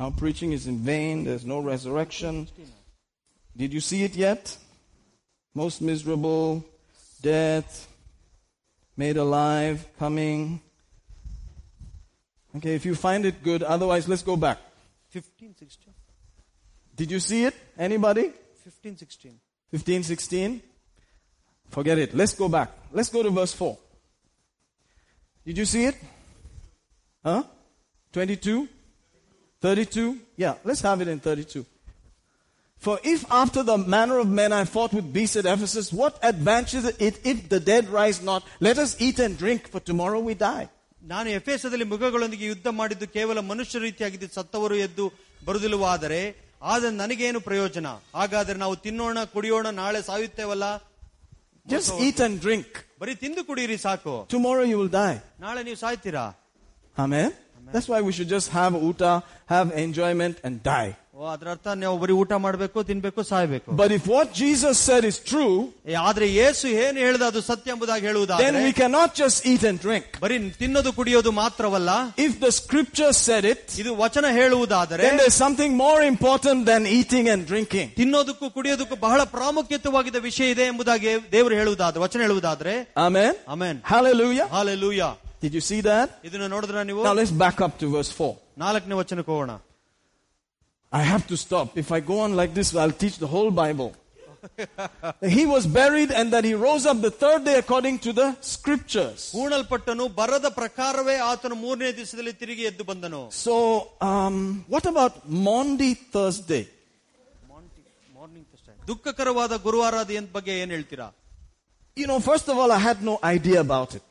Our 0.00 0.10
preaching 0.10 0.52
is 0.52 0.66
in 0.66 0.78
vain. 0.78 1.24
There's 1.24 1.44
no 1.44 1.60
resurrection. 1.60 2.48
Did 3.54 3.74
you 3.74 3.80
see 3.80 4.02
it 4.02 4.16
yet? 4.16 4.56
Most 5.52 5.82
miserable, 5.82 6.64
death, 7.20 7.86
made 8.96 9.18
alive, 9.18 9.86
coming. 9.98 10.62
Okay, 12.56 12.74
if 12.74 12.86
you 12.86 12.94
find 12.94 13.26
it 13.26 13.42
good, 13.42 13.62
otherwise 13.62 14.08
let's 14.08 14.22
go 14.22 14.36
back. 14.38 14.56
15, 15.10 15.54
16. 15.58 15.92
Did 16.96 17.10
you 17.10 17.20
see 17.20 17.44
it? 17.44 17.54
Anybody? 17.78 18.32
15, 18.64 18.96
16. 18.96 19.38
15, 19.70 20.02
16. 20.02 20.62
Forget 21.68 21.98
it. 21.98 22.14
Let's 22.14 22.32
go 22.32 22.48
back. 22.48 22.70
Let's 22.90 23.10
go 23.10 23.22
to 23.22 23.28
verse 23.28 23.52
4. 23.52 23.76
Did 25.44 25.58
you 25.58 25.66
see 25.66 25.84
it? 25.84 25.96
Huh? 27.22 27.42
22? 28.14 28.66
32? 29.63 30.03
Yeah, 30.37 30.55
let's 30.63 30.81
have 30.81 31.01
it 31.01 31.07
in 31.07 31.19
32. 31.19 31.65
For 32.81 32.99
if 33.05 33.25
after 33.31 33.63
the 33.63 33.77
manner 33.77 34.19
of 34.19 34.27
men 34.29 34.51
I 34.53 34.63
fought 34.65 34.93
with 34.93 35.11
beasts 35.11 35.37
at 35.37 35.45
Ephesus, 35.47 35.91
what 35.93 36.19
advantage 36.23 36.85
it 36.99 37.19
if 37.23 37.49
the 37.49 37.59
dead 37.61 37.89
rise 37.89 38.21
not? 38.21 38.43
Let 38.59 38.77
us 38.77 38.95
eat 38.99 39.19
and 39.19 39.37
drink, 39.37 39.69
for 39.69 39.79
tomorrow 39.81 40.19
we 40.21 40.35
die. 40.41 40.65
ನಾನು 41.01 41.29
ಎಫೆಸದಲ್ಲಿ 41.39 41.85
ಮೃಗಗಳೊಂದಿಗೆ 41.89 42.45
ಯುದ್ಧ 42.51 42.67
ಮಾಡಿದ್ದು 42.77 43.07
ಕೇವಲ 43.15 43.39
ಮನುಷ್ಯ 43.49 43.79
ರೀತಿಯಾಗಿದ್ದು 43.79 44.27
ಸತ್ತವರು 44.37 44.75
ಎದ್ದು 44.85 45.05
ಬರುದಿಲ್ಲವಾದರೆ 45.41 46.21
ಆದ್ರೆ 46.61 46.89
ನನಗೇನು 47.01 47.39
ಪ್ರಯೋಜನ 47.49 47.87
ಹಾಗಾದ್ರೆ 48.19 48.57
ನಾವು 48.63 48.75
ತಿನ್ನೋಣ 48.85 49.17
ಕುಡಿಯೋಣ 49.35 49.67
ನಾಳೆ 49.81 50.01
ಸಾಯುತ್ತೇವಲ್ಲ 50.09 50.65
Just 51.65 51.91
eat 52.05 52.19
and 52.27 52.35
drink. 52.45 52.67
ಬರೀ 53.01 53.13
ತಿಂದು 53.23 53.41
ಕುಡಿಯಿರಿ 53.49 53.77
ಸಾಕು 53.85 54.15
Tomorrow 54.35 54.65
you 54.71 54.77
will 54.81 54.93
die. 55.01 55.17
ನಾಳೆ 55.45 55.61
ನೀವು 55.67 55.79
ಸಾಯ್ತೀರಾ 55.83 56.25
Amen? 56.97 57.29
That's 57.73 57.89
why 57.89 57.99
we 58.01 58.13
should 58.13 58.29
just 58.29 58.49
have 58.51 58.73
uta, 58.83 59.13
have 59.47 59.67
enjoyment, 59.77 60.35
and 60.43 60.55
die. 60.65 60.91
ಓ 61.15 61.25
ಅದ್ರ 61.33 61.47
ಅರ್ಥ 61.53 61.67
ನಾವು 61.81 61.97
ಬರೀ 62.01 62.13
ಊಟ 62.21 62.31
ಮಾಡ್ಬೇಕು 62.45 62.77
ತಿನ್ಬೇಕು 62.87 63.21
ಸಾಯ್ಬೇಕು 63.29 63.67
But 63.81 63.91
if 63.97 64.03
what 64.13 64.27
Jesus 64.39 64.75
said 64.87 65.03
is 65.09 65.17
true, 65.29 65.53
ಏ, 65.91 65.93
ಆದ್ರೆ 66.07 66.25
ಯೇಸು 66.39 66.65
ಏನು 66.81 66.97
ಹೇಳ್ದ 67.03 67.23
ಅದು 67.31 67.41
ಸತ್ಯ 67.49 67.73
ಎಂಬುದಾಗಿ 67.73 68.01
then 68.01 68.09
ಹೇಳುವುದಾದ್ರೆ 68.09 68.63
we 68.65 68.73
cannot 68.81 69.09
just 69.21 69.37
eat 69.51 69.63
and 69.69 69.79
drink. 69.85 70.05
ಬರೀ 70.23 70.37
ತಿನ್ನೋದು 70.61 70.91
ಕುಡಿಯೋದು 70.97 71.31
ಮಾತ್ರವಲ್ಲ 71.41 71.91
If 72.25 72.33
the 72.45 72.51
scripture 72.59 73.11
said 73.21 73.45
it, 73.53 73.63
ಇದು 73.83 73.93
ವಚನ 74.03 74.25
ಹೇಳುವುದಾದರೆ 74.39 75.05
then 75.07 75.17
there's 75.21 75.39
something 75.45 75.73
more 75.85 76.01
important 76.13 76.61
than 76.71 76.83
eating 76.97 77.27
and 77.35 77.43
drinking. 77.51 77.87
ತಿನ್ನೋದಕ್ಕೂ 78.01 78.49
ಕುಡಿಯೋದಕ್ಕೂ 78.57 78.97
ಬಹಳ 79.07 79.19
ಪ್ರಾಮುಖ್ಯತವಾಗಿದ್ದ 79.37 80.21
ವಿಷಯ 80.29 80.49
ಇದೆ 80.55 80.65
ಎಂಬುದಾಗಿ 80.73 81.13
ದೇವರು 81.31 81.57
ಹೇಳುವುದಾದ್ರೆ 81.61 82.01
ವಚನ 82.07 82.21
ಹೇಳುವುದಾದ್ರೆ 82.27 82.75
Amen? 83.07 83.33
Amen 83.55 83.79
Hallelujah. 83.93 84.49
Hallelujah 84.57 85.03
Did 85.43 85.53
you 85.57 85.63
see 85.69 85.81
that? 85.89 86.07
ಇದನ್ನ 86.27 86.47
ನೋಡಿದ್ರ 86.55 86.83
ನೀವು 86.89 87.01
Now 87.07 87.15
let's 87.21 87.35
back 87.45 87.59
up 87.65 87.73
to 87.81 87.87
verse 87.97 88.11
4. 88.19 88.31
ನಾಲ್ಕನೇ 88.63 88.97
ವಚನಕ್ಕೆ 89.01 89.31
ಹೋಗೋಣ 89.35 89.53
I 90.91 91.03
have 91.11 91.23
to 91.31 91.37
stop. 91.45 91.67
If 91.83 91.87
I 91.97 91.99
go 92.11 92.17
on 92.25 92.31
like 92.41 92.51
this, 92.57 92.67
I'll 92.81 92.97
teach 93.03 93.17
the 93.25 93.31
whole 93.35 93.51
Bible. 93.63 93.89
he 95.35 95.43
was 95.53 95.63
buried 95.79 96.11
and 96.19 96.27
that 96.33 96.43
he 96.49 96.53
rose 96.67 96.85
up 96.91 96.97
the 97.05 97.11
third 97.23 97.41
day 97.47 97.55
according 97.63 97.95
to 98.05 98.11
the 98.19 98.27
scriptures. 98.53 99.19
ಹೂಣಲ್ಪಟ್ಟನು 99.37 100.05
ಬರದ 100.19 100.47
ಪ್ರಕಾರವೇ 100.59 101.15
ಆತನು 101.31 101.55
ಮೂರನೇ 101.63 101.89
ದಿವಸದಲ್ಲಿ 101.99 102.33
ತಿರುಗಿ 102.41 102.63
ಎದ್ದು 102.71 102.85
ಬಂದನು 102.91 103.21
So, 103.45 103.55
um, 104.11 104.37
what 104.75 104.87
about 104.93 105.13
Maundy 105.47 105.91
Thursday? 106.15 106.63
ದುಃಖಕರವಾದ 108.89 109.53
ಗುರುವಾರಾದ 109.67 110.09
ಎಂತ 110.21 110.31
ಬಗ್ಗೆ 110.39 110.55
ಏನ್ 110.63 110.73
ಹೇಳ್ತೀರಾ 110.77 111.07
You 111.97 112.07
know, 112.09 112.17
first 112.31 112.47
of 112.51 112.55
all, 112.61 112.71
I 112.77 112.81
had 112.85 112.99
no 113.09 113.13
idea 113.35 113.59
about 113.67 113.91
it. 113.97 114.03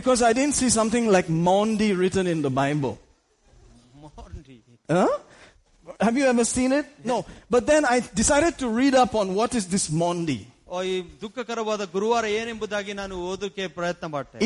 Because 0.00 0.22
I 0.30 0.32
didn't 0.38 0.56
see 0.60 0.70
something 0.78 1.06
like 1.16 1.28
idea 1.50 1.90
written 2.02 2.26
in 2.34 2.40
the 2.42 2.52
Bible. 2.62 2.94
See 4.90 5.02
Have 6.06 6.16
you 6.18 6.26
ever 6.32 6.44
seen 6.56 6.70
it? 6.78 6.86
No. 7.04 7.16
But 7.54 7.62
then 7.70 7.84
I 7.94 8.00
decided 8.20 8.54
to 8.62 8.66
read 8.80 8.94
up 9.02 9.12
on 9.20 9.26
what 9.38 9.50
is 9.58 9.66
this 9.74 9.86
Maundy. 10.00 10.40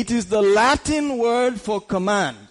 It 0.01 0.11
is 0.17 0.25
the 0.35 0.41
Latin 0.59 1.05
word 1.25 1.55
for 1.67 1.79
command. 1.95 2.41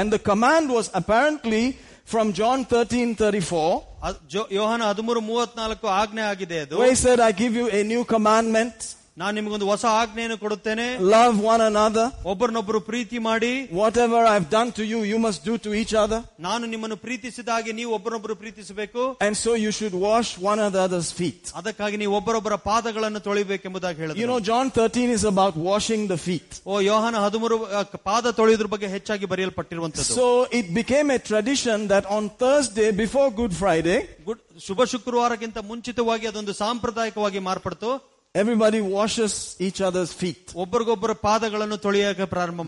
And 0.00 0.08
the 0.12 0.22
command 0.30 0.66
was 0.70 0.86
apparently 1.00 1.62
from 2.05 2.27
John 2.33 2.59
13 2.65 3.15
34, 3.15 3.65
ಅದ್ 4.03 4.17
ಜೋ- 4.27 4.47
ಯೋಹಾನ 4.51 4.81
ಹದಿಮೂರು 4.89 5.21
ಮೂವತ್ನಾಲ್ಕು 5.21 5.87
ಆಜ್ಞೆ 5.99 6.21
ಆಗಿದೆ 6.31 6.59
ಅದು 6.61 6.77
where 6.81 6.89
he 6.89 6.99
said, 7.05 7.19
I 7.21 7.33
give 7.43 7.53
you 7.53 7.67
a 7.71 7.83
new 7.83 8.03
commandment. 8.05 8.77
ನಾನು 9.17 9.33
ನಿಮಗೊಂದು 9.35 9.67
ಹೊಸ 9.69 9.85
ಆಜ್ಞೆಯನ್ನು 9.99 10.35
ಕೊಡುತ್ತೇನೆ 10.37 10.83
Love 11.13 11.37
one 11.43 11.61
another. 11.63 12.03
ಒಬ್ಬರನ್ನೊಬ್ಬರು 12.31 12.79
ಪ್ರೀತಿ 12.89 13.17
ಮಾಡಿ 13.19 13.49
Whatever 13.77 14.19
I've 14.31 14.49
done 14.49 14.69
to 14.71 14.83
you, 14.83 14.99
you 15.03 15.17
must 15.17 15.39
do 15.43 15.53
to 15.57 15.71
each 15.79 15.93
other. 15.95 16.19
ನಾನು 16.39 16.65
ನಿಮ್ಮನ್ನು 16.65 16.97
ಪ್ರೀತಿಸಿದ 17.05 17.49
ಹಾಗೆ 17.49 17.71
ನೀವು 17.79 17.91
ಒಬ್ಬರೊಬ್ಬರು 17.97 18.35
ಪ್ರೀತಿಸಬೇಕು 18.41 19.03
And 19.25 19.35
so 19.35 19.51
you 19.55 19.71
should 19.77 19.95
wash 20.03 20.29
one 20.43 20.59
another's 20.61 21.09
feet. 21.11 21.41
ಅದಕ್ಕಾಗಿ 21.55 21.97
ನೀವು 21.97 22.13
ಒಬ್ಬರೊಬ್ಬರ 22.19 22.55
ಪಾದಗಳನ್ನು 22.67 23.21
ತೊಳಿಬೇಕೆಂಬುದಾಗಿ 23.27 23.97
You 23.97 24.03
ಹೇಳಿದ್ರು 24.03 24.27
know, 24.31 24.39
John 24.49 24.67
13 24.77 25.09
is 25.09 25.23
about 25.25 25.55
washing 25.69 26.03
the 26.07 26.19
feet. 26.27 26.49
ಓ 26.65 26.81
ಯೋಹಾನ 26.87 27.15
ಹದಿಮೂರು 27.25 27.57
ಆ, 27.69 27.81
ಪಾದ 28.09 28.33
ತೊಳೆಯೋದ್ರ 28.39 28.69
ಬಗ್ಗೆ 28.75 28.89
ಹೆಚ್ಚಾಗಿ 28.95 29.25
ಬರೆಯಲ್ಪಟ್ಟಿರುವಂತದ್ದು 29.33 30.15
So 30.19 30.27
it 30.59 30.69
became 30.73 31.09
a 31.11 31.21
tradition 31.21 31.87
that 31.87 32.05
on 32.17 32.29
Thursday 32.37 32.91
before 32.95 33.27
Good 33.41 33.55
Friday, 33.55 33.99
good- 34.29 34.45
ಶುಭ 34.67 34.79
ಶುಕ್ರವಾರಕ್ಕಿಂತ 34.93 35.57
ಮುಂಚಿತವಾಗಿ 35.71 36.27
ಅದೊಂದು 36.27 36.55
ಸಾಂಪ್ರದಾಯಿಕವಾಗಿ 36.61 37.41
ಮಾರ್ಪಡ್ತು 37.49 37.89
Everybody 38.34 38.80
washes 38.80 39.56
each 39.60 39.82
other's 39.82 40.10
feet. 40.10 40.54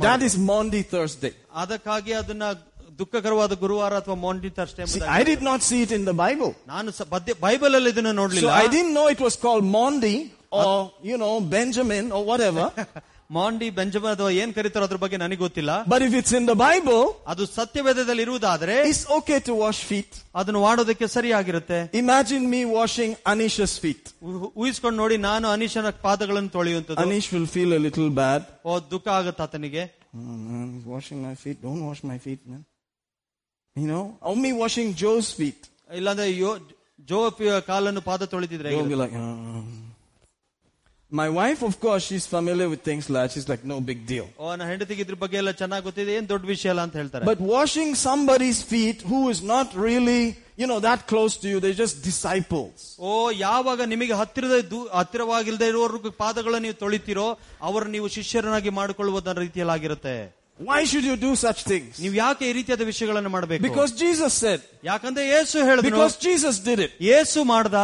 That 0.02 0.22
is 0.22 0.36
Maundy 0.36 0.82
Thursday. 0.82 1.32
See, 4.86 5.00
I 5.08 5.24
did 5.24 5.40
not 5.42 5.62
see 5.62 5.82
it 5.82 5.90
in 5.90 6.04
the 6.04 6.12
Bible. 6.12 6.54
I 8.50 8.68
didn't 8.68 8.92
know 8.92 9.08
it 9.08 9.20
was 9.20 9.36
called 9.36 9.64
Maundy 9.64 10.16
or, 10.50 10.64
you 11.02 11.16
know, 11.16 11.40
Benjamin 11.40 12.12
or 12.12 12.22
whatever. 12.24 12.70
Maundy 13.33 13.67
Benjamin 13.77 14.13
ಅಥವಾ 14.13 14.29
ಏನ್ 14.41 14.51
ಕರೀತಾರೋ 14.53 14.85
ಅದ್ರ 14.87 14.97
ಬಗ್ಗೆ 15.01 15.17
ನನಗೆ 15.17 15.41
ಗೊತ್ತಿಲ್ಲ 15.45 15.71
But 15.87 16.01
if 16.01 16.13
it's 16.19 16.33
in 16.39 16.45
the 16.45 16.55
Bible, 16.63 17.01
ಅದು 17.31 17.43
ಸತ್ಯವೇದದಲ್ಲಿ 17.57 18.23
ಇರುವುದಾದ್ರೆ 18.27 18.75
it's 18.91 19.03
okay 19.17 19.39
to 19.49 19.53
wash 19.63 19.81
feet. 19.89 20.11
ಅದನ್ನು 20.35 20.61
ಮಾಡೋದಕ್ಕೆ 20.65 21.07
ಸರಿಯಾಗಿರುತ್ತೆ 21.15 21.79
Imagine 22.01 22.45
me 22.53 22.61
washing 22.77 23.11
Anisha's 23.33 23.75
feet. 23.83 24.03
ಊ- 24.29 24.51
ಊಹಿಸ್ಕೊಂಡು 24.61 24.97
ನೋಡಿ 25.03 25.17
ನಾನು 25.27 25.47
ಅನೀಶನ 25.55 25.91
ಪಾದಗಳನ್ನು 26.07 26.51
ತೊಳೆಯುವಂತದ್ದು 26.57 27.03
Anish 27.05 27.29
will 27.35 27.47
feel 27.55 27.71
a 27.73 27.81
little 27.87 28.09
bad. 28.21 28.41
ಓ 28.65 28.79
ದುಃಖ 28.93 29.07
ಆಗುತ್ತೆ 29.19 29.43
ಆತನಿಗೆ 29.47 29.85
Oh 30.13 30.35
man, 30.43 30.67
he's 30.73 30.87
washing 30.87 31.19
my 31.21 31.35
feet. 31.35 31.57
Don't 31.65 31.83
wash 31.87 32.01
my 32.03 32.17
feet, 32.17 32.41
man. 32.51 32.61
You 33.75 33.87
know, 33.87 34.03
or 34.21 34.35
me 34.37 34.51
washing 34.63 34.89
Joe's 35.01 35.29
feet. 35.39 35.59
ಇಲ್ಲಾಂದ್ರೆ 35.99 36.25
ಯೋ- 36.39 36.59
ಜೋ 37.07 37.19
ಪಿ- 37.37 37.51
ಕಾಲನ್ನು 37.67 38.01
ಪಾದ 38.07 38.23
ತೊಳೆದಿದ್ರೆ 38.33 38.71
my 41.13 41.27
wife, 41.31 41.63
of 41.63 41.79
course, 41.79 42.03
she's 42.03 42.25
familiar 42.27 42.67
with 42.69 42.81
things 42.81 43.09
like 43.09 43.31
she's 43.31 43.47
like, 43.49 43.63
no 43.65 43.77
big 43.81 43.99
deal. 44.05 44.25
ಓ 44.39 44.49
ನನ್ನ 44.51 44.65
ಹೆಂಡತಿಗೆ 44.71 45.01
ಇದ್ರ 45.05 45.15
ಬಗ್ಗೆ 45.21 45.37
ಎಲ್ಲ 45.41 45.51
ಚೆನ್ನಾಗಿ 45.61 45.83
ಗೊತ್ತಿದೆ 45.83 46.11
ಏನ್ 46.17 46.27
ದೊಡ್ಡ 46.31 46.43
ವಿಷಯ 46.53 46.69
ಅಲ್ಲ 46.73 46.81
ಅಂತ 46.87 46.95
ಹೇಳ್ತಾರೆ 47.01 47.23
But 47.31 47.39
washing 47.55 47.91
somebody's 48.07 48.59
feet 48.73 48.99
who 49.11 49.19
is 49.33 49.39
not 49.53 49.67
really, 49.85 50.21
you 50.61 50.67
know, 50.71 50.79
that 50.87 50.99
close 51.11 51.35
to 51.43 51.47
you, 51.51 51.57
they're 51.63 51.79
just 51.83 51.97
disciples. 52.09 52.75
ಓ 53.09 53.13
ಯಾವಾಗ 53.45 53.87
ನಿಮಗೆ 53.93 54.15
ಹತ್ತಿರದ 54.21 54.57
ದೂ- 54.73 54.89
ಹತ್ತಿರವಾಗಿಲ್ಲದೆ 54.99 55.69
ಇರುವವರೆಗೂ 55.73 56.11
ಪಾದಗಳನ್ನು 56.23 56.65
ನೀವು 56.67 56.77
ತೊಳಿತೀರೋ 56.83 57.27
ಅವರು 57.69 57.87
ನೀವು 57.95 58.09
ಶಿಷ್ಯರನ್ನಾಗಿ 58.17 58.73
ಮಾಡಿಕೊಳ್ಳುವುದರ 58.81 59.37
ರೀತಿಯಲ್ಲಾಗಿರುತ್ತೆ 59.47 60.17
Why 60.59 60.79
should 60.91 61.05
you 61.09 61.15
do 61.17 61.31
such 61.45 61.59
things? 61.71 61.91
ನೀವು 62.03 62.15
ಯಾಕೆ 62.23 62.43
ಈ 62.49 62.53
ರೀತಿಯಾದ 62.57 62.85
ವಿಷಯಗಳನ್ನು 62.91 63.31
ಮಾಡಬೇಕು 63.37 63.63
Because 63.67 63.91
Jesus 64.03 64.33
said, 64.43 64.61
ಯಾಕಂದ್ರೆ 64.89 65.25
ಯೇಸು 65.33 65.57
ಹೇಳಿದ್ರು 65.69 65.91
because 65.91 66.15
Jesus 66.27 66.55
did 66.69 66.79
it. 66.87 66.93
ಯೇಸು 67.11 67.39
ಮಾಡ್ದ 67.53 67.77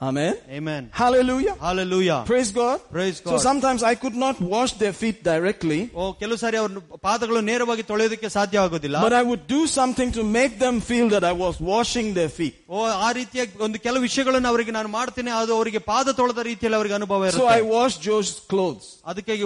Amen. 0.00 0.34
Amen. 0.50 0.90
Hallelujah. 0.92 1.54
Hallelujah. 1.58 2.24
Praise 2.26 2.50
God. 2.52 2.80
Praise 2.90 3.18
So 3.18 3.30
God. 3.30 3.40
sometimes 3.40 3.82
I 3.82 3.94
could 3.94 4.16
not 4.16 4.36
wash 4.52 4.72
their 4.74 4.92
feet 4.92 5.18
directly, 5.28 5.78
ಓ 5.94 6.04
ಕೆಲವು 6.20 6.38
ಸಾರಿ 6.42 6.56
ಅವ್ರ 6.60 6.80
ಪಾದಗಳು 7.06 7.40
ನೇರವಾಗಿ 7.50 7.82
ತೊಳೆಯೋದಕ್ಕೆ 7.90 8.28
ಸಾಧ್ಯ 8.36 8.62
ಆಗೋದಿಲ್ಲ 8.64 8.96
but 9.04 9.14
I 9.20 9.24
would 9.30 9.44
do 9.48 9.60
something 9.76 10.10
to 10.18 10.22
make 10.38 10.54
them 10.64 10.76
feel 10.90 11.06
that 11.14 11.24
I 11.24 11.34
was 11.44 11.54
washing 11.72 12.08
their 12.18 12.32
feet. 12.38 12.56
ಓ 12.68 12.80
ಆ 13.06 13.10
ರೀತಿಯಾಗಿ 13.20 13.54
ಒಂದು 13.66 13.80
ಕೆಲವು 13.86 14.02
ವಿಷಯಗಳನ್ನು 14.08 14.50
ಅವರಿಗೆ 14.52 14.74
ನಾನು 14.78 14.90
ಮಾಡ್ತೇನೆ 14.98 15.32
ಅದು 15.42 15.54
ಅವರಿಗೆ 15.58 15.82
ಪಾದ 15.92 16.16
ತೊಳೆದ 16.20 16.44
ರೀತಿಯಲ್ಲಿ 16.50 16.78
ಅವರಿಗೆ 16.80 16.96
ಅನುಭವ 17.00 17.30
So 17.38 17.46
I 17.46 17.60
ಇರುತ್ತೆ 17.60 17.70
wash 17.76 17.96
Joe's 18.08 18.32
clothes. 18.52 18.88
ಅದಕ್ಕೆ 19.12 19.36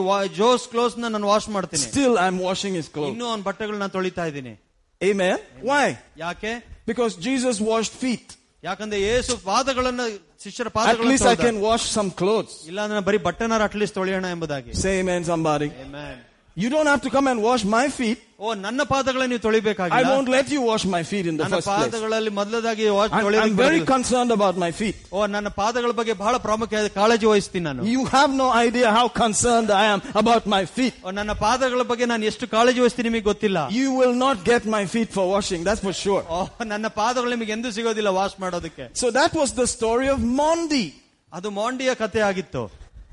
ಜೋಸ್ 0.41 0.65
ಕ್ಲೋಸ್ 0.75 0.97
ನ 1.05 1.13
ನಾನು 1.17 1.29
ವಾಶ್ 1.35 1.49
ಮಾಡ್ತೇನೆ 1.59 1.85
Still 1.93 2.17
I'm 2.27 2.41
washing 2.49 2.75
his 2.81 2.89
clothes. 2.97 3.13
ಇನ್ನೂ 3.15 3.29
ಅವನ 3.33 3.45
ಬಟ್ಟೆಗಳು 3.51 3.79
ನಾನು 3.85 3.95
ತೊಳಿತಾ 3.99 4.27
ಇದ್ದೀನಿ 4.33 4.55
Amen. 5.01 5.37
Why? 5.71 5.87
ಯಾಕೆ 6.25 6.55
Because 6.87 7.15
Jesus 7.29 7.59
washed 7.71 7.97
feet. 8.05 8.29
ಯಾಕಂದ್ರೆ 8.65 8.99
ಏಸು 9.11 9.33
ಪಾದಗಳನ್ನ 9.51 10.03
ಶಿಷ್ಯರ 10.45 10.69
At 10.69 11.01
least 11.11 11.25
I 11.25 11.29
ಪಾದಗಳನ್ನು 11.29 11.45
can 11.47 11.59
wash 11.69 11.85
some 11.99 12.11
clothes. 12.21 12.55
ಇಲ್ಲ 12.71 12.81
ಅಂದ್ರೆ 12.81 13.01
ಬರೀ 13.01 13.19
ಬಟ್ಟೆನಾರ 13.29 13.63
ಅಟ್ಲೀಸ್ಟ್ 13.63 13.95
ತೊಳೆಯೋಣ 13.95 14.27
ಎಂಬುದಾಗಿ 14.37 14.73
Say 14.85 14.95
amen 15.03 15.25
somebody. 15.25 15.71
Amen. 15.87 16.17
You 16.57 16.69
don't 16.71 16.87
have 16.87 17.03
to 17.03 17.11
come 17.11 17.27
and 17.29 17.39
wash 17.41 17.63
my 17.75 17.85
feet. 17.97 18.19
ಓ 18.39 18.55
ನನ್ನ 18.65 18.83
ಪಾದಗಳನ್ನ 18.93 19.29
ನೀವು 19.33 19.41
I 19.41 19.45
ತೊಳಿಬೇಕಾಗಿಲ್ಲ 19.45 20.09
won't 20.15 20.31
let 20.35 20.47
you 20.55 20.61
wash 20.69 20.85
my 20.95 21.01
feet 21.11 21.27
in 21.31 21.35
the 21.39 21.45
ನನ್ನ 21.45 21.55
first 21.57 21.69
place. 21.69 21.81
ಪಾದಗಳಲ್ಲಿ 21.83 22.31
ಮೊದಲದಾಗಿ 22.39 22.85
wash 22.97 23.11
I'm, 23.11 23.17
I'm 23.17 23.25
ತೊಳೆಯೋದಕ್ಕೆ 23.27 23.57
very 23.59 23.79
ಬರೋದಿಲ್ಲ. 23.79 23.89
concerned 23.93 24.33
about 24.37 24.57
my 24.65 24.71
feet. 24.81 24.97
ಓ 25.17 25.27
ನನ್ನ 25.35 25.49
ಪಾದಗಳ 25.61 25.91
ಬಗ್ಗೆ 26.01 26.15
ಬಹಳ 26.23 26.35
ಪ್ರಾಮುಖ್ಯ 26.47 26.81
ಕಾಳಜಿ 26.99 27.27
ವಹಿಸ್ತೀನಿ 27.33 27.65
ನಾನು 27.69 27.85
You 27.95 28.03
have 28.17 28.31
no 28.43 28.49
idea 28.67 28.89
how 28.99 29.07
concerned 29.23 29.71
I 29.83 29.87
am 29.95 30.01
about 30.23 30.47
my 30.57 30.63
feet. 30.77 30.97
ಓ, 31.05 31.13
ನನ್ನ 31.19 31.35
ಪಾದಗಳ 31.45 31.83
ಬಗ್ಗೆ 31.91 32.07
ನಾನು 32.13 32.27
ಎಷ್ಟು 32.31 32.49
ಕಾಳಜಿ 32.55 32.81
ವಹಿಸ್ತೀನಿ 32.85 33.09
ನಿಮಗೆ 33.11 33.27
ಗೊತ್ತಿಲ್ಲ 33.33 33.59
You 33.81 33.91
will 34.01 34.17
not 34.25 34.39
get 34.51 34.65
my 34.77 34.85
feet 34.95 35.13
for 35.19 35.27
washing, 35.35 35.63
that's 35.69 35.85
for 35.89 35.95
sure. 36.05 36.25
ಓ, 36.31 36.41
ನನ್ನ 36.75 36.89
ಪಾದಗಳು 37.01 37.31
ನಿಮಗೆ 37.37 37.55
ಎಂದೂ 37.59 37.71
ಸಿಗೋದಿಲ್ಲ 37.79 38.13
ವಾಶ್ 38.21 38.37
ಮಾಡೋದಕ್ಕೆ 38.45 38.87
So 39.03 39.09
that 39.21 39.35
was 39.43 39.53
the 39.61 39.69
story 39.77 40.09
of 40.17 40.21
Mondi. 40.41 40.87
ಅದು 41.33 41.51
ಮಾಂಡಿಯ 41.61 41.95
ಕಥೆ 42.03 42.23
ಆಗಿತ್ತು 42.31 42.65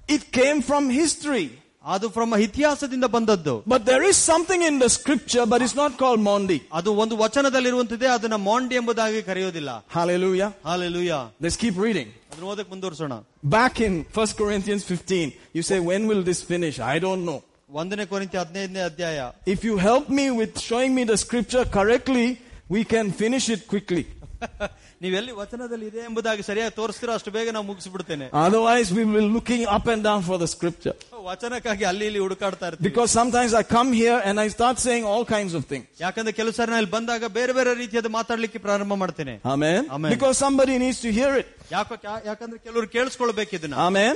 It 0.09 0.23
came 0.31 0.61
from 0.71 0.83
history. 1.01 1.45
ಅದು 1.93 2.07
ಫ್ರಮ್ 2.15 2.31
ಇತಿಹಾಸದಿಂದ 2.45 3.07
ಬಂದದ್ದು 3.15 3.53
But 3.73 3.81
there 3.89 4.03
is 4.11 4.17
something 4.31 4.61
in 4.69 4.75
the 4.83 4.89
scripture, 4.97 5.45
but 5.51 5.59
it's 5.65 5.75
not 5.81 5.91
called 6.01 6.21
Mondi. 6.29 6.57
ಅದು 6.79 6.91
ಒಂದು 7.03 7.15
ವಚನದಲ್ಲಿರುವಂತದ್ದೇ 7.23 8.07
ಅದನ್ನ 8.15 8.37
ಮಾಂಡಿ 8.47 8.75
ಎಂಬುದಾಗಿ 8.81 9.21
ಕರೆಯೋದಿಲ್ಲ 9.29 9.71
Hallelujah. 9.97 10.49
Hallelujah 10.69 11.11
Let's 11.45 11.59
keep 11.65 11.77
reading. 11.85 12.07
ಅದನ್ನ 12.31 12.47
ಓದಕ್ 12.53 12.71
ಮುಂದುವರ್ಸೋಣ 12.73 13.17
Back 13.57 13.75
in 13.87 13.93
1 14.15 14.33
Corinthians 14.41 14.83
15, 14.95 15.27
you 15.57 15.63
say, 15.71 15.79
when 15.91 16.01
will 16.11 16.23
this 16.31 16.41
finish? 16.53 16.77
I 16.93 16.99
don't 17.05 17.23
know. 17.29 17.39
ಒಂದನೇ 17.81 18.05
ಕೊರಿಂತಿ 18.13 18.37
ಹದಿನೈದನೇ 18.41 18.81
ಅಧ್ಯಾಯ 18.89 19.19
If 19.55 19.61
you 19.69 19.75
help 19.89 20.07
me 20.19 20.25
with 20.39 20.53
showing 20.69 20.91
me 20.97 21.03
the 21.13 21.17
scripture 21.25 21.65
correctly, 21.77 22.27
we 22.75 22.81
can 22.93 23.07
finish 23.23 23.45
it 23.55 23.61
quickly. 24.99 25.01
ನೀವೆಲ್ಲಿ 25.05 25.31
ವಚನದಲ್ಲಿ 25.39 25.87
ಇದೆ 25.91 26.01
ಎಂಬುದಾಗಿ 26.09 26.43
ಸರಿಯಾಗಿ 26.49 26.73
ತೋರಿಸ್ತೀರೋ 26.79 27.13
ಅಷ್ಟು 27.17 27.31
ಬೇಗ 27.37 27.47
ನಾವು 27.55 27.65
ಮುಗಿಸ್ಬಿಡ್ತೇನೆ 27.71 28.27
Otherwise, 28.45 28.89
we 28.97 29.03
will 29.05 29.27
be 29.27 29.33
looking 29.37 29.63
up 29.77 29.87
and 29.93 30.01
down 30.09 30.21
for 30.29 30.37
the 30.43 30.49
scripture. 30.55 30.95
ವಚನಕ್ಕಾಗಿ 31.29 31.83
ಅಲ್ಲಿ 31.91 32.05
ಇಲ್ಲಿ 32.09 32.21
ಹುಡುಕಾಡ್ತಾ 32.25 32.65
ಇರ್ತೀವಿ 32.69 32.87
Because 32.89 33.11
sometimes 33.19 33.53
I 33.61 33.65
come 33.77 33.91
here 34.01 34.19
and 34.27 34.35
I 34.45 34.49
start 34.57 34.77
saying 34.87 35.05
all 35.13 35.25
kinds 35.35 35.53
of 35.59 35.63
things. 35.71 35.85
ಯಾಕಂದ್ರೆ 36.05 36.33
ಕೆಲವು 36.39 36.55
ಸಾರಿ 36.59 36.71
ನಾನು 36.73 36.81
ಇಲ್ಲಿ 36.83 36.93
ಬಂದಾಗ 36.97 37.23
ಬೇರೆ 37.39 37.53
ಬೇರೆ 37.59 37.73
ರೀತಿಯಾದ 37.83 38.11
ಮಾತಾಡ್ಲಿಕ್ಕೆ 38.19 38.61
ಪ್ರಾರಂಭ 38.67 38.93
ಮಾಡ್ತೇನೆ 39.03 39.35
Amen? 39.55 39.81
Amen. 39.97 40.11
Because 40.15 40.37
somebody 40.45 40.77
needs 40.85 41.01
to 41.07 41.11
hear 41.19 41.31
it. 41.41 41.49
ಯಾಕ 41.77 41.89
ಯಾಕಂದ್ರೆ 42.29 42.59
ಕೆಲವರು 42.67 42.89
ಕೇಳಿಸ್ಕೊಳ್ಬೇಕು 42.97 43.53
ಇದನ್ನ 43.59 43.79
Amen? 43.87 44.15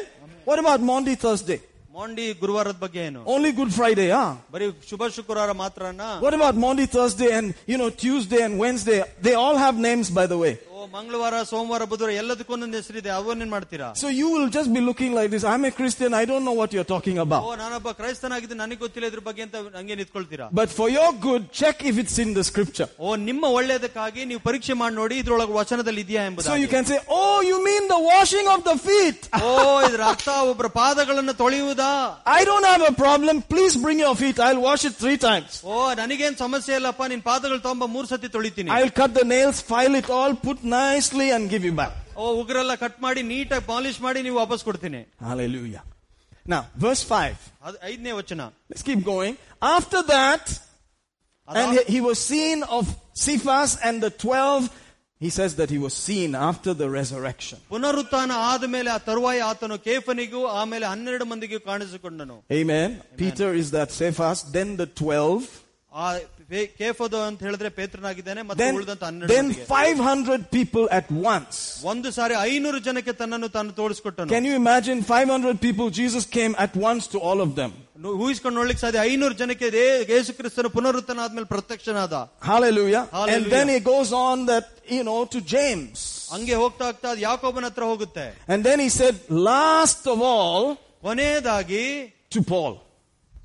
What 0.49 0.59
about 0.65 0.82
Monday, 0.91 1.17
Thursday? 1.25 1.59
Maundy 1.95 2.25
ಗುರುವಾರದ 2.41 2.77
ಬಗ್ಗೆ 2.84 2.99
ಏನು 3.07 3.21
Only 3.34 3.51
Good 3.59 3.71
Friday, 3.77 4.05
ah? 4.19 4.27
ಬರೀ 4.53 4.65
ಶುಭ 4.89 5.01
ಶುಕ್ರವಾರ 5.15 5.51
ಮಾತ್ರನ 5.61 6.03
What 6.25 6.34
about 6.39 6.55
Monday, 6.65 6.86
Thursday, 6.95 7.30
and 7.38 7.47
you 7.71 7.77
know 7.82 7.89
Tuesday 8.03 8.41
and 8.47 8.53
Wednesday? 8.63 8.99
They 9.27 9.34
all 9.43 9.57
have 9.65 9.75
names, 9.89 10.07
by 10.19 10.25
the 10.34 10.39
way. 10.43 10.53
ಓ 10.84 10.86
ಮಂಗಳವಾರ 10.93 11.36
ಸೋಮವಾರ 11.49 11.84
ಬುಧವಾರ 11.91 12.11
ಎಲ್ಲದಕ್ಕೂ 12.21 12.51
ಒಂದೊಂದು 12.55 12.77
ಹೆಸರಿದೆ 12.82 13.09
ಅವನ್ನೇನ್ 13.17 13.51
ಮಾಡ್ತೀರಾ 13.55 13.88
So 14.01 14.07
you 14.19 14.27
will 14.34 14.49
just 14.49 14.69
be 14.75 14.82
looking 14.82 15.11
like 15.13 15.30
this. 15.34 15.43
I'm 15.51 15.63
a 15.65 15.71
Christian. 15.71 16.09
I 16.13 16.25
don't 16.32 16.45
know 16.47 16.55
what 16.59 16.69
you're 16.75 16.89
talking 16.91 17.17
O 17.19 17.25
about. 17.25 17.43
ನಾನೊಬ್ಬ 17.61 17.91
ಕ್ರೈಸ್ತನಾಗಿದ್ದು 17.99 18.55
ನನಗೆ 18.61 18.80
ಗೊತ್ತಿಲ್ಲ 18.86 19.07
ಇದ್ರ 19.11 19.21
ಬಗ್ಗೆ 19.27 19.43
ಅಂತ 19.45 19.55
ಹಂಗೆ 19.80 19.95
ನಿಂತ್ಕೊಳ್ತೀರಾ 20.01 20.47
But 20.59 20.69
for 20.80 20.88
your 20.97 21.09
good, 21.27 21.43
check 21.61 21.77
if 21.91 21.97
it's 22.03 22.17
in 22.25 22.32
the 22.38 22.45
scripture. 22.49 22.88
ಓ 22.99 23.15
ನಿಮ್ಮ 23.30 23.43
ಒಳ್ಳೇದಕ್ಕಾಗಿ 23.59 24.21
ನೀವು 24.32 24.41
ಪರೀಕ್ಷೆ 24.47 24.75
ಮಾಡಿ 24.82 24.95
ನೋಡಿ 25.01 25.17
ಇದ್ರೊಳಗೆ 25.23 25.55
ವಚನದಲ್ಲಿ 25.59 26.03
ಇದೆಯಾ 26.07 26.23
So 26.23 26.30
ಎಂಬುದು 26.32 26.57
you 26.63 26.69
can 26.75 26.86
say, 26.91 26.99
Oh, 27.19 27.38
you 27.49 27.57
mean 27.67 27.84
the 27.88 28.01
washing 28.11 28.49
of 28.55 28.61
the 28.69 28.77
feet? 28.88 29.19
ಓ 29.43 29.51
ಇದ್ರ 29.89 30.01
ಅರ್ಥ 30.11 30.30
ಒಬ್ಬರ 30.53 30.69
ಪಾದಗಳನ್ನು 30.80 31.36
ತೊಳೆಯುವುದಾ 31.43 31.91
I 32.38 32.43
don't 32.49 32.67
have 32.71 32.86
a 32.91 32.95
problem. 33.03 33.36
Please 33.53 33.75
bring 33.86 33.99
your 33.99 34.15
feet. 34.15 34.39
I'll 34.47 34.63
wash 34.69 34.86
it 34.89 34.95
three 35.03 35.19
times. 35.27 35.51
ಓ 35.65 35.75
ನನಗೇನ್ 36.01 36.38
ಸಮಸ್ಯೆ 36.45 36.73
ಇಲ್ಲಪ್ಪ 36.80 37.03
ನಿನ್ 37.13 37.23
ಪಾದಗಳು 37.32 37.61
ತಗೊಂಬ 37.67 37.86
ಮೂರ್ 37.95 38.09
ಸತಿ 38.13 38.30
ತೊಳಿತೀನಿ 38.38 38.71
I'll 38.77 38.93
cut 39.01 39.13
the 39.13 39.27
nails, 39.27 39.59
file 39.71 39.95
it 39.95 40.09
all, 40.11 40.34
put 40.47 40.59
nicely, 40.73 41.32
and 41.32 41.49
give 41.49 41.63
you 41.63 41.73
back. 41.73 41.93
Oh 42.17 42.23
ಉಗ್ರೆಲ್ಲ 42.41 42.73
cut 42.84 42.97
ಮಾಡಿ 43.05 43.21
ನೀಟಾಗಿ 43.32 43.65
ಪಾಲಿಶ್ 43.73 43.99
ಮಾಡಿ 44.05 44.19
ನೀವು 44.25 44.38
ವಾಪಸ್ 44.43 44.63
ಕೊಡ್ತೀನಿ 44.69 45.01
Hallelujah. 45.30 45.84
Now, 46.45 46.61
verse 46.86 47.03
5. 47.03 47.38
ಅದು 47.67 47.77
ಐದನೇ 47.91 48.11
ವಚನ 48.19 48.41
Let's 48.71 48.86
keep 48.89 49.03
going. 49.13 49.34
After 49.77 50.01
that, 50.15 50.45
and 51.47 51.69
he, 51.75 51.82
he 51.95 52.01
was 52.09 52.17
seen 52.32 52.57
of 52.77 52.86
Cephas 53.25 53.71
and 53.88 53.95
the 54.07 54.11
twelve. 54.25 54.63
He 55.21 55.30
says 55.38 55.55
that 55.59 55.69
he 55.69 55.80
was 55.86 55.93
seen 56.07 56.30
after 56.49 56.71
the 56.82 56.88
resurrection. 56.89 57.57
ಪುನರುತ್ಥಾನ 57.71 58.32
ಆದ್ಮೇಲೆ 58.51 58.89
ಆ 58.95 58.99
ತರುವಾಯ 59.07 59.39
ಆತನು 59.51 59.77
ಕೇಫನಿಗೂ 59.88 60.41
ಆಮೇಲೆ 60.59 60.86
ಹನ್ನೆರಡು 60.93 61.25
ಮಂದಿಗೂ 61.32 61.59
ಕಾಣಿಸಿಕೊಂಡನು 61.69 62.38
Amen. 62.59 62.89
Peter 63.23 63.49
is 63.61 63.69
that 63.77 63.89
Cephas. 63.99 64.39
Then 64.57 64.69
the 64.84 64.89
twelve. 65.01 65.43
ಆ 66.03 66.07
pay- 66.13 66.32
ಕೇಫದು 66.80 67.17
ಅಂತ 67.25 67.39
ಹೇಳಿದ್ರೆ 67.45 67.69
ಪೇತ್ರನಾಗಿದ್ದಾನೆ 67.77 68.41
ಮತ್ತೆ 68.49 68.61
Then, 68.61 68.75
ಉಳಿದಂತ 68.77 69.03
ಹನ್ನೆರಡು 69.09 69.32
then 69.34 69.45
ಮಂದಿಗೆ. 69.47 69.65
500 69.75 70.39
people 70.55 70.86
at 70.91 71.07
once. 71.27 71.57
ಒಂದು 71.91 72.09
ಸಾರಿ 72.17 72.36
ಐನೂರು 72.51 72.80
ಜನಕ್ಕೆ 72.88 73.13
ತನ್ನನ್ನು 73.21 73.49
ತಾನು 73.57 73.71
ತೋರಿಸ್ಕೊಟ್ಟನು 73.80 74.32
Can 74.36 74.45
you 74.45 74.55
imagine 74.55 74.99
500 75.11 75.55
people? 75.65 75.88
Jesus 75.99 76.25
came 76.38 76.55
at 76.59 76.73
once 76.89 77.05
to 77.13 77.19
all 77.21 77.41
of 77.41 77.51
them. 77.59 77.71
ಊಹಿಸ್ಕೊಂಡು 78.19 78.55
ನೋಡ್ಲಿಕ್ಕೆ 78.59 78.84
ಸಾಧ್ಯ 78.84 78.99
ಐನೂರು 79.11 79.36
ಜನಕ್ಕೆ 79.36 79.67
ದೇ- 79.71 79.86
ಯೇಸು 80.11 80.32
ಕ್ರಿಸ್ತನು 80.36 80.69
ಪುನರುತ್ಥಾನ 80.75 81.19
ಆದ್ಮೇಲೆ 81.25 81.47
ಪ್ರತ್ಯಕ್ಷನಾದ 81.47 82.13
Hallelujah. 82.49 83.03
And 83.03 83.15
Hallelujah. 83.19 83.49
then 83.49 83.67
he 83.69 83.80
goes 83.89 84.11
on 84.21 84.45
that, 84.45 84.67
you 84.89 85.03
know, 85.03 85.19
to 85.34 85.39
James. 85.55 85.97
ಹಂಗೆ 86.34 86.55
ಹೋಗ್ತಾ 86.61 86.86
ಹೋಗ್ತಾ 86.86 87.07
ಅದು 87.13 87.21
ಯಾಕೋಬನ 87.30 87.65
ಹತ್ರ 87.65 87.84
ಹೋಗುತ್ತೆ 87.91 88.25
And 88.53 88.59
then 88.69 88.80
he 88.80 88.89
said, 88.91 89.15
last 89.49 90.03
of 90.07 90.21
all, 90.34 90.63
ಕೊನೆಯದಾಗಿ 91.03 91.84
to 92.32 92.41
Paul. 92.53 92.73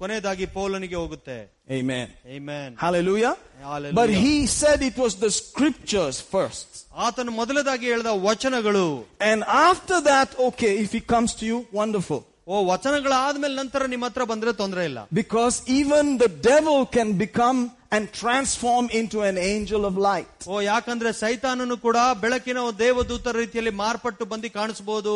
ಕೊನೆಯದಾಗಿ 0.00 0.46
ಪೌಲನಿಗೆ 0.54 0.96
ಹೋಗುತ್ತೆ 0.96 1.36
Amen. 1.70 2.08
Amen. 2.28 2.70
Hallelujah. 2.76 3.34
Hallelujah. 3.62 3.94
But 3.94 4.10
he 4.24 4.34
said 4.60 4.82
it 4.82 4.96
was 5.04 5.14
the 5.24 5.30
scriptures 5.40 6.16
first. 6.34 6.68
ಆತನು 7.06 7.32
ಮೊದಲದಾಗಿ 7.40 7.86
ಹೇಳಿದ 7.92 8.10
ವಚನಗಳು 8.28 8.86
And 9.30 9.40
after 9.70 9.98
that, 10.10 10.28
okay, 10.48 10.72
if 10.84 10.92
he 10.92 11.02
comes 11.14 11.30
to 11.40 11.46
you, 11.50 11.58
wonderful. 11.80 12.20
ಓ 12.46 12.56
ವಚನಗಳಾದ್ಮೇಲೆ 12.70 13.54
ನಂತರ 13.62 13.82
ನಿಮ್ಮ 13.92 14.06
ಹತ್ರ 14.10 14.24
ಬಂದ್ರೆ 14.32 14.52
ತೊಂದರೆ 14.60 14.82
ಇಲ್ಲ 14.90 15.00
Because 15.20 15.54
even 15.80 16.04
the 16.24 16.30
devil 16.52 16.78
can 16.96 17.08
become 17.24 17.58
and 17.94 18.04
transform 18.22 18.84
into 19.00 19.18
an 19.30 19.36
angel 19.52 19.82
of 19.90 19.94
light. 20.10 20.36
ಓ 20.52 20.60
ಯಾಕಂದ್ರೆ 20.70 21.10
ಸೈತಾನನು 21.22 21.76
ಕೂಡ 21.86 21.98
ಬೆಳಕಿನ 22.24 22.58
ಒಂದು 22.68 22.78
ದೇವದೂತರ 22.84 23.34
ರೀತಿಯಲ್ಲಿ 23.44 23.74
ಮಾರ್ಪಟ್ಟು 23.84 24.24
ಬಂದು 24.32 24.50
ಕಾಣಿಸಬಹುದು 24.60 25.14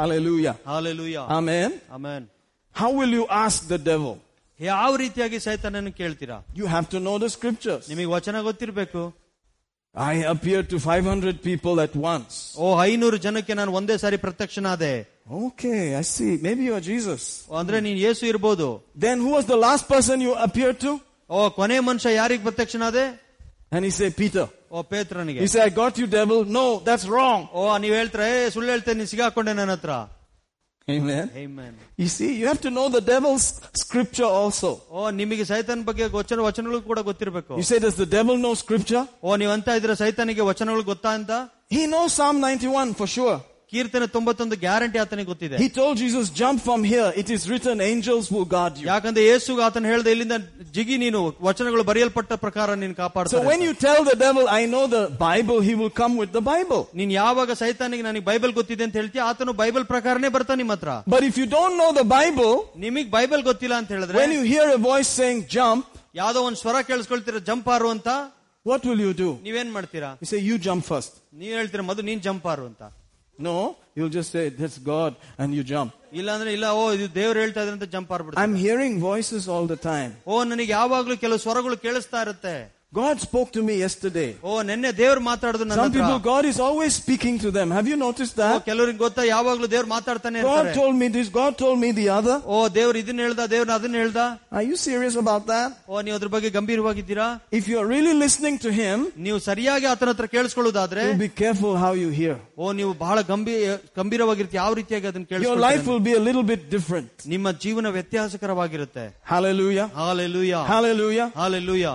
Hallelujah. 0.00 0.56
Hallelujah 0.72 1.16
Amen. 1.38 1.70
Amen 1.98 2.26
How 2.74 2.90
will 2.98 3.12
you 3.20 3.24
ask 3.44 3.58
the 3.74 3.80
devil? 3.92 4.12
ಯಾವ 4.60 4.90
ರೀತಿಯಾಗಿ 5.02 5.38
ಸೈತಾನನ್ನು 5.46 5.92
ಕೇಳ್ತೀರಾ 6.00 6.38
You 6.54 6.66
have 6.66 6.88
to 6.90 7.00
know 7.06 7.16
the 7.18 7.30
scriptures. 7.36 7.82
ನಿಮಗೆ 7.92 8.10
ವಚನ 8.16 8.36
ಗೊತ್ತಿರ್ಬೇಕು 8.48 9.02
I 9.94 10.14
appeared 10.32 10.66
to 10.70 10.78
500 10.88 11.38
people 11.42 11.80
at 11.80 11.94
once. 12.06 12.34
ಓ 12.58 12.66
ಐನೂರು 12.84 13.16
ಜನಕ್ಕೆ 13.24 13.54
ನಾನು 13.60 13.72
ಒಂದೇ 13.78 13.96
ಸಾರಿ 14.04 14.18
ಪ್ರತ್ಯಕ್ಷನಾದೆ 14.26 14.92
Okay, 15.40 15.80
I 15.96 16.04
see. 16.06 16.30
Maybe 16.46 16.62
you're 16.68 16.84
Jesus. 16.86 17.22
ಅಂದ್ರೆ 17.60 17.78
ನೀನ್ 17.86 17.98
ಯೇಸು 18.04 18.22
ಇರ್ಬೋದು 18.30 18.68
Then 19.06 19.16
who 19.24 19.30
was 19.36 19.46
the 19.46 19.58
last 19.66 19.84
person 19.88 20.16
you 20.26 20.34
appeared 20.46 20.78
to? 20.86 20.92
ಓ 21.30 21.40
ಕೊನೆ 21.58 21.76
ಮನುಷ್ಯ 21.88 22.12
ಯಾರಿಗ್ 22.20 22.44
ಪ್ರತ್ಯಕ್ಷನಾದೆ 22.48 23.04
And 23.72 23.82
he 23.86 23.92
said, 23.98 24.12
Peter. 24.16 24.46
O 24.72 24.80
ಪೇತ್ರನಿಗೆ 24.92 25.40
He 25.44 25.50
said, 25.52 25.62
I 25.62 25.74
got 25.76 25.94
you, 26.00 26.06
devil. 26.18 26.38
No, 26.58 26.64
that's 26.88 27.06
wrong. 27.08 27.40
ಓ 27.54 27.62
ನೀವ್ 27.84 27.94
ಹೇಳ್ತಾರೆ 28.00 28.26
"ಏ, 28.32 28.48
ಸುಳ್ಳು 28.54 28.70
ಹೇಳ್ತೇನೆ 28.74 28.98
ನೀನ್ 29.00 29.10
ಸಿಗಾಕೊಂಡೆ 29.12 29.52
ನನ್ನ 29.60 29.74
ಹತ್ರ 29.78 29.92
Amen. 30.88 31.30
Amen. 31.36 31.76
You 31.96 32.08
see, 32.08 32.28
you 32.40 32.46
have 32.46 32.60
to 32.62 32.70
know 32.70 32.88
the 32.88 33.00
devil's 33.00 33.44
scripture 33.74 34.30
also. 34.40 34.70
ಓ 34.90 35.10
ನಿಮಗೆ 35.20 35.44
ಸೈತಾನ್ 35.50 35.82
ಬಗ್ಗೆ 35.88 36.06
ವಚನ 36.18 36.40
ವಚನಗಳು 36.48 36.80
ಕೂಡ 36.90 37.00
ಗೊತ್ತಿರ್ಬೇಕು 37.10 37.58
You 37.60 37.66
say, 37.70 37.78
does 37.86 37.96
the 38.02 38.08
devil 38.16 38.36
know 38.44 38.54
scripture? 38.64 39.04
ಓ 39.26 39.36
ನೀವ್ 39.42 39.52
ಅಂತ 39.56 39.76
ಇದ್ರೆ 39.80 39.94
ಸೈತಾನಿಗೆ 40.02 40.44
ವಚನಗಳು 40.50 40.84
ಗೊತ್ತಾ 40.92 41.12
ಅಂತ 41.18 41.30
He 41.76 41.82
knows 41.92 42.10
Psalm 42.18 42.36
91 42.40 42.94
for 43.00 43.08
sure. 43.16 43.36
ಕೀರ್ತನೆ 43.74 44.06
ತೊಂಬತ್ತೊಂದು 44.14 44.56
ಗ್ಯಾರಂಟಿ 44.62 44.98
ಆತನಿಗೆ 45.02 45.28
ಗೊತ್ತಿದೆ 45.32 45.56
He 45.58 45.68
told 45.76 45.94
Jesus, 46.02 46.24
jump 46.40 46.58
from 46.60 46.80
here. 46.92 47.08
It 47.22 47.28
is 47.34 47.42
written, 47.50 47.76
angels 47.82 48.26
will 48.34 48.46
guard 48.54 48.72
you. 48.80 48.86
ಯಾಕಂದ್ರೆ 48.88 49.22
ಯೇಸು 49.28 49.58
ಆತನ 49.66 49.84
ಹೇಳ್ದೆ 49.92 50.10
ಇಲ್ಲಿಂದ 50.14 50.36
ಜಿಗಿ 50.76 50.96
ನೀನು 51.02 51.18
ವಚನಗಳು 51.48 51.82
ಬರೆಯಲ್ಪಟ್ಟ 51.90 52.32
ಪ್ರಕಾರ 52.44 52.74
ನೀನು 52.82 52.94
So 52.94 53.00
ಕಾಪಾಡ್ತಾರೆ 53.02 53.44
when 53.50 53.62
you 53.66 53.74
tell 53.84 54.00
the 54.10 54.16
devil, 54.24 54.44
I 54.58 54.64
know 54.72 54.82
the 54.96 55.04
Bible, 55.28 55.58
he 55.68 55.74
will 55.80 55.92
come 56.00 56.16
with 56.22 56.32
the 56.38 56.44
Bible. 56.52 56.82
ನೀನ್ 57.00 57.12
ಯಾವಾಗ 57.20 57.56
ಸೈತಾನಿಗೆ 57.62 58.06
ನನಗೆ 58.08 58.24
ಬೈಬಲ್ 58.30 58.54
ಗೊತ್ತಿದೆ 58.58 58.84
ಅಂತ 58.88 58.96
ಹೇಳ್ತೀಯ 59.00 59.24
ಆತನು 59.30 59.54
ಬೈಬಲ್ 59.62 59.86
ಪ್ರಕಾರನೇ 59.94 60.30
ಬರ್ತಾನೆ 60.36 60.60
ನಿಮ್ಮ 60.64 60.76
ಹತ್ರ 60.78 60.90
But 61.14 61.24
if 61.30 61.36
you 61.42 61.48
don't 61.56 61.76
know 61.82 61.90
the 62.00 62.06
Bible, 62.18 62.52
ನಿಮಗ್ 62.86 63.10
ಬೈಬಲ್ 63.16 63.44
ಗೊತ್ತಿಲ್ಲ 63.50 63.76
ಅಂತ 63.82 63.90
ಹೇಳಿದ್ರೆ 63.96 64.18
when 64.22 64.34
you 64.38 64.44
hear 64.54 64.66
a 64.78 64.82
voice 64.90 65.12
saying 65.20 65.40
jump, 65.56 65.84
ಯಾವ್ದೋ 66.22 66.42
ಒಂದ್ 66.48 66.60
ಸ್ವರ 66.64 66.76
ಕೇಳಿಸ್ಕೊಳ್ತೀರ 66.90 67.40
ಜಂಪ್ 67.50 67.68
ಆರು 67.76 67.90
ಅಂತ 67.96 68.08
what 68.66 68.82
will 68.88 69.02
you 69.06 69.14
do? 69.24 69.30
ನೀವೇನ್ 69.46 69.70
ಮಾಡ್ತೀರಾ 69.76 70.10
You 70.22 70.30
say, 70.32 70.40
you 70.50 70.56
jump 70.68 70.84
first. 70.92 71.12
ನೀವ್ 71.42 71.54
ಹೇಳ್ತೀರಾ 71.60 71.84
ಮದು 71.92 72.04
ನೀನ್ 72.10 72.22
ಜಂಪ್ 72.28 72.48
ಆರು 72.54 72.66
ಅಂತ 72.70 72.82
No, 73.38 73.58
You'll 73.96 74.12
just 74.16 74.30
say, 74.30 74.42
that's 74.50 74.78
God, 74.92 75.12
and 75.38 75.48
you 75.56 75.62
jump. 75.72 75.90
ಇಲ್ಲ 76.20 76.30
ಅಂದ್ರೆ 76.36 76.50
ಇಲ್ಲ 76.56 76.66
ಓ 76.78 76.82
ಇದು 76.96 77.06
ದೇವ್ರು 77.14 77.38
ಹೇಳ್ತಾ 77.40 77.60
ಇದ್ರೆ 77.62 77.74
ಅಂತ 77.76 77.86
ಜಂಪ್ 77.94 78.10
ಆಗ್ಬಿಡ್ತಾರೆ 78.14 78.42
I'm 78.44 78.54
hearing 78.64 78.94
voices 79.10 79.44
all 79.54 79.66
the 79.72 79.78
time. 79.90 80.10
ಓ 80.32 80.44
ನನಗೆ 80.44 80.70
ಯಾವಾಗ್ಲೂ 80.78 81.16
ಕೆಲವು 81.24 81.40
ಸ್ವರಗಳು 81.44 81.76
ಕೇಳಿಸ್ತಾ 81.86 82.20
ಇರುತ್ತೆ 82.26 82.54
God 82.94 83.20
spoke 83.20 83.50
to 83.52 83.60
me 83.62 83.74
yesterday. 83.80 84.28
ಓ 84.42 84.52
ನಿನ್ನೆ 84.68 84.90
ದೇವ್ರು 85.00 85.20
ಮಾತಾಡುದು 85.26 85.64
ನನ್ನ 85.64 85.76
Some 85.80 85.90
ಹತ್ರ. 85.90 85.98
people, 85.98 86.18
God 86.24 86.44
is 86.44 86.56
always 86.58 86.92
speaking 87.02 87.36
to 87.38 87.50
them. 87.56 87.68
Have 87.76 87.88
you 87.90 87.96
noticed 88.00 88.36
O, 88.36 88.42
that? 88.42 88.64
ಕೆಲವ್ರಿಗೆ 88.68 88.98
ಗೊತ್ತಾ 89.02 89.22
ಯಾವಾಗ್ಲೂ 89.28 89.66
ದೇವ್ರು 89.74 89.88
ಮಾತಾಡ್ತಾನೆ 89.92 90.38
God 90.40 90.48
ಇರ್ತಾರೆ 90.48 90.72
told 90.78 90.96
me 91.02 91.08
this, 91.16 91.28
God 91.36 91.52
told 91.62 91.78
me 91.84 91.90
the 92.00 92.06
other. 92.16 92.36
ಓ 92.46 92.56
ದೇವ್ರು 92.78 92.96
ಇದನ್ನ 93.02 93.22
ಹೇಳ್ದ 93.26 93.44
ದೇವ್ರ 93.54 93.70
ಅದನ್ನ 93.78 93.96
ಹೇಳ್ದ 94.02 94.22
Are 94.58 94.64
you 94.70 94.76
serious 94.86 95.16
about 95.22 95.44
that? 95.52 95.68
ಓ 95.92 96.02
ನೀವು 96.06 96.16
ಅದ್ರ 96.18 96.30
ಬಗ್ಗೆ 96.34 96.50
ಗಂಭೀರವಾಗಿದ್ದೀರಾ 96.58 97.28
If 97.60 97.66
you're 97.72 97.86
really 97.94 98.16
listening 98.24 98.58
to 98.66 98.72
Him, 98.80 98.98
ನೀವು 99.26 99.38
ಸರಿಯಾಗಿ 99.48 99.88
ಆತನ 99.92 100.10
ಹತ್ರ 100.14 100.28
ಕೇಳಿಸ್ಕೊಳ್ಳೋದಾದ್ರೆ 100.34 101.04
you 101.12 101.16
be 101.24 101.32
careful 101.44 101.72
how 101.84 101.92
you 102.02 102.10
hear. 102.20 102.36
ಓ 102.58 102.72
ನೀವು 102.80 102.92
ಬಹಳ 103.04 103.16
ಗಂಭೀರ 103.32 103.70
ಗಂಭೀರವಾಗಿರ್ತೀವಿ 104.00 104.60
ಯಾವ 104.64 104.72
ರೀತಿಯಾಗಿ 104.82 105.08
ಅದನ್ನ 105.12 105.26
Your 105.48 105.58
life 105.68 105.80
ಕೇಳಿಸ್ಕೊಳ್ಳಿ 105.80 105.90
will 105.92 106.04
be 106.10 106.16
a 106.22 106.24
little 106.28 106.46
bit 106.52 106.64
different. 106.76 107.10
ನಿಮ್ಮ 107.34 107.50
ಜೀವನ 107.64 107.86
ವ್ಯತ್ಯಾಸಕರವಾಗಿರುತ್ತೆ 107.98 109.06
Hallelujah. 109.34 109.88
Hallelujah 110.02 110.54
Hallelujah. 110.74 111.28
Hallelujah 111.42 111.86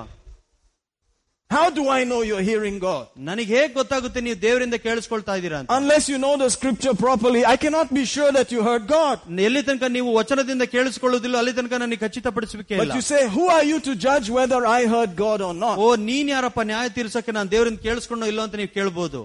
How 1.52 1.70
do 1.70 1.90
I 1.90 2.04
know 2.04 2.22
you're 2.30 2.42
hearing 2.42 2.78
God? 2.80 3.04
ನನಗೆ 3.28 3.46
ಹೇಗ್ 3.56 3.74
ಗೊತ್ತಾಗುತ್ತೆ 3.80 4.20
ನೀವು 4.28 4.38
ದೇವರಿಂದ 4.46 4.78
ಕೇಳಿಸ್ಕೊಳ್ತಾ 4.86 5.34
ಇದ್ದೀರಾ 5.40 5.58
ಅಂತ 5.62 5.70
Unless 5.80 6.06
you 6.12 6.18
know 6.24 6.32
the 6.44 6.50
scripture 6.56 6.94
properly, 7.04 7.42
I 7.54 7.58
cannot 7.64 7.90
be 8.00 8.04
sure 8.14 8.32
that 8.38 8.50
you 8.56 8.62
heard 8.70 8.86
God. 9.00 9.18
ಎಲ್ಲಿ 9.48 9.62
ತನಕ 9.68 9.90
ನೀವು 9.98 10.10
ವಚನದಿಂದ 10.20 10.66
ಕೇಳಿಸ್ಕೊಳ್ಳೋದಿಲ್ಲ 10.76 11.36
ಅಲ್ಲಿ 11.42 11.54
ತನಕ 11.60 11.74
ನನಗೆ 11.84 12.02
ಖಚಿತಪಡಿಸಬೇಕೆ 12.06 12.76
But 12.82 12.86
ಇಲ್ಲ 12.88 12.98
you 13.00 13.06
say, 13.12 13.22
Who 13.38 13.46
are 13.58 13.66
you 13.72 13.78
to 13.88 13.94
judge 14.08 14.28
whether 14.40 14.62
I 14.78 14.82
heard 14.96 15.14
God 15.26 15.42
or 15.50 15.54
not? 15.66 15.78
ಓ 15.86 15.90
ನೀನ್ 16.10 16.30
ಯಾರಪ್ಪ 16.36 16.62
ನ್ಯಾಯ 16.72 16.90
ತೀರ್ಸಕ್ಕೆ 16.98 17.34
ನಾನು 17.40 17.52
ದೇವರಿಂದ 17.56 17.82
ಕೇಳಿಸ್ಕೊಂಡೋ 17.88 18.28
ಇಲ್ಲೋ 18.34 18.46
ಅಂತ 18.48 18.58
ನೀವು 18.64 18.74
ಕೇಳ್ಬೋದು 18.80 19.22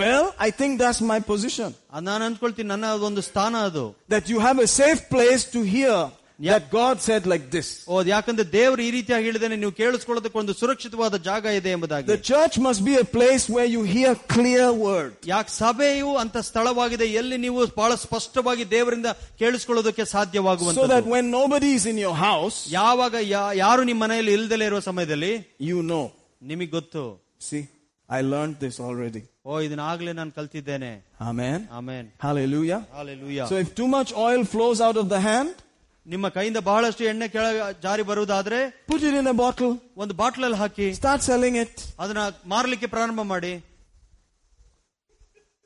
Well, 0.00 0.24
I 0.38 0.50
think 0.58 0.72
that's 0.82 1.00
my 1.12 1.20
position. 1.32 1.70
ಅದ್ 1.96 2.04
ನಾನು 2.10 2.22
ಅಂದ್ಕೊಳ್ತೀನಿ 2.28 2.68
ನನ್ನ 2.74 2.86
ಒಂದು 3.10 3.22
ಸ್ಥಾನ 3.30 3.54
ಅದು 3.70 3.86
That 4.16 4.28
you 4.34 4.40
have 4.48 4.60
a 4.66 4.70
safe 4.80 5.02
place 5.16 5.44
to 5.56 5.62
hear 5.76 5.96
Yeah. 5.96 6.10
that 6.48 6.64
God 6.72 6.96
said 7.00 7.22
like 7.32 7.44
this. 7.50 7.68
ಓ 7.88 7.98
ಅದ್ 8.00 8.08
ಯಾಕಂದ್ರೆ 8.08 8.44
ದೇವರು 8.52 8.82
ಈ 8.82 8.90
ರೀತಿಯಾಗಿ 8.96 9.24
ಹೇಳಿದೇನೆ 9.28 9.56
ನೀವು 9.62 9.72
ಕೇಳಿಸ್ಕೊಳ್ಳೋದಕ್ಕೆ 9.80 10.38
ಒಂದು 10.38 10.54
ಸುರಕ್ಷಿತವಾದ 10.60 11.16
ಜಾಗ 11.28 11.44
ಇದೆ 11.58 11.70
ಎಂಬುದಾಗಿ 11.76 12.08
The 12.08 12.22
church 12.30 12.54
must 12.66 12.82
be 12.88 12.94
a 12.96 13.06
place 13.16 13.44
where 13.56 13.68
you 13.74 13.82
hear 13.94 14.12
clear 14.34 14.66
word. 14.86 15.12
ಯಾಕೆ 15.32 15.52
ಸಭೆಯು 15.60 16.10
ಅಂತ 16.22 16.36
ಸ್ಥಳವಾಗಿದೆ 16.48 17.08
ಎಲ್ಲಿ 17.20 17.38
ನೀವು 17.46 17.60
ಬಹಳ 17.80 17.92
ಸ್ಪಷ್ಟವಾಗಿ 18.04 18.64
ದೇವರಿಂದ 18.76 19.10
ಕೇಳಿಸ್ಕೊಳ್ಳೋದಕ್ಕೆ 19.42 20.04
So 20.04 20.12
ಸಾಧ್ಯವಾಗುವಂತ 20.16 20.86
that 20.94 21.06
when 21.14 21.26
nobody 21.38 21.70
is 21.78 21.86
in 21.86 21.98
your 21.98 22.16
house, 22.28 22.58
ಯಾವಾಗ 22.78 23.14
ಯಾ- 23.34 23.54
ಯಾರು 23.64 23.82
ನಿಮ್ಮ 23.90 24.02
ಮನೆಯಲ್ಲಿ 24.06 24.34
ಇಲ್ದಲೇ 24.38 24.66
ಇರುವ 24.70 24.82
ಸಮಯದಲ್ಲಿ 24.90 25.32
you 25.70 25.80
know. 25.90 26.04
ನಿಮಗೆ 26.42 26.72
ಗೊತ್ತು 26.78 27.04
See, 27.50 27.62
I 28.08 28.22
learned 28.34 28.56
this 28.64 28.76
already. 28.88 29.22
ಓ 29.46 29.60
ಇದನ್ನ 29.66 29.84
ಆಗ್ಲೇ 29.92 30.12
ನಾನು 30.18 30.32
ಕಲ್ತಿದ್ದೇನೆ 30.38 30.90
Amen. 31.30 31.60
Amen 31.78 32.08
Hallelujah. 32.26 32.80
Hallelujah 32.96 33.46
So 33.52 33.58
if 33.64 33.70
too 33.80 33.90
much 33.98 34.12
oil 34.26 34.42
flows 34.54 34.80
out 34.88 34.98
of 35.02 35.08
the 35.14 35.20
hand, 35.30 35.52
ನಿಮ್ಮ 36.06 36.26
ಕೈಯಿಂದ 36.36 36.60
ಬಹಳಷ್ಟು 36.68 37.02
ಎಣ್ಣೆ 37.10 37.26
ಕೆಳಗೆ 37.34 37.58
ಜಾರಿ 37.84 38.02
ಬರುವುದಾದ್ರೆ 38.02 38.58
put 38.90 39.02
it 39.08 39.14
in 39.20 39.26
a 39.26 39.36
bottle, 39.42 39.72
ಒಂದು 40.02 40.14
ಬಾಟ್ಲಲ್ಲಿ 40.20 40.58
ಹಾಕಿ 40.62 40.86
start 41.00 41.20
selling 41.30 41.56
it. 41.64 41.74
ಅದನ್ನ 42.02 42.22
ಮಾರಲಿಕ್ಕೆ 42.54 42.88
ಪ್ರಾರಂಭ 42.96 43.22
ಮಾಡಿ 43.34 43.52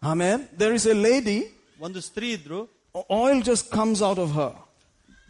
Amen. 0.03 0.49
There 0.62 0.74
is 0.74 0.87
a 0.87 0.97
lady, 1.09 1.39
ಒಂದು 1.80 2.01
ಸ್ತ್ರೀ 2.09 2.28
ಇದ್ರು 2.39 2.61
oil 3.20 3.39
just 3.51 3.66
comes 3.78 3.99
out 4.09 4.18
of 4.24 4.30
her 4.39 4.53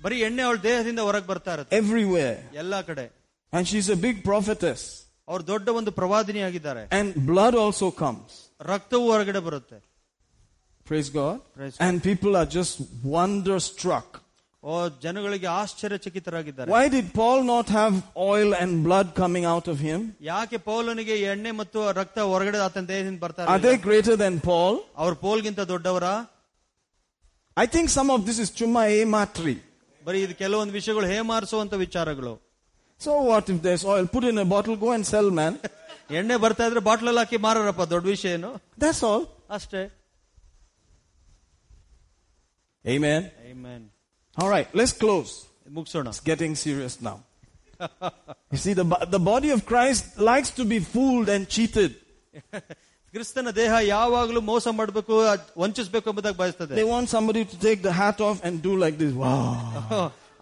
ಬರೀ 0.00 0.16
ಎಣ್ಣೆ 0.26 0.42
ಅವಳ 0.46 0.58
ದೇಹದಿಂದ 0.66 1.00
ಹೊರಗೆ 1.08 1.26
ಬರ್ತಾ 1.32 1.52
ಇರುತ್ತೆ 1.56 1.76
everywhere. 1.80 2.36
ಎಲ್ಲಾ 2.62 2.80
ಕಡೆ 2.90 3.06
And 3.52 3.64
she's 3.70 3.88
a 3.96 4.00
big 4.06 4.16
prophetess. 4.30 4.82
ಅವ್ರು 5.28 5.42
ದೊಡ್ಡ 5.52 5.68
ಒಂದು 5.80 5.92
ಪ್ರವಾದಿನಿ 6.00 6.42
ಆಗಿದ್ದಾರೆ 6.48 6.82
And 6.98 7.08
blood 7.30 7.54
also 7.64 7.88
comes. 8.02 8.28
ರಕ್ತವು 8.72 9.06
ಹೊರಗಡೆ 9.14 9.42
ಬರುತ್ತೆ 9.48 9.78
Praise 10.86 11.08
God. 11.20 11.36
Praise 11.56 11.76
and 11.86 11.94
people 12.02 12.32
are 12.40 12.48
just 12.58 12.74
wonderstruck. 13.16 14.08
ಓ 14.62 14.74
ಜನಗಳಿಗೆ 15.02 15.48
ಆಶ್ಚರ್ಯಚಕಿತರಾಗಿದ್ದಾರೆ 15.58 16.68
Why 16.74 16.84
did 16.94 17.06
Paul 17.18 17.38
not 17.52 17.66
have 17.78 17.94
oil 18.30 18.50
and 18.60 18.72
blood 18.86 19.08
coming 19.20 19.44
out 19.52 19.66
of 19.72 19.78
him? 19.88 20.00
ಯಾಕೆ 20.30 20.58
ಪೌಲನಿಗೆ 20.68 21.16
ಎಣ್ಣೆ 21.32 21.52
ಮತ್ತು 21.60 21.78
ರಕ್ತ 22.00 22.18
ಹೊರಗಡೆ 22.32 22.58
ಆತನ 22.66 22.84
ದೇಹದಿಂದ 22.92 23.20
ಬರ್ತಾ 23.24 23.46
Are 23.54 23.62
they 23.66 23.76
greater 23.88 24.16
than 24.24 24.36
Paul? 24.48 24.74
ಅವ್ರ 25.02 25.12
ಪೋಲ್ಗಿಂತ 25.26 25.60
ದೊಡ್ಡವರ 25.72 26.08
I 27.56 27.66
think 27.74 27.86
some 27.98 28.10
of 28.16 28.20
this 28.28 28.38
is 28.44 28.50
chumma 28.58 28.82
e 28.96 29.04
matri. 29.16 29.54
ಬರೀ 30.02 30.18
ಇದು 30.26 30.34
ಕೆಲವೊಂದು 30.42 30.74
ವಿಷಯಗಳು 30.78 31.06
ಹೇಮಾರಿಸುವಂತ 31.14 31.74
ವಿಚಾರಗಳು 31.84 32.34
So 33.00 33.12
what 33.30 33.46
if 33.52 33.58
there's 33.64 33.84
oil? 33.94 34.04
Put 34.14 34.24
in 34.24 34.38
a 34.38 34.48
bottle, 34.52 34.76
go 34.84 34.90
and 34.96 35.06
sell, 35.12 35.28
man. 35.40 35.54
ಎಣ್ಣೆ 36.18 36.36
ಬರ್ತಾ 36.42 36.64
ಇದ್ರೆ 36.68 36.80
ಬಾಟ್ಲಲ್ಲಿ 36.88 37.20
ಹಾಕಿ 37.22 37.38
ಮಾರಾರಪ್ಪ 37.46 37.84
ದೊಡ್ಡ 37.94 38.06
ವಿಷಯ 38.14 38.32
ಏನು 38.38 38.50
That's 38.84 39.02
all. 39.10 39.22
ಅಷ್ಟೇ 39.58 39.82
Amen. 42.84 43.22
Amen. 43.52 43.80
All 44.40 44.50
right, 44.54 44.68
let's 44.74 44.94
close. 45.04 45.30
ಮುಗಿಸೋಣ 45.76 46.08
It's 46.12 46.20
getting 46.32 46.54
serious 46.66 46.94
now. 47.08 47.16
You 48.54 48.58
see, 48.64 48.74
the, 48.80 48.84
bo- 48.92 49.04
the 49.16 49.22
body 49.32 49.50
of 49.56 49.60
Christ 49.70 50.04
likes 50.30 50.50
to 50.58 50.64
be 50.64 50.78
fooled 50.92 51.28
and 51.34 51.42
cheated. 51.54 51.92
ಕ್ರಿಸ್ತನ 53.14 53.50
ದೇಹ 53.58 53.72
ಯಾವಾಗಲೂ 53.94 54.40
ಮೋಸ 54.50 54.66
ಮಾಡಬೇಕು 54.78 55.14
ವಂಚಿಸಬೇಕು 55.62 56.06
ಎಂಬುದಾಗಿ 56.12 56.38
ಬಯಸ್ತದೆ 56.42 56.74
They 56.80 56.86
want 56.94 57.08
somebody 57.16 57.42
to 57.52 57.56
take 57.66 57.80
the 57.88 57.94
hat 58.00 58.18
off 58.28 58.38
and 58.46 58.54
do 58.68 58.72
like 58.84 58.96
this. 59.02 59.12
Wow. 59.24 59.44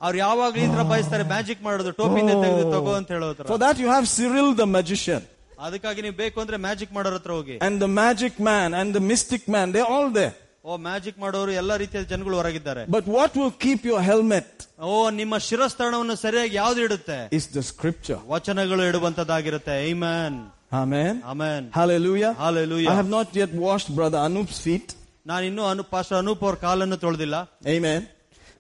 ಅವ್ರು 0.07 0.17
ಯಾವಾಗ್ಲೂ 0.25 0.61
ಈ 0.65 0.69
ತರ 0.75 0.83
ಬಯಸ್ತಾರೆ 0.93 1.25
ಮ್ಯಾಜಿಕ್ 1.35 1.61
ಮಾಡೋದು 1.67 1.93
ಟೋಪಿಂದ 2.01 2.31
ತೆಗೆದು 2.45 2.65
ತಗೋ 2.77 2.93
ಅಂತ 3.01 3.11
ಹೇಳೋದ್ರ 3.17 3.47
For 3.53 3.59
that, 3.65 3.77
you 3.83 3.89
have 3.97 4.07
Cyril 4.17 4.49
the 4.63 4.69
magician. 4.79 5.23
ಅದಕ್ಕಾಗಿ 5.67 6.01
ನೀವು 6.07 6.17
ಬೇಕು 6.23 6.39
ಅಂದ್ರೆ 6.43 6.57
ಮ್ಯಾಜಿಕ್ 6.67 6.93
ಮಾಡೋರ 6.97 7.17
ಹತ್ರ 7.21 7.33
ಹೋಗಿ 7.39 7.57
And 7.67 7.75
the 7.85 7.91
magic 8.05 8.35
man 8.51 8.69
and 8.81 8.89
the 8.99 9.05
mystic 9.13 9.45
man, 9.55 9.67
they're 9.75 9.93
all 9.97 10.11
there. 10.21 10.35
O 10.65 10.77
magic 10.87 11.19
ಮಾಡೋರು 11.25 11.53
ಎಲ್ಲಾ 11.63 11.75
ರೀತಿಯ 11.83 12.03
ಜನಗಳು 12.13 12.37
ಹೊರಗಿದ್ದಾರೆ 12.41 12.83
But 12.97 13.07
what 13.17 13.33
will 13.41 13.55
keep 13.67 13.81
your 13.91 14.01
helmet 14.11 14.51
ಓ 14.89 14.93
ನಿಮ್ಮ 15.21 15.35
ಶಿರಸ್ಥಾನವನ್ನು 15.49 16.17
ಸರಿಯಾಗಿ 16.25 16.55
ಯಾವ್ದು 16.63 16.81
ಇಡುತ್ತೆ 16.87 17.19
is 17.39 17.47
the 17.59 17.65
scripture. 17.73 18.19
ವಚನಗಳು 18.35 18.85
ಇಡುವಂತದ್ದಾಗಿರುತ್ತೆ 18.91 19.75
Aiman 19.91 20.39
Amen. 20.83 21.15
Amen 21.33 21.67
Hallelujah. 21.81 22.33
Hallelujah. 22.45 22.91
I 22.93 22.97
have 23.01 23.11
not 23.19 23.29
yet 23.43 23.53
washed 23.67 23.91
Brother 23.99 24.21
Anup's 24.29 24.59
feet. 24.67 24.89
ನಾನು 25.27 25.45
ಇನ್ನೂ 25.51 25.63
ಅನು 25.73 25.83
ಪಾಸ್ಟರ್ 25.93 26.19
ಅನೂಪ್ 26.23 26.43
ಅವ್ರ 26.49 26.57
ಕಾಲನ್ನು 26.67 26.99
ತೊಳೆದಿಲ್ಲ 27.05 27.37
Amen. 27.77 28.01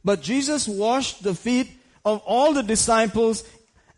But 0.04 0.18
Jesus 0.30 0.62
washed 0.84 1.18
the 1.28 1.34
feet 1.46 1.68
of 2.04 2.16
all 2.32 2.50
the 2.58 2.66
disciples 2.74 3.36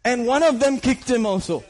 and 0.04 0.18
one 0.34 0.44
of 0.50 0.54
them 0.62 0.74
kicked 0.86 1.08
him 1.16 1.24
also 1.32 1.56
with 1.56 1.66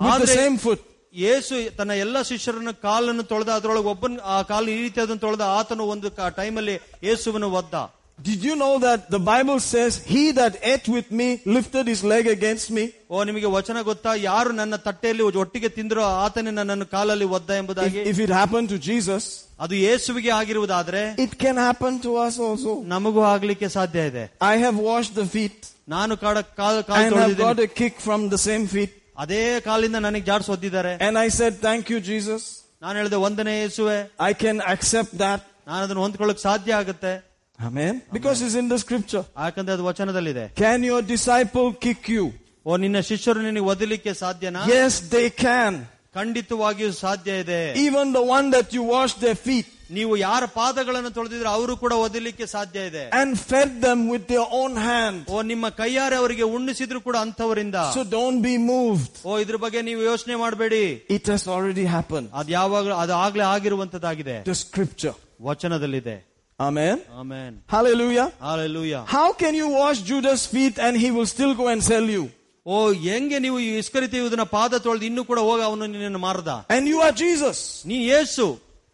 the 0.00 0.14
Andre- 0.14 0.36
same 0.40 0.56
foot. 0.64 0.80
ಯೇಸು 1.14 1.54
ತನ್ನ 1.78 1.92
ಎಲ್ಲ 2.04 2.16
ಶಿಷ್ಯರನ್ನ 2.22 2.72
ಕಾಲನ್ನು 2.86 3.22
ತೊಳೆದ 3.22 3.50
ಅದರೊಳಗೆ 3.58 3.88
ಒಬ್ಬನ 3.94 4.20
ಆ 4.34 4.42
ಕಾಲು 4.42 4.68
ಈ 4.74 4.80
ರೀತಿ 4.82 5.00
ಅದನ್ನು 5.00 5.22
ತೊಳೆದ 5.26 5.46
ಆತನು 5.58 5.86
ಒಂದು 5.94 6.10
ಟೈಮಲ್ಲಿ 6.42 6.76
ಯೇಸುವನ್ನು 7.08 7.50
ಒದ್ದ 7.60 7.74
Did 8.18 8.42
you 8.44 8.54
know 8.54 8.78
that 8.78 9.10
the 9.10 9.18
Bible 9.18 9.60
says, 9.60 10.04
He 10.04 10.32
that 10.32 10.58
ate 10.62 10.88
with 10.88 11.10
me 11.10 11.40
lifted 11.46 11.86
his 11.86 12.04
leg 12.04 12.26
against 12.26 12.70
me? 12.70 12.84
ಓ 13.10 13.22
ನಿಮಗೆ 13.24 13.48
ವಚನ 13.54 13.82
ಗೊತ್ತಾ 13.82 14.12
ಯಾರು 14.24 14.50
ನನ್ನ 14.58 14.76
ತಟ್ಟೆಯಲ್ಲಿ 14.86 15.24
ಒಟ್ಟಿಗೆ 15.42 15.68
ತಿಂದ್ರೋ 15.68 16.02
ಆತನೇ 16.24 16.50
ನನ್ನನ್ನು 16.50 16.86
ಕಾಲಲ್ಲಿ 16.86 17.28
ಒದ್ದ 17.36 17.50
If, 17.50 17.60
ಎಂಬುದಾಗಿ 17.60 18.02
if 18.12 18.18
it 18.26 18.32
happened 18.40 18.68
to 18.74 18.78
Jesus, 18.88 19.24
ಅದು 19.60 19.74
ಯೇಸುವಿಗೆ 19.86 20.32
ಆಗಿರುವುದಾದ್ರೆ 20.40 21.02
it 21.26 21.34
can 21.44 21.56
happen 21.66 21.94
to 22.06 22.12
us 22.26 22.36
also. 22.48 22.74
ನಮಗೂ 22.94 23.22
ಆಗ್ಲಿಕ್ಕೆ 23.32 23.70
ಸಾಧ್ಯ 23.76 24.06
ಇದೆ 24.12 24.24
I 24.52 24.58
have 24.66 24.78
washed 24.90 25.14
the 25.22 25.28
feet 25.36 25.58
ನಾನು 25.94 26.16
ಕಾಡ 26.24 26.38
ಕಾಲು 26.60 26.82
ಕಾಲು 26.90 27.02
and 27.04 27.14
have 27.14 27.20
ತೊಳೆದಿದ್ದೀನಿ 27.20 27.48
got 27.50 27.60
a 27.68 27.70
kick 27.80 27.96
from 28.08 28.22
the 28.34 28.42
same 28.48 28.66
feet. 28.74 28.92
ಅದೇ 29.22 29.42
ಕಾಲಿಂದ 29.68 29.98
ನನಗೆ 30.06 30.24
ಜಾಡ್ಸ್ 30.30 30.50
ಒದ್ದಿದ್ದಾರೆ 30.54 30.92
And 31.08 31.16
I 31.18 31.30
said, 31.38 31.54
Thank 31.68 31.84
you, 31.92 32.00
Jesus. 32.10 32.42
ನಾನು 32.84 32.94
ಹೇಳಿದೆ 33.00 33.18
ಒಂದನೇ 33.26 33.54
ಯೇಸುವೆ 33.62 33.98
I 34.28 34.34
can 34.44 34.58
accept 34.74 35.12
that. 35.24 35.40
ನಾನು 35.68 35.82
ಅದನ್ನು 35.86 36.02
ಹೊಂದ್ಕೊಳ್ಳಕ್ 36.06 36.40
ಸಾಧ್ಯ 36.48 36.74
ಆಗುತ್ತೆ 36.82 37.12
Amen. 37.58 37.94
Because 38.16 38.38
it's 38.44 38.54
in 38.54 38.68
the 38.68 38.78
scripture. 38.84 39.24
ಯಾಕಂದ್ರೆ 39.44 39.74
ಅದು 39.76 39.84
ವಚನದಲ್ಲಿದೆ 39.90 40.44
Can 40.62 40.80
your 40.90 41.02
disciple 41.14 41.68
kick 41.86 42.04
you? 42.16 42.24
ಓ 42.66 42.76
ನಿನ್ನ 42.84 42.98
ಶಿಷ್ಯರು 43.10 43.40
ನಿನಗೆ 43.48 43.66
ಒದಲಿಕ್ಕೆ 43.74 44.14
ಸಾಧ್ಯನಾ 44.24 44.62
Yes, 44.76 44.94
they 45.16 45.26
can. 45.44 45.74
ಖಂಡಿತವಾಗಿಯೂ 46.18 46.92
ಸಾಧ್ಯ 47.04 47.32
ಇದೆ 47.42 47.60
Even 47.86 48.06
the 48.18 48.24
one 48.36 48.46
that 48.56 48.68
you 48.76 48.82
washed 48.94 49.20
their 49.26 49.38
feet 49.46 49.68
ನೀವು 49.90 50.12
ಯಾರ 50.18 50.42
ಪಾದಗಳನ್ನು 50.56 51.10
ತೊಳೆದಿದ್ರೆ 51.14 51.48
ಅವರು 51.54 51.74
ಕೂಡ 51.82 51.92
ಒದಲಿಕ್ಕೆ 52.04 52.46
ಸಾಧ್ಯ 52.52 52.80
ಇದೆ 52.90 53.04
and 53.20 53.30
fed 53.50 53.70
them 53.86 54.00
with 54.12 54.24
their 54.32 54.46
own 54.60 54.74
hand. 54.88 55.18
ಓ 55.28 55.42
ನಿಮ್ಮ 55.50 55.68
ಕೈಯಾರೆ 55.80 56.16
ಅವರಿಗೆ 56.22 56.44
ಉಣ್ಣಿಸಿದ್ರು 56.56 57.00
ಕೂಡ 57.08 57.16
ಅಂತವರಿಂದ 57.26 57.78
So 57.96 58.02
don't 58.16 58.40
be 58.42 58.54
moved. 58.72 59.12
ಓ 59.24 59.38
ಇದ್ರ 59.44 59.58
ಬಗ್ಗೆ 59.64 59.82
ನೀವು 59.88 60.02
ಯೋಚನೆ 60.10 60.36
ಮಾಡಬೇಡಿ 60.44 60.84
It 61.18 61.26
has 61.34 61.44
already 61.56 61.86
happened. 61.96 62.28
ಅದು 62.40 62.52
ಯಾವಾಗಲೂ 62.58 62.96
ಅದು 63.04 63.14
ಆಗ್ಲೇ 63.24 63.46
ಆಗಿರುವಂತದ್ದಾಗಿದೆ 63.54 64.36
The 64.50 64.58
scripture. 64.64 65.16
ವಚನದಲ್ಲಿದೆ 65.50 66.16
Amen. 66.58 66.96
Amen 67.20 67.54
Hallelujah. 67.74 68.28
Hallelujah 68.46 68.94
How 69.16 69.28
can 69.42 69.54
you 69.54 69.68
wash 69.80 70.00
Judas' 70.10 70.44
feet 70.54 70.76
and 70.78 70.94
he 71.04 71.10
will 71.16 71.28
still 71.28 71.54
go 71.54 71.66
and 71.74 71.82
sell 71.84 72.08
you? 72.16 72.24
ಓ 72.66 72.78
ಹೆಂಗೆ 73.04 73.38
ನೀವು 73.44 73.58
ಈ 73.60 73.68
ಇಸ್ಕರಿತಿ 73.82 74.16
ಇದನ್ನ 74.24 74.44
ಪಾದ 74.56 74.78
ತೊಳೆದು 74.84 75.06
ಇನ್ನೂ 75.08 75.22
ಕೂಡ 75.28 75.38
ಹೋಗ 75.46 75.60
ಅವನು 75.68 75.86
ನಿನ್ನನ್ನು 75.92 76.20
ಮಾರ್ದ 76.26 76.50
And 76.74 76.84
you 76.92 76.98
are 77.06 77.14
Jesus. 77.22 77.58
ನೀ 77.90 77.96
ಯೇಸು 78.10 78.46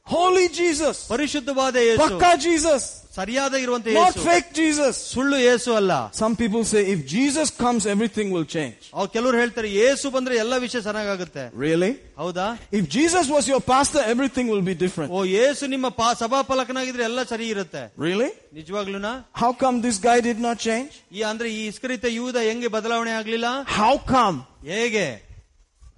Holy 0.06 0.48
Jesus. 0.50 0.96
ಪರಿಶುದ್ಧವಾದ 1.08 1.76
ಯೇಸು 1.84 2.00
Pakka 2.02 2.28
Jesus. 2.42 2.82
ಸರಿಯಾದ 3.16 3.54
ಇರುವಂತ 3.62 3.86
Not 3.96 3.96
ಯೇಸು 4.08 4.24
fake 4.26 4.50
Jesus. 4.58 4.94
ಸುಳ್ಳು 5.14 5.36
ಏಸು 5.52 5.70
ಅಲ್ಲ 5.78 5.92
Some 6.18 6.34
people 6.42 6.62
say 6.64 6.82
if 6.94 7.00
Jesus 7.14 7.48
comes, 7.62 7.82
everything 7.94 8.28
will 8.34 8.46
change. 8.54 8.78
ಅವ್ 8.98 9.08
ಕೆಲವರು 9.14 9.36
ಹೇಳ್ತಾರೆ 9.42 9.68
ಏಸು 9.86 10.06
ಬಂದ್ರೆ 10.16 10.34
ಎಲ್ಲ 10.42 10.54
ವಿಷಯ 10.64 10.80
ಚೆನ್ನಾಗುತ್ತೆ 10.86 11.44
Really? 11.64 11.90
ಹೌದಾ 12.22 12.46
If 12.80 12.84
Jesus 12.96 13.26
was 13.36 13.46
your 13.52 13.60
pastor, 13.72 14.02
everything 14.14 14.46
will 14.52 14.64
be 14.70 14.76
different. 14.84 15.10
ಓ 15.10 15.24
ಏಸು 15.44 15.66
ನಿಮ್ಮ 15.74 15.88
ಪಾ- 16.00 16.14
ಸಭಾಫಲಕನಾಗಿದ್ರೆ 16.22 17.04
ಎಲ್ಲ 17.10 17.22
ಸರಿ 17.32 17.48
ಇರುತ್ತೆ 17.54 17.82
Really? 18.06 18.30
ನಿಜವಾಗ್ಲೂನಾ 18.60 19.12
How 19.42 19.52
come 19.64 19.76
this 19.88 19.98
guy 20.08 20.18
did 20.30 20.40
not 20.48 20.58
change? 20.68 20.92
ಈ 21.12 21.22
ಅಂದ್ರೆ 21.32 21.50
ಈ 21.58 21.62
ಇಸ್ಕರಿತ 21.72 22.06
ಯೂದ 22.20 22.36
ಹೆಂಗೆ 22.50 22.70
ಬದಲಾವಣೆ 22.78 23.14
ಆಗ್ಲಿಲ್ಲ 23.20 23.48
How 23.80 23.94
come? 24.14 24.38
ಹೇಗೆ 24.74 25.06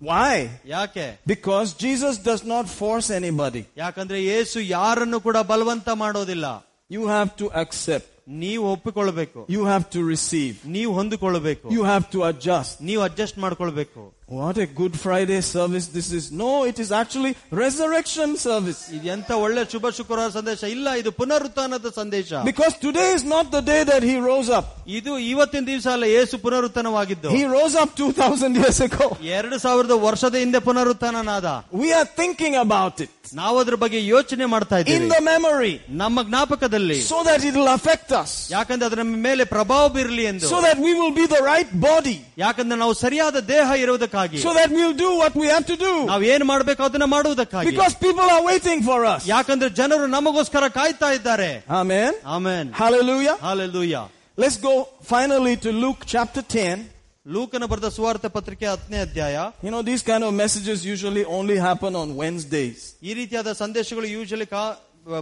Why? 0.02 0.34
ಯಾಕೆ 0.66 1.06
Because 1.26 1.68
Jesus 1.84 2.14
does 2.20 2.42
not 2.44 2.66
force 2.80 3.08
anybody. 3.20 3.62
ಯಾಕಂದ್ರೆ 3.76 4.18
ಏಸು 4.36 4.58
ಯಾರನ್ನು 4.76 5.20
ಕೂಡ 5.20 5.36
ಬಲವಂತ 5.52 5.88
ಮಾಡೋದಿಲ್ಲ 6.04 6.46
You 6.90 7.02
have 7.08 7.30
to 7.36 7.46
accept. 7.62 8.06
ನೀವು 8.42 8.64
ಒಪ್ಪಿಕೊಳ್ಬೇಕು 8.72 9.40
You 9.48 9.62
have 9.64 9.84
to 9.94 10.00
receive. 10.14 10.54
ನೀವು 10.76 10.92
ಹೊಂದಿಕೊಳ್ಳಬೇಕು 10.92 11.66
You 11.76 11.82
have 11.84 12.06
to 12.14 12.20
adjust. 12.30 12.74
ನೀವು 12.88 13.02
ಅಡ್ಜಸ್ಟ್ 13.02 13.38
ಮಾಡ್ಕೊಳ್ಬೇಕು 13.38 14.02
What 14.32 14.58
a 14.58 14.66
Good 14.78 14.94
Friday 15.02 15.40
service 15.42 15.86
this 15.88 16.08
is. 16.12 16.24
No, 16.32 16.50
it 16.64 16.78
is 16.78 16.90
actually 16.92 17.30
resurrection 17.62 18.30
service. 18.38 18.80
ಇದು 18.96 19.06
ಎಂತ 19.14 19.30
ಒಳ್ಳೆ 19.44 19.62
ಶುಭ 19.72 19.84
ಶುಕ್ರವಾರ 19.98 20.28
ಸಂದೇಶ 20.36 20.62
ಇಲ್ಲ 20.74 20.88
ಇದು 21.00 21.10
ಪುನರುತ್ಥಾನದ 21.20 21.90
ಸಂದೇಶ 22.00 22.30
Because 22.50 22.74
today 22.78 23.08
is 23.12 23.24
not 23.34 23.46
the 23.50 23.62
day 23.62 23.80
that 23.84 24.02
he 24.02 24.16
rose 24.30 24.50
up. 24.58 24.66
ಇದು 24.98 25.12
ಇವತ್ತಿನ 25.32 25.64
ದಿವಸ 25.70 25.86
ಅಲ್ಲ 25.94 26.04
ಏಸು 26.20 26.36
ಪುನರುತ್ಥಾನವಾಗಿದ್ದು 26.44 27.30
He 27.36 27.44
rose 27.56 27.76
up 27.82 27.90
2000 28.02 28.60
years 28.60 28.80
ago. 28.88 29.08
ಎರಡು 29.38 29.58
ಸಾವಿರದ 29.66 29.96
ವರ್ಷದ 30.06 30.36
ಹಿಂದೆ 30.44 30.60
ಪುನರುತ್ಥಾನನಾದ 30.68 31.46
We 31.84 31.90
are 32.00 32.08
thinking 32.20 32.56
about 32.66 32.98
it 33.06 33.14
ನಾವು 33.40 33.56
ಅದ್ರ 33.62 33.76
ಬಗ್ಗೆ 33.80 33.98
ಯೋಚನೆ 34.12 34.44
ಮಾಡ್ತಾ 34.52 34.76
in 34.78 34.84
ಇದ್ದೀವಿ 34.84 35.08
the 35.16 35.22
memory 35.32 35.74
ನಮ್ಮ 36.02 36.18
ಜ್ಞಾಪಕದಲ್ಲಿ 36.28 37.00
so 37.10 37.18
that 37.28 37.40
it 37.48 37.54
will 37.60 37.72
affect 37.78 38.12
us. 38.22 38.30
ಯಾಕಂದ್ರೆ 38.56 38.86
ಅದರ 38.90 39.02
ಮೇಲೆ 39.28 39.44
ಪ್ರಭಾವ 39.56 39.82
ಬೀರಲಿ 39.96 40.26
ಎಂದು 40.32 40.46
So 40.54 40.60
that 40.68 40.78
we 40.86 40.92
will 41.00 41.14
be 41.22 41.26
the 41.36 41.42
right 41.52 41.72
body. 41.90 42.16
ಯಾಕಂದ್ರೆ 42.44 42.78
ನಾವು 42.84 42.94
ಸರಿಯಾದ 43.04 43.36
ದೇಹ 43.54 43.68
ಇರುವುದಕ್ಕಾಗಿ 43.84 44.16
So 44.44 44.52
that 44.58 44.70
we'll 44.70 44.96
do 44.96 45.10
what 45.22 45.34
we 45.34 45.46
have 45.48 45.66
to 45.66 45.76
do. 45.76 45.92
ನಾವು 46.10 46.24
ಏನ್ 46.24 46.44
ಮಾಡ್ಬೇಕು 46.44 46.82
ಅದನ್ನ 46.88 47.06
ಮಾಡುವುದಕ್ಕಾಗಿ 47.14 47.70
Because 47.70 47.94
people 48.06 48.28
are 48.36 48.42
waiting 48.50 48.82
for 48.82 49.00
us. 49.14 49.22
ಯಾಕಂದ್ರೆ 49.26 49.70
ಜನರು 49.80 50.06
ನಮಗೋಸ್ಕರ 50.16 50.68
ಕಾಯ್ತಾ 50.78 51.10
ಇದ್ದಾರೆ 51.18 51.50
Amen. 51.80 52.12
Amen 52.36 52.70
Hallelujah. 52.82 53.36
Hallelujah 53.48 53.96
Let's 54.38 54.58
go 54.68 54.74
finally 55.14 55.56
to 55.64 55.70
Luke 55.84 56.02
chapter 56.06 56.42
10. 56.56 56.78
ಲೂಕನ 57.26 57.64
ಬರೆದ 57.70 57.88
ಸುವಾರ್ತೆ 57.96 58.28
ಪತ್ರಿಕೆ 58.36 58.66
ಹತ್ತನೇ 58.72 58.98
ಅಧ್ಯಾಯ 59.06 59.36
You 59.66 59.72
know, 59.74 59.82
these 59.82 60.02
kind 60.10 60.22
of 60.24 60.32
messages 60.44 60.78
usually 60.94 61.24
only 61.38 61.56
happen 61.68 61.94
on 62.02 62.08
Wednesdays. 62.22 62.78
ಈ 63.08 63.14
ರೀತಿಯಾದ 63.20 63.52
ಸಂದೇಶಗಳು 63.62 64.06
ಯೂಶಲಿ 64.16 64.46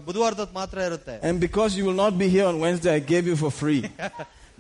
ಬುಧವಾರದ 0.09 0.45
ಮಾತ್ರ 0.61 0.79
ಇರುತ್ತೆ 0.91 1.15
And 1.29 1.37
because 1.47 1.73
you 1.79 1.85
will 1.89 2.01
not 2.05 2.15
be 2.23 2.29
here 2.37 2.47
on 2.53 2.57
Wednesday, 2.65 2.93
I 2.99 3.03
gave 3.13 3.27
you 3.33 3.37
for 3.45 3.51
free. 3.63 3.83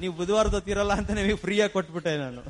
ನೀವು 0.02 0.12
ಬುಧವಾರದ 0.20 0.58
ಇರಲ್ಲ 0.72 0.92
ಅಂತ 1.00 1.10
ನಿಮಗೆ 1.18 1.36
ಫ್ರೀ 1.44 1.54
ಆಗಿ 1.64 1.72
ಕೊಟ್ಬಿಟ್ಟೆ 1.76 2.12
ನಾನು 2.24 2.40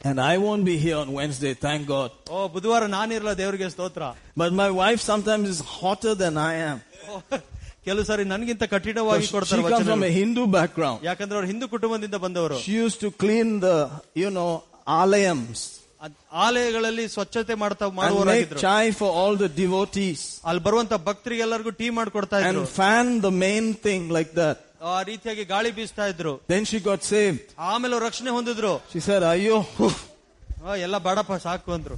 And 0.00 0.18
I 0.22 0.36
won't 0.38 0.64
be 0.64 0.76
here 0.78 0.96
on 0.96 1.08
Wednesday, 1.12 1.52
thank 1.64 1.82
God. 1.88 2.10
ಓ 2.30 2.48
ಬುಧವಾರ 2.54 2.84
ನಾನಿರಲ್ಲ 2.94 3.32
ದೇವರಿಗೆ 3.40 3.68
ಸ್ತೋತ್ರ 3.74 4.04
But 4.36 4.52
my 4.62 4.70
wife 4.80 5.00
sometimes 5.10 5.46
is 5.54 5.60
hotter 5.74 6.14
than 6.22 6.36
I 6.44 6.54
am. 6.70 6.78
ಓ, 7.08 7.20
ಕೆಲವು 7.86 8.04
ಸಾರಿ 8.08 8.24
ನನ್ಗಿಂತ 8.32 8.64
ಕಠಿಣವಾಗಿ 8.72 9.26
She 9.28 9.32
ಕೊಡ್ತಾರೆ 9.36 9.62
comes 9.64 9.70
from 9.82 9.84
a 9.92 9.92
ವಚನಗಳು. 9.92 10.16
Hindu 10.18 10.44
background. 10.56 10.98
ಯಾಕಂದ್ರೆ 11.08 11.36
ಅವ್ರು 11.38 11.48
ಹಿಂದೂ 11.52 11.68
ಕುಟುಂಬದಿಂದ 11.74 12.16
ಬಂದವರು 12.24 12.58
She 12.64 12.74
used 12.84 13.00
to 13.00 13.10
clean 13.22 13.48
the, 13.66 13.76
you 14.22 14.30
know, 14.38 14.50
alayams 15.00 15.60
ಅದ್- 16.04 16.18
ಆಲಯಗಳಲ್ಲಿ 16.44 17.04
ಸ್ವಚ್ಛತೆ 17.14 17.54
ಮಾಡ್ತಾ 17.62 17.84
and 17.86 17.92
make 17.92 18.00
ಮಾಡುವವರಾಗಿದ್ರು 18.00 18.60
chai 18.64 18.84
for 19.00 19.10
all 19.20 19.34
the 19.36 19.50
devotees 19.60 20.20
ಅಲ್ಲಿ 20.48 20.62
ಬರುವಂತ 20.66 20.94
ಭಕ್ತರಿಗೆಲ್ಲರಿಗೂ 21.08 21.72
ಟೀ 21.80 21.88
ಮಾಡ್ಕೊಡ್ತಾ 22.00 22.38
ಇದ್ರು 22.42 22.62
and 22.62 22.72
fan 22.80 23.06
the 23.26 23.34
main 23.46 23.66
thing 23.86 24.02
like 24.18 24.32
that. 24.40 24.56
ಆ 24.92 25.02
ರೀತಿಯಾಗಿ 25.10 25.44
ಗಾಳಿ 25.52 25.70
ಬೀಸ್ತಾ 25.78 26.04
ಇದ್ರು 26.12 26.32
Then 26.52 26.64
she 26.70 26.78
got 26.90 27.00
saved. 27.12 27.42
ಆಮೇಲೆ 27.70 27.92
ಅವ್ರು 27.96 28.06
ರಕ್ಷಣೆ 28.08 28.30
ಹೊಂದಿದ್ರು 28.38 28.72
She 28.94 29.00
said, 29.08 29.22
Ayo, 29.32 29.58
ಆ, 30.66 30.74
ಎಲ್ಲ 30.86 30.96
ಬೇಡಪ್ಪ 31.08 31.32
ಸಾಕು 31.48 31.70
ಅಂದ್ರು 31.78 31.96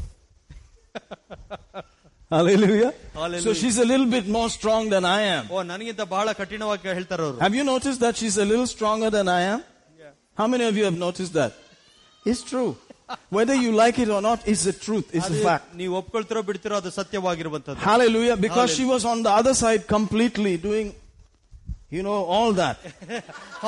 hallelujah. 2.30 2.92
Hallelujah. 3.14 3.42
So 3.42 3.52
she's 3.52 3.78
a 3.78 3.84
little 3.84 4.06
bit 4.06 4.26
more 4.28 4.48
strong 4.50 4.88
than 4.94 5.04
I 5.04 5.20
am. 5.36 5.44
ಓ 5.54 5.62
ನನಗಿಂತ 5.72 6.02
ಬಹಳ 6.14 6.28
ಕಠಿಣವಾಗಿ 6.40 6.94
ಹೇಳ್ತಾರ 6.98 7.20
ಅವರು 7.26 7.38
Have 7.46 7.54
you 7.58 7.64
noticed 7.72 8.00
that 8.06 8.16
she's 8.20 8.36
a 8.38 8.48
little 8.52 8.68
stronger 8.76 9.10
than 9.18 9.28
I 9.38 9.42
am? 9.52 9.60
How 10.40 10.46
many 10.52 10.64
of 10.70 10.76
you 10.78 10.84
have 10.90 10.98
noticed 11.06 11.34
that? 11.40 11.52
It's 12.30 12.42
true. 12.52 12.70
Whether 13.36 13.54
you 13.64 13.70
like 13.82 13.96
it 14.04 14.08
or 14.16 14.20
not, 14.28 14.38
it's 14.52 14.64
the 14.64 14.72
truth. 14.86 15.06
It's 15.18 15.28
a 15.30 15.40
fact. 15.48 15.64
ನೀವು 15.80 15.92
ಒಪ್ಕೊಳ್ತಿರೋ 16.00 16.40
ಬಿಡ್ತಿರೋ 16.50 16.76
ಅದು 16.80 16.90
ಸತ್ಯವಾಗಿರುವಂತದ್ದು 16.98 17.82
Hallelujah. 17.90 18.36
Because 18.46 18.70
she 18.78 18.84
was 18.94 19.04
on 19.12 19.18
the 19.26 19.32
other 19.40 19.54
side 19.62 19.82
completely 19.96 20.54
doing, 20.68 20.88
you 21.90 22.02
know, 22.02 22.18
all 22.36 22.52
that. 22.60 22.76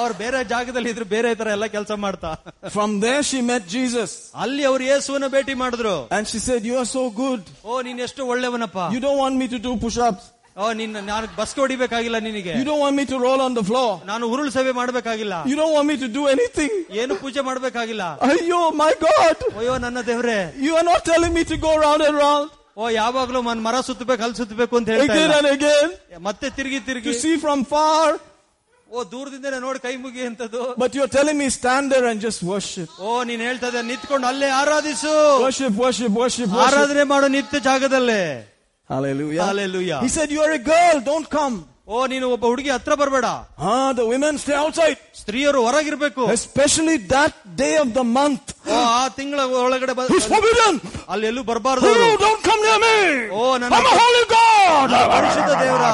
ಅವ್ರು 0.00 0.14
ಬೇರೆ 0.22 0.38
ಜಾಗದಲ್ಲಿ 0.52 0.90
ಇದ್ರು 0.94 1.06
ಬೇರೆ 1.14 1.30
ತರ 1.40 1.48
ಎಲ್ಲ 1.56 1.66
ಕೆಲಸ 1.74 1.92
ಮಾಡ್ತಾ 2.04 2.30
From 2.76 2.92
there 3.04 3.22
she 3.30 3.40
met 3.50 3.64
Jesus. 3.74 4.10
ಅಲ್ಲಿ 4.44 4.64
ಅವ್ರು 4.70 4.84
ಯೇಸುವನ್ನ 4.90 5.28
ಭೇಟಿ 5.36 5.54
ಮಾಡಿದ್ರು 5.62 5.96
And 6.16 6.24
she 6.32 6.40
said, 6.46 6.62
you 6.70 6.76
are 6.82 6.88
so 6.98 7.04
good. 7.22 7.42
ಓ 7.68 7.82
ನೀನ್ 7.88 8.00
ಎಷ್ಟು 8.06 8.22
ಒಳ್ಳೆಯವನಪ್ಪ 8.32 8.78
You 8.96 9.02
don't 9.06 9.20
want 9.24 9.36
me 9.42 9.48
to 9.54 9.60
do 9.68 9.72
push-ups. 9.86 10.24
ಓ 10.56 10.66
ನಿನ್ನ 10.80 10.98
ನಾನು 11.10 11.26
ಬಸ್ 11.38 11.54
ಹೊಡಿಬೇಕಾಗಿಲ್ಲ 11.62 12.18
ನಿನಗೆ 12.26 12.52
You 12.58 12.66
don't 12.70 12.82
want 12.84 12.96
me 13.00 13.04
to 13.12 13.16
roll 13.26 13.40
on 13.46 13.54
the 13.60 13.64
floor. 13.70 13.88
ನಾನು 14.10 14.24
ಉರುಳು 14.34 14.50
ಸೇವೆ 14.58 14.72
ಮಾಡ್ಬೇಕಾಗಿಲ್ಲ 14.80 15.34
You 15.52 15.56
don't 15.62 15.74
want 15.78 15.88
me 15.92 15.96
to 16.04 16.08
do 16.18 16.22
anything. 16.34 16.72
ಏನು 17.02 17.14
ಪೂಜೆ 17.24 17.42
ಮಾಡ್ಬೇಕಾಗಿಲ್ಲ 17.48 18.04
Ayo, 18.28 18.60
my 18.84 18.92
God. 19.06 19.36
ಅಯ್ಯೋ 19.60 19.74
ನನ್ನ 19.86 20.02
ದೇವ್ರೆ 20.10 20.38
You 20.66 20.74
are 20.80 20.86
not 20.92 21.02
telling 21.12 21.34
me 21.38 21.44
to 21.52 21.58
go 21.66 21.74
round 21.86 22.02
and 22.08 22.16
round 22.26 22.48
ಓ 22.76 22.88
ಯಾವಾಗ್ಲೂ 23.00 23.40
ಮನ್ 23.48 23.60
ಮರ 23.66 23.76
ಸುತ್ತಬೇಕು 23.88 24.22
ಅಲ್ಲಿ 24.24 24.36
ಸುತ್ತಬೇಕು 24.40 24.74
ಅಂತ 24.78 24.88
ಹೇಳ್ತಾ 24.94 25.12
again 25.12 25.26
ಇಲ್ಲ. 25.26 25.36
and 25.42 25.50
again 25.56 25.90
ಮತ್ತೆ 26.28 26.46
ತಿರುಗಿ 26.56 26.80
to 26.80 26.86
ತಿರುಗಿ 26.88 27.12
see 27.24 27.36
from 27.44 27.60
far. 27.74 28.08
ಓ 28.88 29.04
ದೂರದಿಂದ 29.12 29.46
ನೋಡಿ 29.66 29.80
ಕೈ 29.86 29.94
ಮುಗಿ 30.02 30.22
ಅಂತದ್ದು 30.30 30.64
But 30.82 30.90
you're 30.96 31.12
telling 31.16 31.38
me 31.42 31.46
stand 31.58 31.86
there 31.94 32.06
and 32.10 32.20
just 32.26 32.42
worship. 32.52 32.90
ಓ 33.06 33.22
ನೀನ್ 33.30 33.42
ಹೇಳ್ತಾ 33.48 33.68
ಇದ್ದೆ 33.70 33.82
ನಿಂತ್ಕೊಂಡು 33.92 34.26
ಅಲ್ಲೇ 34.32 34.50
ಆರಾಧಿಸು 34.60 35.14
Worship, 35.46 35.72
worship, 35.84 36.12
worship, 36.22 36.50
worship. 36.50 36.66
ಆರಾಧನೆ 36.66 37.04
ಮಾಡೋ 37.14 37.28
ನಿತ್ಯ 37.36 37.60
ಜಾಗದಲ್ಲೇ 37.70 38.20
Hallelujah. 38.90 39.44
Hallelujah. 39.44 39.96
He 40.00 40.08
said, 40.08 40.30
you 40.30 40.40
are 40.40 40.52
a 40.52 40.62
girl, 40.68 40.96
don't 41.08 41.28
come. 41.28 41.54
ಓ 41.88 42.06
ನೀನು 42.06 42.26
ಒಬ್ಬ 42.34 42.44
ಹುಡುಗಿ 42.50 42.70
ಹತ್ರ 42.70 42.94
ಬರಬೇಡ 43.00 43.26
Ah, 43.66 43.88
the 43.92 44.06
women 44.06 44.34
stay 44.44 44.56
outside. 44.62 44.96
ಸ್ತ್ರೀಯರು 45.20 45.60
ಹೊರಗಿರ್ಬೇಕು 45.66 46.22
Especially 46.32 46.96
that 47.12 47.34
day 47.56 47.74
of 47.76 47.88
the 47.98 48.04
month. 48.16 48.46
ಓ 48.68 48.78
ಆ 48.94 49.04
ತಿಂಗಳ 49.18 49.40
ಒಳಗಡೆ 49.62 49.94
ಬ- 49.98 50.08
It's 50.16 50.28
forbidden. 50.34 50.74
ಅಲ್ಲಿ 51.12 51.26
ಎಲ್ಲೂ 51.26 51.44
ಬರಬಾರ್ದು 51.50 51.92
You 51.94 52.16
don't 52.18 52.42
come 52.42 52.62
near 52.66 52.80
me. 52.80 52.96
Oh, 53.34 53.52
no, 53.56 53.66
no. 53.66 53.76
I'm 53.78 53.86
a 53.86 53.96
holy 54.02 54.24
God. 54.34 54.90
ಪರಿಶುದ್ಧ 55.14 55.52
ದೇವರ 55.62 55.84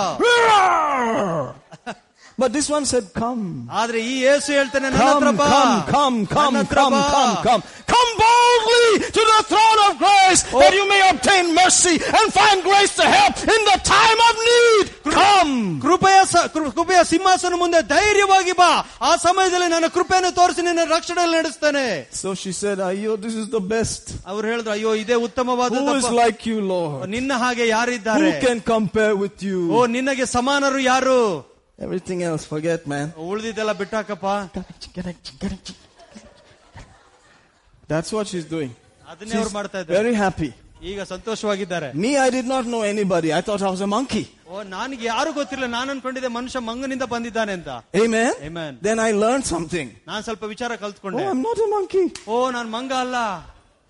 But 2.39 2.51
this 2.51 2.69
one 2.71 2.85
said, 2.87 3.07
come. 3.15 3.43
ಆದ್ರೆ 3.81 3.99
ಈ 4.03 4.15
ಯೇಸು 4.25 4.49
ಹೇಳ್ತಾನೆ 4.57 4.87
ನನ್ನ 4.87 5.01
Come, 5.01 5.11
ಹತ್ರ 5.15 5.31
ಬಾ 5.41 5.47
come, 5.49 5.75
come, 5.89 6.17
come, 6.29 6.45
ನನ್ನ 6.47 6.61
ಹತ್ರ 6.63 6.79
come, 6.79 6.95
ಬಾ. 6.95 7.03
come, 7.15 7.35
come. 7.47 7.63
Come 7.93 8.11
boldly 8.21 8.87
to 9.17 9.23
the 9.31 9.41
throne 9.51 9.81
of 9.87 9.93
grace 9.99 10.41
that 10.55 10.73
you 10.73 10.85
may 10.93 11.01
obtain 11.11 11.47
mercy 11.55 11.95
and 12.19 12.27
find 12.39 12.59
grace 12.69 12.93
to 13.01 13.05
help 13.17 13.35
in 13.57 13.61
the 13.71 13.77
time 13.91 14.21
of 14.29 14.35
need. 14.49 14.87
Come. 15.19 15.53
ಕೃಪೆಯ 15.85 16.19
ಸ- 16.33 16.47
ಕೃ- 16.55 16.73
ಕೃಪೆಯ 16.79 17.01
ಸಿಂಹಾಸನ 17.13 17.55
ಮುಂದೆ 17.63 17.81
ಧೈರ್ಯವಾಗಿ 17.93 18.55
ಬಾ 18.63 18.71
ಆ 19.03 19.13
ಸಮಯದಲ್ಲಿ 19.27 19.69
ನನ್ನ 19.75 19.91
ಕೃಪೆಯನ್ನು 19.99 20.33
ತೋರಿಸಿ 20.41 20.65
ನಿನ್ನ 20.69 20.89
ರಕ್ಷಣೆಯಲ್ಲಿ 20.97 21.39
ನಡೆಸ್ತೇನೆ 21.41 21.87
So 22.23 22.31
she 22.35 22.53
said, 22.63 22.79
Ayo, 22.89 23.15
this 23.27 23.37
is 23.43 23.49
the 23.51 23.63
best. 23.75 24.05
ಅವ್ರು 24.33 24.45
ಹೇಳಿದ್ರು 24.53 24.75
ಅಯ್ಯೋ 24.77 24.93
ಇದೇ 25.05 25.19
ಉತ್ತಮವಾದ 25.29 25.71
Who 25.79 25.95
is 26.01 26.11
like 26.23 26.43
you, 26.51 26.61
Lord? 26.75 26.99
ನಿನ್ನ 27.17 27.33
ಹಾಗೆ 27.45 27.67
ಯಾರಿದ್ದಾರೆ 27.77 28.27
Who 28.27 28.35
can 28.49 28.61
compare 28.75 29.15
with 29.25 29.39
O 29.45 29.49
you? 29.51 29.87
ನಿನ್ನಗೆ 29.97 30.27
ಸಮಾನರು 30.37 30.83
ಯಾರು 30.93 31.21
Everything 31.79 32.21
else, 32.23 32.43
forget, 32.47 32.81
man. 32.87 33.07
ಉಳಿದಿದ್ದೆಲ್ಲ 33.29 33.73
ಬಿಟ್ಟಾಕಪ್ಪ 33.81 34.27
That's 37.89 38.11
what 38.13 38.27
she's 38.27 38.47
doing. 38.47 38.71
ಅದನ್ನೇ 39.13 39.37
ಅವ್ರು 39.41 39.53
ಮಾಡ್ತಾ 39.59 39.79
ಇದ್ದಾರೆ 39.81 39.97
Very 40.01 40.15
happy. 40.25 40.51
ಈಗ 40.91 41.01
ಸಂತೋಷವಾಗಿದ್ದಾರೆ 41.13 41.89
Me, 42.05 42.11
I 42.19 42.31
did 42.37 42.47
not 42.53 42.65
know 42.73 42.83
anybody. 42.93 43.29
I 43.33 43.43
thought 43.47 43.63
I 43.63 43.71
was 43.75 43.83
a 43.83 43.91
monkey. 43.97 44.25
ಓ 44.49 44.63
ನನಗೆ 44.73 45.05
ಯಾರು 45.13 45.31
ಗೊತ್ತಿಲ್ಲ 45.39 45.67
ನಾನು 45.77 45.89
ಅನ್ಕೊಂಡಿದ್ದೆ 45.95 46.31
ಮನುಷ್ಯ 46.39 46.61
ಮಂಗನಿಂದ 46.69 47.05
ಬಂದಿದ್ದಾನೆ 47.15 47.53
ಅಂತ 47.59 47.71
Amen. 48.03 48.33
Amen. 48.49 48.73
Then 48.89 48.99
I 49.07 49.13
learned 49.25 49.47
something. 49.55 49.89
ನಾನ್ 50.11 50.23
ಸ್ವಲ್ಪ 50.29 50.45
ವಿಚಾರ 50.55 50.71
Oh, 50.75 50.83
ಕಲ್ತ್ಕೊಂಡೆ 50.85 51.25
I'm 51.33 51.43
not 51.49 51.61
a 51.67 51.71
monkey. 51.77 52.05
ಓ 52.29 52.37
ನಾನ್ 52.57 52.71
ಮಂಗ 52.77 52.93
ಅಲ್ಲ 53.05 53.17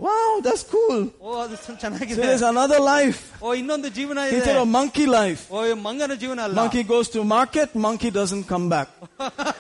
Wow, 0.01 0.31
that's 0.45 0.63
cool. 0.73 1.01
ಓ 1.23 1.33
ಅದು 1.43 1.57
ಸ- 1.57 1.67
So 1.67 1.73
ಚೆನ್ನಾಗಿದೆ 1.83 2.17
there's 2.23 2.43
another 2.53 2.79
life. 2.87 3.19
ಓ 3.45 3.51
ಇನ್ನೊಂದು 3.61 3.89
ಜೀವನ 3.99 4.19
ಇದೆ 4.29 4.39
Instead 4.39 4.59
of 4.63 4.67
monkey 4.79 5.07
life. 5.19 5.43
ಓ 5.57 5.61
ಈ 5.67 5.75
ಮಂಗನ 5.87 6.15
ಜೀವನ 6.23 6.41
ಅಲ್ಲ 6.47 6.57
Monkey 6.61 6.83
goes 6.93 7.09
to 7.17 7.21
market, 7.37 7.69
monkey 7.87 8.11
doesn't 8.19 8.45
come 8.53 8.67
back. 8.75 8.89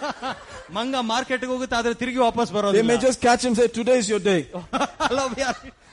ಮಂಗ 0.79 0.95
ಮಾರ್ಕೆಟ್ 1.12 1.45
ಹೋಗುತ್ತೆ 1.53 1.77
ಆದ್ರೆ 1.81 1.95
ತಿರುಗಿ 2.03 2.20
ವಾಪಸ್ 2.27 2.51
They 2.51 2.57
ಬರೋದಿಲ್ಲ 2.59 2.89
may 2.93 2.99
just 3.07 3.20
catch 3.27 3.45
him 3.49 3.55
say, 3.61 3.69
today 3.81 3.99
is 4.03 4.09
your 4.15 4.23
day. 4.33 4.41
ಅಲ್ಲ, 5.09 5.20
ಯಾರು- 5.45 5.73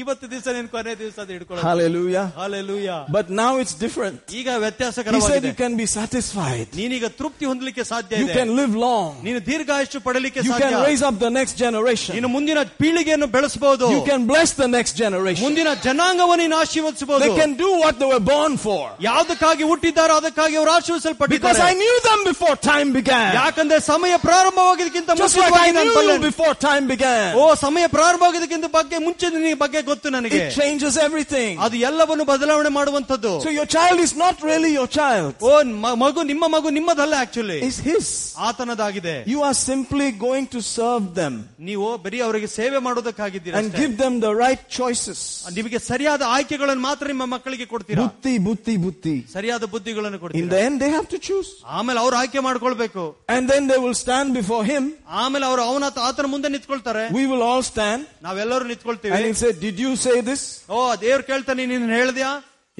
ಇವತ್ತು 0.00 0.26
ದಿವಸ 0.32 0.46
ನೀನು 0.56 0.68
ಕೊನೆ 0.74 0.92
ದಿವಸ 1.00 1.16
ಅದು 1.22 1.32
ಹಿಡ್ಕೊಳ್ಳೋದು 1.34 1.64
Hallelujah. 1.68 2.22
Hallelujah 2.36 2.90
But 3.16 3.26
now 3.40 3.50
it's 3.62 3.74
different. 3.82 4.18
ಈಗ 4.38 4.46
He 4.46 4.52
said 4.52 4.62
ವ್ಯತ್ಯಾಸಕರವಾಗಿದೆ 4.62 5.48
you 5.48 5.56
can 5.58 5.74
be 5.80 5.86
satisfied. 5.96 6.68
ನೀನೀಗ 6.78 7.06
ತೃಪ್ತಿ 7.18 7.44
ಹೊಂದಲಿಕ್ಕೆ 7.50 7.82
ಸಾಧ್ಯ 7.90 8.20
You 8.20 8.26
ಇದೆ 8.26 8.36
can 8.38 8.50
live 8.60 8.74
long. 8.84 9.10
ನೀನು 9.26 9.40
ದೀರ್ಘಾಯುಷ್ಯ 9.48 10.00
ಪಡಲಿಕ್ಕೆ 10.06 10.40
You 10.40 10.52
ಸಾಧ್ಯ 10.52 10.68
can 10.68 10.76
raise 10.86 11.02
up 11.08 11.16
the 11.24 11.30
next 11.38 11.54
generation. 11.64 12.12
ನೀನು 12.18 12.30
ಮುಂದಿನ 12.36 12.62
ಪೀಳಿಗೆಯನ್ನು 12.80 13.28
ಬೆಳೆಸಬಹುದು 13.36 13.88
You 13.96 14.00
can 14.10 14.22
bless 14.32 14.52
the 14.62 14.68
next 14.76 14.94
generation. 15.02 15.42
ಮುಂದಿನ 15.46 15.68
ಜನಾಂಗವನ್ನು 15.86 16.42
ನೀನು 16.44 16.56
ಆಶೀರ್ವದಿಸಬಹುದು 16.62 17.24
They 17.26 17.36
can 17.42 17.52
do 17.64 17.70
what 17.82 17.94
they 18.00 18.08
were 18.14 18.24
born 18.32 18.54
for. 18.66 18.82
ಯಾವುದಕ್ಕಾಗಿ 19.10 19.66
ಹುಟ್ಟಿದ್ದಾರೋ 19.72 20.16
ಅದಕ್ಕಾಗಿ 20.22 20.56
ಅವರು 20.56 20.70
Because 20.70 20.80
ಆಶೀರ್ವಿಸಲ್ಪಟ್ಟಿದ್ದಾರೆ 20.80 21.62
I 21.68 21.76
knew 21.82 21.96
them 22.08 22.22
before 22.32 22.56
time 22.70 22.88
began. 23.00 23.28
ಯಾಕಂದ್ರೆ 23.42 23.80
ಸಮಯ 23.92 24.14
ಪ್ರಾರಂಭವಾಗಿದ್ದಕ್ಕಿಂತ 24.28 25.10
Just 25.12 25.36
like 25.36 25.44
ಮುಂಚಿತವಾಗಿ 25.44 25.70
I 25.70 25.76
ನಾನು 25.78 25.86
knew 25.86 25.94
you 25.94 26.00
ಬಲ್ಲೆನು. 26.00 26.26
before 26.30 26.54
time 26.68 26.86
began. 26.94 27.28
ಓ 27.36 27.46
ಸಮಯ 27.66 27.86
ಪ್ರಾರಂಭವಾಗಿದ್ದಕ್ಕಿಂತ 27.98 28.66
ಬಗ್ಗೆ 28.80 28.98
ಮುಂಚೆ 29.08 29.26
ನಿನಗೆ 29.36 29.60
ಬಗ್ಗೆ 29.64 29.75
ಗೊತ್ತು 29.76 30.10
ನನಗೆ 30.10 30.38
It 30.38 30.54
changes 30.54 30.96
everything. 30.98 31.52
ಅದು 31.58 31.76
ಎಲ್ಲವನ್ನು 31.88 32.24
ಬದಲಾವಣೆ 32.24 32.68
ಮಾಡುವಂತದ್ದು 32.68 33.32
So 33.40 33.50
your 33.50 33.66
child 33.66 34.00
is 34.00 34.14
not 34.14 34.42
really 34.42 34.72
your 34.72 34.86
child. 34.88 35.34
ಓ 35.42 35.52
ಮ- 35.84 35.94
ಮಗು 35.94 36.22
ನಿಮ್ಮ 36.22 36.44
ಮಗು 36.48 36.68
ನಿಮ್ಮದಲ್ಲ 36.70 37.14
ಆಕ್ಚುಲಿ 37.24 37.58
It's 37.68 37.78
his. 37.80 38.06
ಆತನದಾಗಿದೆ 38.48 39.14
You 39.26 39.42
are 39.42 39.54
simply 39.62 40.10
going 40.26 40.46
to 40.46 40.60
serve 40.76 41.14
them 41.14 41.34
ನೀವು 41.60 41.96
ಬರೀ 41.96 42.20
ಅವರಿಗೆ 42.20 42.46
ಸೇವೆ 42.58 42.78
ಮಾಡೋದಕ್ಕಾಗಿದ್ದೀರಾ 42.78 43.58
and 43.58 43.70
ಅಷ್ಟೇ. 43.70 43.80
give 43.82 43.94
them 43.96 44.20
the 44.20 44.32
right 44.44 44.62
choices. 44.78 45.20
ನಿಮಗೆ 45.58 45.78
ಸರಿಯಾದ 45.90 46.22
ಆಯ್ಕೆಗಳನ್ನು 46.36 46.82
ಮಾತ್ರ 46.82 47.06
ನಿಮ್ಮ 47.06 47.26
ಮಕ್ಕಳಿಗೆ 47.26 47.64
ಕೊಡ್ತೀರಾ 47.64 48.02
Butti, 48.02 48.34
butti, 48.48 48.76
butti. 48.76 49.16
ಸರಿಯಾದ 49.36 49.64
ಬುದ್ಧಿಗಳನ್ನು 49.74 50.18
In 50.18 50.22
ಕೊಡ್ತೀರಾ 50.24 50.48
the 50.48 50.60
end, 50.66 50.76
they 50.82 50.90
have 50.90 51.08
to 51.08 51.18
choose. 51.28 51.50
ಆಮೇಲೆ 51.78 52.00
ಅವ್ರು 52.00 52.16
ಆಯ್ಕೆ 52.16 52.40
ಮಾಡ್ಕೊಳ್ಬೇಕು 52.40 53.04
And 53.28 53.48
then 53.52 53.66
they 53.72 53.78
will 53.84 53.94
stand 53.94 54.28
before 54.40 54.64
him. 54.64 54.84
ಆಮೇಲೆ 55.22 55.46
ಅವರು 55.46 55.62
ಅವನ 55.62 55.84
ಆತನ 56.08 56.26
ಮುಂದೆ 56.26 56.48
ನಿಂತ್ಕೊಳ್ತಾರೆ 56.48 57.04
We 57.10 57.26
will 57.26 57.42
all 57.42 57.62
stand. 57.62 58.00
ನಾವೆಲ್ಲರೂ 58.22 58.60
And 58.60 58.70
ನಿಂತ್ಕೊಳ್ತೀವಿ 58.72 59.14
he'll 59.16 59.34
say, 59.34 59.52
Did 59.66 59.78
you 59.84 59.92
say 59.96 60.16
this? 60.30 60.42
ಓ 60.76 60.78
ದೇವ್ರು 61.06 61.24
ಕೇಳ್ತಾನೆ 61.32 61.66
ನೀನ್ 61.72 61.88
ಹೇಳ್ದ್ಯಾ 62.00 62.30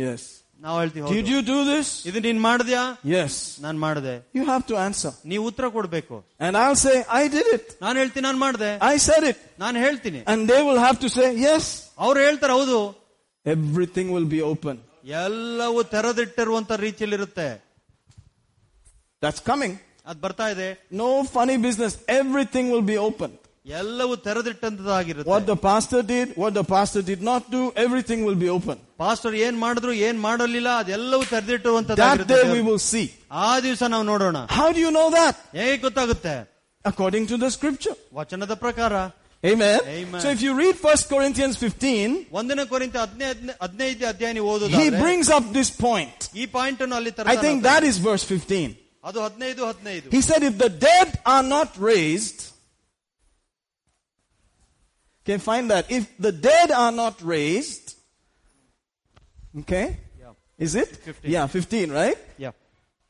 Yes. 0.05 0.23
ನಾವು 0.65 0.77
ಹೇಳ್ತೀವಿ 0.81 1.05
Did 1.05 1.15
ಹೌದು. 1.19 1.31
you 1.35 1.41
do 1.53 1.59
this? 1.71 1.89
ಇದು 2.09 2.19
ನೀನ್ 2.27 2.41
ಮಾಡ್ದ್ಯಾ 2.49 2.83
Yes. 3.15 3.35
ನಾನ್ 3.65 3.79
ಮಾಡ್ದೆ 3.85 4.15
You 4.39 4.45
have 4.53 4.65
to 4.71 4.77
answer. 4.87 5.13
ನೀವು 5.33 5.45
ಉತ್ತರ 5.51 5.67
ಕೊಡ್ಬೇಕು 5.77 6.17
And 6.47 6.53
I'll 6.63 6.81
say, 6.87 6.97
I 7.21 7.29
did 7.37 7.49
it. 7.57 7.67
ನಾನು 7.85 7.97
ಹೇಳ್ತೀನಿ 8.03 8.25
ನಾನು 8.29 8.41
ಮಾಡ್ದೆ 8.47 8.71
I 8.93 8.97
said 9.09 9.25
it. 9.33 9.39
ನಾನು 9.65 9.77
ಹೇಳ್ತೀನಿ 9.87 10.21
And 10.33 10.41
they 10.53 10.63
will 10.69 10.81
have 10.87 10.99
to 11.05 11.11
say, 11.19 11.29
Yes. 11.49 11.65
ಅವ್ರು 12.07 12.21
ಹೇಳ್ತಾರೆ 12.27 12.55
ಹೌದು 12.59 12.79
Everything 13.47 14.09
will 14.17 14.29
be 14.37 14.41
open. 14.53 14.77
ಎಲ್ಲವೂ 15.25 15.81
ತೆರೆದಿಟ್ಟಿರುವಂತ 15.95 16.73
ರೀತಿಯಲ್ಲಿರುತ್ತೆ 16.87 17.49
That's 19.23 19.41
coming. 19.51 19.75
ಅದ್ 20.11 20.21
ಬರ್ತಾ 20.27 20.47
ಇದೆ 20.55 20.69
No 21.03 21.09
funny 21.37 21.57
business. 21.67 21.93
Everything 22.21 22.67
will 22.73 22.87
be 22.93 22.99
open. 23.09 23.31
ಎಲ್ಲವೂ 23.79 24.15
ತೆರೆದಿಟ್ಟಂತದಾಗಿರುತ್ತೆ 24.27 25.31
What 25.33 25.45
the 25.47 25.57
pastor 25.67 26.01
did, 26.13 26.29
what 26.43 26.53
the 26.61 26.65
pastor 26.75 27.01
did 27.11 27.21
not 27.23 27.43
do, 27.57 27.61
everything 27.85 28.21
will 28.29 28.39
be 28.45 28.49
open. 28.57 28.77
Pastor 29.05 29.35
ಏನ್ 29.47 29.59
ಮಾಡಿದ್ರು 29.65 29.93
ಏನ್ 30.09 30.19
ಮಾಡಲಿಲ್ಲ 30.29 30.69
ಅದೆಲ್ಲವೂ 30.83 31.23
That 31.23 31.31
day 31.31 31.31
we 31.31 31.33
ತೆರೆದಿಟ್ಟಿರುವಂತದ್ದಾಗಿರುತ್ತೆ 31.35 32.63
will 32.71 32.83
see. 32.93 33.07
ಆ 33.45 33.61
ದಿವಸ 33.67 33.83
ನಾವು 33.95 34.07
ನೋಡೋಣ 34.13 34.37
How 34.59 34.69
do 34.77 34.81
you 34.87 34.93
know 34.99 35.09
that? 35.19 35.35
ಹೇಗೆ 35.61 35.79
ಗೊತ್ತಾಗುತ್ತೆ 35.87 36.35
According 36.85 37.27
to 37.33 37.37
the 37.45 37.51
scripture. 37.59 37.97
ವಚನದ 38.21 38.55
ಪ್ರಕಾರ 38.67 38.95
Amen. 39.45 39.79
Amen. 39.93 40.21
So 40.25 40.29
if 40.31 40.41
you 40.47 40.53
read 40.55 40.77
1 40.89 41.09
Corinthians 41.13 41.55
15, 41.61 42.11
ಒಂದನೇ 42.41 42.65
ಕೊರಿಂತ 42.73 42.97
ಹದಿನೈದು 43.05 43.55
ಹದಿನೈದು 43.65 44.05
ಅಧ್ಯಾಯ 44.11 44.33
ನೀವು 44.37 44.49
he 44.49 44.53
ಓದೋದಾದ್ರೆ 44.55 45.01
brings 45.05 45.29
up 45.37 45.45
this 45.57 45.71
point. 45.87 46.19
ಈ 46.43 46.47
ಪಾಯಿಂಟ್ 46.59 46.83
ಅನ್ನು 46.85 46.97
ಅಲ್ಲಿ 47.01 47.13
I 47.13 47.17
ತರ್ತಾನೆ 47.19 47.41
think 47.47 47.59
ಆತ. 47.61 47.67
that 47.71 47.83
is 47.91 47.97
verse 48.09 48.25
15. 48.29 48.69
ಅದು 49.05 49.19
ಹದಿನೈದು 49.27 49.63
ಹದಿನೈದು 49.71 50.07
He 50.17 50.23
said, 50.29 50.43
if 50.51 50.57
the 50.65 50.71
dead 50.89 51.09
are 51.35 51.45
not 51.57 51.71
raised, 51.91 52.39
okay, 55.27 55.39
find 55.39 55.71
that. 55.71 55.91
If 55.91 56.05
the 56.19 56.33
dead 56.33 56.71
are 56.71 56.93
not 56.93 57.21
raised, 57.23 57.95
okay, 59.61 59.97
Yeah. 60.21 60.33
is 60.59 60.75
it? 60.75 60.89
15. 60.97 61.31
Yeah, 61.31 61.47
15, 61.47 61.91
right? 61.93 62.19
Yeah. 62.39 62.53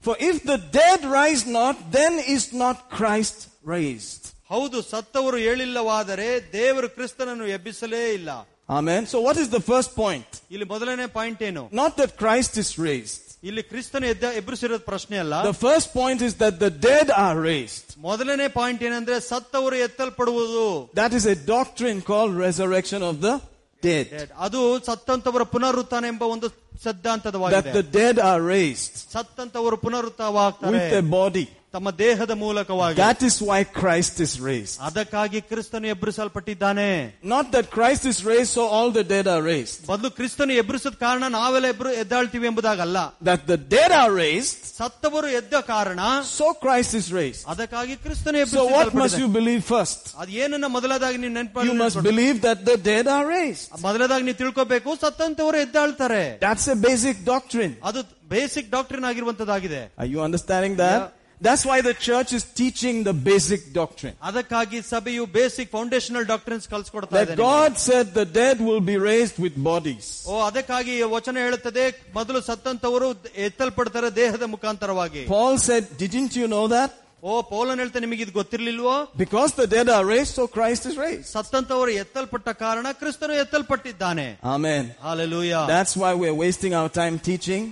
For 0.01 0.17
if 0.19 0.43
the 0.43 0.59
dead 0.59 1.05
rise 1.05 1.47
not, 1.47 1.93
then 1.93 2.19
is 2.19 2.53
not 2.53 2.91
Christ 2.91 3.49
raised. 3.65 4.23
ಹೌದು 4.51 4.79
ಸತ್ತವರು 4.93 5.39
ಹೇಳಿಲ್ಲವಾದರೆ 5.49 6.27
ದೇವರು 6.53 6.89
ಕ್ರಿಸ್ತನನ್ನು 6.97 7.47
ಎಬ್ಬಿಸಲೇ 7.59 8.15
ಇಲ್ಲ 8.15 8.31
Amen. 8.69 9.07
So 9.07 9.21
what 9.21 9.37
is 9.37 9.49
the 9.51 9.61
first 9.61 9.95
point? 9.95 10.29
ಇಲ್ಲಿ 10.55 10.67
ಮೊದಲನೇ 10.73 11.07
point 11.19 11.41
ಏನು 11.49 11.63
Not 11.83 11.97
that 12.01 12.17
Christ 12.23 12.57
is 12.63 12.71
raised. 12.89 13.25
ಇಲ್ಲಿ 13.43 13.63
ಕ್ರಿಸ್ತನ 13.71 14.05
ಎದ್ದ 14.13 14.27
ಎಬ್ಬಿಸಿರೋದು 14.41 14.85
ಪ್ರಶ್ನೆ 14.91 15.17
ಅಲ್ಲ 15.23 15.35
The 15.45 15.59
first 15.69 15.89
point 16.01 16.21
is 16.29 16.35
that 16.43 16.55
the 16.65 16.71
dead 16.89 17.09
are 17.27 17.37
raised. 17.51 17.87
ಮೊದಲನೇ 18.09 18.47
ಪಾಯಿಂಟ್ 18.59 18.83
ಏನಂದ್ರೆ 18.89 19.17
ಸತ್ತವರು 19.31 19.77
ಎತ್ತಲ್ಪಡುವುದು 19.87 20.67
That 21.01 21.15
is 21.21 21.27
a 21.35 21.39
doctrine 21.55 22.01
called 22.11 22.35
resurrection 22.47 23.03
of 23.11 23.17
the 23.27 23.35
dead. 23.83 24.07
ಅದು 24.47 24.61
ಸತ್ತಂತವರ 24.91 25.45
ಪುನರುತ್ಥಾನ 25.55 26.05
ಎಂಬ 26.15 26.25
ಒಂದು 26.35 26.49
That 26.49 26.85
ಸಿದ್ಧಾಂತದವಾಗಿದೆ 26.87 27.73
the 27.73 27.87
dead 27.99 28.17
are 28.31 28.41
raised 28.55 28.95
ಸತ್ತಂತವರು 29.17 29.77
ಪುನರುತ್ಥವಾಗ್ತಾರೆ 29.87 30.79
with 30.79 30.95
a 31.01 31.05
body. 31.19 31.47
ತಮ್ಮ 31.75 31.91
ದೇಹದ 31.99 32.33
ಮೂಲಕವಾಗಿ 32.41 32.97
That 33.01 33.21
is 33.23 33.37
why 33.49 33.59
Christ 33.79 34.17
is 34.25 34.33
raised. 34.49 34.75
ಅದಕ್ಕಾಗಿ 34.89 35.39
ಕ್ರಿಸ್ತನು 35.51 35.87
ಎಬ್ಬರಿಸಲ್ಪಟ್ಟಿದ್ದಾನೆ 35.93 36.89
Not 37.25 37.47
that 37.55 37.67
Christ 37.77 38.05
is 38.11 38.19
raised 38.25 38.53
so 38.59 38.65
all 38.69 38.91
the 38.91 39.05
dead 39.05 39.27
are 39.27 39.43
raised. 39.45 39.79
ಬದಲು 39.87 40.11
ಕ್ರಿಸ್ತನು 40.19 40.55
ಎಬ್ಬರಿಸದ 40.63 40.97
ಕಾರಣ 41.05 41.23
ನಾವೆಲ್ಲ 41.37 41.67
ಎಬ್ರು 41.75 41.93
ಎದ್ದಾಳ್ತೀವಿ 42.03 42.47
ಎಂಬುದಾಗಲ್ಲ 42.51 42.99
That 43.31 43.43
the 43.53 43.59
dead 43.75 43.93
are 44.01 44.13
raised, 44.19 44.59
ಸತ್ತವರು 44.81 45.31
ಎದ್ದ 45.41 45.55
ಕಾರಣ 45.73 46.01
so 46.33 46.49
Christ 46.65 46.93
is 47.01 47.09
raised. 47.21 47.43
ಅದಕ್ಕಾಗಿ 47.55 47.97
ಕ್ರಿಸ್ತನು 48.05 48.45
So 48.53 48.65
what 48.75 48.93
must 49.01 49.17
ಎಬ್ಬರಿಸಲ್ಪಟ್ಟಿದ್ದಾನೆ. 49.17 49.23
you 49.25 49.31
believe 49.39 49.65
first? 49.75 50.03
ಅದ್ 50.23 50.35
ಏನನ್ನ 50.43 50.71
ಮೊದಲದಾಗಿ 50.77 51.19
ನೀವು 51.25 51.33
You 51.71 51.77
must 51.83 51.97
ನೆನಪು 51.97 52.07
believe 52.11 52.37
that 52.49 52.61
the 52.71 52.77
dead 52.91 53.09
are 53.17 53.25
raised. 53.39 53.67
ಮೊದಲದಾಗಿ 53.89 54.25
ನೀವು 54.29 54.41
ತಿಳ್ಕೋಬೇಕು 54.43 54.91
ಸತ್ತಂತವರು 55.07 55.59
ಎದ್ದಾಳ್ತಾರೆ 55.65 56.23
That's 56.47 56.69
a 56.69 56.79
basic 56.89 57.17
doctrine. 57.33 57.75
ಅದು 57.91 58.03
ಬೇಸಿಕ್ 58.37 58.71
ಡಾಕ್ಟ್ರಿನ್ 58.77 59.09
ಆಗಿರುವಂತದ್ದಾಗಿದೆ 59.13 59.83
Are 60.03 60.11
you 60.15 60.21
understanding 60.29 60.77
that? 60.85 61.01
That's 61.41 61.65
why 61.69 61.77
the 61.83 61.93
church 62.07 62.33
is 62.33 62.45
teaching 62.59 62.97
the 63.03 63.15
basic 63.29 63.63
doctrine. 63.79 64.15
ಅದಕ್ಕಾಗಿ 64.29 64.79
ಸಭೆಯು 64.91 65.25
ಬೇಸಿಕ್ 65.39 65.71
ಫೌಂಡೇಶನಲ್ 65.77 66.27
ಡಾಕ್ಟ್ರಿನ್ಸ್ 66.33 66.67
ಕಲ್ಸ್ಕೊಡ್ತಾ 66.75 67.15
That 67.17 67.25
ಇದೆ 67.27 67.35
ನಿಮಗೆ. 67.35 67.47
God 67.49 67.73
said 67.87 68.07
the 68.21 68.27
dead 68.41 68.57
will 68.69 68.83
be 68.91 68.97
raised 69.11 69.39
with 69.45 69.57
bodies. 69.71 70.07
ಓ 70.33 70.37
ಅದಕ್ಕಾಗಿ 70.49 70.95
ವಚನ 71.17 71.37
ಹೇಳುತ್ತದೆ 71.47 71.87
ಮೊದಲು 72.19 72.41
ಸತ್ತಂತವರು 72.51 73.09
ಎತ್ತಲ್ಪಡ್ತಾರೆ 73.49 74.11
ದೇಹದ 74.21 74.47
ಮುಖಾಂತರವಾಗಿ 74.55 75.25
Paul 75.35 75.57
said, 75.69 75.85
didn't 76.05 76.37
you 76.41 76.49
know 76.55 76.67
that? 76.77 76.91
ಓ 77.23 77.35
ಪೌಲನ್ 77.51 77.81
ಹೇಳ್ತಾ 77.83 77.99
ನಿಮಗೆ 78.05 78.23
ಇದು 78.27 78.33
ಗೊತ್ತಿರ್ಲಿಲ್ವೋ 78.39 78.95
Because 79.25 79.51
the 79.61 79.67
dead 79.75 79.89
are 79.97 80.05
raised, 80.15 80.33
so 80.39 80.47
Christ 80.57 80.83
is 80.91 80.97
raised. 81.07 81.27
ಸತ್ತಂತವರು 81.35 81.93
ಎತ್ತಲ್ಪಟ್ಟ 82.05 82.49
ಕಾರಣ 82.65 82.87
ಕ್ರಿಸ್ತನು 83.03 83.35
ಎತ್ತಲ್ಪಟ್ಟಿದ್ದಾನೆ 83.43 84.27
Amen. 84.57 84.85
Hallelujah 85.07 85.53
That's 85.75 85.95
why 86.03 86.13
we're 86.23 86.39
wasting 86.47 86.75
our 86.81 86.91
time 87.01 87.17
teaching 87.31 87.65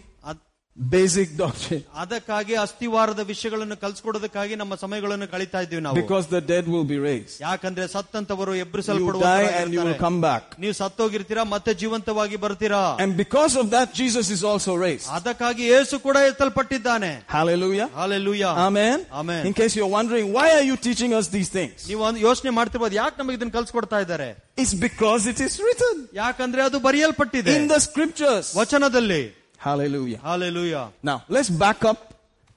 basic 0.77 1.29
doctrine. 1.37 1.83
ಅದಕ್ಕಾಗಿ 2.03 2.55
ಅಸ್ಥಿವಾರದ 2.63 3.23
ವಿಷಯಗಳನ್ನು 3.31 3.77
ಕಲ್ಸ್ಕೊಡೋದಕ್ಕಾಗಿ 3.77 4.55
ನಮ್ಮ 4.61 4.75
ಸಮಯಗಳನ್ನು 4.83 5.27
ಕಳೀತಾ 5.33 5.61
ಇದ್ದೀವಿ 5.65 5.83
ನಾವು 5.87 5.97
Because 6.01 6.27
the 6.27 6.41
dead 6.53 6.65
will 6.75 6.85
be 6.85 6.99
raised. 7.07 7.35
ಯಾಕಂದ್ರೆ 7.41 7.85
ಸತ್ತಂತವರು 7.95 8.53
You 8.53 8.65
die 8.65 9.43
and 9.61 9.75
you 9.75 9.81
will 9.81 9.91
ಎಬ್ಬರಿಸಲ್ಪಡುವ 9.91 9.97
come 10.05 10.19
back. 10.27 10.45
ನೀವು 10.63 10.75
ಸತ್ತೋಗಿರ್ತೀರಾ 10.81 11.45
ಮತ್ತೆ 11.55 11.73
ಜೀವಂತವಾಗಿ 11.83 12.37
ಬರ್ತೀರಾ 12.45 12.83
And 13.05 13.13
because 13.17 13.57
of 13.63 13.67
that, 13.75 13.89
Jesus 13.93 14.29
is 14.37 14.43
also 14.51 14.75
raised. 14.85 15.09
ಅದಕ್ಕಾಗಿ 15.19 15.65
ಯೇಸು 15.75 15.99
ಕೂಡ 16.07 16.17
ಎತ್ತಲ್ಪಟ್ಟಿದ್ದಾನೆ 16.31 17.11
Hallelujah. 17.37 17.89
Hallelujah 17.99 18.45
Amen. 18.69 18.97
Amen. 19.23 19.43
In 19.47 19.55
case 19.61 19.75
you're 19.79 19.95
wondering, 19.99 20.29
why 20.39 20.49
are 20.59 20.65
you 20.71 20.79
teaching 20.89 21.15
us 21.21 21.29
these 21.37 21.51
things? 21.59 21.77
ನೀವು 21.91 22.05
ಒಂದು 22.11 22.23
ಯೋಚನೆ 22.29 22.53
ಮಾಡ್ತಿರ್ಬೋದು 22.61 22.97
ಯಾಕೆ 23.03 23.19
ನಮಗೆ 23.23 23.37
ಇದನ್ನ 23.41 23.55
ಕಲ್ಸ್ಕೊಡ್ತಾ 23.59 24.01
ಇದ್ದಾರೆ 24.07 24.31
It's 24.57 24.75
because 24.87 25.27
it 25.35 25.41
is 25.49 25.57
written 25.67 25.99
ಯಾಕಂದ್ರೆ 26.23 26.63
ಅದು 26.69 26.81
ಬರೆಯಲ್ಪಟ್ಟಿದೆ 26.89 27.55
in 27.59 27.69
the 27.75 27.81
scriptures. 27.89 28.49
ವಚನದಲ್ಲಿ 28.63 29.23
Hallelujah. 29.67 30.21
Hallelujah 30.29 30.77
Now, 31.03 31.19
let's 31.37 31.51
back 31.65 31.81
up 31.85 32.01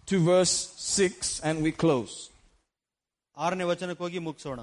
to 0.08 0.16
verse 0.32 0.56
6 1.00 1.42
and 1.48 1.56
we 1.66 1.72
close. 1.84 2.14
ಆರನೇ 3.38 3.66
ವಚನಕ್ಕೆ 3.72 4.04
ಹೋಗಿ 4.06 4.20
ಮುಗಿಸೋಣ 4.30 4.60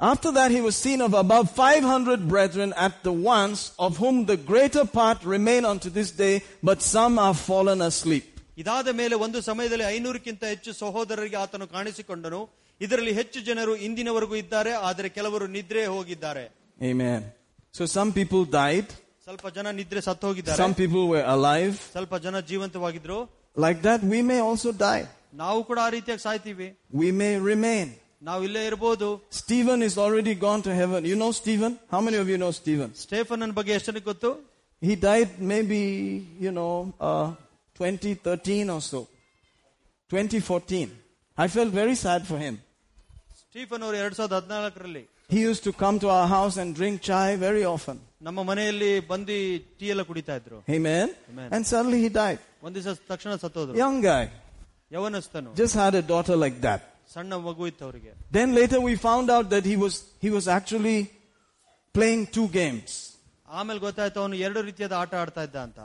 After 0.00 0.32
that, 0.32 0.50
he 0.50 0.60
was 0.62 0.76
seen 0.76 1.00
of 1.02 1.12
above 1.14 1.50
500 1.52 2.26
brethren 2.26 2.72
at 2.74 3.02
the 3.02 3.12
once, 3.12 3.72
of 3.78 3.98
whom 3.98 4.24
the 4.24 4.36
greater 4.50 4.84
part 4.86 5.18
remain 5.24 5.66
unto 5.66 5.90
this 5.90 6.10
day, 6.10 6.34
but 6.62 6.80
some 6.80 7.18
are 7.18 7.34
fallen 7.48 7.80
asleep. 7.82 8.26
ಇದಾದ 8.62 8.88
ಮೇಲೆ 9.00 9.14
ಒಂದು 9.24 9.38
ಸಮಯದಲ್ಲಿ 9.48 9.84
ಐನೂರಕ್ಕಿಂತ 9.96 10.42
ಹೆಚ್ಚು 10.52 10.70
ಸಹೋದರರಿಗೆ 10.80 11.36
ಆತನು 11.42 11.66
ಕಾಣಿಸಿಕೊಂಡನು 11.76 12.40
ಇದರಲ್ಲಿ 12.80 13.12
ಹೆಚ್ಚು 13.20 13.38
ಜನರು 13.48 13.74
ಇಂದಿನವರೆಗೂ 13.86 14.34
ಇದ್ದಾರೆ 14.44 14.72
ಆದರೆ 14.88 15.08
ಕೆಲವರು 15.18 15.46
ನಿದ್ರೆ 15.56 15.84
ಹೋಗಿದ್ದಾರೆ 15.96 16.44
Amen. 16.90 17.20
So 17.78 17.84
some 17.96 18.10
people 18.18 18.42
died, 18.62 18.88
ಸ್ವಲ್ಪ 19.26 19.46
ಜನ 19.56 19.70
ನಿದ್ರೆ 19.78 20.00
ಸತ್ತು 20.08 20.26
ಹೋಗಿದ್ದಾರೆ 20.28 20.58
some 20.62 20.74
people 20.82 21.04
were 21.12 21.24
alive. 21.36 21.74
ಸ್ವಲ್ಪ 21.94 22.14
ಜನ 22.26 22.36
ಜೀವಂತವಾಗಿದ್ರು 22.50 23.18
Like 23.64 23.80
that, 23.86 24.00
we 24.12 24.20
may 24.30 24.40
also 24.48 24.70
die. 24.86 25.02
ನಾವು 25.42 25.58
ಕೂಡ 25.68 25.78
ಆ 25.86 25.90
ರೀತಿಯಾಗಿ 25.96 26.22
ಸಾಯ್ತೀವಿ 26.28 26.68
We 27.02 27.10
may 27.22 27.32
remain. 27.52 27.88
ನಾವು 28.28 28.40
ಇಲ್ಲೇ 28.48 28.62
ಇರಬಹುದು 28.70 29.08
Stephen 29.42 29.80
is 29.88 29.94
already 30.04 30.34
gone 30.46 30.62
to 30.68 30.72
heaven. 30.80 31.00
You 31.10 31.16
know 31.22 31.30
Stephen? 31.42 31.72
How 31.94 32.00
many 32.06 32.18
of 32.22 32.28
you 32.32 32.38
know 32.44 32.52
Stephen? 32.60 32.90
Stephen 33.04 33.52
ಬಗ್ಗೆ 33.58 33.74
ಎಷ್ಟು 33.78 33.90
ಜನಕ್ಕೆ 33.92 34.10
ಗೊತ್ತು 34.12 34.30
He 34.82 34.94
died 35.08 35.30
maybe, 35.52 35.80
you 36.44 36.52
know, 36.58 36.72
uh, 37.08 37.26
2013 37.78 38.70
or 38.74 38.80
so. 38.92 39.00
2014. 40.10 40.90
I 41.38 41.48
felt 41.48 41.72
very 41.72 41.96
sad 42.04 42.22
for 42.30 42.38
him. 42.46 42.54
Stephen 43.42 43.82
ಅವರು 43.86 43.96
ಎರಡ್ 44.02 44.16
ಸಾವಿರದ 44.18 44.36
ಹದಿನಾಲ್ಕರಲ್ಲಿ 44.40 45.02
He 45.34 45.40
used 45.50 45.64
to 45.68 45.72
come 45.82 45.96
to 46.04 46.08
our 46.16 46.28
house 46.36 46.54
and 46.62 46.68
drink 46.78 46.96
chai 47.08 47.26
very 47.46 47.64
often. 47.74 47.96
ನಮ್ಮ 48.26 48.40
ಮನೆಯಲ್ಲಿ 48.50 48.90
ಬಂದು 49.10 49.36
ಟೀ 49.78 49.86
ಎಲ್ಲ 49.94 50.02
ಕುಡಿತಾ 50.10 50.34
ಇದ್ರು 50.40 50.58
Amen. 50.78 51.06
Amen. 51.32 51.48
And 51.56 51.62
suddenly 51.72 52.00
he 52.04 52.10
died. 52.22 52.40
ಒಂದ್ 52.66 52.74
ದಿವಸ 52.78 52.94
ತಕ್ಷಣ 53.12 53.34
ಸತ್ತೋದ್ರು 53.44 53.76
Young 53.84 53.98
guy. 54.10 54.22
ಯವನಸ್ತನು 54.90 55.50
Just 55.62 55.76
had 55.82 55.94
a 55.94 56.04
daughter 56.12 56.36
like 56.44 56.58
that. 56.68 56.80
ಸಣ್ಣ 57.14 57.32
ಮಗು 57.46 57.64
ಇತ್ತು 57.70 57.84
ಅವರಿಗೆ 57.88 58.12
Then 58.38 58.48
later 58.60 58.80
we 58.88 58.94
found 59.08 59.28
out 59.36 59.46
that 59.54 59.64
he 59.70 59.76
was, 59.84 59.94
he 60.24 60.30
was 60.36 60.46
actually 60.58 60.98
playing 61.94 62.22
two 62.36 62.48
games. 62.60 62.90
ಆಮೇಲೆ 63.58 63.80
ಗೊತ್ತಾಯ್ತು 63.86 64.18
ಅವನು 64.24 64.36
ಎರಡು 64.46 64.60
ರೀತಿಯಾದ 64.68 64.94
ಆಟ 65.02 65.12
ಆಡ್ತಾ 65.22 65.42
ಇದ್ದ 65.48 65.56
ಅಂತ 65.68 65.80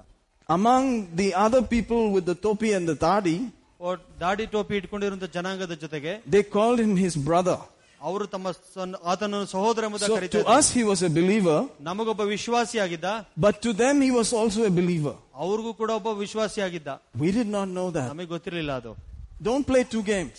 Among 0.49 0.83
the 1.21 1.29
other 1.45 1.61
people 1.75 2.01
with 2.15 2.25
the 2.31 2.35
topi 2.45 2.71
and 2.77 2.85
the 2.91 2.97
tadi, 3.05 3.37
ಓ 3.85 3.95
ದಾಡಿ 4.23 4.45
ಟೋಪಿ 4.55 4.73
ಇಟ್ಕೊಂಡಿರುವಂತ 4.79 5.27
ಜನಾಂಗದ 5.37 5.73
ಜೊತೆಗೆ 5.83 6.11
they 6.35 6.43
called 6.55 6.79
him 6.85 6.93
his 7.05 7.15
brother. 7.29 7.57
ಅವರು 8.01 8.25
ತಮ್ಮ 8.27 8.47
ಸನ್- 8.75 8.97
ಆತನನ್ನು 9.11 9.47
ಸಹೋದರ 9.47 9.83
ಎಂಬುದಾಗಿ 9.87 10.11
So 10.11 10.17
ಕರೀತಾ 10.17 10.37
to 10.37 10.41
ಇದ್ರು. 10.41 10.55
us 10.57 10.67
he 10.77 10.83
was 10.91 11.01
a 11.09 11.11
believer, 11.19 11.59
ನಮಗೊಬ್ಬ 11.81 12.21
ವಿಶ್ವಾಸಿ 12.33 12.77
ಆಗಿದ್ದ 12.85 13.07
but 13.45 13.55
to 13.65 13.71
them 13.73 13.95
he 14.01 14.11
was 14.19 14.29
also 14.41 14.59
a 14.63 14.73
believer. 14.79 15.15
ಅವ್ರಿಗೂ 15.45 15.73
ಕೂಡ 15.81 15.91
ಒಬ್ಬ 15.99 16.07
ವಿಶ್ವಾಸಿ 16.23 16.61
ಆಗಿದ್ದ 16.67 16.89
We 17.23 17.31
did 17.39 17.49
not 17.57 17.67
know 17.77 17.87
that. 17.97 18.07
ನಮಗೆ 18.13 18.29
ಗೊತ್ತಿರಲಿಲ್ಲ 18.35 18.71
ಅದು 18.81 18.93
Don't 19.41 19.65
play 19.71 19.83
two 19.95 20.03
games 20.13 20.37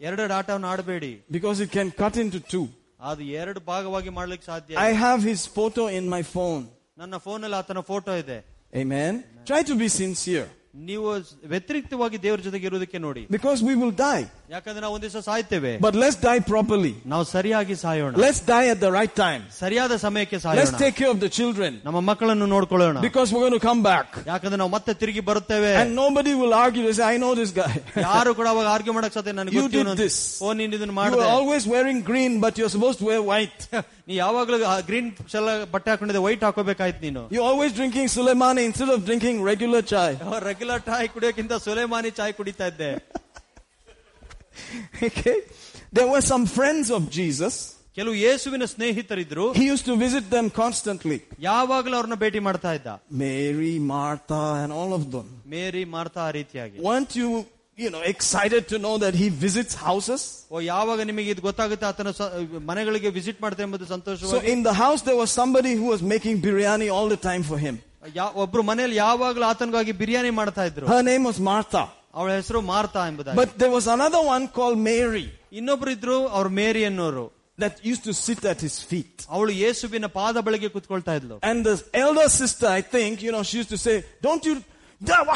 ಎರಡೆರಡು 0.00 0.34
ಆಟವನ್ನು 0.34 0.68
ಆಡಬೇಡಿ 0.72 1.12
because 1.36 1.58
it 1.60 1.70
can 1.78 1.90
cut 2.02 2.16
into 2.24 2.40
two. 2.54 2.64
ಅದು 3.00 3.22
ಎರಡು 3.40 3.60
ಭಾಗವಾಗಿ 3.72 4.08
ಮಾಡ್ಲಿಕ್ಕೆ 4.18 4.46
ಸಾಧ್ಯ 4.46 4.76
I 4.88 4.92
have 5.04 5.20
his 5.32 5.42
photo 5.58 5.84
in 5.98 6.06
my 6.16 6.22
phone. 6.34 6.62
ನನ್ನ 6.98 7.16
ಫೋನಲ್ಲಿ 7.26 7.58
ಆತನ 7.62 7.80
ಫೋಟೋ 7.92 8.14
ಇದೆ 8.22 8.38
Amen. 8.74 9.12
Try 9.50 9.60
to 9.70 9.74
be 9.82 9.88
sincere 10.00 10.48
ನೀವು 10.86 11.06
ವ್ಯತಿರಿಕ್ತವಾಗಿ 11.52 12.16
ದೇವರ 12.24 12.40
ಜೊತೆಗೆ 12.46 12.66
ಇರುವುದಕ್ಕೆ 12.68 12.98
ನೋಡಿ 13.04 13.22
because 13.36 13.60
we 13.68 13.74
will 13.80 13.94
die. 14.02 14.22
ಯಾಕಂದ್ರೆ 14.54 14.80
ನಾವು 14.84 14.94
ಒಂದ್ 14.96 15.04
ದಿವಸ 15.06 15.20
ಸಾಯ್ತೇವೆ 15.28 15.72
But 15.86 15.94
let's 16.02 16.18
die 16.26 16.38
properly. 16.50 16.92
ನಾವು 17.12 17.24
ಸರಿಯಾಗಿ 17.32 17.74
ಸಾಯೋಣ 17.82 18.12
Let's 18.24 18.40
die 18.50 18.66
at 18.74 18.78
the 18.84 18.90
right 18.96 19.14
time. 19.16 19.42
ಸರಿಯಾದ 19.60 19.96
ಸಮಯಕ್ಕೆ 20.04 20.36
Let's 20.36 20.46
ಸಾಯೋಣ 20.46 20.78
take 20.84 20.96
care 21.00 21.10
of 21.14 21.18
the 21.24 21.30
children 21.38 21.72
ನಮ್ಮ 21.86 22.00
ಮಕ್ಕಳನ್ನು 22.10 22.46
ನೋಡ್ಕೊಳ್ಳೋಣ 22.54 23.02
because 23.08 23.28
we're 23.32 23.44
going 23.46 23.58
to 23.58 23.64
come 23.68 23.82
back. 23.90 24.08
ಯಾಕಂದ್ರೆ 24.30 24.58
ನಾವು 24.62 24.72
ಮತ್ತೆ 24.76 24.94
ತಿರುಗಿ 25.02 25.24
ಬರುತ್ತೇವೆ 25.30 25.72
And 25.82 25.90
nobody 26.02 26.34
will 26.42 26.54
argue. 26.64 26.84
They 26.88 26.94
say, 27.00 27.06
I 27.14 27.18
know 27.24 27.32
this 27.42 27.52
guy. 27.60 27.72
ಯಾರು 28.08 28.32
ಕೂಡ 28.40 28.46
ಅವಾಗ 28.54 28.68
ಆರ್ಗ್ಯೂ 28.76 28.94
ಮಾಡಕ್ 28.98 29.16
ಸಾಧ್ಯ 29.18 29.34
ನನಗೆ 29.40 29.56
You 29.58 29.64
ಗೊತ್ತಿವ್ನು 29.66 29.92
did 29.92 29.96
ಅಂತ. 29.96 30.06
this. 30.06 30.18
ಓ 30.46 30.52
ನೀನ್ 30.60 30.74
ಇದನ್ನ 30.78 30.94
You 30.94 31.00
ಮಾಡಿದೆ 31.00 31.24
are 31.26 31.34
always 31.40 31.66
wearing 31.74 32.00
green, 32.10 32.34
but 32.46 32.54
you're 32.60 32.72
supposed 32.76 33.00
to 33.02 33.08
wear 33.10 33.22
white. 33.32 33.60
ನೀ 34.08 34.14
ಯಾವಾಗ್ಲೂ 34.22 34.56
ಗ್ರೀನ್ 34.90 35.10
ಶೆಲ್ಲ 35.34 35.50
ಬಟ್ಟೆ 35.74 35.88
ಹಾಕೊಂಡಿದ್ದೆ 35.92 36.22
ವೈಟ್ 36.28 36.44
ಹಾಕೋಬೇಕಾಯ್ತು 36.48 37.02
ನೀನು 37.08 37.24
You're 37.34 37.48
always 37.52 37.72
drinking 37.80 38.08
Suleimani 38.16 38.64
instead 38.70 38.92
of 38.96 39.00
drinking 39.10 39.36
regular 39.52 39.82
chai. 39.92 40.10
Regular 40.50 40.63
ಚಾಯ್ 40.64 41.08
ಕುಡಿಯೋಕ್ಕಿಂತ 41.14 41.52
ಸುಲೇಮಾನಿ 41.66 42.10
ಚಾಯ್ 42.20 42.34
ಕುಡಿತಾ 42.34 42.66
ಇದ್ದೆ 42.72 42.92
Okay? 45.02 45.36
There 45.92 46.06
were 46.06 46.20
some 46.22 46.44
friends 46.48 46.88
of 46.90 47.10
Jesus. 47.10 47.54
ಕೆಲವು 47.96 48.14
ಯೇಸುವಿನ 48.16 48.64
ಸ್ನೇಹಿತರಿದ್ರು 48.72 49.44
He 49.54 49.64
used 49.72 49.86
to 49.86 49.94
visit 49.96 50.24
them 50.34 50.46
constantly. 50.58 51.16
ಯಾವಾಗ್ಲೂ 51.40 51.94
ಅವ್ರನ್ನ 51.98 52.16
ಭೇಟಿ 52.24 52.40
ಮಾಡ್ತಾ 52.48 52.72
ಇದ್ದ 52.78 52.90
Mary, 53.22 53.72
Martha, 53.94 54.42
and 54.62 54.72
all 54.72 54.92
of 54.98 55.04
them. 55.14 55.26
Mary 55.46 55.84
Martha 55.94 56.20
ಆ 56.26 56.32
ರೀತಿಯಾಗಿ 56.38 56.76
Weren't 56.88 57.14
you, 57.20 57.30
you 57.78 57.90
know, 57.94 58.02
excited 58.12 58.62
to 58.72 58.78
know 58.84 58.94
that 59.04 59.14
he 59.22 59.28
visits 59.46 59.74
houses? 59.88 60.22
ಓ 60.52 60.60
ಯಾವಾಗ 60.72 61.00
ನಿಮಗೆ 61.10 61.30
ಇದು 61.34 61.42
ಗೊತ್ತಾಗುತ್ತೆ 61.48 61.86
ಆತನ 61.90 62.10
ಸ- 62.20 62.30
ಮನೆಗಳಿಗೆ 62.70 63.10
ವಿಸಿಟ್ 63.18 63.40
ಮಾಡ್ತಾ 63.46 63.64
ಎಂಬುದು 63.68 63.86
So 63.86 63.94
ಸಂತೋಷವಾಗಿ 63.96 64.52
in 64.54 64.62
the 64.68 64.76
house 64.84 65.02
there 65.08 65.18
was 65.24 65.32
somebody 65.42 65.74
who 65.80 65.88
was 65.94 66.02
making 66.14 66.36
biryani 66.46 66.88
all 66.96 67.08
the 67.08 67.20
time 67.30 67.44
for 67.52 67.58
him. 67.66 67.76
ಯಾ- 68.14 68.32
ಒಬ್ರು 68.44 68.62
ಮನೆಯಲ್ಲಿ 68.70 68.96
ಯಾವಾಗ್ಲೂ 68.96 69.46
ಆತನಿಗಾಗಿ 69.52 69.92
ಬಿರಿಯಾನಿ 70.02 70.30
ಮಾಡ್ತಾ 70.40 70.64
ಇದ್ರು 70.70 70.86
Her 70.94 71.02
name 71.02 71.24
was 71.30 71.38
Martha. 71.50 71.82
ಅವಳ 72.18 72.30
ಹೆಸರು 72.38 72.60
ಮಾರ್ತಾ 72.72 73.02
ಎಂಬುದಾಗಿ 73.10 73.36
But 73.40 73.50
there 73.62 73.72
was 73.78 73.86
another 73.96 74.22
one 74.34 74.46
called 74.56 74.78
Mary 74.90 75.26
ಇನ್ನೊಬ್ರು 75.58 75.90
ಇದ್ರು 75.96 76.16
ಅವ್ರು 76.36 76.50
ಮೇರಿ 76.60 76.82
ಅನ್ನೋರು 76.90 77.26
that 77.58 77.74
used 77.84 78.04
to 78.08 78.12
sit 78.26 78.42
at 78.52 78.60
his 78.66 78.76
feet. 78.90 79.16
ಅವಳು 79.34 79.52
ಯೇಸುವಿನ 79.62 80.06
ಪಾದ 80.18 80.36
ಬಳಿಗೆ 80.46 80.68
ಕುತ್ಕೊಳ್ತಾ 80.76 81.14
ಇದ್ಲು 81.20 81.36
And 81.50 81.58
the 81.68 81.74
elder 82.04 82.28
sister, 82.40 82.66
I 82.78 82.82
think, 82.94 83.14
you 83.26 83.32
know, 83.34 83.42
she 83.48 83.56
used 83.62 83.72
to 83.76 83.80
say, 83.86 83.96
don't 84.26 84.44
you, 84.48 84.54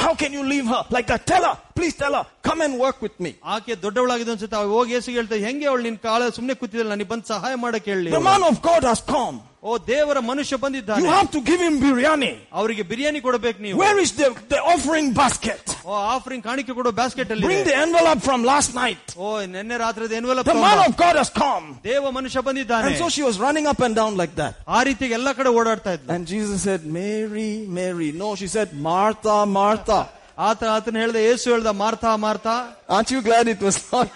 how 0.05 0.13
can 0.15 0.33
you 0.33 0.43
leave 0.45 0.67
her 0.67 0.81
like 0.91 1.07
that? 1.07 1.23
Tell 1.27 1.45
her, 1.49 1.55
please 1.79 1.95
tell 1.95 2.15
her, 2.19 2.25
come 2.49 2.61
and 2.67 2.75
work 2.85 2.99
with 3.07 3.17
me. 3.25 3.33
ಆಕೆ 3.55 3.75
ದೊಡ್ಡವಳಾಗಿದ್ದು 3.85 4.33
ಅನ್ಸುತ್ತೆ 4.35 4.57
ಅವ್ಳು 4.61 4.73
ಹೋಗಿ 4.77 4.93
ಯೇಸುಗೆ 4.97 5.17
ಹೇಳ್ತಾ 5.21 5.37
ಹೆಂಗೆ 5.47 5.67
ಅವಳು 5.71 5.83
ನಿನ್ 5.89 5.99
ಕಾಲ 6.09 6.29
ಸುಮ್ನೆ 6.39 6.55
ಕೂತಿದ್ದಲ್ಲ 6.61 6.93
ನನಗೆ 6.95 7.11
ಬಂದು 7.13 7.27
ಸಹಾಯ 7.35 7.55
ಮಾಡಕ್ 7.65 7.89
ಹೇಳಿ 7.93 8.11
The 8.11 8.25
man 8.31 8.45
of 8.51 8.57
God 8.71 8.85
has 8.91 9.03
come. 9.15 9.37
ಓ 9.69 9.75
ದೇವರ 9.91 10.19
ಮನುಷ್ಯ 10.31 10.55
You 10.55 10.63
ಬಂದಿದ್ದಾನೆ 10.65 11.09
have 11.17 11.29
to 11.37 11.41
give 11.51 11.61
him 11.67 11.75
biryani. 11.85 12.31
ಅವರಿಗೆ 12.59 12.83
ಬಿರಿಯಾನಿ 12.91 13.21
ಕೊಡಬೇಕು 13.27 13.59
ನೀವು 13.67 13.79
Where 13.83 13.99
is 14.05 14.11
the, 14.21 14.29
the 14.55 14.61
offering 14.73 15.09
basket? 15.21 15.63
O 15.87 15.95
offering 16.15 16.45
ಕಾಣಿಕೆ 16.49 16.73
ಕೊಡೋ 16.79 16.93
ಬ್ಯಾಸ್ಕೆಟ್ 17.01 17.31
ಅಲ್ಲಿ 17.35 17.47
Bring 17.51 17.63
the 17.71 17.77
envelope 17.85 18.23
from 18.29 18.43
last 18.53 18.73
night. 18.83 19.05
ಓ 19.19 19.29
ನಿನ್ನೆ 19.55 19.79
ರಾತ್ರಿ 19.85 20.09
envelope 20.21 20.51
The 20.53 20.59
man 20.67 20.81
of 20.87 20.93
God 21.05 21.17
has 21.23 21.31
come. 21.45 21.67
ದೇವ 21.91 22.13
ಮನುಷ್ಯ 22.19 22.43
ಬಂದಿದ್ದಾನೆ 22.49 22.91
And 22.91 22.99
so 23.05 23.09
she 23.17 23.25
was 23.29 23.39
running 23.47 23.69
up 23.73 23.81
and 23.89 23.95
down 24.03 24.15
like 24.23 24.35
that. 24.43 24.55
ಆ 24.77 24.83
ರೀತಿಯಾಗಿ 24.91 25.17
ಎಲ್ಲ 25.21 25.33
ಕಡೆ 25.41 25.53
ಓಡಾಡ್ತಾ 25.61 25.93
ಇದ್ಲು 25.97 26.13
And 26.17 26.27
Jesus 26.35 26.61
said, 26.69 26.83
Mary, 27.01 27.51
Mary. 27.81 28.11
No, 28.25 28.31
she 28.43 28.51
said, 28.57 28.69
Martha, 28.91 29.39
Martha. 29.61 30.01
ಆತ 30.47 30.63
ಆತನ 30.77 30.97
ಹೇಳ್ದ 31.03 31.19
ಯೇಸು 31.29 31.45
ಹೇಳ್ದ 31.53 31.71
ಮಾರ್ತಾ 31.83 32.13
ಮಾರ್ತಾ 32.27 32.55
Aren't 32.95 33.11
you 33.15 33.21
glad 33.29 33.45
it 33.53 33.61
was 33.67 33.77
not, 33.91 34.09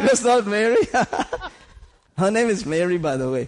it 0.00 0.04
was 0.10 0.22
not 0.30 0.42
Mary? 0.56 0.82
Her 2.18 2.30
name 2.36 2.50
is 2.54 2.60
Mary, 2.74 2.98
by 3.06 3.14
the 3.22 3.28
way. 3.34 3.44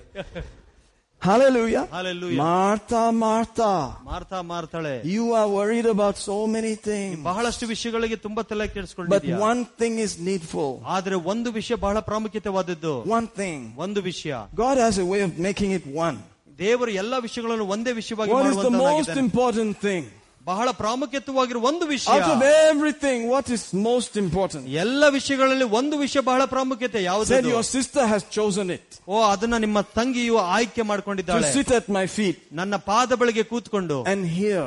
Hallelujah. 1.20 1.88
Hallelujah. 1.90 2.36
Martha, 2.38 3.10
Martha. 3.22 3.70
ಮಾರ್ತಾ 4.04 4.42
ಮಾರ್ತಾಳೆ 4.42 4.92
You 5.14 5.24
are 5.32 5.48
worried 5.48 5.86
about 5.94 6.16
so 6.26 6.36
many 6.46 6.74
things. 6.88 7.16
ಬಹಳಷ್ಟು 7.22 7.66
ವಿಷಯಗಳಿಗೆ 7.66 8.16
ತುಂಬಾ 8.16 8.42
ತಲೆ 8.42 8.64
But 8.64 8.74
ಕೆಡಿಸ್ಕೊಂಡಿದ್ಯಾ 8.74 9.38
one 9.50 9.62
thing 9.80 9.94
is 10.06 10.12
needful. 10.30 10.70
ಆದ್ರೆ 10.96 11.14
ಒಂದು 11.32 11.50
ವಿಷಯ 11.52 11.74
ಬಹಳ 11.76 11.98
ಪ್ರಾಮುಖ್ಯತೆವಾದದ್ದು 12.00 12.94
One 13.18 13.28
thing. 13.40 13.58
ಒಂದು 13.86 14.02
ವಿಷಯ 14.02 14.34
God 14.64 14.78
has 14.78 14.98
a 14.98 15.08
way 15.12 15.22
of 15.28 15.32
making 15.48 15.72
it 15.78 15.86
one. 16.06 16.18
ದೇವರು 16.58 16.90
ಎಲ್ಲಾ 17.02 17.18
ವಿಷಯಗಳನ್ನು 17.18 17.66
ಒಂದೇ 17.76 17.92
ವಿಷಯವಾಗಿ 17.92 18.32
What 18.32 18.46
is 18.46 18.56
the 18.58 18.70
most 18.70 18.70
ಮಾಡುವಂತನಾಗಿದ್ದಾನೆ. 18.76 19.24
important 19.26 19.74
thing? 19.86 20.04
ಬಹಳ 20.46 20.68
ಪ್ರಾಮುಖ್ಯತೆವಾಗಿರುವ 20.80 21.68
ಒಂದು 21.70 21.86
ವಿಷಯ 21.86 22.10
Out 22.16 22.26
of 22.34 22.42
everything, 22.70 23.18
what 23.34 23.46
is 23.56 23.62
most 23.88 24.12
important? 24.22 24.62
ಎಲ್ಲ 24.82 25.04
ವಿಷಯಗಳಲ್ಲಿ 25.16 25.66
ಒಂದು 25.80 25.96
ವಿಷಯ 26.04 26.20
ಬಹಳ 26.30 26.42
ಪ್ರಾಮುಖ್ಯತೆ 26.54 26.98
Said 26.98 27.06
ಯಾವುದು 27.10 27.50
your 27.54 27.64
sister 27.76 28.02
has 28.12 28.22
chosen 28.38 28.68
it. 28.76 28.86
ಓ 29.08 29.22
ಅದನ್ನ 29.32 29.58
ನಿಮ್ಮ 29.66 29.80
ತಂಗಿಯು 29.98 30.36
ಆಯ್ಕೆ 30.56 30.82
To 30.82 30.88
ಮಾಡ್ಕೊಂಡಿದ್ದಾಳೆ 30.90 31.50
sit 31.58 31.70
at 31.80 31.88
my 31.98 32.06
feet 32.18 32.38
ನನ್ನ 32.60 32.76
ಪಾದ 32.90 33.12
ಬಳಿಗೆ 33.22 33.44
ಕೂತ್ಕೊಂಡು 33.52 33.98
and 34.12 34.22
hear. 34.38 34.62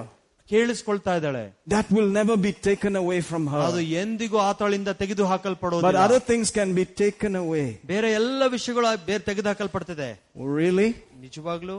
ಕೇಳಿಸ್ಕೊಳ್ತಾ 0.50 1.14
ಇದ್ದಾಳೆ 1.18 1.44
That 1.74 1.88
will 1.96 2.10
never 2.20 2.36
be 2.48 2.52
taken 2.70 2.94
away 3.04 3.20
from 3.32 3.44
ಅದು 3.66 3.82
her. 3.82 3.88
ಎಂದಿಗೂ 4.04 4.38
ಆತಳಿಂದ 4.50 4.90
ತೆಗೆದು 5.02 5.24
But 5.24 5.32
ಹಾಕಲ್ಪಡೋದಿಲ್ಲ 5.32 6.00
other 6.08 6.22
things 6.30 6.48
can 6.60 6.70
be 6.80 6.86
taken 7.04 7.36
away. 7.44 7.66
ಬೇರೆ 7.94 8.10
ಎಲ್ಲ 8.20 8.42
ವಿಷಯಗಳು 8.56 8.92
ಬೇರೆ 9.10 9.24
ತೆಗೆದು 9.30 9.50
ಹಾಕಲ್ಪಡ್ತದೆ 9.54 10.10
Really? 10.58 10.90
ನಿಜವಾಗ್ಲು 11.26 11.78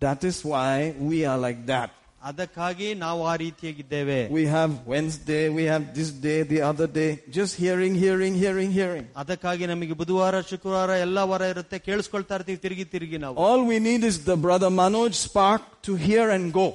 That 0.00 0.24
is 0.24 0.44
why 0.44 0.72
we 1.10 1.24
are 1.24 1.38
like 1.38 1.62
that. 1.66 1.90
ಅದಕ್ಕಾಗಿ 2.22 2.86
ನಾವು 3.02 3.20
ಆ 3.30 3.34
ರೀತಿಯಾಗಿದ್ದೇವೆ 3.42 4.18
We 4.36 4.44
have 4.54 4.70
Wednesday, 4.92 5.42
we 5.58 5.64
have 5.72 5.82
this 5.98 6.10
day, 6.26 6.38
the 6.52 6.60
other 6.70 6.88
day, 6.98 7.10
just 7.36 7.52
hearing, 7.64 7.94
hearing, 8.04 8.34
hearing, 8.42 8.70
hearing. 8.78 9.04
ಅದಕ್ಕಾಗಿ 9.22 9.66
ನಮಗೆ 9.72 9.94
ಬುಧವಾರ 10.00 10.40
ಶುಕ್ರವಾರ 10.50 10.90
ಎಲ್ಲಾ 11.06 11.24
ವಾರ 11.32 11.42
ಇರುತ್ತೆ 11.52 11.78
ಕೇಳಿಸ್ಕೊಳ್ತಾ 11.88 12.34
ಇರ್ತೀವಿ 12.38 12.58
ತಿರುಗಿ 12.64 12.86
ತಿರುಗಿ 12.94 13.18
ನಾವು 13.24 13.36
All 13.48 13.62
we 13.72 13.78
need 13.88 14.04
is 14.10 14.18
the 14.30 14.36
brother 14.46 14.70
Manoj 14.80 15.10
spark 15.26 15.64
to 15.88 15.94
hear 16.06 16.24
and 16.36 16.46
go. 16.60 16.66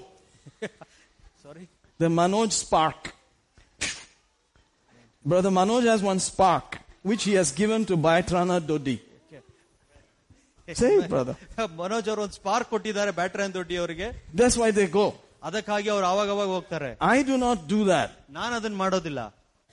sorry 1.45 1.65
The 1.99 2.11
Manoj 2.19 2.49
spark. 2.64 3.02
Brother 5.26 5.52
Manoj 5.52 5.84
has 5.86 6.02
one 6.11 6.22
spark, 6.30 6.69
which 7.10 7.23
he 7.23 7.34
has 7.34 7.52
given 7.52 7.82
to 7.86 7.95
Baitrana 8.06 8.60
Dodi. 8.69 8.95
Say 10.68 10.90
it, 10.99 11.07
brother. 11.10 11.36
Manoj 11.82 12.07
ಅವರು 12.10 12.22
ಒಂದು 12.26 12.36
spark 12.40 12.69
ಕೊಟ್ಟಿದ್ದಾರೆ 12.73 13.11
battery 13.19 13.44
ಅಂದ್ 13.45 13.56
ದೊಡ್ಡಿ 13.60 13.76
ಅವರಿಗೆ 13.82 14.07
That's 14.40 14.57
why 14.61 14.69
they 14.80 14.88
go. 14.99 15.06
ಅದಕ್ಕಾಗಿ 15.48 15.90
ಅವ್ರು 15.95 16.06
ಅವಾಗ 16.14 16.30
ಅವಾಗ 16.36 16.49
ಹೋಗ್ತಾರೆ 16.57 16.90
I 17.15 17.23
do 17.32 17.38
not 17.45 17.60
do 17.73 17.80
that. 17.91 18.10
ನಾನು 18.40 18.56
ಅದನ್ನ 18.60 18.78
ಮಾಡೋದಿಲ್ಲ 18.86 19.22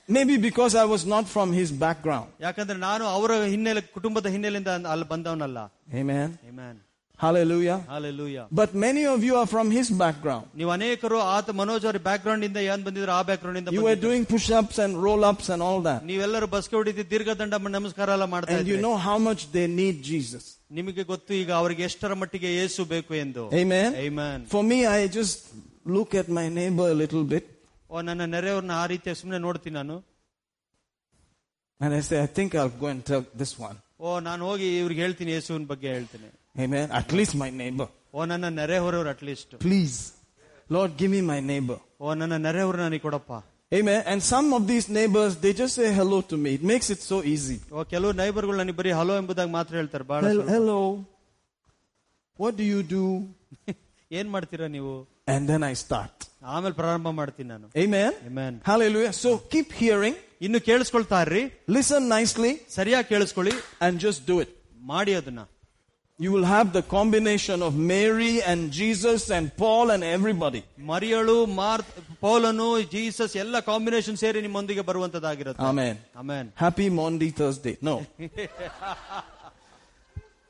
Maybe 0.08 0.36
because 0.48 0.74
I 0.74 0.86
was 0.94 1.02
not 1.14 1.24
from 1.34 1.48
his 1.60 1.70
background. 1.84 2.28
ಯಾಕಂದ್ರೆ 2.46 2.78
ನಾನು 2.88 3.04
ಅವರ 3.16 3.32
ಹಿನ್ನೆಲೆ 3.54 3.82
ಕುಟುಂಬದ 3.96 4.26
ಹಿನ್ನೆಲೆಯಿಂದ 4.36 4.74
ಅಲ್ಲಿ 4.94 5.08
ಬಂದವನಲ್ಲ 5.14 5.58
Amen. 6.02 6.28
Amen. 6.50 6.74
Hallelujah. 7.18 7.78
Hallelujah. 7.88 8.46
But 8.50 8.74
many 8.74 9.04
of 9.04 9.24
you 9.26 9.34
are 9.40 9.46
from 9.46 9.68
his 9.76 9.88
background. 10.02 10.44
ನೀವು 10.58 10.70
ಅನೇಕರು 10.76 11.18
ಆತ 11.36 11.54
ಮನೋಜ್ 11.60 11.84
ಅವರ 11.88 11.98
ಬ್ಯಾಕ್ 12.08 12.22
ಗ್ರೌಂಡ್ 12.26 12.44
ಇಂದ 12.48 12.58
ಏನ್ 12.72 12.82
ಬಂದಿದ್ರು 12.88 13.12
ಆ 13.18 13.22
ಬ್ಯಾಕ್ 13.28 13.40
ಗ್ರೌಂಡ್ 13.44 13.58
ಇಂದ 13.60 13.74
You 13.76 13.82
were 13.88 13.98
doing 14.06 14.24
push 14.34 14.46
ups 14.60 14.78
and 14.84 14.92
roll 15.06 15.24
ups 15.30 15.48
and 15.54 15.62
all 15.68 15.80
that. 15.88 16.00
ನೀವೆಲ್ಲರೂ 16.10 16.48
ಬಸ್ಗೆ 16.54 16.76
ಹೊಡಿತಿ 16.80 17.04
ದೀರ್ಘದಂಡ 17.12 17.54
ನಮಸ್ಕಾರ 17.78 18.08
ಎಲ್ಲ 18.16 18.28
ಮಾಡ್ತಾ 18.34 18.54
And 18.58 18.68
you 18.70 18.76
ಇದ್ರಿ 18.76 18.84
know 18.86 18.96
how 19.08 19.18
much 19.28 19.42
they 19.56 19.66
need 19.80 19.96
Jesus. 20.12 20.44
ನಿಮಗೆ 20.78 21.02
ಗೊತ್ತು 21.10 21.32
ಈಗ 21.40 21.50
ಅವರಿಗೆ 21.60 21.82
ಎಷ್ಟರ 21.88 22.12
ಮಟ್ಟಿಗೆ 22.22 22.50
ಏಸು 22.62 22.82
ಬೇಕು 22.94 23.12
ಎಂದು 23.24 23.44
Amen. 23.62 23.88
Amen. 24.06 24.38
For 24.54 24.62
me, 24.70 24.78
I 24.88 25.08
just 25.18 25.38
look 25.96 26.10
at 26.20 26.28
my 26.38 26.46
neighbor 26.58 26.86
a 26.94 26.98
little 27.02 27.24
bit 27.34 27.46
ಓ 27.90 28.00
ನನ್ನ 28.08 28.22
ನೆರೆಯವ್ರನ್ನ 28.34 28.72
ಆ 28.82 28.86
ರೀತಿಯ 28.92 29.14
ಸುಮ್ಮನೆ 29.20 29.40
ನೋಡ್ತೀನಿ 29.46 29.76
ನಾನು 29.80 29.96
and 31.80 31.94
I 31.94 32.00
say, 32.00 32.16
I 32.20 32.28
think 32.28 32.54
I'll 32.54 32.76
go 32.76 32.88
and 32.88 33.02
tell 33.04 33.24
this 33.42 33.52
one. 33.68 33.76
ಓ 34.00 34.18
ನಾನು 34.20 34.42
ಹೋಗಿ 34.48 34.66
ಇವ್ರಿಗೆ 34.80 35.02
ಹೇಳ್ತೀನಿ 35.04 35.30
ಯೇಸುವಿನ 35.36 35.66
ಬಗ್ಗೆ 35.72 35.88
ಹೇಳ್ತೀನಿ 35.96 36.28
Amen. 36.56 36.86
At 37.00 37.10
least 37.18 37.34
my 37.44 37.50
neighbor. 37.62 37.88
ಓ 38.14 38.24
ನನ್ನ 38.32 38.48
ನೆರೆಹೊರವ್ರು 38.60 39.10
at least 39.14 39.52
Please. 39.66 39.98
Lord, 40.70 40.90
give 41.00 41.10
me 41.16 41.22
my 41.32 41.40
neighbor. 41.52 41.78
ಓ 42.00 42.14
ನನ್ನ 42.20 42.36
ನೆರೆಹೊರು 42.46 42.78
ನನಗೆ 42.84 43.02
ಕೊಡಪ್ಪ 43.06 43.32
Amen. 43.72 44.00
And 44.06 44.18
some 44.24 44.46
of 44.54 44.62
these 44.66 44.86
neighbors, 44.90 45.32
they 45.36 45.52
just 45.52 45.74
say 45.74 45.88
hello 45.92 46.18
to 46.30 46.36
me. 46.44 46.50
It 46.54 46.62
makes 46.72 46.88
it 46.90 47.00
so 47.02 47.16
easy. 47.32 47.56
ಓ, 47.72 47.82
ಕೆಲವು 47.92 48.12
ನೈಬರ್ಗಳು 48.20 48.56
ನನಗೆ 48.60 48.76
ಬರೀ 48.80 48.92
ಹಲೋ 49.00 49.14
ಎಂಬುದಾಗಿ 49.22 49.52
ಮಾತ್ರ 49.58 49.72
ಹೇಳ್ತಾರೆ 49.80 50.04
ಬಹಳ 50.12 50.22
Hel- 50.28 50.38
ಸ್ವಲ್ಪ. 50.38 50.54
Hello. 50.56 50.78
What 52.38 52.56
do 52.56 52.64
you 52.64 52.80
do? 52.96 53.04
ಏನ್ 54.18 54.28
ಮಾಡ್ತೀರಾ 54.34 54.66
ನೀವು 54.76 54.92
And 55.34 55.42
then 55.50 55.62
I 55.70 55.74
start. 55.84 56.14
ಆಮೇಲೆ 56.54 56.74
ಪ್ರಾರಂಭ 56.80 57.08
ಮಾಡ್ತೀನಿ 57.20 57.48
ನಾನು 57.54 57.66
Amen. 57.84 58.12
Amen. 58.30 58.52
Hallelujah. 58.70 59.12
So 59.22 59.30
keep 59.54 59.70
hearing, 59.82 60.14
ಇನ್ನು 60.46 60.60
ಕೇಳಿಸ್ಕೊಳ್ತಾ 60.68 61.18
ಇರ್ರಿ 61.26 61.42
listen 61.76 62.02
nicely, 62.16 62.52
ಸರಿಯಾಗಿ 62.78 63.08
ಕೇಳಿಸ್ಕೊಳ್ಳಿ 63.12 63.54
and 63.86 63.94
just 64.06 64.20
do 64.30 64.36
it. 64.44 64.50
ಮಾಡಿ 64.92 65.14
ಅದನ್ನ 65.20 65.40
you 66.19 66.31
will 66.31 66.43
have 66.45 66.73
the 66.73 66.81
combination 66.83 67.63
of 67.63 67.75
Mary 67.75 68.41
and 68.41 68.71
Jesus 68.71 69.31
and 69.31 69.55
Paul 69.57 69.91
and 69.91 70.03
everybody. 70.05 70.61
ಮರಿಯಳು 70.91 71.35
ಮಾರ್ 71.59 71.83
ಪೌಲನು 72.25 72.67
ಜೀಸಸ್ 72.93 73.35
ಎಲ್ಲ 73.43 73.59
ಕಾಂಬಿನೇಷನ್ 73.69 74.17
ಸೇರಿ 74.23 74.41
ನಿಮ್ಮೊಂದಿಗೆ 74.45 74.83
ಬರುವಂತದ್ದಾಗಿರುತ್ತೆ 74.89 75.63
Amen. 75.71 75.95
Amen. 76.23 76.45
Happy 76.65 76.87
Maundy 76.99 77.29
Thursday. 77.39 77.73
No. 77.89 77.95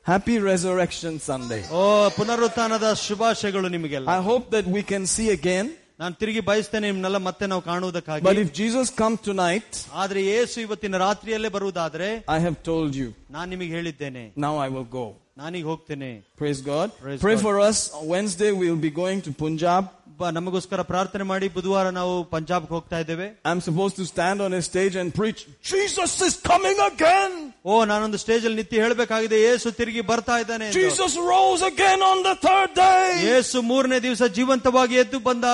Happy 0.06 0.36
Resurrection 0.50 1.14
Sunday. 1.30 1.62
ಓ 1.78 1.82
ಪುನರುತ್ಥಾನದ 2.18 2.88
ಶುಭಾಶಯಗಳು 3.06 3.70
ನಿಮಗೆಲ್ಲ 3.76 4.08
I 4.18 4.22
hope 4.30 4.46
that 4.56 4.68
we 4.76 4.84
can 4.92 5.06
see 5.16 5.28
again. 5.38 5.66
ನಾನು 6.02 6.14
ತಿರುಗಿ 6.20 6.40
ಬಯಸ್ತೇನೆ 6.50 6.86
ನಿಮ್ನೆಲ್ಲ 6.92 7.18
ಮತ್ತೆ 7.30 7.44
ನಾವು 7.52 7.92
But 8.28 8.38
if 8.44 8.48
Jesus 8.60 8.88
comes 9.02 9.20
tonight, 9.30 9.72
ಆದ್ರೆ 10.02 10.20
ಯೇಸು 10.32 10.56
ಇವತ್ತಿನ 10.66 10.98
ರಾತ್ರಿಯಲ್ಲೇ 11.06 11.52
ಬರುವುದಾದ್ರೆ 11.58 12.08
I 12.38 12.40
have 12.46 12.58
told 12.70 12.92
you, 13.02 13.10
ನಾನು 13.36 13.48
ನಿಮಗೆ 13.54 13.72
ಹೇಳಿದ್ದೇನೆ 13.78 14.24
now 14.46 14.54
I 14.66 14.70
will 14.76 14.88
go. 15.00 15.06
ನಾನೀಗ 15.37 15.65
ಹೋಗ್ತೇನೆ 15.65 16.09
Praise 16.41 16.61
God. 16.63 16.87
Praise 17.03 17.21
Pray 17.21 17.35
God. 17.35 17.45
for 17.45 17.55
us. 17.61 17.77
On 17.97 18.05
Wednesday 18.15 18.51
we'll 18.61 18.83
be 18.89 18.93
going 19.03 19.21
to 19.27 19.33
Punjab. 19.45 19.85
ಬ- 20.19 20.31
ನಮಗೋಸ್ಕರ 20.37 20.81
ಪ್ರಾರ್ಥನೆ 20.89 21.23
ಮಾಡಿ 21.23 21.47
ಬುಧವಾರ 21.57 21.87
ನಾವು 21.97 22.13
ಪಂಜಾಬ್ಗೆ 22.31 22.73
ಹೋಗ್ತಾ 22.75 22.97
ಇದ್ದೇವೆ 23.03 23.27
I'm 23.49 23.61
supposed 23.67 23.95
to 23.99 24.05
stand 24.05 24.37
on 24.45 24.51
a 24.53 24.61
stage 24.61 24.95
and 25.01 25.09
preach, 25.19 25.41
Jesus 25.71 26.13
is 26.27 26.33
coming 26.51 26.79
again. 26.87 27.31
ಓ 27.65 27.85
ನಾನೊಂದು 27.85 28.17
ಸ್ಟೇಜ್ 28.17 28.43
ಅಲ್ಲಿ 28.47 28.57
ನಿಂತು 28.61 28.75
ಹೇಳಬೇಕಾಗಿದೆ 28.83 29.37
ಯೇಸು 29.45 29.71
ತಿರುಗಿ 29.79 30.01
ಬರ್ತಾ 30.11 30.35
ಇದ್ದಾನೆ 30.43 30.65
ಎಂದು. 30.67 30.77
Jesus 30.79 31.13
rose 31.31 31.63
again 31.71 32.01
on 32.11 32.19
the 32.29 32.35
third 32.47 32.73
day. 32.81 33.05
ಯೇಸು 33.29 33.61
ಮೂರನೇ 33.71 33.99
ದಿವಸ 34.07 34.23
ಜೀವಂತವಾಗಿ 34.37 34.95
ಎದ್ದು 34.95 35.19
ಬಂದ 35.19 35.45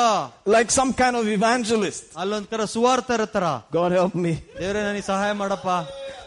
Like 0.55 0.71
some 0.79 0.93
kind 1.01 1.17
of 1.21 1.27
evangelist. 1.37 2.03
ಅಲ್ಲೊಂದ್ಕರ 2.23 2.65
ಸುವಾರ್ತರ 2.75 3.25
ತರ 3.35 3.45
God 3.77 3.93
help 3.99 4.15
me. 4.25 4.33
ದೇವರೇ 4.61 4.83
ನನಗೆ 4.89 5.05
ಸಹಾಯ 5.11 5.31
ಮಾಡಪ್ಪ 5.43 5.69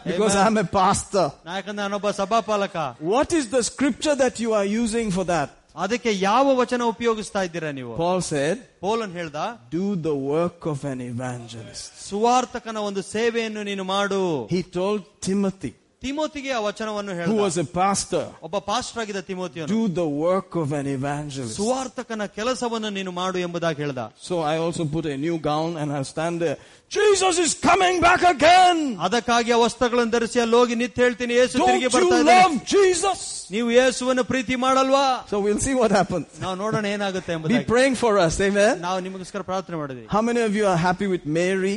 Because 0.05 0.35
Amen. 0.35 0.47
I'm 0.47 0.57
a 0.57 0.67
pastor. 0.79 1.25
ನಾ 1.45 1.53
ಯಾಕಂದ್ರೆ 1.57 1.81
ನಾನೊಬ್ಬ 1.83 2.09
ಸಭಾಪಾಲಕ 2.21 2.75
What 3.13 3.31
is 3.39 3.45
the 3.55 3.63
scripture 3.71 4.15
that 4.15 4.35
you 4.43 4.51
are 4.59 4.67
using 4.83 5.09
for 5.17 5.25
that? 5.33 5.49
ಅದಕ್ಕೆ 5.75 6.11
ಯಾವ 6.19 6.45
ವಚನ 6.59 6.81
ಉಪಯೋಗಿಸ್ತಾ 6.93 7.41
ಇದ್ದೀರಾ 7.47 7.71
ನೀವು 7.79 7.91
Paul 7.97 8.21
said, 8.31 8.55
ಪೋಲನ್ 8.85 9.13
ಹೇಳ್ದ 9.19 9.39
do 9.77 9.85
the 10.07 10.15
work 10.33 10.61
of 10.73 10.79
an 10.93 10.99
evangelist. 11.13 11.85
ಸುವಾರ್ತಕನ 12.09 12.77
ಒಂದು 12.89 13.03
ಸೇವೆಯನ್ನು 13.15 13.63
ನೀನು 13.69 13.83
ಮಾಡು 13.95 14.21
He 14.55 14.61
told 14.77 15.01
Timothy, 15.27 15.71
ತಿಮೋತಿಗೆ 16.03 16.51
ಆ 16.57 16.59
ವಚನವನ್ನು 16.65 17.13
who 17.13 17.19
ಹೇಳ್ದ 17.19 17.33
was 17.45 17.55
a 17.57 17.67
pastor, 17.79 18.21
ಒಬ್ಬ 18.47 18.57
ಪಾಸ್ಟರ್ 18.67 18.99
ಆಗಿದ್ದ 19.03 19.21
ತಿಮೋತಿಯನು 19.29 19.67
do 19.71 19.81
the 19.97 20.05
work 20.25 20.51
of 20.61 20.69
an 20.79 20.87
evangelist. 20.97 21.55
ಸುವಾರ್ತಕನ 21.57 22.25
ಕೆಲಸವನ್ನು 22.37 22.89
ನೀನು 22.97 23.11
ಮಾಡು 23.17 23.37
ಎಂಬುದಾಗಿ 23.45 23.81
ಹೇಳ್ದ 23.83 24.03
So 24.27 24.35
I 24.51 24.57
also 24.65 24.83
put 24.95 25.05
a 25.15 25.17
new 25.25 25.37
gown 25.49 25.71
and 25.81 25.87
I'll 25.95 26.09
stand 26.15 26.35
there. 26.43 26.57
Jesus 26.91 27.35
is 27.45 27.51
coming 27.69 27.97
back 28.07 28.23
again. 28.35 28.77
ಅದಕ್ಕಾಗಿ 29.07 29.51
ಆ 29.55 29.59
ವಸ್ತ್ರಗಳನ್ನು 29.65 30.13
ಧರಿಸಿ 30.15 30.39
ಅಲ್ಲಿ 30.45 30.57
ಹೋಗಿ 30.59 30.75
ನಿಂತು 30.83 31.01
ಹೇಳ್ತೀನಿ 31.05 31.33
ಯೇಸು 31.41 31.55
Don't 31.57 31.69
ತಿರುಗಿ 31.71 31.85
you 31.87 31.93
ಬರ್ತಾ 31.97 32.19
ಇದ್ದಾನೆ 32.21 32.39
love 32.39 32.55
Jesus? 32.75 33.19
ನೀವು 33.55 33.67
ಯೇಸುವನ್ನು 33.79 34.25
ಪ್ರೀತಿ 34.33 34.55
ಮಾಡಲ್ವಾ 34.65 35.05
So 35.33 35.39
we'll 35.45 35.63
see 35.67 35.75
what 35.81 35.91
happens. 35.99 36.27
ನಾವು 36.45 36.55
ನೋಡೋಣ 36.63 36.85
ಏನಾಗುತ್ತೆ 36.95 37.31
Be 37.31 37.37
ಎಂಬುದಾಗಿ 37.37 37.67
praying 37.75 37.97
for 38.05 38.13
us. 38.27 38.37
Amen. 38.49 38.73
ನಾವು 38.87 38.99
ನಿಮಗೋಸ್ಕರ 39.07 39.43
ಪ್ರಾರ್ಥನೆ 39.51 39.77
ಮಾಡಿದ್ವಿ 39.83 40.07
How 40.17 40.23
many 40.29 40.43
of 40.49 40.55
you 40.59 40.65
are 40.73 40.79
happy 40.89 41.09
with 41.15 41.25
Mary? 41.39 41.75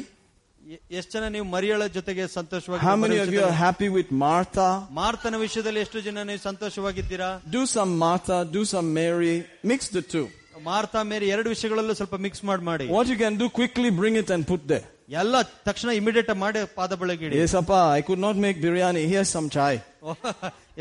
A- 0.66 0.80
ಎಷ್ಟು 0.98 1.12
ಜನ 1.14 1.28
ನೀವು 1.28 1.46
ಮರಿಯಳ 1.54 1.86
ಜೊತೆಗೆ 1.96 2.24
ಸಂತೋಷವಾಗಿ 2.34 2.82
How 2.82 2.96
many 2.96 3.16
of 3.18 3.30
you 3.36 3.42
are 3.42 3.56
happy 3.62 3.88
with 3.96 4.10
Martha? 4.24 4.68
ಮಾರ್ತನ 5.00 5.36
ವಿಷಯದಲ್ಲಿ 5.44 5.80
ಎಷ್ಟು 5.86 6.00
ಜನ 6.06 6.22
ನೀವು 6.28 6.42
ಸಂತೋಷವಾಗಿದ್ದೀರಾ 6.48 7.30
Do 7.56 7.62
some 7.74 7.92
Martha, 7.98 8.38
do 8.56 8.62
some 8.72 8.88
Mary. 9.00 9.34
Mix 9.72 9.80
the 9.98 10.04
two. 10.14 10.26
Martha 10.64 11.00
Mary 11.10 11.26
ಎರಡು 11.34 11.48
ವಿಷಯಗಳಲ್ಲೂ 11.48 11.94
ಸ್ವಲ್ಪ 11.94 12.16
ಮಿಕ್ಸ್ 12.24 12.42
ಮಾಡಿ 12.48 12.64
ಮಾಡಿ 12.70 12.84
What 12.96 13.06
you 13.12 13.18
can 13.18 13.36
do, 13.36 13.46
quickly 13.60 13.90
bring 14.00 14.16
it 14.22 14.28
and 14.34 14.42
put 14.52 14.62
there. 14.72 14.86
ಎಲ್ಲ 15.20 15.36
ತಕ್ಷಣ 15.68 15.90
ಇಮಿಡಿಯೇಟ್ 16.00 16.30
ಮಾಡಿ 16.42 16.60
ಪಾದ 16.76 16.92
ಬೆಳಗಿಡಿ 17.00 17.34
Yes, 17.40 17.54
Appa, 17.60 17.80
I 17.96 18.02
could 18.08 18.22
not 18.26 18.36
make 18.44 18.58
biryani. 18.64 19.02
Here's 19.12 19.30
some 19.36 19.48
chai. 19.56 19.72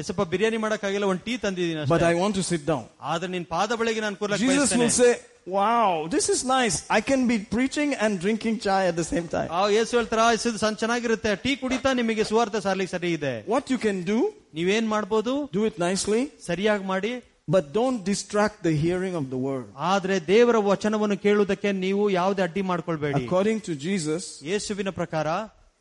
ಸ್ವಲ್ಪ 0.01 0.21
ಬಿರಿಯಾನಿ 0.33 0.57
ಮಾಡಕ್ಕಾಗಿಲ್ಲ 0.57 1.05
ಒಂದು 1.13 1.23
ಟೀ 1.25 1.33
ತಂದಿದ್ದೀನಿ 1.45 1.81
But 1.85 1.97
ಅಷ್ಟೇ. 1.97 2.11
I 2.11 2.21
want 2.21 2.35
to 2.39 2.43
sit 2.51 2.63
down. 2.71 2.83
ಆದ್ರೆ 3.11 3.29
ನಿನ್ 3.35 3.45
ಪಾದ 3.55 3.71
ಬೆಳಗ್ಗೆ 3.81 4.01
ನಾನು 4.05 4.17
ಕೂರ್ಲಕ್ 4.21 4.41
Jesus 4.41 4.53
will 4.73 4.83
ಬಯಸ್ತೇನೆ 4.83 4.89
say, 4.99 5.11
Wow, 5.47 6.07
this 6.07 6.25
is 6.29 6.39
nice. 6.49 6.75
I 6.89 7.01
can 7.01 7.21
be 7.29 7.37
preaching 7.53 7.89
and 7.95 8.19
drinking 8.23 8.55
chai 8.59 8.81
at 8.89 8.95
the 8.95 9.05
same 9.05 9.27
time. 9.27 9.49
ಆ 9.51 9.61
ಯೇಸು 9.75 9.91
ಹೇಳ್ತಾರ 9.97 10.23
ಇದು 10.37 10.59
ಸಂ- 10.63 10.77
ಚೆನ್ನಾಗಿರುತ್ತೆ 10.81 11.31
ಟೀ 11.43 11.51
ಕುಡಿತಾ 11.61 11.91
ನಿಮಗೆ 11.99 12.23
ಸುವಾರ್ಥ 12.29 12.57
ಸಾರ್ಲಿಕ್ಕೆ 12.65 12.93
ಸರಿ 12.95 13.11
ಇದೆ 13.17 13.33
What 13.53 13.65
you 13.73 13.79
can 13.85 13.99
do, 14.11 14.17
ನೀವೇನ್ 14.59 14.87
ಮಾಡ್ಬೋದು 14.87 15.33
do 15.57 15.63
it 15.69 15.77
nicely, 15.87 16.21
ಸರಿಯಾಗಿ 16.49 16.85
ಮಾಡಿ 16.93 17.13
but 17.47 17.65
don't 17.77 17.99
distract 18.09 18.57
the 18.67 18.73
hearing 18.83 19.15
of 19.21 19.25
the 19.33 19.39
word. 19.47 19.65
ಆದ್ರೆ 19.91 20.17
ದೇವರ 20.27 20.57
ವಚನವನ್ನು 20.69 21.17
ಕೇಳುವುದಕ್ಕೆ 21.25 21.71
ನೀವು 21.85 22.03
ಯಾವುದೇ 22.19 22.43
ಅಡ್ಡಿ 22.47 22.63
ಮಾಡ್ಕೊಳ್ಬೇಡಿ 22.71 23.23
According 23.23 23.59
to 23.69 23.75
Jesus, 23.87 24.23
ಯೇಸುವಿನ 24.51 24.91
ಪ್ರಕಾರ 25.01 25.27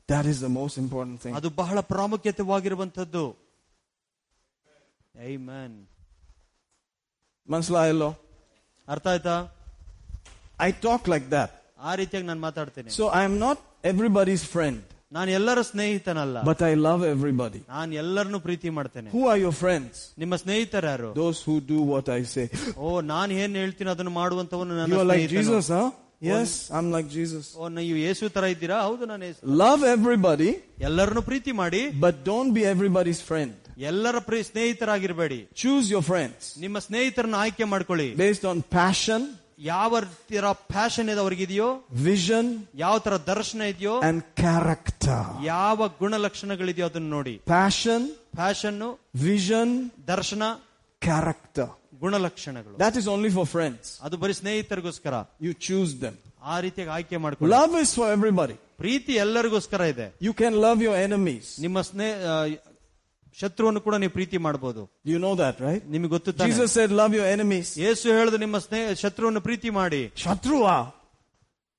that 0.09 0.27
is 0.33 0.41
the 0.41 0.53
most 0.61 0.77
important 0.85 1.19
thing. 1.25 1.35
ಅದು 1.41 1.51
ಬಹಳ 1.63 1.79
ಪ್ರಾಮುಖ್ಯತೆವಾಗಿರುವಂತದ್ದು 1.93 3.27
Amen. 5.31 5.71
Manslailo, 7.49 8.09
ಅರ್ಥ 8.89 9.07
ಆಯ್ತಾ 9.07 9.35
I 10.59 10.73
talk 10.87 11.03
like 11.07 11.29
that. 11.31 11.51
ಆ 11.81 11.93
ರೀತಿಯಾಗಿ 12.01 12.27
ನಾನು 12.31 12.43
ಮಾತಾಡ್ತೇನೆ 12.49 12.91
So 12.99 13.05
I 13.21 13.25
am 13.25 13.37
not 13.39 13.59
everybody's 13.93 14.45
friend, 14.55 14.79
ನಾನು 15.13 15.31
ಎಲ್ಲರ 15.39 15.61
ಸ್ನೇಹಿತನಲ್ಲ 15.71 16.39
but 16.49 16.61
I 16.63 16.75
love 16.87 17.03
everybody. 17.15 17.61
ನಾನು 17.77 17.95
ಎಲ್ಲರನ್ನು 18.03 18.41
ಪ್ರೀತಿ 18.47 18.69
ಮಾಡ್ತೇನೆ 18.79 19.09
Who 19.17 19.23
are 19.31 19.39
your 19.47 19.55
friends? 19.63 19.95
ನಿಮ್ಮ 20.23 20.35
ಸ್ನೇಹಿತರು 20.43 20.89
ಯಾರು 20.93 21.11
Those 21.23 21.41
who 21.47 21.57
do 21.73 21.79
what 21.93 22.09
I 22.19 22.23
say. 22.35 22.47
ಓ 22.85 22.91
ನಾನು 23.15 23.33
ಏನ್ 23.45 23.57
ಹೇಳ್ತೀನಿ 23.63 23.91
ಅದನ್ನು 23.95 24.15
ಮಾಡುವಂತವನು 24.21 24.71
You 24.75 24.81
ನನ್ನ 24.83 25.01
are 25.01 25.09
like 25.13 25.25
ಸ್ನೇಹಿತನು. 25.25 25.49
Jesus, 25.51 25.69
huh? 25.79 25.89
Yes, 26.23 26.51
I'm 26.79 26.89
like 26.95 27.09
Jesus. 27.19 27.45
ಓ 27.61 27.69
ನೀವು 27.79 27.99
ಯೇಸು 28.07 28.25
ತರ 28.37 28.45
ಇದ್ದೀರಾ 28.55 28.79
ಹೌದು 28.89 29.05
ನಾನು 29.13 29.25
ಯೇಸು 29.29 29.41
Love 29.63 29.83
everybody, 29.97 30.51
ಎಲ್ಲರನ್ನು 30.89 31.23
ಪ್ರೀತಿ 31.31 31.53
ಮಾಡಿ 31.63 31.83
but 32.05 32.17
don't 32.31 32.53
be 32.59 32.65
everybody's 32.75 33.23
friend. 33.31 33.53
ಎಲ್ಲರ 33.91 34.17
ಪ್ರೀ 34.29 34.39
ಸ್ನೇಹಿತರಾಗಿರ್ಬೇಡಿ 34.51 35.41
Choose 35.63 35.87
your 35.95 36.05
friends 36.11 36.41
ನಿಮ್ಮ 36.65 36.79
ಸ್ನೇಹಿತರನ್ನ 36.89 37.37
ಆಯ್ಕೆ 37.45 37.67
ಮಾಡ್ಕೊಳ್ಳಿ 37.75 38.09
based 38.25 38.45
on 38.51 38.59
passion, 38.79 39.23
ಯಾವ 39.65 39.93
ತರ 40.31 40.45
ಫ್ಯಾಷನ್ 40.73 41.09
ಇದೆ 41.13 41.21
ಅವ್ರಿಗಿದೆಯೋ 41.21 41.69
vision, 42.05 42.45
ಯಾವ 42.75 42.95
ತರ 42.99 43.17
ದರ್ಶನ 43.27 43.61
ಇದೆಯೋ 43.73 43.95
and 44.03 44.21
character. 44.37 45.21
ಯಾವ 45.45 45.89
ಗುಣಲಕ್ಷಣಗಳಿದೆಯೋ 45.99 46.87
ಅದನ್ನ 46.87 47.11
ನೋಡಿ 47.11 47.35
Passion, 47.53 48.03
ಫ್ಯಾಷನ್ 48.37 48.81
vision, 49.27 49.69
ದರ್ಶನ 50.09 50.43
character. 51.03 51.69
ಗುಣಲಕ್ಷಣಗಳು 52.01 52.75
That 52.79 52.95
is 52.97 53.07
only 53.09 53.31
for 53.31 53.47
friends. 53.57 53.85
ಅದು 54.03 54.17
ಬರೀ 54.17 54.35
ಸ್ನೇಹಿತರಿಗೋಸ್ಕರ 54.41 55.15
You 55.41 55.53
choose 55.69 55.93
them. 56.05 56.17
ಆ 56.45 56.57
ರೀತಿಯಾಗಿ 56.61 56.91
ಆಯ್ಕೆ 56.91 57.17
ಮಾಡ್ಕೊಳ್ಳಿ 57.17 57.53
Love 57.57 57.75
is 57.85 57.91
for 57.99 58.09
everybody. 58.17 58.57
ಪ್ರೀತಿ 58.79 59.13
ಎಲ್ಲರಿಗೋಸ್ಕರ 59.25 59.81
ಇದೆ 59.95 60.07
You 60.23 60.33
can 60.35 60.55
love 60.67 60.81
your 60.87 60.97
enemies. 61.07 61.47
ನಿಮ್ಮ 61.61 61.81
ಸ್ನೇಹ 61.91 62.15
ಆ, 62.27 62.37
ಶತ್ರುವನ್ನು 63.37 63.81
ಕೂಡ 63.81 63.95
ನೀವು 64.03 64.13
ಪ್ರೀತಿ 64.13 64.39
ಮಾಡಬಹುದು 64.39 64.83
You 65.05 65.19
know 65.25 65.35
that, 65.43 65.57
right? 65.67 65.83
ನಿಮಗೆ 65.95 66.11
ಗೊತ್ತು 66.11 66.31
ತಾನೇ? 66.33 66.49
Jesus 66.49 66.69
said, 66.79 66.91
Love 67.01 67.13
your 67.19 67.29
enemies. 67.37 67.69
ಯೇಸು 67.85 68.07
ಹೇಳಿದ 68.19 68.39
ನಿಮ್ಮ 68.45 68.59
ಸ್ನೇಹ 68.67 68.87
ಶತ್ರುವನ್ನು 69.05 69.43
ಪ್ರೀತಿ 69.49 69.71
ಮಾಡಿ 69.81 70.03
Shatrua. 70.25 70.77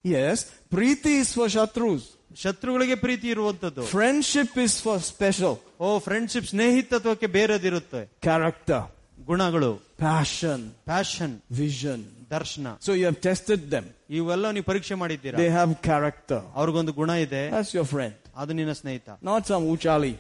Yes, 0.06 0.38
Preeti 0.72 1.14
is 1.24 1.30
for 1.34 1.48
Shatrus. 1.49 2.03
ಶತ್ರುಗಳಿಗೆ 2.36 2.95
ಪ್ರೀತಿ 3.06 3.28
ಇರುವಂತದ್ದು 3.34 3.84
Friendship 3.95 4.52
is 4.66 4.74
for 4.86 4.98
special. 5.12 5.53
O 5.80 5.88
friendship 6.08 6.48
ಸ್ನೇಹಿತತ್ವಕ್ಕೆ 6.53 7.28
ಬೇರೆದಿರುತ್ತೆ 7.38 8.02
Character, 8.30 8.82
ಗುಣಗಳು 9.28 9.72
passion, 9.99 10.60
ಪ್ಯಾಷನ್ 10.91 11.36
vision. 11.62 11.99
ದರ್ಶನ 12.32 12.68
So 12.88 12.91
you 12.99 13.06
have 13.10 13.20
tested 13.30 13.62
them. 13.76 13.86
ಇವೆಲ್ಲ 14.18 14.52
ನೀವು 14.56 14.68
ಪರೀಕ್ಷೆ 14.72 14.95
ಮಾಡಿದ್ದೀರಾ 15.03 15.38
They 15.44 15.52
have 15.60 15.72
character. 15.90 16.40
ಅವ್ರಿಗೊಂದು 16.60 16.94
ಗುಣ 17.02 17.12
ಇದೆ 17.28 17.44
That's 17.56 17.74
your 17.80 17.88
friend. 17.94 18.16
ಅದು 18.41 18.53
ನಿನ್ನ 18.60 18.76
ಸ್ನೇಹಿತ 18.82 19.10
Not 19.32 19.41
some 19.52 19.66
uchali. 19.76 20.14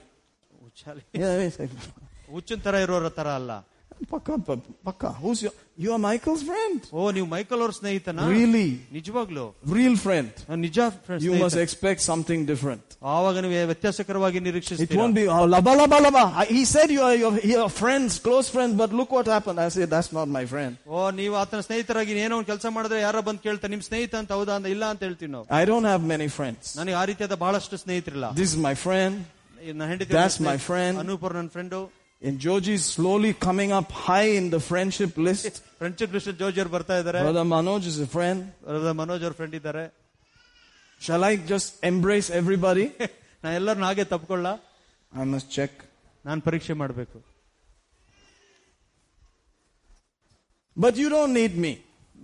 ಹುಚ್ಚಾಲಿ 0.75 1.03
Yeah, 1.23 1.45
it's 1.47 1.59
like, 1.63 1.75
ಹುಚ್ಚಿನ 2.35 2.59
ತರ 2.67 2.75
ಇರೋರ 2.87 3.09
ತರ 3.19 3.29
ಅಲ್ಲ 3.41 3.51
Paka, 4.11 4.35
pa- 4.45 4.55
paka. 4.85 5.09
Who's 5.21 5.39
your, 5.43 5.51
you 5.77 5.89
are 5.95 5.99
Michael's 6.05 6.41
friend. 6.47 6.77
ಓ 6.99 7.11
ನೀವು 7.15 7.27
ಮೈಕಲ್ 7.33 7.59
ಅವ್ರ 7.63 7.73
ಸ್ನೇಹಿತನ 7.79 8.23
Really? 8.35 8.69
ನಿಜವಾಗ್ಲು 8.95 9.43
Real 9.77 9.95
friend. 10.05 10.29
ನಿಜ 10.63 10.77
friend 11.05 11.19
You 11.25 11.31
ಸ್ನೇಹಿತ. 11.33 11.43
must 11.43 11.59
expect 11.65 11.99
something 12.11 12.39
different. 12.51 12.85
ಆವಾಗ 13.15 13.35
ನೀವು 13.45 13.53
ವ್ಯತ್ಯಾಸಕರವಾಗಿ 13.71 14.39
It 14.41 14.45
ನಿರೀಕ್ಷಿಸ್ತೀರಾ 14.47 14.99
won't 15.01 15.17
be, 15.19 15.25
oh, 15.35 15.43
laba, 15.53 15.73
laba, 15.81 15.97
laba. 16.05 16.23
I- 16.43 16.47
He 16.57 16.63
said 16.73 16.89
you 16.95 17.03
are 17.09 17.17
your, 17.23 17.33
your 17.53 17.67
friends, 17.81 18.17
close 18.27 18.49
friends, 18.55 18.73
but 18.81 18.91
look 19.01 19.11
what 19.17 19.27
happened. 19.35 19.59
I 19.65 19.69
said, 19.75 19.89
that's 19.95 20.11
not 20.19 20.27
my 20.39 20.45
friend. 20.53 20.73
ಓ 20.95 21.03
ನೀವು 21.19 21.35
ಆತನ 21.43 21.61
ಸ್ನೇಹಿತರಾಗಿ 21.67 22.15
ಏನೋ 22.25 22.37
ಒಂದು 22.39 22.49
ಕೆಲಸ 22.51 22.71
ಮಾಡಿದ್ರೆ 22.77 23.01
ಯಾರೋ 23.07 23.21
ಬಂದು 23.29 23.43
ಕೇಳ್ತಾರೆ 23.47 23.71
ನಿಮ್ 23.75 23.83
ಸ್ನೇಹಿತ 23.89 24.15
ಅಂತ 24.21 24.31
ಹೌದಾ 24.39 24.55
ಅಂತ 24.61 24.69
ಇಲ್ಲ 24.75 24.87
ಅಂತ 24.93 25.03
ಹೇಳ್ತೀವಿ 25.09 25.31
ನಾವು 25.35 25.45
I 25.61 25.65
don't 25.71 25.89
have 25.93 26.05
many 26.15 26.29
friends. 26.39 26.63
ನನಗೆ 26.81 26.97
ಆ 27.01 27.05
ರೀತಿಯಾದ 27.11 27.37
ಬಹಳಷ್ಟು 27.45 27.77
ಸ್ನೇಹಿತರಿಲ್ಲ 27.85 28.29
This 28.41 28.49
is 28.53 28.59
my 28.69 28.75
friend. 28.87 29.13
ನನ್ನ 29.79 29.87
ಹೆಂಡತಿ 29.91 30.13
That's 30.19 30.39
my 30.51 30.57
friend. 30.69 30.95
ಅನೂಪರ್ 31.03 31.35
ನನ್ನ 31.39 31.51
friend 31.57 31.81
And 32.27 32.35
Georgie 32.45 32.75
is 32.79 32.83
slowly 32.95 33.29
coming 33.45 33.71
up 33.77 33.89
high 34.07 34.29
in 34.39 34.45
the 34.55 34.59
friendship 34.69 35.13
list. 35.27 35.53
Friendship 35.81 36.13
list 36.15 36.31
Joji 36.41 36.59
ಅವ್ರು 36.61 36.73
ಬರ್ತಾ 36.75 36.95
ಇದಾರೆ 37.01 37.21
Brother 37.27 37.45
Manoj 37.55 37.81
is 37.91 37.97
a 38.07 38.09
friend. 38.15 38.39
Manoj 39.01 39.23
ಅವ್ರ 39.27 39.35
ಫ್ರೆಂಡ್ 39.39 39.55
ಇದ್ದಾರೆ 39.59 39.85
Shall 41.01 41.23
I 41.29 41.33
just 41.51 41.69
embrace 41.91 42.29
everybody? 42.41 42.85
ನಾ 43.43 43.49
ಎಲ್ಲರನ್ನ 43.59 43.87
ಹಾಗೆ 43.91 44.05
ತಪ್ಕೊಳ್ಳ 44.13 44.47
I 45.13 45.25
must 45.33 45.49
check. 45.57 45.71
ನಾನು 46.25 46.41
ಪರೀಕ್ಷೆ 46.47 46.73
ಮಾಡಬೇಕು 46.83 47.19
But 50.77 50.95
you 51.01 51.09
don't 51.15 51.33
need 51.33 51.55
me. 51.65 51.71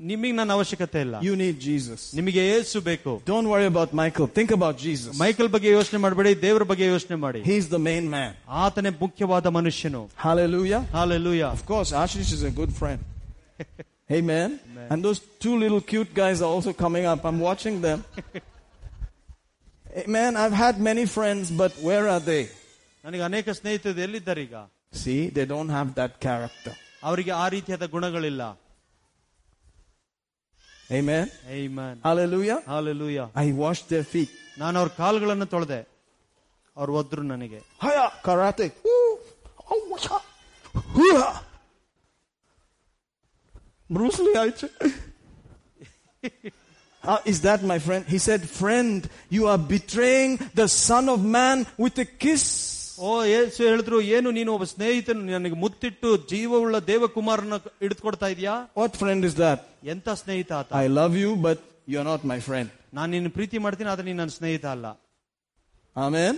ನಿಮಗೆ 0.09 0.34
ನನ್ನ 0.39 0.51
ಅವಶ್ಯಕತೆ 0.57 0.99
ಇಲ್ಲ 1.05 1.15
You 1.27 1.35
need 1.35 1.55
Jesus. 1.68 2.01
ನಿಮಗೆ 2.18 2.41
ಏಸು 2.55 2.80
ಬೇಕು 2.89 3.11
Don't 3.31 3.47
worry 3.53 3.68
about 3.73 3.91
Michael. 4.01 4.27
Think 4.38 4.51
about 4.57 4.76
Jesus. 4.85 5.14
Michael 5.23 5.49
ಬಗ್ಗೆ 5.55 5.69
ಯೋಚನೆ 5.77 5.99
ಮಾಡಬೇಡಿ 6.03 6.34
ದೇವರ 6.45 6.64
ಬಗ್ಗೆ 6.72 6.85
ಯೋಚನೆ 6.93 7.18
ಮಾಡಿ 7.26 7.41
He's 7.51 7.68
the 7.76 7.81
main 7.89 8.05
man. 8.15 8.31
ಆತನೇ 8.64 8.91
ಮುಖ್ಯವಾದ 9.03 9.47
ಮನುಷ್ಯನು 9.57 10.01
Hallelujah. 10.26 10.81
Hallelujah 10.97 11.43
Of 11.57 11.64
course, 11.72 11.91
Ashish 12.03 12.31
is 12.38 12.43
a 12.43 12.53
good 12.59 12.73
friend. 12.81 13.01
Amen. 14.09 14.49
And 14.91 14.97
those 15.05 15.19
two 15.43 15.55
little 15.57 15.81
cute 15.91 16.11
guys 16.14 16.38
are 16.41 16.51
also 16.55 16.72
coming 16.84 17.05
up. 17.14 17.22
I'm 17.30 17.39
watching 17.39 17.77
them. 17.81 17.99
Amen. 19.97 20.38
I've 20.38 20.53
had 20.55 20.80
many 20.81 21.05
friends, 21.07 21.51
but 21.53 21.73
where 21.88 22.07
are 22.07 22.22
they? 22.22 22.43
ನನಗೆ 23.03 23.23
ಅನೇಕ 23.27 23.49
ಸ್ನೇಹಿತರು 23.59 23.99
ಎಲ್ಲಿದ್ದಾರೆ 24.05 24.41
ಈಗ 24.47 24.55
See, 25.01 25.19
they 25.30 25.45
don't 25.53 25.72
have 25.77 25.89
that 25.99 26.14
character. 26.26 26.73
ಅವರಿಗೆ 27.03 27.31
ಆ 27.41 27.45
ರೀತಿಯಾದ 27.55 27.85
ಗುಣಗಳಿಲ್ಲ 27.95 28.43
Amen. 30.91 31.26
Amen. 31.49 31.95
Hallelujah. 32.03 32.59
Hallelujah 32.73 33.22
I 33.35 33.51
washed 33.64 33.88
their 33.93 34.05
feet. 34.14 34.31
ನಾನು 34.57 34.76
ಅವ್ರ 34.81 34.89
ಕಾಲುಗಳನ್ನು 35.01 35.45
ತೊಳೆದೆ 35.45 35.80
ಅವ್ರು 36.77 36.93
ಒದ್ರು 36.93 37.23
ನನಗೆ 37.34 37.59
Hiya, 37.85 38.05
karate. 38.27 38.68
Woo. 38.88 39.03
Oh, 39.72 39.81
wha- 39.91 40.23
Hoo-ha. 40.95 41.30
Bruce 43.89 44.19
Lee, 44.19 44.35
I 44.35 44.49
ch- 44.59 44.73
Ah, 47.03 47.22
is 47.26 47.41
that 47.41 47.64
my 47.64 47.80
friend? 47.80 48.03
He 48.14 48.18
said, 48.18 48.41
Friend, 48.49 49.09
you 49.30 49.47
are 49.47 49.57
betraying 49.57 50.31
the 50.53 50.68
Son 50.68 51.07
of 51.07 51.23
Man 51.38 51.65
with 51.77 51.97
a 51.99 52.05
kiss. 52.23 52.43
ಓ 53.07 53.09
ಏಸು 53.38 53.59
ಹೇಳಿದ್ರು 53.68 53.97
ಏನು 54.15 54.31
ನೀನು 54.38 54.51
ಒಬ್ಬ 54.57 54.65
ಸ್ನೇಹಿತನು 54.73 55.23
ನನಗೆ 55.30 55.57
ಮುತ್ತಿಟ್ಟು 55.64 56.09
ಜೀವವುಳ್ಳ 56.31 56.80
ದೇವಕುಮಾರನ 56.91 57.57
ಹಿಡಿದುಕೊಡ್ತಾ 57.84 58.30
ಇದೀಯಾ 58.35 58.55
What 58.81 58.93
friend 59.01 59.23
is 59.30 59.35
that? 59.43 59.59
ಎಂತ 59.93 60.09
ಸ್ನೇಹಿತ 60.23 60.51
ಆತ 60.59 60.72
I 60.84 60.88
love 61.01 61.15
you, 61.23 61.31
but 61.47 61.59
you're 61.88 62.07
not 62.14 62.23
my 62.34 62.39
friend. 62.39 62.69
ನಾನು 62.93 63.09
ನಿನ್ನ 63.11 63.31
ಪ್ರೀತಿ 63.39 63.57
ಮಾಡ್ತೀನಿ 63.65 63.89
ಆದ್ರೆ 63.93 64.05
ನೀನ್ 64.09 64.19
ನನ್ನ 64.23 64.35
ಸ್ನೇಹಿತ 64.39 64.65
ಅಲ್ಲ 64.76 64.88
Amen. 65.95 66.35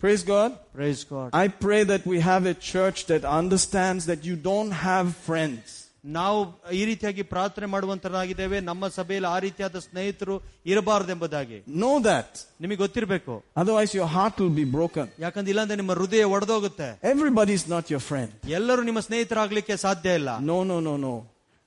Praise 0.00 0.22
God. 0.24 0.52
Praise 0.78 1.02
god 1.10 1.30
I 1.34 1.48
pray 1.64 1.82
that 1.84 2.04
we 2.12 2.18
have 2.30 2.44
a 2.46 2.56
church 2.72 3.06
that 3.06 3.24
understands 3.40 4.06
that 4.06 4.24
you 4.24 4.36
don't 4.50 4.72
have 4.88 5.08
friends. 5.28 5.66
ನಾವು 6.06 6.38
ಈ 6.72 6.84
ರೀತಿಯಾಗಿ 6.84 7.22
ಪ್ರಾರ್ಥನೆ 7.22 7.66
ಮಾಡುವಂತರಾಗಿದ್ದೇವೆ 7.66 8.60
ನಮ್ಮ 8.60 8.88
ಸಭೆಯಲ್ಲಿ 8.88 9.28
ಆ 9.28 9.38
ರೀತಿಯಾದ 9.38 9.76
ಸ್ನೇಹಿತರು 9.78 10.36
ಇರಬಾರದೆಂಬುದಾಗಿ 10.66 11.58
Know 11.76 12.02
that. 12.02 12.30
ನಿಮಗೆ 12.60 12.76
ಗೊತ್ತಿರಬೇಕು 12.76 13.34
Otherwise, 13.56 13.94
your 13.94 14.08
heart 14.16 14.36
will 14.36 14.54
be 14.54 14.66
broken. 14.72 15.06
ಯಾಕಂದ್ರೆ 15.18 15.50
ಇಲ್ಲಾಂದ್ರೆ 15.50 15.76
ನಿಮ್ಮ 15.76 15.92
ಹೃದಯ 15.92 16.24
ಒಡೆದೋಗುತ್ತೆ 16.34 16.88
Everybody 17.12 17.54
is 17.60 17.66
not 17.74 17.84
your 17.94 18.02
friend. 18.10 18.32
ಎಲ್ಲರೂ 18.50 18.82
ನಿಮ್ಮ 18.82 19.00
ಸ್ನೇಹಿತರಾಗ್ಲಿಕ್ಕೆ 19.00 19.76
ಸಾಧ್ಯ 19.76 20.14
ಇಲ್ಲ 20.14 20.30
No, 20.44 20.58
no, 20.64 20.78
no, 20.80 20.96
no. 20.98 21.14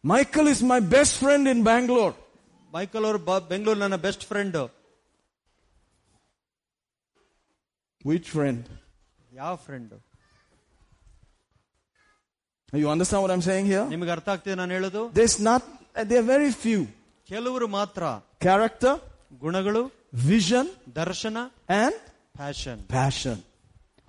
Michael 0.03 0.47
is 0.47 0.61
my 0.73 0.79
best 0.95 1.13
friend 1.23 1.47
in 1.47 1.61
Bangalore. 1.63 2.15
Michael 2.73 3.05
ಅವರು 3.05 3.19
ಬ- 3.19 3.43
ಬೆಂಗಳೂರು 3.49 3.79
ನನ್ನ 3.79 3.95
ಬೆಸ್ಟ್ 3.99 4.25
ಫ್ರೆಂಡ್ 4.25 4.57
Which 8.05 8.27
friend? 8.35 8.63
ಯಾವ 9.33 9.55
friend 9.65 9.93
You 12.73 12.89
understand 12.89 13.21
what 13.23 13.31
I'm 13.31 13.45
saying 13.49 13.65
here? 13.73 13.83
ನಿಮಗೆ 13.93 14.11
ಅರ್ಥ 14.15 14.27
ಆಗ್ತಿದೆ 14.33 14.55
ನಾನು 14.61 14.73
ಹೇಳೋದು 14.77 15.01
There's 15.19 15.37
not, 15.49 15.61
there 16.09 16.21
are 16.23 16.29
very 16.35 16.51
few. 16.65 16.81
ಕೆಲವರು 17.29 17.67
ಮಾತ್ರ 17.79 18.03
Character, 18.47 18.93
ಗುಣಗಳು 19.43 19.83
vision, 20.31 20.65
ದರ್ಶನ 21.01 21.37
and 21.81 21.95
fashion 22.39 22.81
passion. 22.99 23.37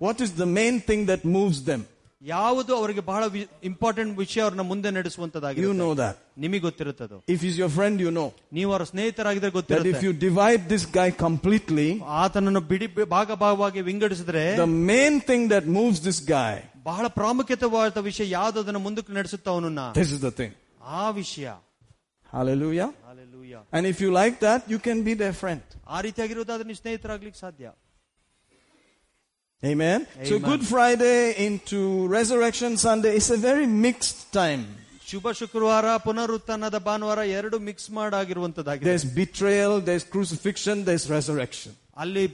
What 0.00 0.18
is 0.24 0.32
the 0.42 0.48
main 0.58 0.78
thing 0.88 1.02
that 1.12 1.22
moves 1.36 1.60
them? 1.70 1.82
ಯಾವುದು 2.22 2.72
ಅವರಿಗೆ 2.80 3.02
ಬಹಳ 3.10 3.22
ಇಂಪಾರ್ಟೆಂಟ್ 3.70 4.12
ವಿಷಯ 4.22 4.40
ಅವ್ರನ್ನ 4.44 4.64
ಮುಂದೆ 4.70 4.90
ನಡೆಸುವಂತದಾಗಿ 4.98 5.60
You 5.66 5.72
know 5.82 5.92
that. 6.02 6.14
ನಿಮಗೆ 6.44 6.62
ಗೊತ್ತಿರುತ್ತದು 6.68 7.16
If 7.34 7.40
he's 7.46 7.58
your 7.62 7.70
friend, 7.78 7.96
you 8.04 8.12
know 8.18 8.28
ನೀವು 8.56 8.70
ಅವರ 8.74 8.84
ಸ್ನೇಹಿತರಾಗಿದ್ರೆ 8.92 9.50
that 9.50 9.56
if 9.56 9.58
ಗೊತ್ತಿರುತ್ತೆ 9.60 10.06
you 10.08 10.14
divide 10.28 10.62
this 10.74 10.86
guy 10.98 11.08
completely, 11.26 11.88
ಆತನನ್ನು 12.22 12.62
ಬಿಡಿ 12.72 12.88
ಭಾಗ 13.16 13.28
ಭಾಗವಾಗಿ 13.44 13.82
ವಿಂಗಡಿಸಿದ್ರೆ 13.90 14.44
the 14.64 14.72
main 14.92 15.16
thing 15.30 15.44
that 15.54 15.66
moves 15.78 16.00
this 16.08 16.20
guy, 16.36 16.54
ಬಹಳ 16.88 17.06
ಪ್ರಾಮುಖ್ಯತೆವಾದ 17.18 18.02
ವಿಷಯ 18.10 18.26
ಯಾವ್ದು 18.38 18.60
ಅದನ್ನ 18.64 18.80
ಮುಂದಕ್ಕೆ 18.86 19.12
ನಡೆಸುತ್ತ 19.12 19.48
ಅವನನ್ನ 19.48 19.82
this 20.00 20.12
is 20.16 20.20
the 20.20 20.34
thing. 20.40 20.52
ಆ 21.00 21.10
ವಿಷಯ 21.20 21.46
Hallelujah. 22.32 22.88
Hallelujah. 23.08 23.60
And 23.72 23.82
if 23.86 23.98
you 24.04 24.10
like 24.12 24.36
that, 24.40 24.60
you 24.72 24.78
can 24.78 24.98
be 25.08 25.14
their 25.14 25.36
friend. 25.42 25.62
ಆ 25.86 26.00
ರೀತಿಯಾಗಿರೋದಾದ್ರೆ 26.00 26.66
ನೀವು 26.70 26.80
ಸ್ನೇಹಿತರಾಗ್ಲಿಕ್ಕೆ 26.82 27.40
ಸಾಧ್ಯ 27.40 27.66
Amen. 29.62 30.06
So 30.24 30.36
Amen. 30.36 30.42
Good 30.42 30.64
Friday 30.64 31.18
into 31.46 31.78
Resurrection 32.08 32.76
Sunday 32.76 33.16
is 33.16 33.30
a 33.30 33.38
very 33.38 33.66
mixed 33.86 34.32
time. 34.32 34.64
ಶುಭ 35.06 35.30
ಶುಕ್ರವಾರ 35.40 35.86
ಪುನರುತ್ಥಾನದ 36.04 36.76
ಭಾನುವಾರ 36.86 37.20
ಎರಡು 37.38 37.56
mix 37.68 37.88
ಮಾಡಾಗಿರುವಂತದ್ದಾಗಿದೆ 37.90 38.86
There's 38.88 39.06
betrayal, 39.20 39.74
there's 39.88 40.06
crucifixion, 40.14 40.76
there's 40.88 41.06
resurrection. 41.16 41.72
ಅಲ್ಲಿ 41.96 42.24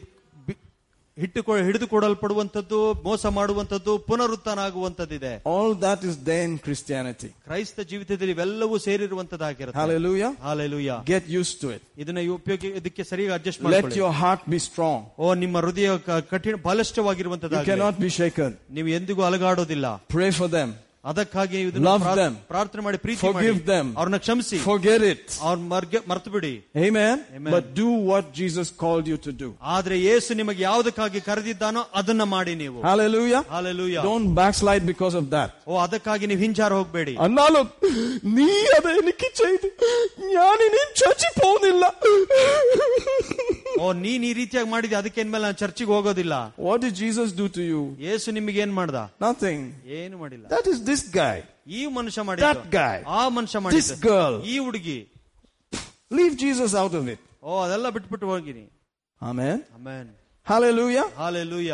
B- 1.17 1.23
ಹಿಟ್ಟು 1.23 1.41
ಹಿಡಿದು 1.65 1.87
ಕೊಡಲ್ಪಡುವಂತದ್ದು 1.89 2.79
ಮೋಸ 3.05 3.27
ಮಾಡುವಂತದ್ದು 3.37 3.99
ಪುನರುತ್ಥಾನ 4.07 4.59
ಆಗುವಂತದ್ದಿದೆ 4.61 5.33
All 5.47 5.71
that 5.83 6.01
is 6.03 6.15
there 6.29 6.45
in 6.45 6.55
Christianity. 6.59 7.29
ಕ್ರೈಸ್ತ 7.47 7.81
ಜೀವಿತದಲ್ಲಿ 7.91 8.33
ಇವೆಲ್ಲವೂ 8.33 8.79
ಸೇರಿರುವಂತದ್ದಾಗಿರುತ್ತೆ 8.79 9.81
Hallelujah. 9.81 10.31
Hallelujah 10.43 10.93
Get 11.07 11.27
used 11.41 11.59
to 11.61 11.71
it. 11.71 11.83
ಇದನ್ನ 11.99 12.23
ಉಪಯೋಗ 12.35 12.65
ಇದಕ್ಕೆ 12.81 13.05
ಸರಿಯಾಗಿ 13.05 13.35
ಅಡ್ಜಸ್ಟ್ 13.35 13.63
Let 13.63 13.67
ಮಾಡ್ಕೊಳ್ಳಿ 13.67 14.01
your 14.01 14.13
heart 14.23 14.45
be 14.49 14.61
strong. 14.69 14.99
ಓ 15.19 15.35
ನಿಮ್ಮ 15.35 15.59
ಹೃದಯ 15.59 15.91
ಕ- 16.07 16.23
ಕಠಿಣ 16.31 16.55
You 16.55 16.63
ಬಲಿಷ್ಠವಾಗಿರುವಂತದ್ದಾಗಿ 16.63 17.71
cannot 17.71 17.99
be 17.99 18.11
shaken. 18.11 18.51
ನೀವು 18.71 18.89
ಎಂದಿಗೂ 18.89 19.23
ಅಲಗಾಡೋದಿಲ್ಲ 19.23 19.87
Pray 20.17 20.31
for 20.33 20.49
them. 20.49 20.71
ಅದಕ್ಕಾಗಿ 21.08 21.58
ಇದನ್ನು 21.64 21.88
Love 21.90 22.06
them. 22.20 22.34
ಪ್ರಾರ್ಥನೆ 22.50 22.82
ಮಾಡಿ 22.86 22.98
ಪ್ರೀತಿ 23.04 23.22
ಮಾಡಿ 23.28 23.36
Forgive 23.40 23.60
them. 23.66 23.86
ಅವ್ರನ್ನ 24.00 24.20
ಕ್ಷಮಿಸಿ 24.24 24.58
Forget 24.66 25.02
it. 25.12 25.26
ಅವ್ರನ್ನ 25.42 25.68
ಮರ್ತು 26.12 26.30
ಬಿಡಿ 26.36 26.54
Amen? 26.78 27.16
Amen. 27.38 27.52
But 27.56 27.66
do 27.76 27.88
what 28.10 28.26
Jesus 28.34 28.68
called 28.84 29.08
you 29.08 29.18
to 29.20 29.34
do. 29.36 29.50
ಆದ್ರೆ 29.76 29.96
ಯೇಸು 30.02 30.30
ನಿಮಗೆ 30.42 30.62
ಯಾವುದಕ್ಕಾಗಿ 30.68 31.22
ಕರೆದಿದ್ದಾನೋ 31.30 31.84
ಅದನ್ನ 32.02 32.24
ಮಾಡಿ 32.36 32.56
ನೀವು 32.64 32.80
Hallelujah. 32.90 33.44
Hallelujah. 33.50 34.04
Don't 34.04 34.30
backslide 34.36 34.86
because 34.86 35.16
of 35.16 35.28
that. 35.36 35.50
ಓ 35.68 35.80
ಅದಕ್ಕಾಗಿ 35.86 36.26
ನೀವು 36.32 36.42
ಹಿಂಜಾರ 36.46 36.72
ಹೋಗ್ಬೇಡಿ 36.80 37.16
అన్నాలో 37.28 37.64
నీ 38.36 38.50
అదే 38.78 38.94
ఎనికి 39.02 39.30
చేయదు 39.40 39.70
జ్ఞాని 40.24 40.68
నేను 40.76 40.92
చచ్చిపోనిల్ల 41.02 41.84
ಓ 43.80 43.88
ನೀನ್ 44.04 44.24
ಈ 44.28 44.34
ರೀತಿಯಾಗಿ 44.38 44.70
ಮಾಡಿದ್ಯ 44.70 44.96
ಅದಕ್ಕೆ 45.00 45.20
ಇನ್ಮೇಲೆ 45.24 45.44
ನಾನು 45.46 45.58
ಚರ್ಚಿಗೆ 45.62 45.92
ಹೋಗೋದಿಲ್ಲ 45.96 46.36
What 46.68 46.78
did 46.84 46.94
Jesus 47.02 47.30
do 47.40 47.46
to 47.58 47.64
you? 47.64 47.82
ಯೇಸು 48.08 48.28
ನಿಮಗೆ 48.38 48.60
ಏನ್ 48.66 48.74
ಮಾಡ್ದ 48.80 49.00
Nothing. 49.26 49.60
ಏನು 50.00 50.16
ಮಾಡಿಲ್ಲ 50.24 50.46
That 50.56 50.68
is 50.68 50.80
this 50.90 50.97
guy. 51.13 51.37
ಈ 51.69 51.87
ಮನುಷ್ಯ 51.97 52.21
That 52.21 52.27
ಮಾಡಿದ್ದು 52.29 52.71
guy. 52.71 52.97
ಆ 53.07 53.29
ಮನುಷ್ಯ 53.29 53.59
This 53.59 53.65
ಮಾಡಿದ್ದು 53.67 53.97
girl. 54.09 54.35
ಈ 54.53 54.59
ಹುಡುಗಿ 54.59 54.99
Leave 56.11 56.37
Jesus 56.37 56.75
out 56.75 56.95
of 56.95 57.09
it. 57.09 57.21
ಓ 57.43 57.53
ಅದೆಲ್ಲ 57.65 57.91
ಬಿಟ್ಬಿಟ್ಟು 57.91 58.27
ಹೋಗಿನಿ 58.33 58.65
Amen. 59.21 59.59
Amen 59.77 60.11
Hallelujah. 60.47 61.07
Hallelujah 61.17 61.73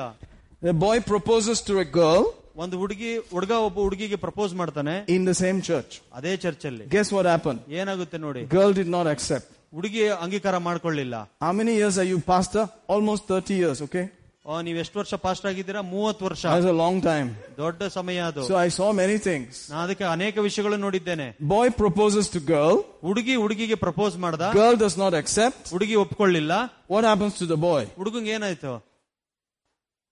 The 0.63 0.73
boy 0.87 0.97
proposes 1.13 1.59
to 1.69 1.75
a 1.79 1.89
girl 2.01 2.23
ಒಂದು 2.57 2.77
ಹುಡುಗಿ 2.83 3.11
ಹುಡುಗ 3.35 3.53
ಒಬ್ಬ 3.67 3.79
ಹುಡುಗಿಗೆ 3.87 4.17
ಪ್ರಪೋಸ್ 4.17 4.53
ಮಾಡ್ತಾನೆ 4.55 4.95
in 5.17 5.25
the 5.25 5.37
same 5.43 5.59
church. 5.69 5.93
ಅದೇ 6.19 6.37
ಚರ್ಚಲ್ಲಿ 6.37 6.85
Guess 6.97 7.11
what 7.17 7.27
happened? 7.35 7.61
ಏನಾಗುತ್ತೆ 7.81 8.19
ನೋಡಿ 8.19 8.43
Girl 8.57 8.73
did 8.81 8.91
not 8.97 9.07
accept. 9.15 9.47
ಹುಡುಗಿ 9.77 10.03
ಅಂಗೀಕಾರ 10.25 10.57
ಮಾಡ್ಕೊಳ್ಳಿಲ್ಲ 10.69 11.15
How 11.47 11.53
many 11.53 11.75
years 11.81 11.97
are 12.03 12.09
you 12.13 12.19
pastor? 12.33 12.65
Almost 12.95 13.23
30 13.33 13.55
years, 13.63 13.81
okay? 13.87 14.07
ಓ 14.45 14.61
ನೀವ್ 14.67 14.79
ಎಷ್ಟು 14.83 14.97
ವರ್ಷ 15.01 15.15
ಪಾಸ್ಟ್ 15.25 15.47
ಆಗಿದ್ದೀರಾ 15.51 15.81
ಮೂವತ್ತು 15.95 16.23
ವರ್ಷ 16.29 16.43
That's 16.53 16.69
a 16.75 16.79
long 16.83 16.97
time. 17.09 17.29
ದೊಡ್ಡ 17.59 17.81
ಸಮಯ 17.97 18.19
ಅದು 18.31 18.43
So 18.51 18.57
I 18.67 18.71
saw 18.79 18.89
many 19.01 19.19
things. 19.27 19.53
ನಾ 19.73 19.79
ಅದಕ್ಕೆ 19.87 20.05
ಅನೇಕ 20.17 20.37
ವಿಷಯಗಳು 20.47 20.77
ನೋಡಿದ್ದೇನೆ 20.87 21.27
Boy 21.55 21.67
proposes 21.83 22.29
to 22.37 22.41
girl. 22.55 22.77
ಹುಡುಗಿ 23.09 23.35
ಹುಡುಗಿಗೆ 23.45 23.79
ಪ್ರಪೋಸ್ 23.85 24.17
ಮಾಡ್ದ 24.25 24.45
Girl 24.61 24.77
does 24.85 24.97
not 25.05 25.15
accept. 25.23 25.63
ಹುಡುಗಿ 25.75 25.97
ಒಪ್ಕೊಳ್ಳಿಲ್ಲ 26.05 26.53
What 26.95 27.05
happens 27.11 27.35
to 27.43 27.49
the 27.55 27.61
boy? 27.69 27.83
ಹುಡುಗಂಗೆ 28.01 28.33
ಏನಾಯ್ತು 28.39 28.75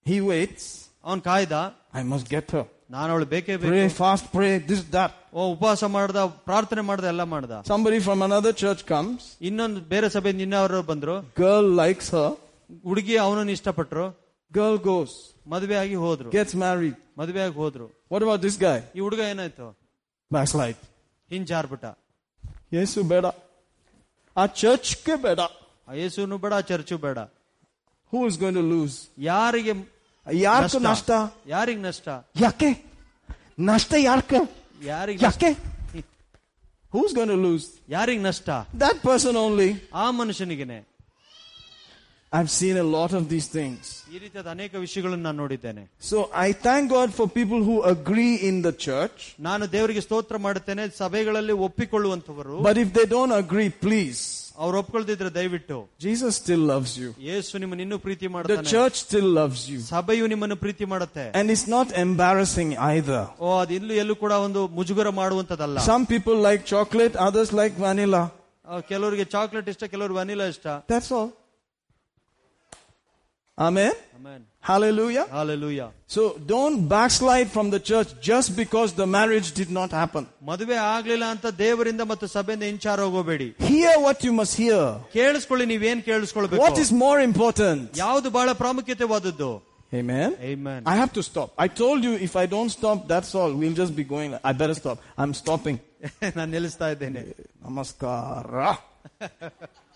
He 0.06 0.18
waits. 0.30 0.64
ಅವನ್ 1.08 1.22
ಕಾಯ್ದ 1.30 1.56
I 2.00 2.04
must 2.12 2.26
get 2.36 2.48
her. 2.56 2.64
ನಾನು 2.94 3.08
ಅವಳು 3.12 3.26
ಬೇಕೇ 3.34 3.54
Pray, 3.62 3.70
ಬೇಕು 3.76 3.94
fast, 4.02 4.24
pray, 4.36 4.52
this, 4.68 4.82
that. 4.96 5.12
ಓ 5.34 5.46
ಉಪವಾಸ 5.54 5.84
ಮಾಡ್ದ 5.96 6.18
ಪ್ರಾರ್ಥನೆ 6.48 6.82
ಮಾಡ್ದ 6.90 7.06
ಎಲ್ಲ 7.14 7.24
ಮಾಡ್ದ 7.34 7.52
Somebody 7.72 8.00
from 8.08 8.20
another 8.28 8.52
church 8.62 8.82
comes. 8.92 9.22
ಇನ್ನೊಂದು 9.48 9.80
ಬೇರೆ 9.92 10.08
ಸಭೆಯಿಂದ 10.16 10.44
ಇನ್ನವರು 10.48 10.80
ಬಂದ್ರು 10.90 11.16
Girl 11.44 11.68
likes 11.82 12.08
her. 12.16 12.28
ಹುಡುಗಿ 12.84 13.16
ಅವನನ್ನ 13.24 13.50
ಇಷ್ಟಪಟ್ರು 13.56 14.06
Girl 14.52 14.76
goes. 14.82 15.12
ಮದುವೆ 15.46 15.76
ಆಗಿ 15.76 15.96
ಹೋದ್ರು 16.02 16.28
Gets 16.30 16.54
married. 16.56 16.96
ಮದುವೆ 17.18 17.40
ಆಗಿ 17.44 17.56
ಹೋದ್ರು 17.56 17.86
What 18.10 18.22
about 18.22 18.40
this 18.40 18.56
guy? 18.58 18.78
ಈ 18.96 19.00
ಹುಡುಗ 19.06 19.20
ಏನಾಯ್ತು 19.30 19.66
Backslide. 20.30 20.80
ಹಿಂಜಾರ್ಬಿಟ್ಟ 21.30 21.86
Yesu 22.72 23.00
beda. 23.12 23.30
ಆ 24.36 24.44
ಚರ್ಚ್ಗೆ 24.60 25.14
ಬೇಡ 25.22 25.40
ಆ 25.88 25.92
ಯೇಸುನು 25.94 26.36
ಬೇಡ 26.38 26.52
ಆ 26.54 26.64
ಚರ್ಚು 26.70 26.96
ಬೇಡ 27.04 27.18
who 28.12 28.18
is 28.28 28.36
going 28.40 28.58
to 28.58 28.64
lose 28.72 28.96
ಯಾರಿಗೆ 29.26 29.72
ಯಾರ್ಕ 30.26 30.76
ನಷ್ಟ 30.86 31.10
ಯಾರಿಗ್ 31.48 31.80
ನಷ್ಟ 31.86 32.06
ಯಾಕೆ 32.42 32.70
ನಷ್ಟ 33.68 33.92
ಯಾರ್ಕ 34.06 34.32
ಯಾರಿಗ್ 34.82 35.22
ಯಾಕೆ 35.22 35.50
ಹೂಸ್ 36.92 37.12
ಗೋಯಿಂಗ್ 37.16 37.32
ಟು 37.32 37.38
ಲೂಸ್ 37.44 37.66
ಯಾರಿಗ್ 37.88 38.22
ನಷ್ಟ 38.22 38.48
ದಟ್ 38.82 39.00
ಪರ್ಸನ್ 39.02 39.38
ಓನ್ಲಿ 39.44 39.68
ಆ 39.94 40.06
ಮನುಷ್ಯನಿಗೆನೆ 40.18 40.78
I've 42.32 42.50
seen 42.52 42.76
a 42.76 42.86
lot 42.96 43.12
of 43.18 43.24
these 43.32 43.46
things. 43.48 43.82
ಈ 44.14 44.18
ರೀತಿಯಾದ 44.22 44.48
ಅನೇಕ 44.54 44.72
ವಿಷಯಗಳನ್ನು 44.84 45.24
ನಾನು 45.28 45.38
ನೋಡಿದ್ದೇನೆ 45.42 45.82
So 46.10 46.16
I 46.46 46.52
thank 46.66 46.84
God 46.90 47.08
for 47.18 47.26
people 47.30 47.60
who 47.68 47.76
agree 47.92 48.34
in 48.48 48.56
the 48.62 48.72
church. 48.86 49.18
ನಾನು 49.48 49.64
ದೇವರಿಗೆ 49.74 50.02
ಸ್ತೋತ್ರ 50.06 50.38
ಮಾಡುತ್ತೇನೆ 50.46 50.84
ಸಭೆಗಳಲ್ಲಿ 51.00 51.54
ಒಪ್ಪಿಕೊಳ್ಳುವಂತವರು 51.68 52.56
But 52.68 52.78
if 52.84 52.90
they 52.98 53.06
don't 53.14 53.34
agree, 53.42 53.70
please. 53.86 54.20
ಅವ್ರು 54.64 54.76
ಒಪ್ಕೊಳ್ತಿದ್ರೆ 54.82 55.30
ದಯವಿಟ್ಟು 55.38 55.76
Jesus 56.06 56.32
still 56.42 56.62
loves 56.72 56.92
you. 57.00 57.08
ಯೇಸು 57.30 57.58
ನಿಮ್ಮನ್ನು 57.62 57.82
ಇನ್ನೂ 57.86 57.98
ಪ್ರೀತಿ 58.06 58.26
The 58.26 58.32
ಮಾಡ್ತಾನೆ 58.34 58.68
church 58.74 58.96
still 59.06 59.28
loves 59.40 59.62
you. 59.72 59.78
ಸಭೆಯು 59.92 60.26
ನಿಮ್ಮನ್ನು 60.34 60.56
ಪ್ರೀತಿ 60.64 60.84
ಮಾಡುತ್ತೆ 60.94 61.24
And 61.40 61.46
it's 61.54 61.66
not 61.76 61.88
embarrassing 62.04 62.70
either. 62.92 63.22
ಓ 63.40 63.50
ಅದು 63.62 63.74
ಇಲ್ಲೂ 63.78 63.94
ಎಲ್ಲೂ 64.04 64.16
ಕೂಡ 64.24 64.32
ಒಂದು 64.46 64.62
ಮುಜುಗರ 64.78 65.10
ಮಾಡುವಂತದಲ್ಲ 65.22 65.78
Some 65.92 66.06
people 66.14 66.38
like 66.48 66.62
chocolate, 66.74 67.16
others 67.28 67.50
like 67.60 67.76
vanilla. 67.86 68.24
ಆ, 68.64 68.76
ಕೆಲವರಿಗೆ 68.92 69.26
ಚಾಕ್ಲೇಟ್ 69.36 69.68
ಇಷ್ಟ 69.74 69.84
ಕೆಲವರು 69.94 70.14
ವನಿಲಾ 70.20 70.46
ಇಷ್ಟ 70.54 70.66
That's 70.92 71.10
all. 71.18 71.28
Amen. 73.60 73.92
Amen. 74.16 74.40
Hallelujah. 74.60 75.24
Hallelujah. 75.30 75.90
So 76.06 76.36
don't 76.46 76.86
backslide 76.88 77.48
from 77.48 77.70
the 77.70 77.80
church 77.80 78.08
just 78.20 78.54
because 78.54 78.92
the 78.92 79.06
marriage 79.06 79.48
did 79.52 79.70
not 79.70 79.90
happen. 80.00 80.24
ಮದುವೆ 80.50 80.76
ಆಗ್ಲಿಲ್ಲ 80.94 81.24
ಅಂತ 81.34 81.46
ದೇವರಿಂದ 81.62 82.02
ಮತ್ತು 82.10 82.26
ಸಭೆಯಿಂದ 82.34 82.66
ಇಂಚಾರ 82.74 82.98
ಹೋಗೋಬೇಡಿ 83.06 83.48
Hear 83.70 83.94
what 84.06 84.18
you 84.26 84.32
must 84.40 84.54
hear. 84.62 84.82
ಕೇಳಿಸ್ಕೊಳ್ಳಿ 85.16 85.66
ನೀವೇನ್ 85.72 86.02
ಕೇಳಿಸ್ಕೊಳ್ಬೇಕು 86.10 86.62
What 86.66 86.78
is 86.84 86.90
more 87.04 87.18
important? 87.30 87.80
ಯಾವ್ದು 88.04 88.30
ಬಹಳ 88.38 88.50
ಪ್ರಾಮುಖ್ಯತೆವಾದದ್ದು 88.62 89.50
Amen. 89.92 90.30
Amen. 90.52 90.80
I 90.92 90.96
have 90.96 91.12
to 91.18 91.22
stop. 91.22 91.48
I 91.64 91.68
told 91.82 92.00
you 92.06 92.14
if 92.28 92.32
I 92.36 92.46
don't 92.54 92.72
stop, 92.78 92.98
that's 93.12 93.32
all. 93.38 93.50
We'll 93.60 93.78
just 93.82 93.94
be 94.00 94.04
going. 94.14 94.30
I 94.50 94.52
better 94.62 94.76
stop. 94.82 94.98
I'm 95.22 95.32
stopping. 95.42 95.78
ನಾನು 96.38 96.50
ನಿಲ್ಲಿಸ್ತಾ 96.56 96.88
ಇದ್ದೇನೆ 96.96 97.22
Namaskara. 97.66 98.70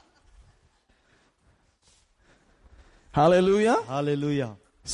Hallelujah. 3.20 3.78
Hallelujah 3.92 4.42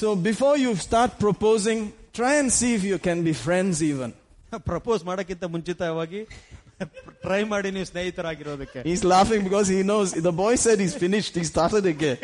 So 0.00 0.06
before 0.28 0.56
you 0.64 0.70
start 0.86 1.10
proposing, 1.24 1.80
try 2.12 2.32
and 2.40 2.48
see 2.58 2.70
if 2.78 2.82
you 2.90 2.98
can 3.06 3.18
be 3.28 3.34
friends 3.46 3.76
even. 3.90 4.12
Propose 4.70 5.02
ಮಾಡಕ್ಕಿಂತ 5.08 5.44
ಮುಂಚಿತವಾಗಿ 5.54 6.20
try 7.24 7.40
ಮಾಡಿ 7.52 7.68
ನೀವು 7.76 7.86
ಸ್ನೇಹಿತರಾಗಿರೋದಕ್ಕೆ 7.90 8.80
He's 8.90 9.04
laughing 9.14 9.42
because 9.48 9.68
he 9.74 9.80
knows 9.90 10.10
the 10.28 10.34
boy 10.44 10.52
said 10.64 10.78
he's 10.84 10.96
finished. 11.04 11.34
He 11.40 11.44
started 11.54 11.84
again. 11.94 12.18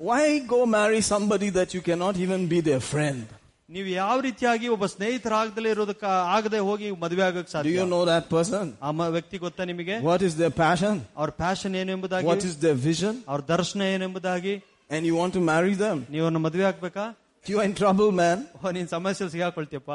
Why 0.00 0.40
go 0.40 0.66
marry 0.66 1.00
somebody 1.00 1.50
that 1.50 1.74
you 1.74 1.80
cannot 1.80 2.16
even 2.16 2.48
be 2.48 2.60
their 2.60 2.80
friend? 2.80 3.26
ನೀವು 3.68 3.88
ಯಾವ 3.94 4.16
ರೀತಿಯಾಗಿ 4.20 4.66
ಒಬ್ಬ 4.68 4.84
ಸ್ನೇಹಿತರಾಗದಲೇ 4.94 5.70
ಇರೋದಕ್ಕ 5.74 6.04
ಆಗದೆ 6.36 6.58
ಹೋಗಿ 6.68 6.88
ಮದುವೆ 7.04 7.22
ಆಗಕ್ 7.28 7.46
Do 7.46 7.52
ಸಾಧ್ಯ 7.54 7.74
you 7.78 7.86
know 7.92 8.02
that 8.10 8.24
person? 8.36 8.64
ಆ 8.82 8.90
ಮ- 8.98 9.10
ವ್ಯಕ್ತಿ 9.16 9.38
ಗೊತ್ತಾ 9.44 9.64
ನಿಮಗೆ 9.70 9.96
What 10.10 10.22
is 10.28 10.34
their 10.42 10.54
passion? 10.64 10.94
ಅವ್ರ 11.20 11.30
ಪ್ಯಾಷನ್ 11.42 11.76
ಏನು 11.82 11.92
ಎಂಬುದಾಗಿ 11.96 12.28
What 12.30 12.44
is 12.50 12.56
their 12.64 12.78
vision? 12.88 13.14
ಅವ್ರ 13.30 13.40
ದರ್ಶನ 13.54 13.82
ಏನೆಂಬುದಾಗಿ 13.94 14.54
And 14.90 15.02
you 15.08 15.14
want 15.22 15.34
to 15.38 15.42
marry 15.52 15.74
them? 15.84 15.98
ನೀವನ್ನ 16.14 16.40
ಮದುವೆ 16.46 16.66
ಆಗ್ಬೇಕಾ 16.70 17.04
You 17.46 17.58
are 17.60 17.68
in 17.70 17.76
trouble, 17.82 18.10
man. 18.22 18.38
ಓ 18.58 18.72
ನೀನ್ 18.78 18.90
ಸಮಸ್ಯೆ 18.96 19.30
ಸಿಗಾಕೊಳ್ತೀಯಪ್ಪ 19.36 19.92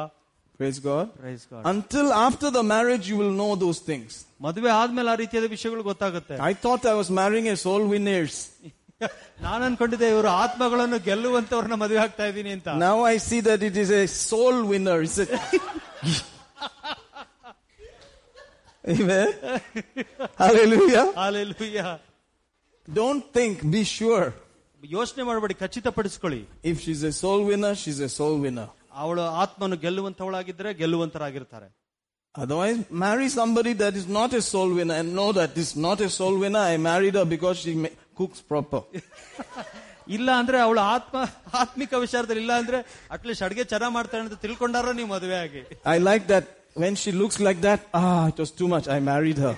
Praise 0.60 0.80
God. 0.82 1.06
Praise 1.24 1.44
God. 1.52 1.64
Until 1.72 2.08
after 2.28 2.50
the 2.56 2.64
marriage, 2.66 3.06
you 3.12 3.18
will 3.22 3.34
know 3.42 3.52
those 3.64 3.80
things. 3.90 4.12
ಮದುವೆ 4.42 4.70
ಆದ್ಮೇಲೆ 4.80 5.10
ಆ 5.14 5.18
ರೀತಿಯಾದ 5.22 5.48
ವಿಷಯಗಳು 5.56 5.84
ಗೊತ್ತಾಗುತ್ತೆ 5.92 6.36
I 6.50 6.54
thought 6.64 6.84
I 6.94 6.98
was 7.02 7.10
marrying 7.22 7.48
a 7.50 7.58
soul 7.66 7.84
winners. 7.94 8.36
ನಾನು 9.46 9.62
ಅನ್ಕೊಂಡಿದ್ದೆ 9.68 10.08
ಇವರು 10.14 10.30
ಆತ್ಮಗಳನ್ನು 10.44 10.98
ಗೆಲ್ಲುವಂತವ್ರನ್ನ 11.08 11.76
ಮದುವೆ 11.84 12.00
ಆಗ್ತಾ 12.06 12.26
ಇದ್ದೀನಿ 12.32 12.52
ಅಂತ 12.58 12.70
Now 12.86 12.96
I 13.14 13.18
see 13.28 13.42
that 13.48 13.62
it 13.70 13.76
is 13.84 13.92
a 14.02 14.06
soul 14.30 14.56
winner. 14.72 14.98
It's 15.06 15.20
a 15.24 15.28
Amen. 18.96 19.30
Hallelujah. 20.44 21.06
Hallelujah 21.22 21.80
Don't 22.88 23.24
think, 23.38 23.56
be 23.76 23.84
sure. 23.98 24.28
ಯೋಚನೆ 24.84 25.24
ಮಾಡಬೇಡಿ 25.30 25.56
ಖಚಿತಪಡಿಸ್ಕೊಳ್ಳಿ 25.62 26.42
If 26.72 26.78
she's 26.84 27.02
a 27.04 27.14
soul 27.22 27.40
winner, 27.50 27.74
she's 27.82 28.00
a 28.08 28.12
soul 28.20 28.36
winner. 28.46 28.68
ಅವಳು 29.04 29.24
ಆತ್ಮನು 29.44 29.76
ಗೆಲ್ಲುವಂತವಳಾಗಿದ್ರೆ 29.86 30.72
ಗೆಲ್ಲುವಂತರಾಗಿರ್ತಾರೆ 30.82 31.68
Otherwise, 32.36 32.80
marry 33.04 33.28
somebody 33.38 33.72
that 33.82 33.96
is 34.00 34.08
not 34.18 34.32
a 34.40 34.42
soul 34.50 34.70
winner 34.80 34.96
and 35.02 35.08
know 35.20 35.30
that 35.38 35.52
this 35.58 35.68
is 35.72 35.78
not 35.86 36.00
a 36.08 36.10
soul 36.18 36.36
winner. 36.44 36.64
I 36.72 36.78
married 36.90 37.16
her 37.20 37.26
because 37.26 37.56
she 37.62 37.72
ma- 38.22 38.22
cooks 38.22 38.40
proper. 38.52 38.82
ಇಲ್ಲ 40.16 40.30
ಅಂದ್ರೆ 40.42 40.58
ಅವಳು 40.66 40.82
ಆತ್ಮ 40.92 41.18
ಆತ್ಮಿಕ 41.62 41.94
ವಿಚಾರದಲ್ಲಿ 42.04 42.42
ಇಲ್ಲ 42.44 42.54
ಅಂದ್ರೆ 42.62 42.78
ಅಟ್ಲೀಸ್ಟ್ 43.16 43.44
ಅಡ್ಗೆ 43.48 43.64
ಚೆನ್ನಾಗ್ 43.72 43.94
ಮಾಡ್ತಾಳೆ 43.96 44.22
ಅಂತ 44.26 44.36
ತಿಳ್ಕೊಂಡಾರ 44.46 44.92
ನೀವು 45.00 45.10
ಮದುವೆ 45.16 45.38
ಆಗಿ 45.46 45.62
I 45.96 46.00
like 46.10 46.26
that 46.34 46.46
when 46.76 46.96
she 47.02 47.12
looks 47.22 47.38
like 47.48 47.60
that. 47.68 47.80
Ah, 48.00 48.24
it 48.32 48.38
was 48.44 48.52
too 48.62 48.70
much. 48.74 48.88
I 48.96 49.02
married 49.12 49.40
her. 49.46 49.56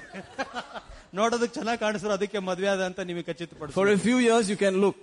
ನೋಡೋದಕ್ಕೆ 1.20 1.56
ಚೆನ್ನಾಗಿ 1.60 1.80
ಕಾಣಿಸ್ರು 1.86 2.12
ಅದಕ್ಕೆ 2.18 2.40
ಮದುವೆ 2.50 2.70
ಆದ 2.74 2.82
ಅಂತ 2.90 3.00
ನಿಮಗೆ 3.10 3.26
ಖಚಿತಪಡಿಸ 3.30 3.76
For 3.80 3.88
a 3.90 4.00
few 4.08 4.18
years, 4.28 4.46
you 4.54 4.58
can 4.64 4.76
look. 4.86 5.00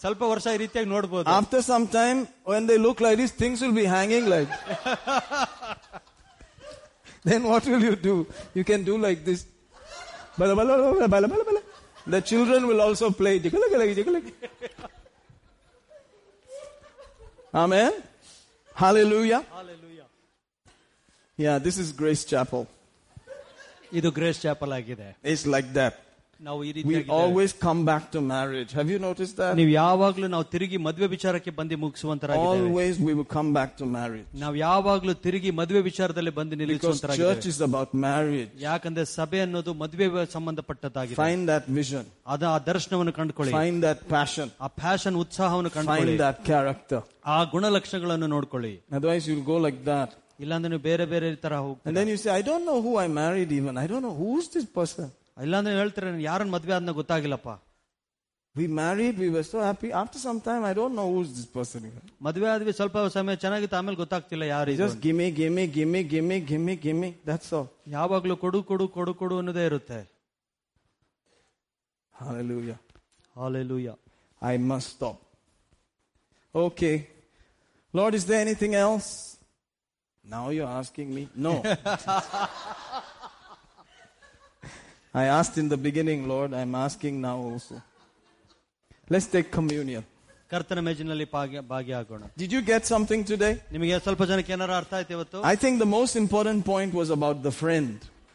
ಸ್ವಲ್ಪ 0.00 0.22
ವರ್ಷ 0.32 0.46
ಈ 0.54 0.58
ರೀತಿಯಾಗಿ 0.64 0.88
ನೋಡ್ಬೋದು 0.94 1.28
After 1.40 1.60
some 1.70 1.86
time, 1.98 2.18
when 2.52 2.64
they 2.70 2.78
look 2.86 3.00
like 3.06 3.16
this, 3.22 3.32
things 3.42 3.58
will 3.64 3.76
be 3.82 3.86
hanging 3.96 4.26
like. 4.34 4.50
then 7.24 7.42
what 7.44 7.64
will 7.66 7.82
you 7.82 7.96
do? 8.10 8.14
You 8.54 8.64
can 8.64 8.84
do 8.84 8.96
like 8.98 9.24
this. 9.24 9.40
Bala, 10.38 10.54
bala, 10.54 10.74
bala, 10.78 11.08
bala, 11.08 11.28
bala, 11.28 11.44
bala. 11.50 11.61
The 12.06 12.20
children 12.22 12.66
will 12.66 12.80
also 12.80 13.10
play. 13.10 13.38
Jiggle, 13.38 13.60
jiggle, 13.70 13.94
jiggle. 13.94 14.22
Amen. 17.54 17.92
Hallelujah. 18.74 19.44
Hallelujah. 19.50 20.06
Yeah, 21.38 21.58
this 21.58 21.78
is 21.78 21.92
Grace 21.92 22.24
Chapel. 22.24 22.64
ಇದು 23.92 24.08
grace 24.16 24.38
chapel 24.44 24.72
ಆಗಿದೆ 24.78 25.06
It's 25.32 25.44
like 25.54 25.68
that. 25.78 25.94
ನಾವು 26.42 26.58
ಈ 26.66 26.70
We 26.88 26.94
ರೀತಿ 26.96 27.10
always 27.14 27.52
come 27.64 27.80
back 27.88 28.04
to 28.14 28.20
marriage. 28.32 28.70
Have 28.78 28.88
you 28.92 28.98
noticed 29.06 29.36
that? 29.40 29.54
ನೀವು 29.60 29.70
ಯಾವಾಗ್ಲೂ 29.78 30.26
ನಾವು 30.34 30.44
ತಿರುಗಿ 30.52 30.78
ಮದುವೆ 30.86 31.06
ವಿಚಾರಕ್ಕೆ 31.14 31.52
ಬಂದು 31.56 31.76
ಮುಗಿಸುವಂತರಾಗಿದ್ದೇವೆ 31.84 32.68
Always 32.68 32.94
we 33.06 33.12
will 33.18 33.28
come 33.36 33.50
back 33.56 33.70
to 33.80 33.86
marriage. 33.96 34.28
ನಾವು 34.42 34.56
ಯಾವಾಗ್ಲೂ 34.66 35.14
ತಿರುಗಿ 35.24 35.50
ಮದುವೆ 35.60 35.82
ವಿಚಾರದಲ್ಲಿ 35.88 36.32
ಬಂದು 36.38 36.52
Because 36.52 36.60
ನಿಲ್ಲಿಸುವಂತರಾಗಿದ್ದೇವೆ 36.62 37.32
church 37.32 37.48
is 37.52 37.58
about 37.68 37.90
marriage. 38.06 38.52
ಯಾಕಂದ್ರೆ 38.68 39.04
ಸಭೆ 39.16 39.40
ಅನ್ನೋದು 39.46 39.74
ಮದುವೆ 39.82 40.06
ಸಂಬಂಧಪಟ್ಟದ್ದಾಗಿದೆ 40.36 41.18
Find 41.24 41.44
that 41.52 41.66
vision. 41.80 42.04
ಅದ 42.36 42.44
ಆ 42.54 42.58
ದರ್ಶನವನ್ನು 42.70 43.14
ಕಂಡುಕೊಳ್ಳಿ 43.20 43.54
Find 43.60 43.80
that 43.88 44.00
passion. 44.16 44.48
ಆ 44.66 44.70
ಫ್ಯಾಷನ್ 44.82 45.18
ಉತ್ಸಾಹವನ್ನು 45.24 45.72
ಕಂಡುಕೊಳ್ಳಿ 45.78 46.16
Find 46.16 46.24
that 46.26 46.38
character. 46.52 47.00
ಆ 47.36 47.38
ಗುಣಲಕ್ಷಣಗಳನ್ನು 47.56 48.30
ನೋಡ್ಕೊಳ್ಳಿ 48.36 48.74
Otherwise, 48.98 49.26
you'll 49.30 49.48
go 49.54 49.58
like 49.68 49.82
that. 49.92 50.10
ಇಲ್ಲಾಂದ್ರೆ 50.44 50.68
ನೀವು 50.72 50.84
ಬೇರೆ 50.90 51.04
ಬೇರೆ 51.12 51.28
ತರ 51.44 51.54
And 51.54 51.64
ಹೋಗ್ತೀರಾ 51.68 51.94
then 51.98 52.08
you 52.14 52.18
say, 52.24 52.30
I 52.40 52.44
don't 52.50 52.64
know 52.70 52.80
who 52.86 52.92
I 53.04 53.08
married 53.22 53.50
even. 53.60 53.74
I 53.84 53.88
don't 53.92 54.04
know 54.08 54.16
who's 54.22 54.46
this 54.56 54.68
person. 54.80 55.08
ಇಲ್ಲಾಂದ್ರೆ 55.37 55.73
ಹೇಳ್ತಾರೆ 55.75 56.09
ಯಾರನ್ನ 56.23 56.51
ಮದ್ವೆ 56.51 56.73
ಆದ್ನ 56.75 56.93
ಗೊತ್ತಾಗಿಲ್ಲಪ್ಪ 56.97 57.51
we 58.55 58.65
married 58.77 59.17
we 59.19 59.27
were 59.35 59.45
so 59.45 59.59
happy 59.59 59.89
after 59.99 60.21
some 60.23 60.39
time 60.47 60.63
I 60.65 60.73
don't 60.79 60.95
know 60.95 61.05
who's 61.13 61.29
this 61.37 61.47
person 61.53 61.85
ಮದುವೆ 62.21 62.47
ಆದ್ವಿ 62.51 62.73
ಸ್ವಲ್ಪ 62.79 62.97
ಸಮಯ 63.15 63.35
ಚೆನ್ನಾಗಿತ್ತು 63.35 63.77
ಆಮೇಲೆ 63.79 63.97
ಗೊತ್ತಾಗ್ತಿಲ್ಲ 63.97 64.45
ಯಾರು 64.51 64.75
just 64.81 64.99
gimme 65.05 65.27
gimme 65.39 65.63
gimme 65.77 66.01
gimme 66.11 66.37
gimme 66.49 66.75
gimme 66.85 67.09
that's 67.29 67.53
all 67.59 67.69
ಯಾವಾಗ್ಲೂ 67.93 68.35
ಕೊಡು 68.43 68.61
ಕೊಡು 68.69 68.87
ಕೊಡು 68.97 69.13
ಕೊಡು 69.21 69.37
ಅನ್ನೋದೇ 69.37 69.65
ಇರುತ್ತೆ 69.71 69.99
hallelujah 72.15 72.77
hallelujah 73.35 73.95
I 74.41 74.55
must 74.69 74.91
stop 74.91 75.19
okay 76.55 76.91
Lord 77.93 78.17
is 78.19 78.27
there 78.27 78.39
anything 78.41 78.77
else 78.83 79.11
now 80.23 80.45
you 80.51 80.65
asking 80.75 81.11
me 81.15 81.23
no 81.37 81.53
I 85.14 85.24
asked 85.38 85.56
in 85.62 85.68
the 85.68 85.80
beginning, 85.88 86.28
Lord. 86.28 86.52
I'm 86.52 86.74
asking 86.86 87.20
now 87.20 87.36
also. 87.50 87.76
Let's 89.10 89.26
take 89.36 89.50
communion. 89.58 90.04
ಕರ್ತನ 90.52 90.80
ಮೇಜಿನಲ್ಲಿ 90.88 91.26
ಭಾಗ್ಯ 91.32 91.58
ಭಾಗಿಯಾಗೋಣ 91.72 92.22
Did 92.42 92.50
you 92.56 92.60
get 92.72 92.82
something 92.92 93.22
today? 93.32 93.54
ನಿಮಗೆ 93.74 93.96
ಸ್ವಲ್ಪ 94.04 94.22
ಜನಕ್ಕೆ 94.30 94.52
ಏನಾರ 94.56 94.72
ಅರ್ಥ 94.80 94.92
ಆಯ್ತು 94.98 95.12
ಇವತ್ತು 95.16 95.38
I 95.52 95.56
think 95.62 95.74
the 95.84 95.90
most 95.98 96.14
important 96.24 96.60
point 96.72 96.92
was 97.00 97.10
about 97.18 97.38
the 97.48 97.54
friend. 97.62 97.90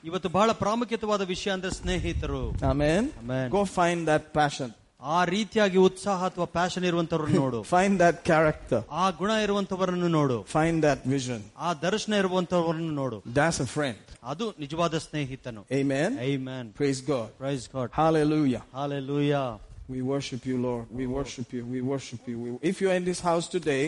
ಇವತ್ತು 0.10 0.30
ಬಹಳ 0.38 0.52
ಪ್ರಾಮುಖ್ಯತವಾದ 0.64 1.24
ವಿಷಯ 1.34 1.52
ಅಂದ್ರೆ 1.58 1.72
ಸ್ನೇಹಿತರು 1.80 2.44
Amen. 2.74 3.04
Amen. 3.24 3.48
Go 3.58 3.64
find 3.80 4.02
that 4.12 4.24
passion. 4.40 4.70
ಆ 5.16 5.20
ರೀತಿಯಾಗಿ 5.26 5.78
ಉತ್ಸಾಹ 5.88 6.20
ಅಥವಾ 6.30 6.46
ಪ್ಯಾಷನ್ 6.56 6.86
ಇರುವಂತವ್ರನ್ನ 6.90 7.38
ನೋಡು 7.44 7.60
Find 7.72 7.96
that 8.04 8.18
character. 8.30 8.80
ಆ 9.02 9.06
ಗುಣ 9.20 9.32
ಇರುವಂತವರನ್ನು 9.46 10.10
ನೋಡು 10.10 10.38
Find 10.54 10.78
that 10.88 11.00
vision. 11.16 11.40
ಆ 11.58 11.74
ದರ್ಶನ 11.88 12.14
ಇರುವಂತವರನ್ನು 12.24 12.94
ನೋಡು 13.02 13.18
That's 13.40 13.60
a 13.60 13.70
friend. 13.76 14.00
ಅದು 14.32 14.46
ನಿಜವಾದ 14.64 14.96
ಸ್ನೇಹಿತನು 15.08 15.62
Amen. 15.82 16.10
Amen. 16.32 16.66
Praise 16.82 17.02
God. 17.12 17.28
Praise 17.44 17.66
God. 17.76 17.90
Hallelujah. 18.02 18.64
Hallelujah. 18.82 19.46
We 19.90 20.02
worship 20.14 20.44
you, 20.50 20.58
Lord. 20.68 20.86
We 21.00 21.06
worship 21.18 21.48
you. 21.56 21.64
We 21.74 21.82
worship 21.94 22.22
you. 22.32 22.36
We- 22.44 22.60
If 22.72 22.76
you're 22.82 22.98
in 23.02 23.06
this 23.12 23.22
house 23.30 23.48
today, 23.58 23.84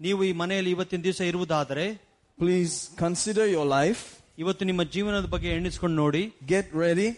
ನೀವು 0.00 0.20
ಈ 0.24 0.32
ಮನೆಯಲ್ಲಿ 0.42 0.70
ಇವತ್ತಿನ 0.70 1.02
ದಿವಸ 1.02 1.20
ಇರುವುದಾದರೆ 1.32 1.86
please 2.38 2.74
consider 2.96 3.46
your 3.46 3.66
life. 3.78 4.02
ಇವತ್ತು 4.38 4.64
ನಿಮ್ಮ 4.64 4.82
ಜೀವನದ 4.94 5.26
ಬಗ್ಗೆ 5.34 5.48
ಎಣಿಸ್ಕೊಂಡು 5.56 5.96
ನೋಡಿ 5.96 6.22
Get 6.46 6.66
ready. 6.84 7.08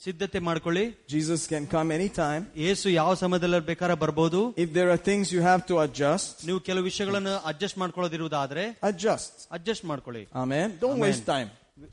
ಸಿದ್ಧತೆ 0.00 0.38
ಮಾಡ್ಕೊಳ್ಳಿ 0.40 0.84
Jesus 1.08 1.40
can 1.52 1.64
come 1.74 1.88
anytime. 1.90 2.42
ಏಸು 2.68 2.86
ಯಾವ 3.00 3.10
ಸಮಯದಲ್ಲಿ 3.14 3.60
ಬೇಕಾದ್ರೆ 3.70 3.96
ಬರ್ಬೋದು 4.04 4.40
If 4.64 4.70
there 4.78 4.90
are 4.94 5.00
things 5.08 5.26
you 5.36 5.42
have 5.42 5.62
to 5.70 5.74
adjust, 5.84 6.30
ನೀವು 6.48 6.60
ಕೆಲವು 6.68 6.84
ವಿಷಯಗಳನ್ನು 6.90 7.34
ಅಡ್ಜಸ್ಟ್ 7.50 7.78
ಮಾಡ್ಕೊಳ್ಳೋದಿರುವುದಾದ್ರೆ 7.82 8.64
adjust. 8.90 9.34
ಅಡ್ಜಸ್ಟ್ 9.58 9.84
ಮಾಡ್ಕೊಳ್ಳಿ 9.84 10.24
Amen. 10.44 10.66
Don't 10.82 10.96
Amen. 10.96 11.04
waste 11.06 11.26
time. 11.34 11.50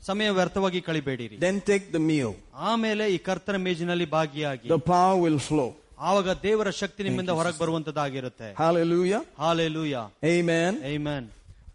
ಸಮಯ 0.08 0.30
ವ್ಯರ್ಥವಾಗಿ 0.38 0.80
ಕಳಿಬೇಡಿರಿ 0.88 1.36
Then 1.46 1.58
take 1.70 1.86
the 1.92 2.02
meal. 2.10 2.32
ಆಮೇಲೆ 2.70 3.06
ಈ 3.14 3.20
ಕರ್ತನ 3.28 3.56
ಮೇಜಿನಲ್ಲಿ 3.66 4.08
ಭಾಗಿಯಾಗಿ 4.16 4.68
The 4.74 4.82
power 4.94 5.14
will 5.24 5.38
flow. 5.48 5.68
ಆವಾಗ 6.08 6.28
ದೇವರ 6.42 6.68
ಶಕ್ತಿ 6.82 7.00
ನಿಮ್ಮಿಂದ 7.08 7.32
ಹೊರಗೆ 7.38 7.58
ಬರುವಂತದ್ದಾಗಿರುತ್ತೆ 7.62 8.48
Hallelujah. 8.62 9.22
Hallelujah 9.44 9.94
Amen. 10.34 10.72
Amen. 10.94 11.22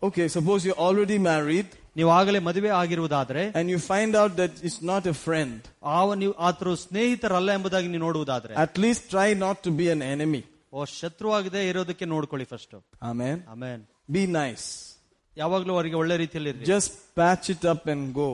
Okay, 0.01 0.27
suppose 0.29 0.61
you're 0.67 0.81
already 0.87 1.17
married 1.31 1.67
ನೀವು 1.95 2.09
ಆಗಲೇ 2.11 2.39
ಮದುವೆ 2.47 2.71
ಆಗಿರುವುದಾದ್ರೆ 2.79 3.43
and 3.59 3.67
you 3.73 3.79
find 3.85 4.13
out 4.21 4.33
that 4.35 4.53
it's 4.63 4.79
not 4.83 5.03
a 5.07 5.15
friend. 5.25 5.53
ಆವ 5.97 6.07
ನೀವು 6.21 6.33
ಆತರು 6.47 6.73
ಸ್ನೇಹಿತರಲ್ಲ 6.83 7.51
ಎಂಬುದಾಗಿ 7.57 7.87
ನೀವು 7.87 8.03
ನೋಡುವುದಾದ್ರೆ 8.07 8.53
At 8.65 8.75
least 8.77 9.03
try 9.09 9.29
not 9.37 9.57
to 9.67 9.71
be 9.79 9.87
an 9.89 10.01
enemy. 10.15 10.41
ಓ 10.73 10.85
ಶತ್ರುವಾಗದೆ 10.95 11.61
ಇರೋದಕ್ಕೆ 11.71 12.07
ನೋಡ್ಕೊಳ್ಳಿ 12.13 12.47
first 12.53 12.75
Amen. 13.11 13.37
Amen 13.53 13.83
Be 14.09 14.25
nice. 14.41 14.67
ಯಾವಾಗ್ಲೂ 15.37 15.71
ಅವರಿಗೆ 15.73 15.97
ಒಳ್ಳೆ 16.01 16.17
ರೀತಿಯಲ್ಲಿ 16.23 16.51
ಇರ್ರಿ 16.53 16.67
Just 16.73 16.91
patch 17.17 17.47
it 17.55 17.63
up 17.73 17.85
and 17.93 18.03
go. 18.15 18.29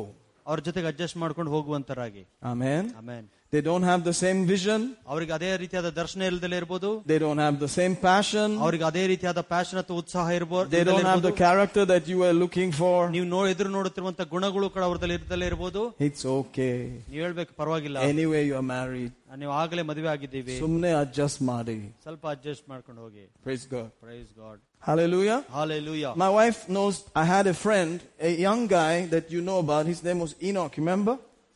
ಅವ್ರ 0.46 0.60
ಜೊತೆಗೆ 0.68 0.88
ಅಡ್ಜಸ್ಟ್ 0.88 1.18
ಮಾಡ್ಕೊಂಡು 1.24 1.52
ಹೋಗುವಂತರಾಗಿ 1.52 2.24
Amen. 2.52 2.84
Amen 3.02 3.28
They 3.54 3.60
don't 3.60 3.84
have 3.84 4.02
the 4.10 4.14
same 4.14 4.40
vision. 4.50 4.82
ಅವ್ರಿಗೆ 5.14 5.34
ಅದೇ 5.38 5.50
ರೀತಿಯಾದ 5.62 5.90
ದರ್ಶನ 5.98 6.22
ಇಲ್ದಲೇ 6.32 6.58
ಇರ್ಬೋದು 6.62 6.90
They 7.12 7.18
don't 7.24 7.42
have 7.46 7.56
the 7.64 7.70
same 7.78 7.96
passion. 8.06 8.48
ಅವ್ರಿಗೆ 8.66 8.86
ಅದೇ 8.90 9.04
ರೀತಿಯಾದ 9.12 9.42
ಪ್ಯಾಷನ್ 9.50 9.80
ಅಥವಾ 9.82 9.98
ಉತ್ಸಾಹ 10.02 10.28
ಇರ್ಬೋದು 10.38 10.70
They 10.76 10.84
don't 10.90 11.08
have 11.12 11.22
the 11.28 11.34
character 11.42 11.84
that 11.92 12.06
you 12.12 12.18
were 12.24 12.36
looking 12.44 12.72
for. 12.82 12.96
ನೀವು 13.16 13.26
ನೋ 13.34 13.42
ಎದುರು 13.54 13.72
ನೋಡುತ್ತಿರುವಂತ 13.78 14.22
ಗುಣಗಳು 14.34 14.68
ಕೂಡ 14.76 14.84
ಅವ್ರದಲ್ಲಿ 14.90 15.16
ಇರ್ದಲೇ 15.20 15.48
ಇರ್ಬೋದು 15.52 15.82
It's 16.08 16.24
okay. 16.40 16.76
ನೀವ್ 17.12 17.22
ಹೇಳ್ಬೇಕು 17.26 17.52
ಪರವಾಗಿಲ್ಲ 17.62 17.98
Anyway, 18.14 18.44
you 18.50 18.56
are 18.62 18.68
married. 18.78 19.12
ನೀವು 19.42 19.54
ಆಗಲೇ 19.64 19.84
ಮದುವೆ 19.90 20.10
ಆಗಿದ್ದೀವಿ 20.16 20.56
Sumne 20.64 20.92
adjust 21.04 21.42
madi. 21.52 21.78
ಸ್ವಲ್ಪ 22.06 22.24
ಅಡ್ಜಸ್ಟ್ 22.36 22.66
ಮಾಡ್ಕೊಂಡು 22.74 23.02
ಹೋಗಿ 23.06 23.26
Praise 23.48 23.66
God. 23.76 23.90
Praise 24.06 24.30
god 24.44 24.62
Hallelujah. 24.90 25.40
Hallelujah 25.58 26.06
My 26.24 26.30
wife 26.40 26.62
knows 26.76 26.96
I 27.24 27.28
had 27.34 27.48
a 27.48 27.58
friend, 27.66 27.98
a 28.30 28.32
young 28.48 28.64
guy 28.78 28.94
that 29.16 29.28
you 29.36 29.42
know 29.50 29.60
about. 29.66 29.84
His 29.94 30.02
name 30.10 30.22
was 30.26 30.34
Enoch. 30.50 30.74
Remember? 30.84 31.16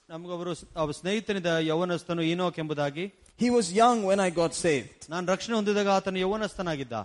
ನಮಗೊಬ್ಬರು 0.10 0.52
ಅವ್ರ 0.82 0.92
ಸ್ನೇಹಿತನಿದ 1.00 1.52
ಯೌವನಸ್ಥನು 1.72 2.24
ಈನೋಕ್ 2.32 2.60
ಎಂಬುದಾಗಿ 2.64 3.06
He 3.40 3.48
was 3.50 3.68
young 3.82 3.98
when 4.10 4.20
I 4.26 4.32
got 4.42 4.54
saved. 4.66 5.00
ನಾನು 5.14 5.26
ರಕ್ಷಣೆ 5.34 5.56
ಹೊಂದಿದಾಗ 5.56 5.90
ಆತನು 5.98 6.20
ಯೌವನಸ್ಥನಾಗಿದ್ದ 6.24 6.96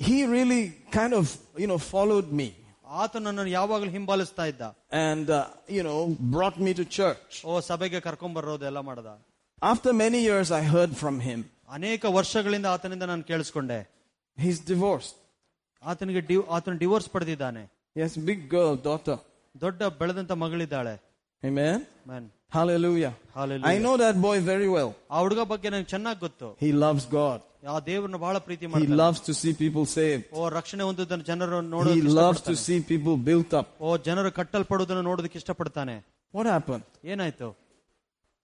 He 0.00 0.18
really 0.34 0.62
kind 0.98 1.14
of, 1.20 1.24
you 1.62 1.68
know, 1.70 1.78
followed 1.94 2.28
me 2.40 2.48
ಆತ 3.02 3.14
ನನ್ನನ್ನು 3.24 3.50
ಯಾವಾಗಲೂ 3.56 3.90
ಹಿಂಬಾಲಿಸ್ತಾ 3.96 4.44
ಇದ್ದ 4.52 4.62
and, 5.08 5.26
uh, 5.30 5.40
you 5.76 5.82
know, 5.88 5.98
brought 6.34 6.56
me 6.66 6.72
to 6.80 6.84
church. 6.98 7.32
ಓ 7.48 7.60
ಸಭೆಗೆ 7.68 8.00
ಕರ್ಕೊಂಡ್ 8.06 8.36
ಬರೋದು 8.38 8.66
ಎಲ್ಲ 8.70 8.80
ಮಾಡದ 8.88 9.10
After 9.62 9.92
many 10.04 10.20
years, 10.28 10.48
I 10.60 10.64
heard 10.74 10.92
from 11.02 11.16
him. 11.28 11.40
ಅನೇಕ 11.78 12.04
ವರ್ಷಗಳಿಂದ 12.18 12.66
ಆತನಿಂದ 12.74 13.04
ನಾನು 13.12 13.24
ಕೇಳಿಸ್ಕೊಂಡೆ 13.30 13.78
He's 14.38 14.58
divorced. 14.72 15.14
ಆತನಿಗೆ 15.82 16.22
ಡಿವ್ 16.30 16.42
ಆತನು 16.56 16.78
divorce 16.84 17.10
ಪಡೆದಿದ್ದಾನೆ 17.14 17.62
He 17.96 18.00
has 18.06 18.14
a 18.16 18.24
big 18.30 18.42
girl, 18.56 18.74
daughter. 18.88 19.18
ದೊಡ್ಡ 19.54 19.82
ಬೆಳೆದಂತ 20.00 20.32
ಮಗಳಿದ್ದಾಳೆ 20.42 20.94
Amen. 21.44 21.78
Man 22.10 22.28
Hallelujah. 22.56 23.10
Hallelujah. 23.34 23.72
I 23.72 23.78
know 23.78 23.92
that 23.96 24.16
boy 24.20 24.36
very 24.48 24.68
well. 24.76 24.90
ಆ 25.14 25.18
ಹುಡುಗ 25.24 25.42
ಬಗ್ಗೆ 25.50 25.68
ನನಗೆ 25.72 25.88
ಚೆನ್ನಾಗಿ 25.92 26.20
ಗೊತ್ತು 26.26 26.48
He 26.64 26.70
loves 26.84 27.04
God. 27.18 27.38
ಆ 27.72 27.76
ದೇವ್ರನ್ನ 27.88 28.18
ಬಹಳ 28.24 28.36
ಪ್ರೀತಿ 28.46 28.64
He 28.66 28.70
ಮಾಡ್ತಾನೆ 28.72 28.96
loves 29.02 29.20
to 29.28 29.32
see 29.40 29.52
people 29.62 29.84
saved. 29.96 30.24
ಓ 30.38 30.48
ರಕ್ಷಣೆ 30.58 30.82
ಹೊಂದಿದ್ದನ್ನು 30.88 31.26
ಜನರು 31.30 31.58
He 31.60 31.68
ನೋಡೋದಕ್ಕೆ 31.74 32.12
loves 32.20 32.40
to 32.48 32.52
ಇಷ್ಟಪಡ್ತಾನೆ. 32.54 32.64
see 32.66 32.78
people 32.92 33.16
built 33.28 33.52
up. 33.60 33.66
ಓ 33.80 33.96
ಜನರು 34.08 34.30
ಕಟ್ಟಲ್ಪಡುವುದನ್ನು 34.40 35.04
ನೋಡೋದಕ್ಕೆ 35.10 35.38
ಇಷ್ಟಪಡ್ತಾನೆ 35.42 35.96
What 36.34 36.46
happened? 36.54 36.84
ಏನಾಯ್ತು 37.12 37.48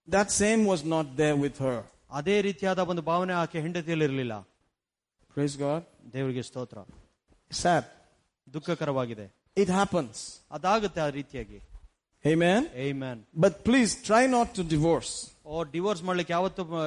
That 0.07 0.29
same 0.41 0.61
was 0.73 0.83
not 0.95 1.05
there 1.21 1.37
with 1.45 1.57
her. 1.67 1.77
ಅದೇ 2.19 2.35
ರೀತಿಯಾದ 2.47 2.79
ಒಂದು 2.91 3.03
ಭಾವನೆ 3.11 3.33
ಆಕೆ 3.43 3.57
ಹೆಂಡತಿಯಲ್ಲಿ 3.65 4.05
ಇರಲಿಲ್ಲ 4.09 4.33
Praise 5.35 5.55
God. 5.65 5.81
ದೇವರಿಗೆ 6.13 6.43
ಸ್ತೋತ್ರ 6.49 6.77
Sad. 7.51 7.83
ದುಃಖಕರವಾಗಿದೆ 8.47 9.25
It 9.57 9.69
happens. 9.79 10.15
ಅದಾಗುತ್ತೆ 10.57 11.01
ಆ 11.07 11.09
ರೀತಿಯಾಗಿ 11.19 11.59
Amen. 12.25 12.61
ಏ 12.75 12.87
man 13.01 13.19
But 13.43 13.53
please 13.63 13.91
try 14.09 14.23
not 14.27 14.47
to 14.57 14.63
divorce. 14.75 15.11
O 15.45 15.63
divorce 15.75 16.01
ಮಾಡ್ಲಿಕ್ಕೆ 16.03 16.33
ಯಾವತ್ತು 16.33 16.63
ಮ- 16.65 16.79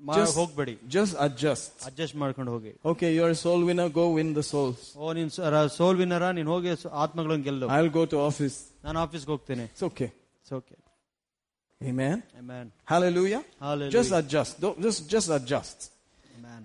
ಮಾ- 0.00 0.16
Just- 0.18 0.36
ಹೋಗ್ಬೇಡಿ 0.40 0.74
Just 0.96 1.14
adjust. 1.26 1.70
ಅಡ್ಜಸ್ಟ್ 1.88 2.16
ಮಾಡ್ಕೊಂಡು 2.22 2.50
ಹೋಗಿ 2.56 2.72
Okay, 2.92 3.10
you're 3.16 3.32
a 3.36 3.40
soul 3.44 3.62
winner, 3.70 3.88
go 4.00 4.04
win 4.18 4.28
the 4.34 4.46
souls. 4.52 4.80
ಓ 4.96 5.12
ನೀನ್ 5.18 5.30
ಸೋಲ್ 5.78 5.96
ವಿನ್ನರ 6.02 6.26
ನೀನ್ 6.38 6.50
ಹೋಗಿ 6.54 6.74
ಸ- 6.82 6.92
ಆತ್ಮಗಳನ್ನು 7.04 7.46
ಗೆಲ್ಲು 7.48 7.68
I'll 7.76 7.92
go 7.98 8.04
to 8.14 8.18
office. 8.30 8.58
ನಾನು 8.84 9.00
ಆಫೀಸ್ಗೆ 9.06 9.32
ಹೋಗ್ತೇನೆ 9.34 9.66
It's 9.72 9.86
okay. 9.90 10.10
Okay 10.50 10.76
Amen. 11.80 12.16
Man 12.46 12.68
Hallelujah. 12.92 13.42
Just 13.96 14.12
adjust. 14.20 14.52
Don't, 14.62 14.78
just, 14.86 15.00
just 15.14 15.28
adjust. 15.38 15.78
Man 16.46 16.64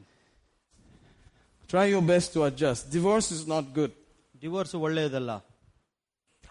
Try 1.70 1.86
your 1.86 2.04
best 2.04 2.28
to 2.36 2.44
adjust. 2.44 2.82
Divorce 2.91 3.30
is 3.32 3.44
not 3.48 3.66
good. 3.74 3.91
Divorce 4.41 4.74
ಒಳ್ಳೆಯದಲ್ಲ 4.86 5.32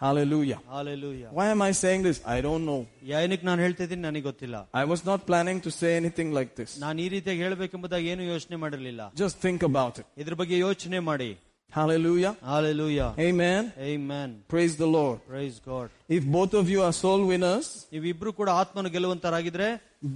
Hallelujah. 0.03 0.57
Hallelujah 0.71 1.25
Why 1.37 1.45
am 1.53 1.61
I 1.61 1.71
saying 1.81 2.01
this? 2.07 2.17
I 2.35 2.41
don't 2.47 2.63
know. 2.69 2.79
ಏನಕ್ಕೆ 3.19 3.45
ನಾನು 3.49 3.61
ಹೇಳ್ತಾ 3.65 3.83
ಇದ್ದೀನಿ 3.85 4.03
ನನಗೆ 4.07 4.25
ಗೊತ್ತಿಲ್ಲ 4.29 4.57
I 4.81 4.85
was 4.91 5.01
not 5.09 5.19
planning 5.29 5.59
to 5.65 5.71
say 5.79 5.91
anything 6.01 6.29
like 6.37 6.51
this. 6.59 6.71
ನಾನು 6.83 6.97
ಈ 7.05 7.07
ರೀತಿಯಾಗಿ 7.15 7.41
ಹೇಳ್ಬೇಕೆಂಬುದಾಗಿ 7.45 8.07
ಏನು 8.13 8.23
ಯೋಚನೆ 8.33 8.57
ಮಾಡಿರಲಿಲ್ಲ 8.63 9.01
Just 9.23 9.37
think 9.45 9.61
about 9.69 9.95
it. 10.01 10.07
ಇದ್ರ 10.23 10.35
ಬಗ್ಗೆ 10.41 10.57
ಯೋಚನೆ 10.67 10.99
ಮಾಡಿ 11.09 11.29
Hallelujah. 11.73 12.31
Hallelujah 12.49 12.99
Amen. 13.27 13.63
Man 14.09 14.33
Praise 14.53 14.73
the 14.81 14.89
Lord. 14.97 15.17
Praise 15.31 15.55
God 15.69 15.89
If 16.17 16.23
both 16.37 16.53
of 16.59 16.65
you 16.73 16.79
are 16.87 16.93
soul 17.03 17.21
winners, 17.31 17.67
ನೀವಿಬ್ರು 17.93 18.31
ಕೂಡ 18.39 18.49
ಆತ್ಮನು 18.61 18.89
ಗೆಲ್ಲುವಂತರಾಗಿದ್ರೆ 18.95 19.69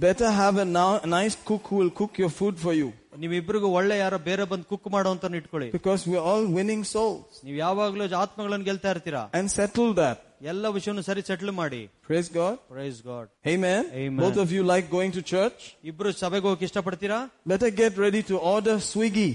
better 0.04 0.30
have 0.40 0.56
a 0.58 0.68
now, 0.78 0.90
nice 1.18 1.36
cook 1.48 1.64
who 1.70 1.76
will 1.80 1.92
cook 2.00 2.14
your 2.22 2.32
food 2.38 2.56
for 2.64 2.74
you. 2.80 2.88
ನೀವಿಬ್ರಿಗೂ 3.22 3.68
ಒಳ್ಳೆ 3.78 3.94
ಯಾರೋ 4.02 4.18
ಬೇರೆ 4.28 4.44
ಬಂದು 4.52 4.66
ಕುಕ್ 4.72 4.88
ಮಾಡುವಂತ 4.96 5.32
ಇಟ್ಕೊಳ್ಳಿ 5.40 5.68
Because 5.78 6.02
we're 6.10 6.24
all 6.32 6.44
winning 6.58 6.84
souls. 6.94 7.26
ನೀವು 7.46 7.58
ಯಾವಾಗ್ಲೂ 7.64 8.06
ಆತ್ಮಗಳನ್ನು 8.24 8.66
ಗೆಲ್ತಾ 8.70 8.92
ಇರ್ತೀರಾ 8.96 9.22
And 9.40 9.48
settle 9.58 9.90
that. 10.02 10.18
ಎಲ್ಲ 10.52 10.64
ವಿಷಯವನ್ನು 10.76 11.04
ಸರಿ 11.10 11.22
ಸೆಟ್ಲ್ 11.30 11.52
ಮಾಡಿ 11.62 11.82
Praise 12.08 12.30
God. 12.38 12.54
Praise 12.74 13.00
God 13.10 13.28
Amen. 13.54 13.82
Amen. 14.04 14.22
Both 14.24 14.38
of 14.44 14.50
you 14.56 14.62
like 14.72 14.86
going 14.96 15.12
to 15.18 15.24
church? 15.34 15.60
ಇಬ್ರು 15.90 16.12
ಸಭೆಗೆ 16.22 16.46
ಹೋಗಕ್ಕೆ 16.48 16.68
ಇಷ್ಟಪಡ್ತೀರಾ 16.70 17.20
Better 17.54 17.72
get 17.82 17.94
ready 18.06 18.24
to 18.30 18.36
order 18.54 18.76
Swiggy. 18.92 19.30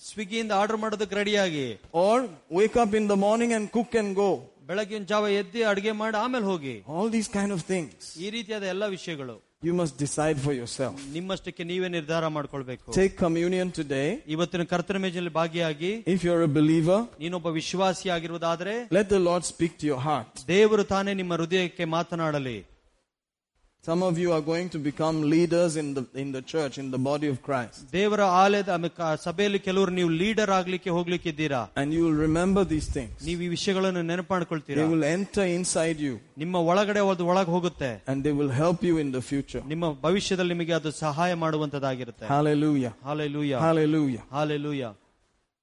ಸ್ವಿಗ್ಗಿಯಿಂದ 0.00 0.52
order 0.60 0.80
ಮಾಡೋದಕ್ಕೆ 0.82 1.16
ರೆಡಿಯಾಗಿ 1.20 1.66
Or 2.04 2.16
wake 2.58 2.76
up 2.84 2.92
in 2.94 3.06
the 3.08 3.18
morning 3.26 3.52
and 3.52 3.66
cook 3.76 3.94
and 4.02 4.10
go. 4.16 4.30
ಬೆಳಗಿನ 4.68 5.04
ಜಾವ 5.10 5.26
ಎದ್ದಿ 5.40 5.60
ಅಡಿಗೆ 5.70 5.92
ಮಾಡಿ 6.00 6.16
ಆಮೇಲೆ 6.22 6.46
ಹೋಗಿ 6.52 6.74
All 6.94 7.08
these 7.16 7.30
kind 7.38 7.52
of 7.56 7.60
things. 7.72 7.92
ಈ 8.24 8.30
ರೀತಿಯಾದ 8.36 8.64
ಎಲ್ಲ 8.74 8.86
ವಿಷಯಗಳು 8.96 9.36
You 9.62 9.72
must 9.78 9.94
decide 10.02 10.36
for 10.38 10.52
yourself. 10.52 10.96
ನಿಮ್ಮಷ್ಟಕ್ಕೆ 11.14 11.62
ನೀವೇ 11.70 11.88
ನಿರ್ಧಾರ 11.94 12.24
ಮಾಡ್ಕೊಳ್ಬೇಕು 12.34 12.88
Take 12.98 13.14
communion 13.24 13.68
today. 13.78 14.08
ಇವತ್ತಿನ 14.34 14.64
ಕರ್ತನ 14.72 14.98
ಮೇಜಲ್ಲಿ 15.04 15.32
ಭಾಗಿಯಾಗಿ 15.38 15.90
If 16.14 16.20
you're 16.26 16.44
a 16.44 16.52
believer, 16.58 16.98
ನೀನೊಬ್ಬ 17.22 17.48
ವಿಶ್ವಾಸಿ 17.58 18.08
ಆಗಿರುವುದಾದ್ರೆ 18.16 18.74
let 18.98 19.08
the 19.16 19.22
Lord 19.28 19.44
speak 19.52 19.72
to 19.82 19.86
your 19.90 20.00
heart. 20.08 20.30
ದೇವರು 20.54 20.84
ತಾನೇ 20.94 21.14
ನಿಮ್ಮ 21.20 21.34
ಹೃದಯಕ್ಕೆ 21.40 21.86
ಮಾತನಾಡಲಿ 21.96 22.58
Some 23.84 24.02
of 24.02 24.18
you 24.18 24.32
are 24.32 24.42
going 24.42 24.68
to 24.70 24.78
become 24.80 25.22
leaders 25.24 25.76
in 25.76 25.94
the, 25.94 26.02
in 26.14 26.30
the 26.30 26.42
church, 26.42 26.74
in 26.76 26.90
the 26.90 26.98
body 27.00 27.28
of 27.28 27.36
Christ. 27.42 27.76
ದೇವರ 27.92 28.22
ಆಲಯದ 28.40 28.70
ಆಮೇಲೆ 28.74 28.92
ಕ- 28.98 29.14
ಸಭೆಯಲ್ಲಿ 29.24 29.60
ಕೆಲವರು 29.66 29.92
ನೀವು 29.98 30.10
ಲೀಡರ್ 30.22 30.52
ಆಗ್ಲಿಕ್ಕೆ 30.56 30.90
ಹೋಗ್ಲಿಕ್ಕಿದ್ದೀರಾ 30.96 31.60
And 31.80 31.88
you 31.96 32.02
will 32.06 32.18
remember 32.26 32.62
these 32.74 32.88
things. 32.96 33.14
ನೀವು 33.28 33.40
ಈ 33.46 33.48
ವಿಷಯಗಳನ್ನು 33.56 34.02
ನೆನಪು 34.10 34.26
They 34.26 34.34
ಮಾಡ್ಕೊಳ್ತೀರಾ 34.34 34.84
will 34.94 35.06
enter 35.16 35.46
inside 35.58 36.00
you 36.06 36.14
ನಿಮ್ಮ 36.42 36.56
ಒಳಗಡೆ 36.70 37.02
ಅದು 37.14 37.26
ಒಳಗೆ 37.32 37.50
ಹೋಗುತ್ತೆ 37.56 37.90
and 38.12 38.18
they 38.26 38.34
will 38.40 38.52
help 38.62 38.82
you 38.90 38.96
in 39.04 39.10
the 39.16 39.22
future. 39.30 39.62
ನಿಮ್ಮ 39.72 39.92
ಭವಿಷ್ಯದಲ್ಲಿ 40.06 40.54
ನಿಮಗೆ 40.56 40.74
ಅದು 40.80 40.92
ಸಹಾಯ 41.04 41.34
ಮಾಡುವಂತದಾಗಿರುತ್ತೆ 41.44 42.26
Hallelujah. 42.36 42.92
Hallelujah 43.08 43.54
Hallelujah. 43.68 44.24
Hallelujah 44.36 44.84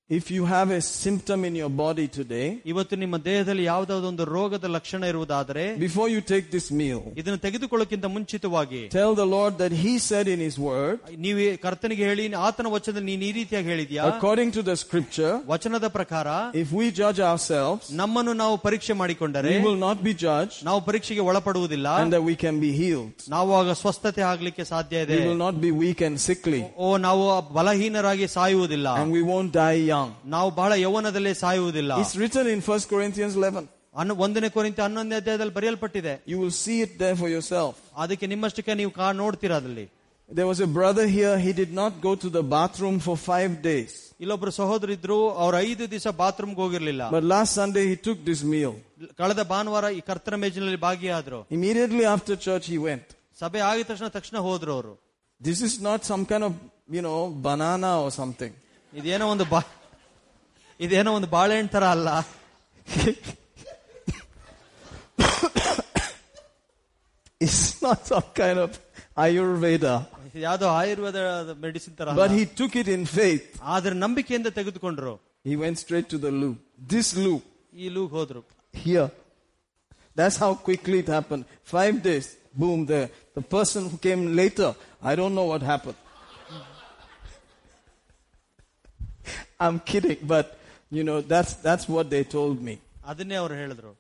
If 0.10 0.30
you 0.30 0.46
have 0.46 0.70
a 0.70 0.82
symptom 0.82 1.46
in 1.46 1.56
your 1.56 1.70
body 1.84 2.04
today, 2.16 2.48
ಇವತ್ತು 2.72 2.96
ನಿಮ್ಮ 3.04 3.18
ದೇಹದಲ್ಲಿ 3.28 3.64
ಯಾವುದಾದೊಂದು 3.70 4.26
ರೋಗದ 4.34 4.66
ಲಕ್ಷಣ 4.76 5.02
ಇರುವುದಾದರೆ 5.12 5.64
before 5.86 6.06
you 6.14 6.22
take 6.32 6.46
this 6.56 6.68
meal, 6.82 7.00
ಇದನ್ನು 7.22 7.40
ತೆಗೆದುಕೊಳ್ಳೋಕ್ಕಿಂತ 7.46 8.06
ಮುಂಚಿತವಾಗಿ 8.16 8.82
tell 8.96 9.14
the 9.22 9.26
Lord 9.36 9.54
that 9.62 9.74
He 9.84 9.94
said 10.10 10.28
in 10.34 10.42
His 10.48 10.58
Word, 10.68 11.00
ನೀವು 11.26 11.46
ಕರ್ತನಿಗೆ 11.64 12.04
ಹೇಳಿ 12.10 12.26
ಆತನ 12.50 12.74
ವಚನದಲ್ಲಿ 12.76 13.08
ನೀನು 13.14 13.26
ಈ 13.30 13.32
ರೀತಿಯಾಗಿ 13.40 13.68
ಹೇಳಿದ್ಯಾ 13.74 14.04
according 14.12 14.52
to 14.58 14.64
the 14.70 14.76
scripture, 14.84 15.34
ವಚನದ 15.54 15.90
ಪ್ರಕಾರ 15.98 16.28
if 16.64 16.70
we 16.80 16.86
judge 17.02 17.22
ourselves, 17.30 17.90
ನಮ್ಮನ್ನು 18.02 18.36
ನಾವು 18.44 18.58
ಪರೀಕ್ಷೆ 18.68 18.96
ಮಾಡಿಕೊಂಡರೆ 19.02 19.56
we 19.56 19.64
will 19.68 19.82
not 19.88 19.98
be 20.10 20.14
judged 20.28 20.62
ನಾವು 20.70 20.82
ಪರೀಕ್ಷೆಗೆ 20.92 21.26
ಒಳಪಡುವುದಿಲ್ಲ 21.32 21.88
and 22.04 22.18
that 22.18 22.26
we 22.30 22.38
can 22.46 22.60
be 22.68 22.72
healed. 22.84 23.18
ನಾವು 23.36 23.58
ಆಗ 23.62 23.78
ಸ್ವಸ್ಥತೆ 23.82 24.26
ಆಗ್ಲಿಕ್ಕೆ 24.32 24.66
ಸಾಧ್ಯ 24.74 25.04
ಇದೆ 25.08 25.20
We 25.20 25.26
will 25.32 25.44
not 25.48 25.58
be 25.66 25.74
weak 25.84 26.06
and 26.10 26.24
sickly 26.30 26.64
ಓ 26.86 26.94
ನಾವು 27.10 27.26
ಬಲಹೀನರಾಗಿ 27.60 28.30
ಸಾಯುವುದಿಲ್ಲ 28.38 28.88
and 29.02 29.12
we 29.20 29.26
won't 29.34 29.52
die 29.60 29.94
young. 30.00 30.10
ನಾವು 30.36 30.50
ಬಹಳ 30.60 30.74
ಯೌವನದಲ್ಲೇ 30.86 31.34
ಸಾಯುವುದಿಲ್ಲ 31.44 31.92
It's 32.04 32.16
written 32.22 32.48
in 32.48 32.62
1 32.70 32.88
Corinthians 32.94 33.36
11. 33.42 33.66
ಅನ್ನು 33.96 34.14
ಒಂದನೇ 34.26 34.50
ಕೊರಿಂತ 34.56 34.80
ಹನ್ನೊಂದನೇ 34.86 35.18
ಅಧ್ಯಾಯದಲ್ಲಿ 35.22 35.56
ಬರೆಯಲ್ಪಟ್ಟಿದೆ 35.60 36.14
You 36.32 36.38
will 36.44 36.56
see 36.64 36.78
it 36.86 36.94
there 37.04 37.16
for 37.22 37.30
yourself. 37.36 37.74
ಅದಕ್ಕೆ 38.04 38.28
ನಿಮ್ಮಷ್ಟಕ್ಕೆ 38.34 38.76
ನೀವು 38.82 38.92
ಕಾ 39.02 39.10
ನೋಡ್ತೀರಾ 39.24 39.58
ಅದಲ್ಲಿ 39.64 39.86
There 40.30 40.48
was 40.48 40.60
a 40.60 40.70
brother 40.78 41.04
here, 41.16 41.34
he 41.38 41.52
did 41.54 41.72
not 41.80 41.94
go 42.06 42.12
to 42.24 42.30
the 42.38 42.42
bathroom 42.54 42.96
for 43.08 43.16
five 43.32 43.52
days. 43.70 43.92
ಇಲ್ಲೊಬ್ರು 44.24 44.52
ಸಹೋದರ 44.60 44.90
ಇದ್ರು 44.98 45.18
ಅವ್ರ 45.44 45.56
ಐದು 45.68 45.84
ದಿವಸ 45.94 46.08
ಬಾತ್ರೂಮ್ಗೆ 46.22 46.62
ಹೋಗಿರ್ಲಿಲ್ಲ 46.64 47.04
But 47.16 47.26
last 47.34 47.52
Sunday 47.60 47.84
he 47.92 47.98
took 48.08 48.20
this 48.30 48.42
meal. 48.54 48.74
ಕಳೆದ 49.22 49.44
ಭಾನುವಾರ 49.54 49.86
ಈ 49.98 50.02
ಕರ್ತನ 50.10 50.36
ಮೇಜಿನಲ್ಲಿ 50.44 50.80
ಭಾಗಿಯಾದ್ರು 50.88 51.40
Immediately 51.58 52.06
after 52.16 52.36
church 52.48 52.68
he 52.74 52.80
went. 52.88 53.08
ಸಭೆ 53.42 53.62
ಆಗಿದ 53.70 53.88
ತಕ್ಷಣ 53.92 54.08
ತಕ್ಷಣ 54.18 54.38
ಹೋದ್ರು 54.48 54.72
ಅವರು 54.78 54.94
This 55.42 55.60
is 55.68 55.74
not 55.88 56.00
some 56.12 56.24
kind 56.32 56.44
of, 56.50 56.54
you 56.98 57.04
know, 57.08 57.20
banana 57.48 57.92
or 58.04 58.12
something. 58.22 58.52
ಇದೇನೋ 58.94 59.26
ಒಂದು 59.34 59.46
ಬಾ 59.54 59.60
ಇದೇನೋ 60.86 61.12
ಒಂದು 61.20 61.30
ಬಾಳೆಹಣ್ಣು 61.36 61.72
ತರ 61.76 61.86
ಅಲ್ಲ 61.96 62.10
It's 67.42 67.82
not 67.82 68.06
some 68.08 68.28
kind 68.42 68.60
of 68.66 68.72
Ayurveda. 69.26 69.96
ಯಾವ್ದೋ 70.46 70.68
ಆಯುರ್ವೇದ 70.80 71.20
ಮೆಡಿಸಿನ್ 71.66 71.94
ತರ 72.00 72.08
But 72.20 72.30
ಅಲ್ಲ. 72.30 72.38
he 72.40 72.46
took 72.60 72.74
it 72.82 72.88
in 72.96 73.04
faith. 73.20 73.44
ಆದ್ರೆ 73.74 73.94
ನಂಬಿಕೆಯಿಂದ 74.04 74.50
ತೆಗೆದುಕೊಂಡ್ರು 74.58 75.14
He 75.50 75.56
went 75.64 75.78
straight 75.84 76.08
to 76.14 76.18
the 76.26 76.32
loop. 76.42 76.58
This 76.94 77.08
loop, 77.26 77.44
ಈ 77.84 77.88
ಲೂಗ್ 77.98 78.14
ಹೋದ್ರು 78.20 78.42
here. 78.86 79.08
That's 80.20 80.38
how 80.44 80.50
quickly 80.68 80.98
it 81.04 81.10
happened. 81.18 81.44
Five 81.76 81.96
days, 82.08 82.28
boom, 82.62 82.80
there. 82.92 83.08
The 83.38 83.44
person 83.56 83.82
who 83.92 83.98
came 84.08 84.22
later, 84.42 84.70
I 85.12 85.16
don't 85.20 85.36
know 85.40 85.48
what 85.54 85.62
happened. 85.74 86.00
I'm 89.66 89.78
kidding, 89.92 90.20
but 90.34 90.46
you 90.92 91.04
know, 91.04 91.20
that's, 91.34 91.54
that's 91.68 91.86
what 91.96 92.10
they 92.10 92.24
told 92.38 92.58
me. 92.62 92.76
ಅದನ್ನೇ 93.12 93.36
ಅವ್ರು 93.44 93.56
ಹೇಳಿದ್ರು 93.62 93.92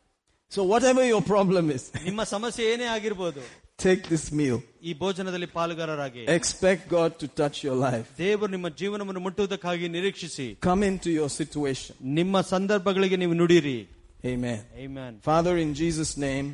So 0.52 0.64
whatever 0.74 1.04
your 1.14 1.22
problem 1.34 1.66
is, 1.78 1.84
ನಿಮ್ಮ 2.10 2.24
ಸಮಸ್ಯೆ 2.36 2.66
ಏನೇ 2.74 2.88
ಆಗಿರ್ಬೋದು 2.96 3.42
take 3.86 4.04
this 4.14 4.26
meal. 4.40 4.58
ಈ 4.88 4.94
ಭೋಜನದಲ್ಲಿ 5.02 5.50
ಪಾಲುಗಾರರಾಗಿ 5.58 6.22
Expect 6.38 6.84
God 6.98 7.12
to 7.22 7.28
touch 7.42 7.58
your 7.68 7.78
life. 7.88 8.08
ದೇವರು 8.24 8.52
ನಿಮ್ಮ 8.56 8.70
ಜೀವನವನ್ನು 8.82 9.22
ಮುಟ್ಟುವುದಕ್ಕಾಗಿ 9.28 9.88
ನಿರೀಕ್ಷಿಸಿ 9.98 10.48
Come 10.70 10.84
into 10.92 11.12
your 11.20 11.30
situation. 11.40 11.94
ನಿಮ್ಮ 12.20 12.42
ಸಂದರ್ಭಗಳಿಗೆ 12.54 13.20
ನೀವು 13.24 13.36
ನುಡಿರಿ 13.42 13.78
Amen. 14.34 14.60
Amen. 14.86 15.12
Father, 15.22 15.56
in 15.64 15.72
Jesus' 15.82 16.14
name, 16.18 16.48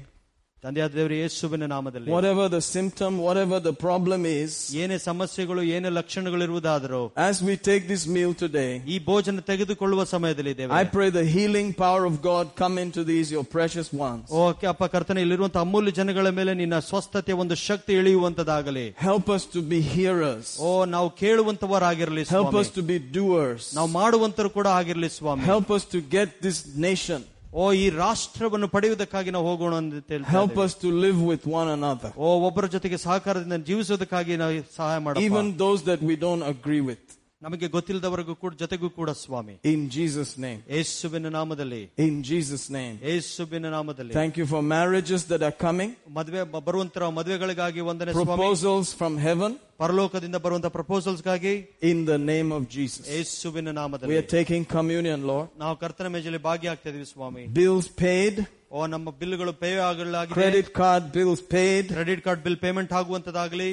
ತಂದೆಯಾದ 0.65 0.91
ದೇವರು 0.97 1.15
ಯೇಸುವಿನ 1.19 1.65
ನಾಮದಲ್ಲಿ 1.71 2.09
whatever 2.15 2.43
the 2.55 2.59
symptom, 2.73 3.13
whatever 3.27 3.57
the 3.67 3.71
problem 3.85 4.21
is, 4.31 4.49
ಏನೇ 4.81 4.97
ಸಮಸ್ಯೆಗಳು 5.07 5.61
ಏನೇ 5.75 5.89
ಲಕ್ಷಣಗಳು 5.97 6.43
ಇರುವುದಾದರೂ 6.47 6.99
as 7.29 7.37
we 7.47 7.53
take 7.69 7.83
this 7.91 8.03
meal 8.15 8.31
today, 8.43 8.69
ಈ 8.93 8.97
ಭೋಜನ 9.07 9.41
ತೆಗೆದುಕೊಳ್ಳುವ 9.49 10.03
ಸಮಯದಲ್ಲಿ 10.11 10.53
I 10.53 10.57
ದೇವರೇ 10.59 10.83
pray 10.97 11.07
the 11.17 11.25
healing 11.35 11.69
power 11.81 12.03
of 12.11 12.15
God 12.29 12.45
come 12.61 12.75
into 12.83 13.03
these, 13.09 13.31
your 13.35 13.45
precious 13.57 13.89
ones. 14.03 14.27
ಓ 14.35 14.43
ಅಪ್ಪ 14.73 14.83
ಕರ್ತನೆ 14.95 15.23
ಇಲ್ಲಿರುವಂತಹ 15.25 15.63
ಅಮೂಲ್ಯ 15.67 15.93
ಜನಗಳ 16.01 16.29
ಮೇಲೆ 16.39 16.53
ನಿನ್ನ 16.61 16.79
ಸ್ವಸ್ಥತೆಯ 16.91 17.39
ಒಂದು 17.43 17.57
ಶಕ್ತಿ 17.67 17.95
ಇಳಿಯುವಂತದಾಗಲಿ 18.01 18.85
Help 19.09 19.27
us 19.37 19.45
to 19.55 19.63
be 19.73 19.81
hearers. 19.95 20.47
ಓ 20.67 20.71
ನಾವು 20.95 21.09
ಕೇಳುವಂತವರಾಗಿರಲಿ 21.23 22.25
Help 22.35 22.49
Swami 22.51 22.61
us 22.63 22.71
to 22.79 22.83
be 22.91 22.99
doers. 23.17 23.63
ನಾವು 23.79 23.91
ಮಾಡುವಂತರು 23.99 24.51
ಕೂಡ 24.59 24.67
ಆಗಿರಲಿ 24.79 25.11
ಸ್ವಾಮಿ 25.19 25.47
Help 25.53 25.71
us 25.79 25.85
to 25.95 26.01
get 26.17 26.29
this 26.47 26.59
nation. 26.89 27.21
ಓ 27.55 27.63
ಈ 27.73 27.89
ರಾಷ್ಟ್ರವನ್ನು 27.95 28.67
ಪಡೆಯುವುದಕ್ಕಾಗಿ 28.67 29.31
ನಾವು 29.31 29.45
ಹೋಗೋಣ 29.47 29.73
ಅಂತ 29.75 29.95
ಹೇಳ್ತಾ 30.07 30.31
Help 30.31 30.51
ಇದ್ದೇವೆ. 30.51 30.65
us 30.65 30.73
to 30.83 30.89
live 31.05 31.19
with 31.31 31.43
one 31.53 31.69
another. 31.77 32.11
ಓ 32.17 32.27
ಒಬ್ಬರ 32.47 32.65
ಜೊತೆಗೆ 32.75 32.97
ಸಹಕಾರದಿಂದ 32.97 33.57
ಜೀವಿಸೋದಕ್ಕಾಗಿ 33.69 34.35
ನಾವು 34.37 34.61
ಸಹಾಯ 34.77 34.97
ಮಾಡ 34.99 35.15
Even 35.29 35.47
those 35.57 35.81
that 35.89 36.01
we 36.01 36.15
don't 36.25 36.45
agree 36.53 36.83
with. 36.91 37.03
ನಮಗೆ 37.41 37.67
ಗೊತ್ತಿಲ್ಲದವರೆಗೂ 37.75 38.33
ಕೂಡ 38.41 38.51
ಜೊತೆಗೂ 38.59 38.87
ಕೂಡ 38.97 39.09
ಸ್ವಾಮಿ 39.21 39.53
In 39.71 39.79
Jesus' 39.95 40.33
name. 40.43 40.59
ಯೇಸುವಿನ 40.75 41.27
ನಾಮದಲ್ಲಿ 41.37 41.79
In 42.05 42.15
Jesus' 42.29 42.65
name. 42.75 42.95
ಯೇಸುವಿನ 43.07 43.69
ನಾಮದಲ್ಲಿ 43.75 44.13
Thank 44.13 44.35
you 44.39 44.45
for 44.51 44.61
marriages 44.73 45.21
that 45.31 45.41
are 45.47 45.55
coming. 45.65 45.89
ಮದುವೆ 46.17 46.43
ಬರುವಂತರ 46.67 47.09
ಮದುವೆಗಳಿಗಾಗಿ 47.17 47.81
ವಂದನೆ 47.89 48.13
ಸ್ವಾಮಿ 48.13 48.27
Proposals 48.31 48.89
from 48.99 49.15
heaven. 49.27 49.53
ಪರಲೋಕದಿಂದ 49.83 50.37
ಬರುವಂತ 50.45 50.69
ಪ್ರಪೋಸಲ್ಸ್ಗಾಗಿ 50.77 51.53
In 51.91 51.99
the 52.11 52.19
name 52.31 52.51
of 52.57 52.63
Jesus. 52.77 53.03
ಯೇಸುವಿನ 53.15 53.69
We 53.69 53.77
ನಾಮದಲ್ಲಿ 53.79 54.19
are 54.21 54.29
taking 54.37 54.63
communion, 54.77 55.21
Lord. 55.31 55.47
ನಾವು 55.63 55.75
ಕರ್ತನ 55.83 56.09
ಮೇಜಲ್ಲಿ 56.17 56.41
ಭಾಗಿಯಾಗ್ತಾ 56.49 56.89
ಇದೀವಿ 56.93 57.09
ಸ್ವಾಮಿ 57.15 57.45
Bills 57.59 57.87
paid. 58.03 58.35
ಓ 58.71 58.85
ನಮ್ಮ 58.95 59.09
ಬಿಲ್ಗಳು 59.21 59.53
pay 59.63 59.71
ಆಗಲಾಗಿದೆ 59.89 60.37
Credit 60.39 60.69
card 60.81 61.05
bills 61.17 61.41
paid. 61.55 61.85
Credit 61.95 62.21
card 62.27 62.43
bill 62.47 62.61
payment 62.67 62.93
ಆಗುವಂತದಾಗಲಿ 62.99 63.71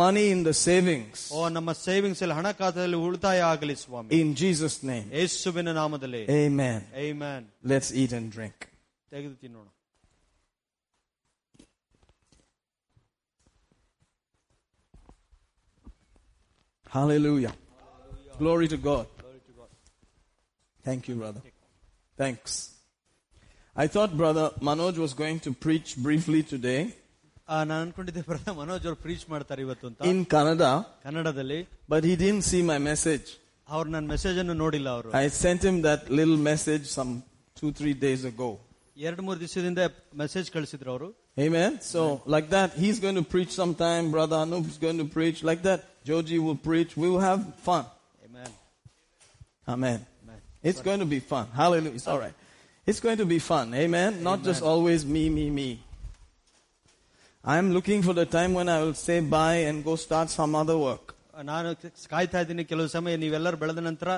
Money 0.00 0.24
in 0.30 0.40
the 0.42 0.54
savings. 0.66 1.18
ಓ 1.36 1.42
ನಮ್ಮ 1.56 1.70
ಸೇವಿಂಗ್ಸ್ 1.84 2.20
ಅಲ್ಲಿ 2.24 2.36
ಹಣ 2.38 2.48
ಖಾತೆಯಲ್ಲಿ 2.60 2.98
ಉಳಿತಾಯ 3.06 3.40
ಆಗಲಿ 3.52 3.76
ಸ್ವಾಮಿ 3.84 4.10
In 4.20 4.30
Jesus' 4.42 4.76
name. 4.90 5.06
ಯೇಸುವಿನ 5.20 5.72
ನಾಮದಲ್ಲಿ 5.80 6.22
Amen. 6.42 6.80
Amen. 7.06 7.42
Let's 7.72 7.90
eat 8.02 8.12
and 8.20 8.28
drink. 8.36 8.56
ತೆಗೆದು 9.12 9.36
ತಿನ್ನೋಣ 9.44 9.66
Hallelujah. 16.88 17.52
Glory 18.38 18.68
to 18.68 18.76
God. 18.78 19.06
Thank 20.84 21.08
you, 21.08 21.16
brother. 21.16 21.42
Thanks. 22.18 22.74
I 23.76 23.86
thought 23.86 24.16
brother 24.16 24.50
Manoj 24.60 24.96
was 24.98 25.14
going 25.14 25.38
to 25.40 25.52
preach 25.54 25.96
briefly 25.96 26.42
today 26.44 26.80
ಆ, 26.86 27.01
in 30.03 30.25
Kannada, 30.25 30.85
ಕನ್ನಡದಲ್ಲಿ 31.05 31.67
but 31.87 32.03
he 32.03 32.15
didn't 32.15 32.41
see 32.41 32.61
my 32.61 32.77
message. 32.77 33.37
ಅವ್ರು 33.69 33.89
ನನ್ನ 33.89 34.07
I 35.13 35.27
sent 35.27 35.63
him 35.63 35.81
that 35.81 36.09
little 36.09 36.37
message 36.37 36.85
some 36.85 37.23
two, 37.55 37.71
three 37.71 37.93
days 37.93 38.23
ago. 38.23 38.59
ಎರಡ್ 38.97 39.21
ಮೂರು 39.21 39.39
ದಿವಸದಿಂದ 39.39 39.79
message 40.15 40.51
ಕಳಿಸಿದ್ರು 40.51 41.13
Amen. 41.39 41.81
So, 41.81 42.21
like 42.25 42.49
that, 42.51 42.73
he's 42.73 42.99
going 42.99 43.15
to 43.15 43.23
preach 43.23 43.51
sometime. 43.51 44.11
Brother 44.11 44.35
Anoop's 44.35 44.77
going 44.77 44.99
to 44.99 45.05
preach. 45.05 45.43
Like 45.43 45.63
that, 45.63 46.03
Joji 46.03 46.37
will 46.37 46.55
preach. 46.55 46.95
We 46.95 47.09
will 47.09 47.19
have 47.19 47.55
fun. 47.55 47.85
Amen. 48.25 48.51
Amen. 49.67 50.05
It's 50.61 50.81
going 50.81 50.99
to 50.99 51.05
be 51.05 51.19
fun. 51.19 51.47
Hallelujah. 51.47 51.99
All 52.07 52.19
right. 52.19 52.33
It's 52.85 52.99
going 52.99 53.17
to 53.17 53.25
be 53.25 53.39
fun. 53.39 53.73
Amen. 53.73 54.21
Not 54.23 54.43
just 54.43 54.61
always 54.61 55.05
me, 55.05 55.29
me, 55.29 55.49
me. 55.49 55.83
I'm 57.44 57.66
looking 57.72 58.00
for 58.02 58.14
the 58.14 58.26
time 58.36 58.52
when 58.52 58.68
I 58.68 58.82
will 58.82 58.98
say 59.06 59.16
bye 59.36 59.60
and 59.68 59.84
go 59.84 59.94
start 60.06 60.28
some 60.30 60.54
other 60.54 60.78
work. 60.78 61.04
ನಾನು 61.50 61.68
ಕಾಯ್ತಾ 62.12 62.38
ಇದ್ದೀನಿ 62.44 62.62
ಕೆಲವು 62.70 62.88
ಸಮಯ 62.94 63.16
ನೀವೆಲ್ಲರೂ 63.24 63.56
ಬೆಳೆದ 63.62 63.80
ನಂತರ 63.88 64.08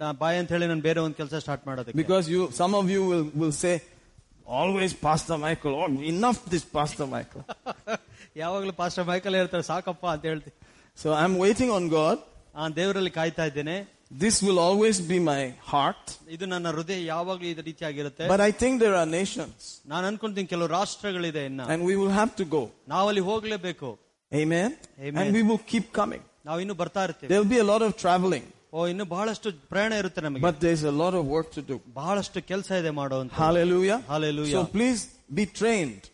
ನಾ 0.00 0.06
ಬಾಯ್ 0.22 0.38
ಅಂತ 0.40 0.50
ಹೇಳಿ 0.54 0.66
ನಾನು 0.72 0.82
ಬೇರೆ 0.88 1.00
ಒಂದು 1.04 1.16
ಕೆಲಸ 1.20 1.34
ಸ್ಟಾರ್ಟ್ 1.44 1.64
ಮಾಡೋದಕ್ಕೆ 1.68 1.98
Because 2.02 2.26
you, 2.34 2.42
some 2.60 2.74
of 2.80 2.86
you 2.94 3.02
will, 3.10 3.24
will 3.42 3.54
say, 3.64 3.74
always 4.58 4.92
Pastor 5.06 5.36
Michael. 5.38 5.74
Oh, 5.82 5.88
enough 6.14 6.40
this 6.54 6.64
Pastor 6.76 7.06
Michael. 7.14 7.44
ಯಾವಾಗಲೂ 8.42 8.72
ಪಾಸ್ಟರ್ 8.82 9.06
ಮೈಕಲ್ 9.12 9.36
ಹೇಳ್ತಾರೆ 9.40 9.64
ಸಾಕಪ್ಪ 9.72 10.04
ಅಂತ 10.14 10.24
ಹೇಳ್ತೀನಿ 10.30 10.54
So 10.98 11.08
I'm 11.22 11.34
waiting 11.44 11.70
on 11.78 11.84
God. 11.98 12.18
ಆ 12.54 12.68
ದೇವರಲ್ಲಿ 12.78 13.12
ಕಾಯ್ತಾ 13.18 13.44
ಇದ್ದೇನೆ 13.50 13.76
This 14.22 14.36
will 14.40 14.58
always 14.58 14.96
be 15.00 15.18
my 15.28 15.42
heart. 15.70 16.04
ಇದು 16.34 16.44
ನನ್ನ 16.52 16.68
ಹೃದಯ 16.76 16.98
ಯಾವಾಗ್ಲೂ 17.12 17.46
ಇದೇ 17.52 17.62
ರೀತಿಯಾಗಿರುತ್ತೆ 17.70 18.24
But 18.32 18.40
I 18.40 18.52
think 18.60 18.72
there 18.84 18.96
are 19.00 19.08
nations 19.20 19.62
ನಾನು 19.92 20.04
ಅನ್ಕೊಂತೀನಿ 20.10 20.48
ಕೆಲವು 20.52 20.68
ರಾಷ್ಟ್ರಗಳಿದೆ 20.78 21.42
ಇನ್ನ 21.50 21.62
and 21.72 21.80
we 21.90 21.96
will 22.00 22.14
have 22.20 22.32
to 22.40 22.46
go. 22.56 22.62
ನಾವಲ್ಲಿ 22.94 23.24
ಹೋಗ್ಲೇಬೇಕು 23.30 23.88
Amen. 24.32 24.70
Amen. 25.06 25.18
And 25.22 25.34
we 25.38 25.42
will 25.48 25.62
keep 25.72 25.86
coming. 26.00 26.22
ನಾವು 26.48 26.60
ಇನ್ನು 26.64 26.76
ಬರ್ತಾ 26.82 27.02
ಇರ್ತೀವಿ 27.06 27.30
There 27.32 27.40
will 27.42 27.52
be 27.56 27.60
a 27.66 27.68
lot 27.72 27.82
of 27.88 27.92
traveling, 28.04 28.44
ಓ 28.72 28.86
ಇನ್ನು 28.92 29.06
ಬಹಳಷ್ಟು 29.14 29.48
ಪ್ರಯಾಣ 29.72 29.92
ಇರುತ್ತೆ 30.02 30.22
ನಮಗೆ 30.26 30.44
but 30.48 30.58
there's 30.66 30.84
a 30.92 30.96
lot 31.02 31.14
of 31.20 31.24
work 31.36 31.48
to 31.58 31.62
do. 31.70 31.78
ಬಹಳಷ್ಟು 32.00 32.40
ಕೆಲಸ 32.52 32.70
ಇದೆ 32.82 32.92
ಮಾಡುವಂತ 33.00 33.34
Hallelujah. 33.44 33.98
Hallelujah. 34.14 34.56
So 34.58 34.62
please 34.78 35.02
be 35.40 35.46
trained 35.60 36.04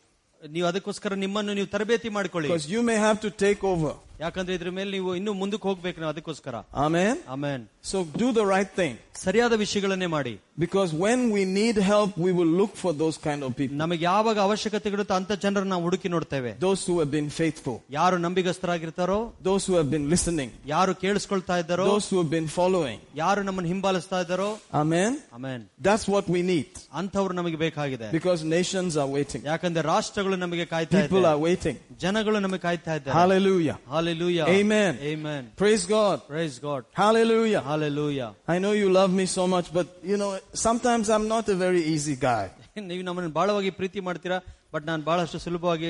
ನೀವು 0.41 0.67
ಅದಕ್ಕೋಸ್ಕರ 0.71 1.15
ನಿಮ್ಮನ್ನು 1.25 1.53
ನೀವು 1.59 1.69
ತರಬೇತಿ 1.75 2.09
ಮಾಡಿಕೊಳ್ಳಿ 2.19 2.49
because 2.51 2.69
you 2.75 2.83
may 2.91 2.99
have 3.07 3.19
to 3.27 3.31
take 3.45 3.61
over. 3.75 3.93
ಯಾಕಂದ್ರೆ 4.21 4.55
ಇದ್ರ 4.57 4.71
ಮೇಲೆ 4.71 4.91
ನೀವು 4.91 5.11
ಇನ್ನು 5.19 5.33
ಮುಂದಕ್ಕೆ 5.35 5.67
ಹೋಗ್ಬೇಕು 5.69 5.99
ನಾವು 6.01 6.13
ಅದಕ್ಕೋಸ್ಕರ 6.15 6.57
Amen. 6.87 7.15
Amen 7.37 7.63
So 7.85 7.99
do 8.23 8.29
the 8.33 8.45
right 8.47 8.71
thing 8.81 8.93
ಸರಿಯಾದ 9.23 9.55
ವಿಷಯಗಳನ್ನೇ 9.63 10.09
ಮಾಡಿ 10.17 10.35
because 10.59 10.91
when 11.05 11.21
we 11.35 11.43
need 11.53 11.77
help, 11.91 12.11
we 12.25 12.31
will 12.39 12.53
look 12.61 12.73
for 12.83 12.93
those 12.95 13.17
kind 13.27 13.41
of 13.47 13.51
people. 13.61 13.77
ನಮಗೆ 13.77 14.03
ಯಾವಾಗ 14.05 14.39
ಅವಶ್ಯಕತೆಗಳಿರುತ್ತೋ 14.47 15.15
ಅಂತ 15.21 15.33
ಜನರನ್ನ 15.45 15.73
ನಾವು 15.75 15.85
ಹುಡುಕಿ 15.89 16.09
ನೋಡ್ತೇವೆ 16.15 16.53
Those 16.61 16.83
who 16.89 16.95
have 17.01 17.11
been 17.17 17.31
faithful, 17.41 17.77
ಯಾರು 17.99 18.17
ನಂಬಿಗಸ್ತರಾಗಿರ್ತಾರೋ 18.27 19.19
those 19.43 19.65
who 19.69 19.75
have 19.81 19.91
been 19.91 20.07
listening, 20.15 20.51
ಯಾರು 20.67 20.95
ಕೇಳಿಸ್ಕೊಳ್ತಾ 21.03 21.57
ಇದ್ದಾರೋ 21.63 21.87
those 21.91 22.09
who 22.13 22.19
have 22.23 22.31
been 22.31 22.49
following. 22.59 22.99
ಯಾರು 23.23 23.43
ನಮ್ಮನ್ನು 23.49 23.71
ಹಿಂಬಾಲಿಸ್ತಾ 23.75 24.21
ಇದ್ದಾರೋ 24.25 24.51
Amen. 24.83 25.13
Amen 25.39 25.65
That's 25.89 26.07
what 26.15 26.29
we 26.37 26.43
need 26.53 26.71
ಅಂಥವ್ರು 27.01 27.35
ನಮಗೆ 27.41 27.61
ಬೇಕಾಗಿದೆ 27.65 28.09
because 28.19 28.43
nations 28.59 28.93
are 28.97 29.11
waiting. 29.17 29.43
ಯಾಕಂದ್ರೆ 29.53 29.85
ರಾಷ್ಟ್ರಗಳು 29.95 30.39
ನಮಗೆ 30.45 30.67
ಕಾಯ್ತಾ 30.75 30.97
People 30.99 31.21
ಇದ್ದಾರೆ 31.21 31.33
are 31.33 31.43
waiting. 31.49 31.77
ಜನಗಳು 32.07 32.41
ನಮಗೆ 32.47 32.63
ಕಾಯ್ತಾ 32.69 32.95
ಇದ್ದಾರೆ 33.01 33.17
Hallelujah. 33.21 33.79
Hallelujah. 34.07 34.47
Amen. 34.49 34.99
Amen. 35.01 35.53
Praise 35.57 35.87
God. 35.87 36.27
Praise 36.27 36.59
God. 36.59 36.85
Hallelujah. 36.93 37.61
Hallelujah. 37.61 38.35
I 38.49 38.59
know 38.59 38.73
you 38.73 38.89
love 38.91 39.13
me 39.13 39.27
so 39.27 39.47
much, 39.47 39.73
but 39.73 39.87
you 40.03 40.17
know, 40.17 40.39
sometimes 40.53 41.11
I'm 41.11 41.29
not 41.29 41.49
a 41.49 41.55
very 41.55 41.83
easy 41.95 42.17
guy. 42.17 42.45
ನೀವು 42.91 43.03
ನಮ್ಮನ್ನು 43.09 43.31
ಬಹಳವಾಗಿ 43.39 43.71
ಪ್ರೀತಿ 43.79 44.01
ಮಾಡ್ತೀರಾ 44.09 44.37
ಬಟ್ 44.75 44.85
ನಾನು 44.91 45.03
ಬಹಳಷ್ಟು 45.09 45.39
ಸುಲಭವಾಗಿ 45.47 45.89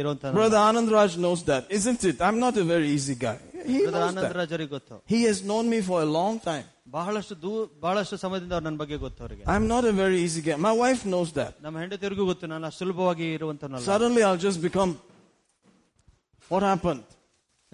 ಇರುವಂತ 0.00 0.24
Brother 0.40 0.60
Anand 0.68 0.90
Raj 0.96 1.12
knows 1.24 1.40
that, 1.50 1.62
isn't 1.78 2.02
it? 2.10 2.18
I'm 2.26 2.38
not 2.38 2.56
a 2.56 2.66
very 2.74 2.88
easy 2.96 3.16
guy. 3.24 3.38
He 3.70 3.78
knows 3.86 3.96
Anand 4.08 4.22
that. 4.26 4.36
ರಾಜರಿಗೆ 4.40 4.70
ಗೊತ್ತು 4.76 4.96
He 5.14 5.20
has 5.28 5.38
known 5.48 5.64
me 5.74 5.80
for 5.88 5.98
a 6.06 6.10
long 6.18 6.36
time. 6.50 6.66
ಬಹಳಷ್ಟು 6.96 7.34
ದೂ 7.44 7.52
ಬಹಳಷ್ಟು 7.84 8.16
ಸಮಯದಿಂದ 8.24 8.52
ಅವ್ರು 8.56 8.66
ನನ್ನ 8.68 8.78
ಬಗ್ಗೆ 8.82 8.96
ಗೊತ್ತು 9.06 9.20
ಅವರಿಗೆ 9.24 9.42
I'm 9.54 9.66
not 9.74 9.84
a 9.92 9.94
very 10.02 10.18
easy 10.26 10.42
guy. 10.46 10.56
My 10.68 10.74
wife 10.84 11.02
knows 11.12 11.30
that. 11.40 11.52
ನಮ್ಮ 11.66 11.76
ಹೆಂಡತಿಯರಿಗೂ 11.82 12.26
ಗೊತ್ತು 12.30 12.46
ನಾನು 12.52 12.66
ಅಷ್ಟು 12.70 12.82
ಸುಲಭವಾಗಿ 12.84 13.26
ಇರುವಂತನಲ್ಲ 13.38 13.84
Suddenly 13.92 14.22
I'll 14.28 14.42
just 14.48 14.60
become, 14.68 14.92
what 16.52 16.64
happened? 16.72 17.04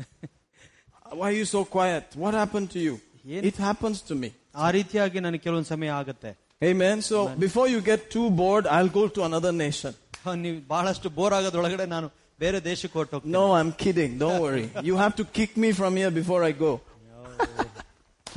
Why 1.12 1.28
are 1.31 1.36
you 1.40 1.47
so 1.47 1.64
quiet? 1.66 2.05
What 2.16 2.35
happened 2.35 2.68
to 2.70 2.81
you? 2.86 2.94
Yen- 3.24 3.44
It 3.44 3.56
happens 3.59 3.98
to 4.10 4.14
me. 4.23 4.31
ಆ 4.64 4.68
ರೀತಿಯಾಗಿ 4.77 5.18
ನನಗೆ 5.27 5.43
ಕೆಲವೊಂದು 5.47 5.70
ಸಮಯ 5.74 5.90
ಆಗುತ್ತೆ 6.01 6.31
Amen. 6.62 6.97
So 7.09 7.16
before 7.44 7.66
you 7.73 7.81
get 7.89 8.02
too 8.14 8.27
bored, 8.40 8.66
I'll 8.74 8.93
go 9.01 9.05
to 9.16 9.23
another 9.31 9.52
nation. 9.66 9.93
ನೀವು 10.44 10.59
ಬಹಳಷ್ಟು 10.73 11.09
bore 11.18 11.35
ಆಗೋದ್ರೊಳಗಡೆ 11.39 11.86
ನಾನು 11.94 12.06
ಬೇರೆ 12.40 12.59
ದೇಶಕ್ಕೆ 12.70 12.97
ಹೊರಟು 12.98 13.14
ಹೋಗ್ತೀನಿ 13.16 13.35
No, 13.39 13.44
I'm 13.59 13.70
kidding. 13.82 14.12
Don't 14.23 14.40
worry. 14.47 14.64
You 14.89 14.94
have 15.02 15.14
to 15.20 15.24
kick 15.39 15.52
me 15.64 15.70
from 15.81 15.93
here 16.01 16.12
before 16.20 16.40
I 16.51 16.55
go. 16.66 16.73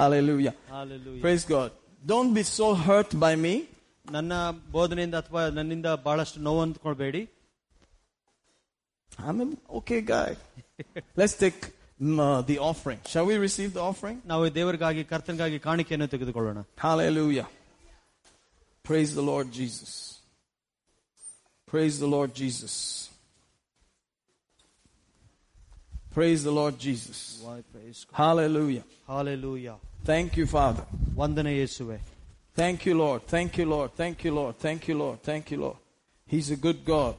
Hallelujah. 0.01 0.53
Hallelujah. 0.75 1.21
Praise 1.25 1.45
God. 1.55 1.69
Don't 2.11 2.31
be 2.33 2.43
so 2.59 2.67
hurt 2.87 3.11
by 3.25 3.33
me. 3.45 3.53
ನನ್ನ 4.05 4.33
ಬೋಧನೆಯಿಂದ 4.75 5.15
ಅಥವಾ 5.23 5.41
ನನ್ನಿಂದ 5.57 5.89
ಬಹಳಷ್ಟು 6.05 6.39
ನೋವು 6.47 6.61
ಅಂದ್ಕೊಳ್ಬೇಡಿ 6.65 7.23
I'm 9.27 9.39
an 9.41 9.51
okay 9.79 10.01
guy. 10.13 10.29
Let's 11.15 11.35
take 11.43 11.59
mm, 12.01 12.19
uh, 12.19 12.41
the 12.41 12.57
offering. 12.59 12.99
Shall 13.05 13.25
we 13.25 13.35
receive 13.47 13.71
the 13.77 13.81
offering? 13.81 14.17
ನಾವು 14.31 14.45
ದೇವರಿಗಾಗಿ 14.57 15.03
ಕರ್ತನಿಗಾಗಿ 15.11 15.59
ಕಾಣಿಕೆಯನ್ನು 15.67 16.07
ತೆಗೆದುಕೊಳ್ಳೋಣ 16.13 16.59
Hallelujah. 16.87 17.47
Praise 18.89 19.11
the 19.19 19.25
Lord 19.31 19.47
Jesus. 19.59 19.91
Praise 21.71 21.95
the 22.03 22.09
Lord 22.15 22.31
Jesus. 22.41 22.75
Praise 26.17 26.43
the 26.43 26.53
Lord 26.59 26.75
Jesus. 26.85 27.17
Hallelujah. 28.21 28.85
Hallelujah 29.09 29.75
Thank 30.11 30.37
you, 30.39 30.47
Father. 30.55 30.85
ವಂದನೆ 31.21 31.53
ಯೇಸುವೆ 31.61 31.99
Thank 32.61 32.79
you, 32.87 32.93
Lord. 33.03 33.19
Thank 33.33 33.51
you, 33.59 33.65
Lord. 33.73 33.89
Thank 34.01 34.17
you, 34.25 34.31
Lord. 34.39 34.53
Thank 34.65 34.81
you, 34.87 34.95
Lord. 35.03 35.17
Thank 35.29 35.45
you, 35.51 35.57
Lord. 35.65 35.77
He's 36.33 36.49
a 36.51 36.57
good 36.65 36.79
God. 36.93 37.13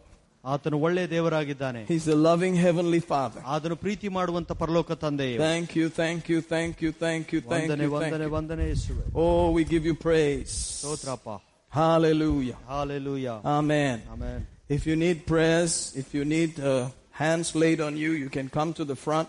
ಆತನು 0.45 0.77
ಒಳ್ಳೆ 0.87 1.03
ದೇವರಾಗಿದ್ದಾನೆ 1.11 1.81
He's 1.91 2.07
a 2.09 2.19
loving 2.29 2.55
Heavenly 2.67 3.01
Father. 3.11 3.41
ಆತನು 3.55 3.77
ಪ್ರೀತಿ 3.85 4.09
ಮಾಡುವಂತ 4.19 4.53
ಪರಲೋಕ 4.63 4.93
ತಂದೆ 5.05 5.27
Thank 5.49 5.71
you, 5.79 5.87
thank 6.01 6.23
you, 6.33 6.39
thank 6.55 6.75
you, 6.85 6.91
thank 7.05 7.25
you, 7.35 7.41
thank 7.43 7.65
ವಂದನೆ 7.65 7.85
you, 7.87 7.91
thank 7.95 8.13
ವಂದನೆ 8.13 8.27
you. 8.29 8.35
ವಂದನೆ 8.37 8.67
ಯೇಸುವೆ 8.73 9.05
Oh, 9.25 9.45
we 9.57 9.65
give 9.75 9.85
you 9.91 9.97
praise. 10.09 10.55
ಸ್ತೋತ್ರಪ್ಪ 10.79 11.29
Hallelujah. 11.73 12.57
Hallelujah 12.73 13.29
Amen. 13.59 13.99
Amen 14.15 14.41
If 14.77 14.83
you 14.89 14.97
need 15.05 15.19
prayers, 15.31 15.73
if 16.03 16.09
you 16.17 16.25
need 16.37 16.53
uh, 16.63 16.73
hands 17.23 17.49
laid 17.63 17.81
on 17.87 17.95
you, 18.03 18.11
you 18.23 18.29
can 18.37 18.49
come 18.59 18.71
to 18.81 18.85
the 18.91 18.97
front. 19.07 19.29